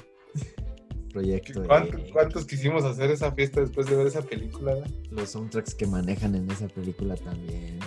Proyecto 1.11 1.63
¿Cuánto- 1.63 1.97
X. 1.99 2.11
¿Cuántos 2.11 2.45
quisimos 2.45 2.83
hacer 2.85 3.11
esa 3.11 3.31
fiesta 3.33 3.61
después 3.61 3.85
de 3.87 3.95
ver 3.95 4.07
esa 4.07 4.23
película? 4.23 4.75
Los 5.11 5.29
soundtracks 5.29 5.75
que 5.75 5.85
manejan 5.85 6.33
en 6.33 6.49
esa 6.49 6.67
película 6.67 7.15
también. 7.17 7.77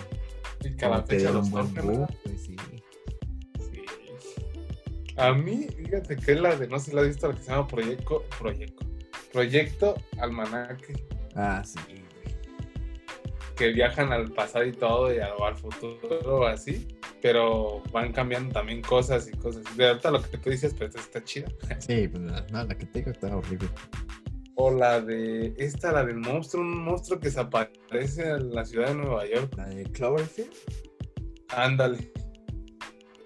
Y 0.63 0.71
cada 0.77 1.03
fecha 1.03 1.31
los 1.31 1.49
buen 1.51 1.67
pues 1.73 2.41
sí. 2.41 2.55
Sí. 3.59 3.81
A 5.17 5.33
mí, 5.33 5.67
fíjate 5.75 6.15
que 6.15 6.31
es 6.31 6.39
la 6.39 6.55
de, 6.55 6.67
no 6.69 6.79
sé 6.79 6.91
si 6.91 6.95
la 6.95 7.01
has 7.01 7.07
visto, 7.07 7.27
la 7.27 7.35
que 7.35 7.43
se 7.43 7.49
llama 7.51 7.67
Proyecto, 7.67 8.23
Proyecto, 8.39 8.85
Proyecto 9.31 9.95
Almanaque, 10.19 10.93
Ah, 11.35 11.61
sí. 11.65 11.79
que 13.55 13.69
viajan 13.71 14.11
al 14.13 14.31
pasado 14.31 14.65
y 14.65 14.71
todo, 14.71 15.13
y 15.13 15.17
al, 15.19 15.55
futuro, 15.55 16.45
así, 16.47 16.87
pero 17.21 17.81
van 17.91 18.11
cambiando 18.13 18.53
también 18.53 18.81
cosas 18.81 19.27
y 19.27 19.31
cosas. 19.37 19.63
De 19.75 19.87
ahorita 19.87 20.11
lo 20.11 20.21
que 20.21 20.37
tú 20.37 20.49
dices, 20.49 20.73
pues 20.75 20.95
está 20.95 21.23
chida. 21.23 21.47
Sí, 21.79 22.07
pues 22.07 22.23
la- 22.23 22.45
no, 22.51 22.63
la 22.65 22.77
que 22.77 22.85
te 22.85 22.99
digo 22.99 23.11
está 23.11 23.35
horrible. 23.35 23.69
O 24.55 24.71
la 24.71 25.01
de, 25.01 25.53
esta, 25.57 25.91
la 25.91 26.03
del 26.03 26.17
monstruo, 26.17 26.63
un 26.63 26.83
monstruo 26.83 27.19
que 27.19 27.29
se 27.29 27.39
aparece 27.39 28.27
en 28.29 28.51
la 28.55 28.65
ciudad 28.65 28.87
de 28.89 28.95
Nueva 28.95 29.25
York. 29.27 29.53
La 29.55 29.65
de 29.67 29.83
Cloverfield. 29.91 30.51
Ándale. 31.49 32.11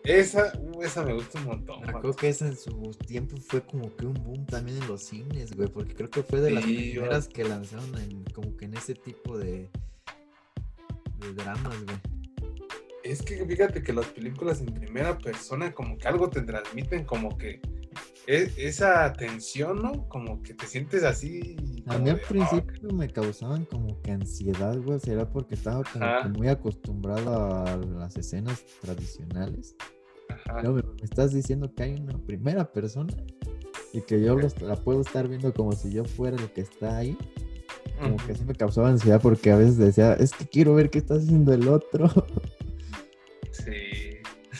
Esa, 0.04 0.52
uh, 0.60 0.82
esa 0.82 1.04
me 1.04 1.14
gusta 1.14 1.40
un 1.40 1.46
montón. 1.46 1.82
Me 1.82 1.90
acuerdo 1.90 2.14
que 2.16 2.30
esa 2.30 2.48
en 2.48 2.58
su 2.58 2.92
tiempo 3.06 3.38
fue 3.38 3.62
como 3.62 3.96
que 3.96 4.06
un 4.06 4.14
boom 4.16 4.46
también 4.46 4.78
en 4.78 4.88
los 4.88 5.04
cines, 5.04 5.56
güey, 5.56 5.70
porque 5.70 5.94
creo 5.94 6.10
que 6.10 6.24
fue 6.24 6.42
de 6.42 6.52
las 6.52 6.64
primeras 6.64 7.28
que 7.28 7.44
lanzaron 7.44 7.96
en, 8.00 8.24
como 8.26 8.56
que 8.58 8.66
en 8.66 8.76
ese 8.76 8.96
tipo 8.96 9.38
de, 9.38 9.70
de 11.20 11.34
dramas, 11.36 11.76
güey. 11.86 11.98
Es 13.04 13.22
que 13.22 13.46
fíjate 13.46 13.84
que 13.84 13.94
las 13.94 14.06
películas 14.08 14.62
en 14.62 14.74
primera 14.74 15.18
persona 15.18 15.74
como 15.74 15.98
que 15.98 16.08
algo 16.08 16.30
te 16.30 16.42
transmiten 16.42 17.04
como 17.04 17.38
que 17.38 17.62
e- 18.28 18.52
esa 18.58 19.12
tensión, 19.14 19.82
¿no? 19.82 20.08
Como 20.08 20.42
que 20.42 20.54
te 20.54 20.66
sientes 20.68 21.04
así. 21.04 21.56
A 21.88 21.98
mí 21.98 22.10
al 22.10 22.18
de, 22.18 22.22
principio 22.28 22.90
me 22.94 23.08
causaban 23.10 23.66
como 23.66 24.02
que 24.02 24.12
ansiedad, 24.12 24.78
güey, 24.80 25.00
será 25.00 25.30
porque 25.30 25.56
estaba 25.56 25.84
como 25.84 26.06
que 26.24 26.30
muy 26.40 26.48
acostumbrado 26.48 27.66
a 27.66 27.76
las 27.78 28.16
escenas 28.18 28.64
tradicionales. 28.82 29.76
"Ah, 30.30 30.36
ajá". 30.48 30.62
No, 30.64 30.74
me, 30.74 30.84
me 30.84 31.04
estás 31.04 31.34
diciendo 31.34 31.74
que 31.74 31.84
hay 31.84 31.96
una 31.96 32.18
primera 32.20 32.72
persona 32.72 33.14
y 33.94 34.02
que 34.02 34.22
yo 34.22 34.36
los- 34.36 34.62
la 34.62 34.76
puedo 34.76 35.02
estar 35.02 35.28
viendo 35.28 35.54
como 35.54 35.72
si 35.74 35.92
yo 35.92 36.06
fuera 36.06 36.38
el 36.38 36.50
que 36.52 36.62
está 36.62 36.98
ahí. 36.98 37.18
Como 38.00 38.18
que 38.18 38.34
sí 38.34 38.44
me 38.46 38.56
causaba 38.56 38.90
ansiedad 38.90 39.22
porque 39.22 39.52
a 39.52 39.58
veces 39.58 39.78
decía, 39.78 40.14
es 40.14 40.32
que 40.32 40.46
quiero 40.48 40.74
ver 40.74 40.90
qué 40.90 40.98
está 41.00 41.16
haciendo 41.16 41.54
el 41.54 41.68
otro. 41.68 42.10
Sí. 43.52 43.91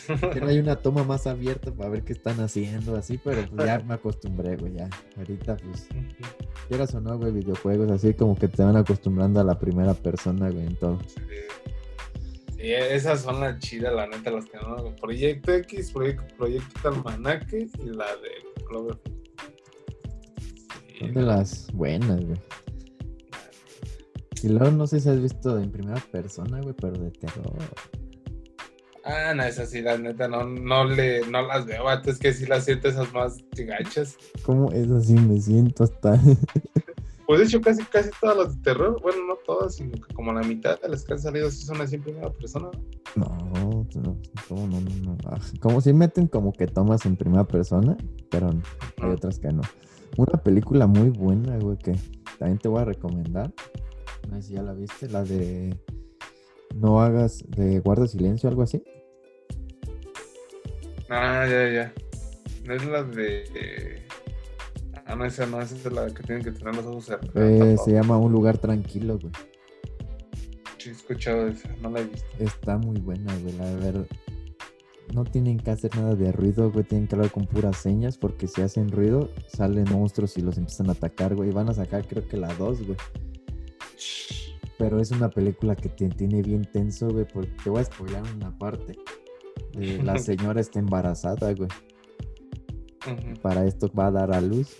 Que 0.06 0.40
no 0.40 0.48
hay 0.48 0.58
una 0.58 0.76
toma 0.76 1.04
más 1.04 1.26
abierta 1.26 1.72
para 1.72 1.90
ver 1.90 2.02
qué 2.02 2.12
están 2.12 2.40
haciendo, 2.40 2.96
así, 2.96 3.18
pero 3.22 3.46
pues 3.48 3.66
ya 3.66 3.78
me 3.80 3.94
acostumbré, 3.94 4.56
güey, 4.56 4.74
ya. 4.74 4.88
Ahorita, 5.16 5.56
pues, 5.56 5.88
quieras 6.68 6.94
o 6.94 7.00
no, 7.00 7.18
güey, 7.18 7.32
videojuegos 7.32 7.90
así 7.90 8.14
como 8.14 8.36
que 8.36 8.48
te 8.48 8.62
van 8.62 8.76
acostumbrando 8.76 9.40
a 9.40 9.44
la 9.44 9.58
primera 9.58 9.94
persona, 9.94 10.50
güey, 10.50 10.66
en 10.66 10.76
todo. 10.76 10.98
Sí. 11.06 11.16
Sí, 12.62 12.72
esas 12.72 13.22
son 13.22 13.40
las 13.40 13.58
chidas, 13.58 13.92
la 13.92 14.06
neta, 14.06 14.30
las 14.30 14.44
que 14.44 14.56
no. 14.58 14.94
Proyecto 14.94 15.52
X, 15.52 15.90
Proyecto, 15.90 16.36
Proyecto 16.36 16.88
Almanaque 16.88 17.68
y 17.76 17.86
la 17.86 18.06
de 18.06 18.64
Cloverfield. 18.68 19.20
Sí, 20.86 20.98
Son 21.00 21.12
de 21.12 21.22
las 21.22 21.72
buenas, 21.72 22.24
güey. 22.24 22.38
Y 24.44 24.48
luego 24.48 24.70
no 24.70 24.86
sé 24.86 25.00
si 25.00 25.08
has 25.08 25.20
visto 25.20 25.58
en 25.58 25.72
primera 25.72 26.00
persona, 26.12 26.60
güey, 26.60 26.74
pero 26.80 26.92
de 26.92 27.10
terror. 27.10 27.52
Ah, 29.04 29.34
no, 29.34 29.42
esas 29.42 29.70
sí, 29.70 29.80
la 29.82 29.98
neta, 29.98 30.28
no, 30.28 30.44
no, 30.44 30.84
le, 30.84 31.26
no 31.26 31.42
las 31.42 31.66
veo, 31.66 31.84
vato, 31.84 32.10
es 32.10 32.18
que 32.18 32.32
sí 32.32 32.46
las 32.46 32.64
siento 32.64 32.88
esas 32.88 33.12
más 33.12 33.36
gachas. 33.52 34.16
¿Cómo 34.44 34.70
es 34.70 34.90
así? 34.90 35.14
Me 35.14 35.40
siento 35.40 35.84
hasta... 35.84 36.18
Pues 37.24 37.38
de 37.38 37.46
hecho, 37.46 37.60
casi, 37.62 37.82
casi 37.84 38.10
todas 38.20 38.36
las 38.36 38.56
de 38.56 38.62
terror, 38.62 39.00
bueno, 39.00 39.24
no 39.26 39.36
todas, 39.46 39.76
sino 39.76 39.92
que 39.92 40.12
como 40.12 40.32
la 40.34 40.42
mitad 40.42 40.78
de 40.82 40.88
las 40.88 41.04
que 41.04 41.14
han 41.14 41.18
salido 41.18 41.50
sí 41.50 41.64
son 41.64 41.80
así 41.80 41.94
en 41.94 42.02
primera 42.02 42.30
persona. 42.30 42.68
¿no? 43.14 43.24
No, 43.24 43.86
no, 43.94 44.18
¿cómo 44.48 44.66
no, 44.66 44.80
no, 44.80 44.90
no? 45.02 45.16
Ah, 45.26 45.38
Como 45.60 45.80
si 45.80 45.94
meten 45.94 46.26
como 46.26 46.52
que 46.52 46.66
tomas 46.66 47.06
en 47.06 47.16
primera 47.16 47.44
persona, 47.44 47.96
pero 48.30 48.50
hay 48.50 49.06
Ujú. 49.06 49.14
otras 49.14 49.38
que 49.38 49.48
no. 49.48 49.62
Una 50.16 50.42
película 50.42 50.86
muy 50.86 51.08
buena, 51.08 51.56
güey, 51.58 51.78
que 51.78 51.94
también 52.38 52.58
te 52.58 52.68
voy 52.68 52.82
a 52.82 52.86
recomendar. 52.86 53.50
No 54.28 54.36
sé 54.36 54.48
si 54.48 54.54
ya 54.54 54.62
la 54.62 54.74
viste, 54.74 55.08
la 55.08 55.22
de 55.24 55.74
No 56.74 57.00
hagas, 57.00 57.44
de 57.48 57.80
Guarda 57.80 58.06
Silencio, 58.06 58.48
algo 58.48 58.62
así. 58.62 58.82
Ah, 61.08 61.46
ya, 61.48 61.68
ya. 61.68 61.92
No 62.64 62.74
es 62.74 62.86
la 62.86 63.02
de. 63.02 64.02
Ah, 65.04 65.14
no, 65.14 65.24
esa 65.24 65.46
no, 65.46 65.60
esa 65.60 65.74
es 65.74 65.92
la 65.92 66.06
que 66.06 66.22
tienen 66.22 66.44
que 66.44 66.52
tener 66.52 66.74
los 66.76 66.86
ojos 66.86 67.06
cerrados. 67.06 67.32
Eh, 67.34 67.76
se 67.84 67.92
llama 67.92 68.16
Un 68.16 68.32
lugar 68.32 68.58
tranquilo, 68.58 69.18
güey. 69.18 69.32
Sí, 70.78 70.88
he 70.88 70.92
escuchado 70.92 71.48
esa, 71.48 71.68
no 71.80 71.90
la 71.90 72.00
he 72.00 72.04
visto. 72.04 72.26
Está 72.38 72.78
muy 72.78 72.98
buena, 73.00 73.36
güey. 73.38 73.52
La 73.56 73.72
verdad. 73.74 74.06
No 75.12 75.24
tienen 75.24 75.58
que 75.58 75.70
hacer 75.70 75.94
nada 75.96 76.14
de 76.14 76.32
ruido, 76.32 76.70
güey. 76.70 76.84
Tienen 76.84 77.06
que 77.06 77.16
hablar 77.16 77.30
con 77.30 77.46
puras 77.46 77.76
señas 77.76 78.16
porque 78.16 78.46
si 78.46 78.62
hacen 78.62 78.90
ruido, 78.90 79.28
salen 79.48 79.84
monstruos 79.90 80.38
y 80.38 80.40
los 80.40 80.56
empiezan 80.56 80.88
a 80.88 80.92
atacar, 80.92 81.34
güey. 81.34 81.50
Y 81.50 81.52
van 81.52 81.68
a 81.68 81.74
sacar, 81.74 82.06
creo 82.06 82.26
que 82.26 82.36
la 82.36 82.52
2, 82.54 82.86
güey. 82.86 82.96
Pero 84.82 84.98
es 84.98 85.12
una 85.12 85.30
película 85.30 85.76
que 85.76 85.88
te 85.88 86.08
tiene 86.08 86.42
bien 86.42 86.64
tenso, 86.64 87.08
güey. 87.08 87.24
Porque 87.24 87.52
te 87.62 87.70
voy 87.70 87.82
a 87.82 87.84
spoiler 87.84 88.20
una 88.34 88.50
parte. 88.58 88.98
Eh, 89.74 90.00
la 90.04 90.18
señora 90.18 90.60
está 90.60 90.80
embarazada, 90.80 91.54
güey. 91.54 91.68
Para 93.42 93.64
esto 93.64 93.88
va 93.96 94.08
a 94.08 94.10
dar 94.10 94.34
a 94.34 94.40
luz. 94.40 94.76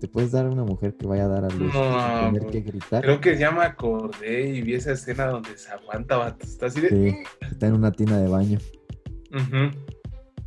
Te 0.00 0.06
puedes 0.06 0.32
dar 0.32 0.44
a 0.44 0.50
una 0.50 0.64
mujer 0.64 0.98
que 0.98 1.06
vaya 1.06 1.24
a 1.24 1.28
dar 1.28 1.46
a 1.46 1.48
luz 1.48 1.72
No, 1.72 2.30
tener 2.30 2.46
que 2.50 2.60
gritar. 2.60 3.02
Creo 3.02 3.22
que 3.22 3.38
ya 3.38 3.50
me 3.50 3.62
acordé 3.62 4.50
y 4.50 4.60
vi 4.60 4.74
esa 4.74 4.92
escena 4.92 5.24
donde 5.28 5.56
se 5.56 5.70
aguanta, 5.70 6.18
vato. 6.18 6.44
Está 6.44 6.66
así 6.66 6.82
de. 6.82 6.90
Sí, 6.90 7.16
está 7.40 7.68
en 7.68 7.72
una 7.72 7.90
tina 7.90 8.18
de 8.18 8.28
baño. 8.28 8.58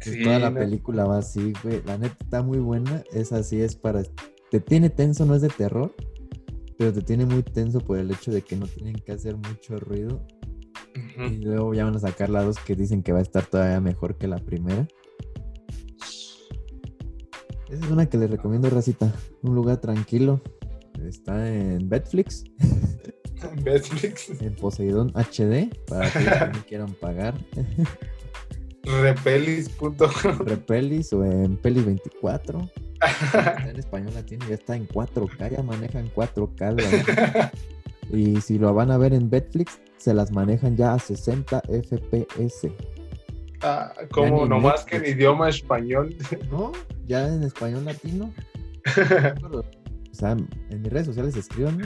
Sí, 0.01 0.21
toda 0.21 0.37
la 0.37 0.51
no. 0.51 0.59
película 0.59 1.05
va 1.05 1.17
así, 1.17 1.53
güey. 1.63 1.81
La 1.87 1.97
neta 1.97 2.17
está 2.19 2.43
muy 2.43 2.59
buena. 2.59 3.03
Es 3.11 3.33
así, 3.33 3.59
es 3.63 3.75
para. 3.75 4.03
Te 4.51 4.59
tiene 4.59 4.91
tenso, 4.91 5.25
no 5.25 5.33
es 5.33 5.41
de 5.41 5.49
terror. 5.49 5.95
Pero 6.77 6.93
te 6.93 7.01
tiene 7.01 7.25
muy 7.25 7.43
tenso 7.43 7.79
por 7.79 7.97
el 7.97 8.11
hecho 8.11 8.31
de 8.31 8.41
que 8.41 8.55
no 8.55 8.67
tienen 8.67 8.95
que 8.95 9.11
hacer 9.11 9.35
mucho 9.35 9.79
ruido. 9.79 10.25
Y 11.17 11.37
luego 11.37 11.73
ya 11.73 11.85
van 11.85 11.95
a 11.95 11.99
sacar 11.99 12.29
la 12.29 12.43
dos 12.43 12.57
que 12.59 12.75
dicen 12.75 13.01
que 13.01 13.11
va 13.11 13.19
a 13.19 13.23
estar 13.23 13.45
todavía 13.45 13.79
mejor 13.79 14.17
que 14.17 14.27
la 14.27 14.37
primera. 14.37 14.87
Esa 17.69 17.85
es 17.85 17.91
una 17.91 18.05
que 18.05 18.17
les 18.17 18.29
recomiendo, 18.29 18.69
Racita. 18.69 19.13
Un 19.41 19.55
lugar 19.55 19.77
tranquilo. 19.77 20.41
Está 21.05 21.53
en 21.53 21.89
Netflix, 21.89 22.43
Netflix. 23.63 24.29
en 24.41 24.55
Poseidón 24.55 25.11
HD, 25.15 25.69
para 25.87 26.11
que 26.11 26.57
no 26.57 26.65
quieran 26.67 26.93
pagar. 26.93 27.35
Repelis.com. 28.83 30.39
Repelis 30.39 31.13
o 31.13 31.23
en 31.23 31.57
Pelis 31.57 31.85
24. 31.85 32.69
Está 33.23 33.69
en 33.69 33.77
español 33.77 34.13
la 34.13 34.23
tiene, 34.23 34.45
ya 34.47 34.55
está 34.55 34.75
en 34.75 34.87
4K, 34.87 35.51
ya 35.51 35.61
manejan 35.63 36.09
4K. 36.15 36.71
la- 36.81 37.51
Y 38.11 38.39
si 38.41 38.57
lo 38.57 38.73
van 38.73 38.89
a 38.91 38.97
ver 38.97 39.13
en 39.13 39.29
Netflix, 39.29 39.79
se 39.97 40.13
las 40.13 40.31
manejan 40.31 40.75
ya 40.77 40.93
a 40.93 40.99
60 40.99 41.61
FPS. 41.67 42.71
Ah, 43.61 43.93
como 44.11 44.45
nomás 44.45 44.85
que 44.85 44.97
en 44.97 45.05
idioma 45.05 45.49
español. 45.49 46.15
¿No? 46.51 46.71
Ya 47.07 47.27
en 47.27 47.43
español 47.43 47.85
latino. 47.85 48.33
O 50.11 50.19
sea, 50.19 50.31
en 50.31 50.81
mis 50.81 50.91
redes 50.91 51.05
sociales 51.05 51.35
escriban 51.35 51.79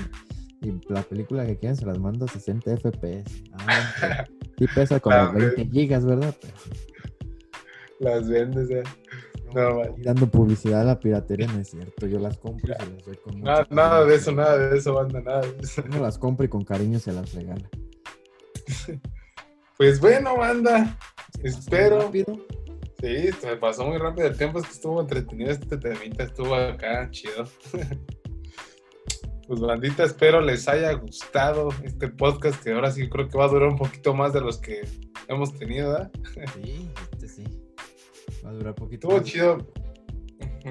y 0.61 0.71
la 0.93 1.01
película 1.01 1.45
que 1.45 1.57
quieran 1.57 1.75
se 1.75 1.85
las 1.85 1.99
mando 1.99 2.23
a 2.23 2.27
60 2.29 2.77
FPS. 2.77 3.43
Ah, 3.67 4.25
sí 4.57 4.65
pesa 4.73 5.01
como 5.01 5.17
Ah, 5.17 5.31
20 5.33 5.65
gigas, 5.69 6.05
¿verdad? 6.05 6.33
Las 7.99 8.29
vendes, 8.29 8.69
eh. 8.69 8.83
No, 9.53 9.95
dando 9.98 10.28
publicidad 10.28 10.82
a 10.82 10.84
la 10.84 10.99
piratería 10.99 11.48
no 11.48 11.60
es 11.60 11.69
cierto. 11.69 12.07
Yo 12.07 12.19
las 12.19 12.38
compro 12.38 12.73
y 12.73 12.84
se 12.84 12.91
las 12.91 13.06
doy 13.06 13.18
con 13.18 13.40
mucho 13.40 13.52
Nada, 13.52 13.68
nada 13.69 14.06
de 14.06 14.15
eso, 14.15 14.32
nada 14.32 14.57
de 14.57 14.78
eso, 14.78 14.94
banda, 14.94 15.22
nada 15.22 15.41
de 15.41 15.61
eso. 15.61 15.84
Uno 15.86 15.99
las 15.99 16.18
compra 16.18 16.45
y 16.45 16.49
con 16.49 16.64
cariño 16.64 16.99
se 16.99 17.11
las 17.11 17.34
regala. 17.34 17.69
Pues 19.78 19.99
bueno, 19.99 20.38
banda. 20.38 20.95
Espero. 21.41 22.11
Sí, 22.11 23.32
se 23.32 23.48
me 23.48 23.57
pasó 23.57 23.84
muy 23.88 23.98
rápido 23.98 24.28
el 24.28 24.38
tiempo, 24.38 24.60
es 24.60 24.65
que 24.65 24.73
estuvo 24.73 25.02
entretenido 25.02 25.49
este 25.49 25.76
temita, 25.76 26.23
estuvo 26.23 26.53
acá 26.53 27.10
chido. 27.10 27.45
Pues 29.48 29.60
bandita, 29.60 30.06
espero 30.06 30.40
les 30.40 30.65
haya 30.69 30.94
gustado 30.94 31.69
este 31.84 32.07
podcast 32.07 32.64
que 32.64 32.72
ahora 32.72 32.90
sí 32.90 33.10
creo 33.10 33.28
que 33.28 33.38
va 33.38 33.45
a 33.45 33.49
durar 33.49 33.68
un 33.68 33.78
poquito 33.78 34.14
más 34.14 34.32
de 34.32 34.40
los 34.40 34.57
que 34.60 34.88
hemos 35.28 35.53
tenido, 35.57 35.91
¿verdad? 35.91 36.11
Sí, 36.53 36.90
este 37.11 37.28
sí. 37.28 37.60
Va 38.45 38.49
a 38.49 38.53
durar 38.53 38.76
poquito. 38.76 39.08
Estuvo 39.08 39.24
chido. 39.24 39.68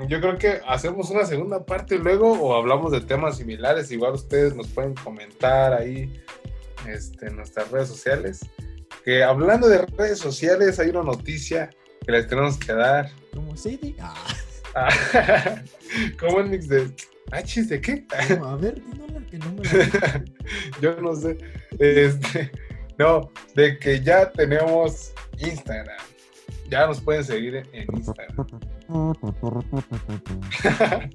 Yo 0.08 0.20
creo 0.20 0.38
que 0.38 0.60
hacemos 0.66 1.10
una 1.10 1.24
segunda 1.24 1.64
parte 1.64 1.98
luego 1.98 2.32
o 2.32 2.54
hablamos 2.54 2.92
de 2.92 3.00
temas 3.00 3.36
similares. 3.36 3.90
Igual 3.90 4.14
ustedes 4.14 4.54
nos 4.54 4.68
pueden 4.68 4.94
comentar 4.94 5.72
ahí 5.72 6.22
este, 6.88 7.26
en 7.26 7.36
nuestras 7.36 7.70
redes 7.70 7.88
sociales. 7.88 8.40
Que 9.04 9.22
hablando 9.22 9.68
de 9.68 9.86
redes 9.86 10.18
sociales, 10.18 10.78
hay 10.78 10.90
una 10.90 11.02
noticia 11.02 11.70
que 12.04 12.12
les 12.12 12.26
tenemos 12.26 12.56
que 12.58 12.72
dar. 12.72 13.10
Como 13.34 13.56
CD. 13.56 13.94
Ah, 14.00 14.14
Ah, 14.74 14.88
¿Cómo 16.20 16.42
mix 16.44 16.68
de 16.68 16.92
H's 17.32 17.68
de 17.68 17.80
qué? 17.80 18.04
no, 18.38 18.44
a 18.44 18.56
ver, 18.56 18.80
dínola 18.82 19.26
que 19.28 19.38
no 19.38 19.52
me 19.52 19.62
la 19.64 20.24
Yo 20.80 21.00
no 21.00 21.14
sé. 21.14 21.38
Este, 21.78 22.50
no, 22.98 23.30
de 23.54 23.78
que 23.78 24.00
ya 24.00 24.30
tenemos 24.30 25.12
Instagram. 25.38 25.96
Ya 26.70 26.86
nos 26.86 27.00
pueden 27.00 27.24
seguir 27.24 27.56
en- 27.56 27.66
Instagram. 27.96 28.46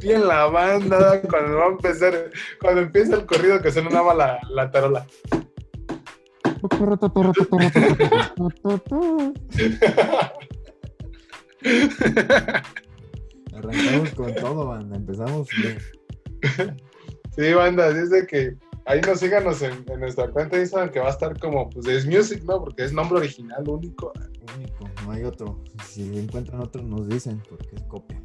Bien 0.00 0.26
la 0.26 0.46
banda, 0.46 1.20
cuando 1.22 1.56
va 1.58 1.64
a 1.64 1.68
empezar, 1.68 2.30
cuando 2.60 2.80
empieza 2.82 3.16
el 3.16 3.26
corrido 3.26 3.60
que 3.60 3.72
suena 3.72 3.90
nada 3.90 4.14
la, 4.14 4.38
la 4.50 4.70
tarola. 4.70 5.06
Arrancamos 13.54 14.10
con 14.10 14.34
todo, 14.34 14.66
banda. 14.68 14.96
Empezamos 14.96 15.48
bien. 15.60 15.78
Sí, 17.36 17.52
banda, 17.52 17.86
así 17.88 17.98
es 17.98 18.10
de 18.10 18.26
que 18.26 18.54
ahí 18.86 19.00
nos 19.00 19.20
síganos 19.20 19.62
en, 19.62 19.84
en 19.90 20.00
nuestra 20.00 20.28
cuenta 20.28 20.56
de 20.56 20.62
Instagram 20.62 20.90
que 20.90 21.00
va 21.00 21.08
a 21.08 21.10
estar 21.10 21.38
como, 21.38 21.68
pues 21.70 21.86
es 21.86 22.06
Music, 22.06 22.42
¿no? 22.44 22.60
Porque 22.60 22.84
es 22.84 22.92
nombre 22.92 23.18
original, 23.18 23.62
único. 23.68 24.12
Único, 24.56 24.88
no 25.04 25.12
hay 25.12 25.24
otro. 25.24 25.62
Si 25.88 26.18
encuentran 26.18 26.60
otro, 26.60 26.82
nos 26.82 27.08
dicen 27.08 27.42
porque 27.48 27.76
es 27.76 27.82
copia. 27.82 28.20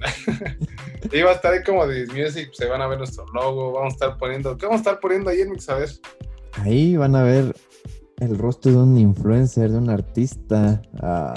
Y 1.12 1.22
va 1.22 1.30
a 1.30 1.34
estar 1.34 1.54
ahí 1.54 1.62
como 1.64 1.86
de 1.86 2.06
Music, 2.08 2.50
se 2.52 2.66
van 2.66 2.82
a 2.82 2.86
ver 2.86 2.98
nuestro 2.98 3.24
logo, 3.32 3.72
vamos 3.72 3.94
a 3.94 3.94
estar 3.94 4.18
poniendo, 4.18 4.56
¿qué 4.58 4.66
vamos 4.66 4.80
a 4.80 4.82
estar 4.82 5.00
poniendo 5.00 5.30
ahí 5.30 5.40
en 5.40 5.50
Mix? 5.50 5.68
A 5.70 5.76
ver. 5.76 5.88
Ahí 6.52 6.96
van 6.96 7.16
a 7.16 7.22
ver 7.22 7.56
el 8.18 8.36
rostro 8.36 8.72
de 8.72 8.78
un 8.78 8.98
influencer, 8.98 9.70
de 9.70 9.78
un 9.78 9.88
artista. 9.88 10.82
Ah. 11.00 11.34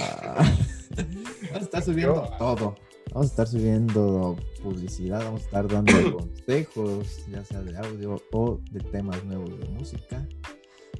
Vamos 0.96 1.54
a 1.54 1.58
estar 1.58 1.82
subiendo 1.82 2.14
Yo- 2.28 2.36
todo. 2.38 2.74
Vamos 3.12 3.26
a 3.26 3.30
estar 3.30 3.46
subiendo 3.46 4.36
publicidad, 4.62 5.20
vamos 5.24 5.42
a 5.42 5.44
estar 5.44 5.68
dando 5.68 5.92
consejos, 6.18 7.26
ya 7.30 7.44
sea 7.44 7.62
de 7.62 7.76
audio 7.76 8.20
o 8.32 8.60
de 8.70 8.80
temas 8.80 9.22
nuevos 9.24 9.58
de 9.58 9.68
música. 9.68 10.26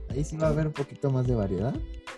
Ahí 0.09 0.25
sí 0.25 0.37
va 0.37 0.49
a 0.49 0.51
haber 0.51 0.67
un 0.69 0.73
poquito 0.73 1.11
más 1.11 1.27
de 1.27 1.35
variedad. 1.35 1.75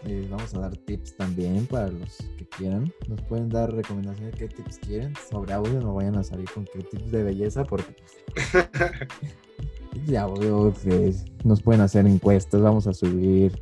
Eh, 0.06 0.26
vamos 0.30 0.52
a 0.54 0.60
dar 0.60 0.76
tips 0.76 1.16
también 1.16 1.66
para 1.66 1.88
los 1.88 2.18
que 2.36 2.46
quieran. 2.46 2.92
Nos 3.08 3.22
pueden 3.22 3.48
dar 3.48 3.72
recomendaciones 3.72 4.32
de 4.32 4.38
qué 4.38 4.48
tips 4.54 4.78
quieren. 4.78 5.14
Sobre 5.30 5.52
audio 5.54 5.80
no 5.80 5.94
vayan 5.94 6.16
a 6.16 6.22
salir 6.22 6.48
con 6.52 6.64
qué 6.66 6.80
tips 6.82 7.10
de 7.10 7.22
belleza 7.22 7.64
porque 7.64 7.94
de 10.06 10.18
audio 10.18 10.72
que 10.82 11.14
nos 11.44 11.62
pueden 11.62 11.80
hacer 11.80 12.06
encuestas. 12.06 12.60
Vamos 12.60 12.86
a 12.86 12.92
subir 12.92 13.58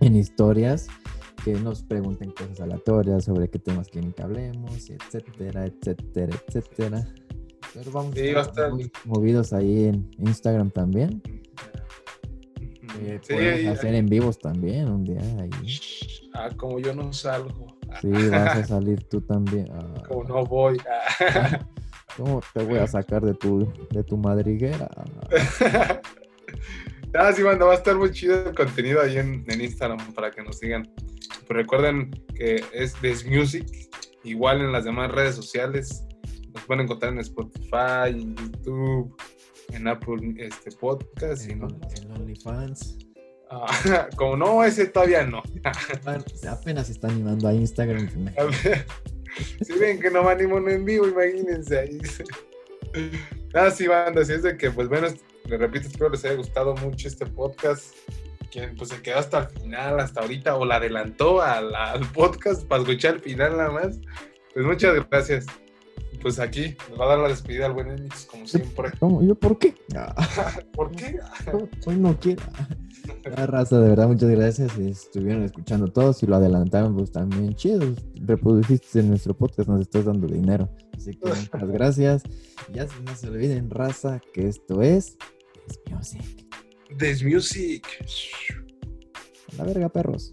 en 0.00 0.16
historias 0.16 0.86
que 1.44 1.54
nos 1.54 1.82
pregunten 1.82 2.30
cosas 2.30 2.60
aleatorias 2.60 3.24
sobre 3.24 3.48
qué 3.48 3.58
temas 3.58 3.88
quieren 3.88 4.12
que 4.12 4.22
hablemos, 4.22 4.90
etcétera, 4.90 5.66
etcétera, 5.66 6.36
etcétera. 6.46 7.08
Pero 7.74 7.90
vamos 7.90 8.14
Sí, 8.14 8.20
a 8.28 8.40
estar 8.42 8.46
estar- 8.46 8.70
muy 8.72 8.90
movidos 9.04 9.52
ahí 9.52 9.84
en 9.86 10.08
Instagram 10.18 10.70
también. 10.70 11.20
Eh, 13.00 13.18
Sí, 13.22 13.32
podemos 13.34 13.58
ahí- 13.58 13.66
hacer 13.66 13.94
en 13.94 14.06
vivos 14.06 14.38
también 14.38 14.88
un 14.88 15.04
día 15.04 15.20
ahí. 15.40 15.50
Ah, 16.34 16.48
como 16.56 16.78
yo 16.78 16.94
no 16.94 17.12
salgo. 17.12 17.76
Sí, 18.00 18.08
vas 18.10 18.56
a 18.56 18.64
salir 18.64 19.02
tú 19.04 19.20
también. 19.20 19.68
Ah, 19.72 20.02
Como 20.08 20.24
no 20.24 20.44
voy. 20.44 20.78
Ah. 20.88 21.66
¿Cómo 22.16 22.42
te 22.52 22.62
voy 22.64 22.78
a 22.78 22.86
sacar 22.86 23.22
de 23.22 23.32
tu, 23.34 23.70
de 23.90 24.02
tu 24.04 24.16
madriguera? 24.16 24.88
Ah, 27.14 27.30
sí, 27.30 27.42
banda, 27.42 27.66
va 27.66 27.72
a 27.72 27.76
estar 27.76 27.94
muy 27.94 28.10
chido 28.10 28.48
el 28.48 28.54
contenido 28.54 29.02
ahí 29.02 29.18
en, 29.18 29.44
en 29.46 29.60
Instagram 29.60 30.14
para 30.14 30.30
que 30.30 30.42
nos 30.42 30.58
sigan. 30.58 30.90
Pues 31.46 31.48
recuerden 31.50 32.10
que 32.34 32.64
es 32.72 32.98
Des 33.02 33.26
Music, 33.26 33.66
igual 34.24 34.62
en 34.62 34.72
las 34.72 34.84
demás 34.84 35.10
redes 35.12 35.34
sociales. 35.34 36.04
Nos 36.54 36.64
pueden 36.64 36.84
encontrar 36.84 37.12
en 37.12 37.18
Spotify, 37.18 38.08
en 38.08 38.34
YouTube, 38.34 39.14
en 39.72 39.88
Apple 39.88 40.34
este, 40.38 40.72
Podcast. 40.72 41.48
y 41.48 41.52
En, 41.52 41.60
no. 41.60 41.68
en 41.68 42.12
OnlyFans. 42.12 42.98
Ah, 43.50 44.08
como 44.16 44.36
no, 44.36 44.64
ese 44.64 44.86
todavía 44.86 45.24
no. 45.24 45.42
Apenas 46.48 46.86
se 46.86 46.92
está 46.92 47.08
animando 47.08 47.48
a 47.48 47.54
Instagram. 47.54 48.08
Si 49.64 49.72
ven 49.78 50.00
que 50.00 50.10
no 50.10 50.24
me 50.24 50.30
animo 50.30 50.58
en 50.58 50.68
en 50.68 50.84
vivo, 50.84 51.06
imagínense 51.08 51.78
ahí. 51.78 52.00
Ah, 53.54 53.70
sí, 53.70 53.86
banda, 53.86 54.22
así 54.22 54.32
es 54.32 54.42
de 54.42 54.56
que, 54.56 54.70
pues 54.70 54.88
bueno, 54.88 55.08
les 55.44 55.60
repito, 55.60 55.86
espero 55.86 56.08
les 56.08 56.24
haya 56.24 56.36
gustado 56.36 56.74
mucho 56.76 57.06
este 57.06 57.26
podcast. 57.26 57.94
Quien 58.50 58.74
pues 58.76 58.88
se 58.88 59.02
quedó 59.02 59.18
hasta 59.18 59.40
el 59.40 59.48
final, 59.48 60.00
hasta 60.00 60.22
ahorita, 60.22 60.56
o 60.56 60.64
la 60.64 60.76
adelantó 60.76 61.42
al, 61.42 61.74
al 61.74 62.00
podcast 62.12 62.66
para 62.66 62.80
escuchar 62.82 63.16
el 63.16 63.20
final 63.20 63.58
nada 63.58 63.70
más. 63.70 63.98
Pues 64.54 64.64
muchas 64.64 64.94
gracias. 65.10 65.46
Pues 66.22 66.38
aquí 66.38 66.76
nos 66.88 67.00
va 67.00 67.06
a 67.06 67.08
dar 67.08 67.18
la 67.18 67.28
despedida 67.28 67.66
al 67.66 67.72
buen 67.72 67.90
Enix, 67.90 68.26
como 68.26 68.46
siempre. 68.46 68.92
¿Cómo? 69.00 69.22
¿Yo 69.22 69.34
por 69.34 69.58
qué? 69.58 69.74
¿Por 70.72 70.90
qué? 70.92 71.18
hoy 71.86 71.96
no 71.96 72.18
quiero. 72.18 72.42
La 73.36 73.46
raza, 73.46 73.80
de 73.80 73.88
verdad, 73.88 74.06
muchas 74.06 74.30
gracias. 74.30 74.72
Si 74.72 74.88
estuvieron 74.88 75.42
escuchando 75.42 75.88
todos 75.88 76.22
y 76.22 76.26
lo 76.26 76.36
adelantaron, 76.36 76.94
pues 76.94 77.10
también 77.10 77.54
chido. 77.54 77.94
Reproduciste 78.14 79.00
en 79.00 79.08
nuestro 79.08 79.34
podcast, 79.34 79.68
nos 79.68 79.80
estás 79.80 80.04
dando 80.04 80.28
dinero. 80.28 80.70
Así 80.96 81.12
que 81.14 81.28
muchas 81.28 81.50
gracias. 81.72 82.22
Ya 82.72 82.86
no 83.04 83.16
se 83.16 83.28
olviden, 83.28 83.68
raza, 83.68 84.20
que 84.32 84.46
esto 84.46 84.82
es 84.82 85.16
es 85.68 85.80
Music. 85.90 86.46
This 86.98 87.22
Music. 87.24 87.84
A 89.52 89.56
la 89.56 89.64
verga, 89.64 89.88
perros. 89.88 90.32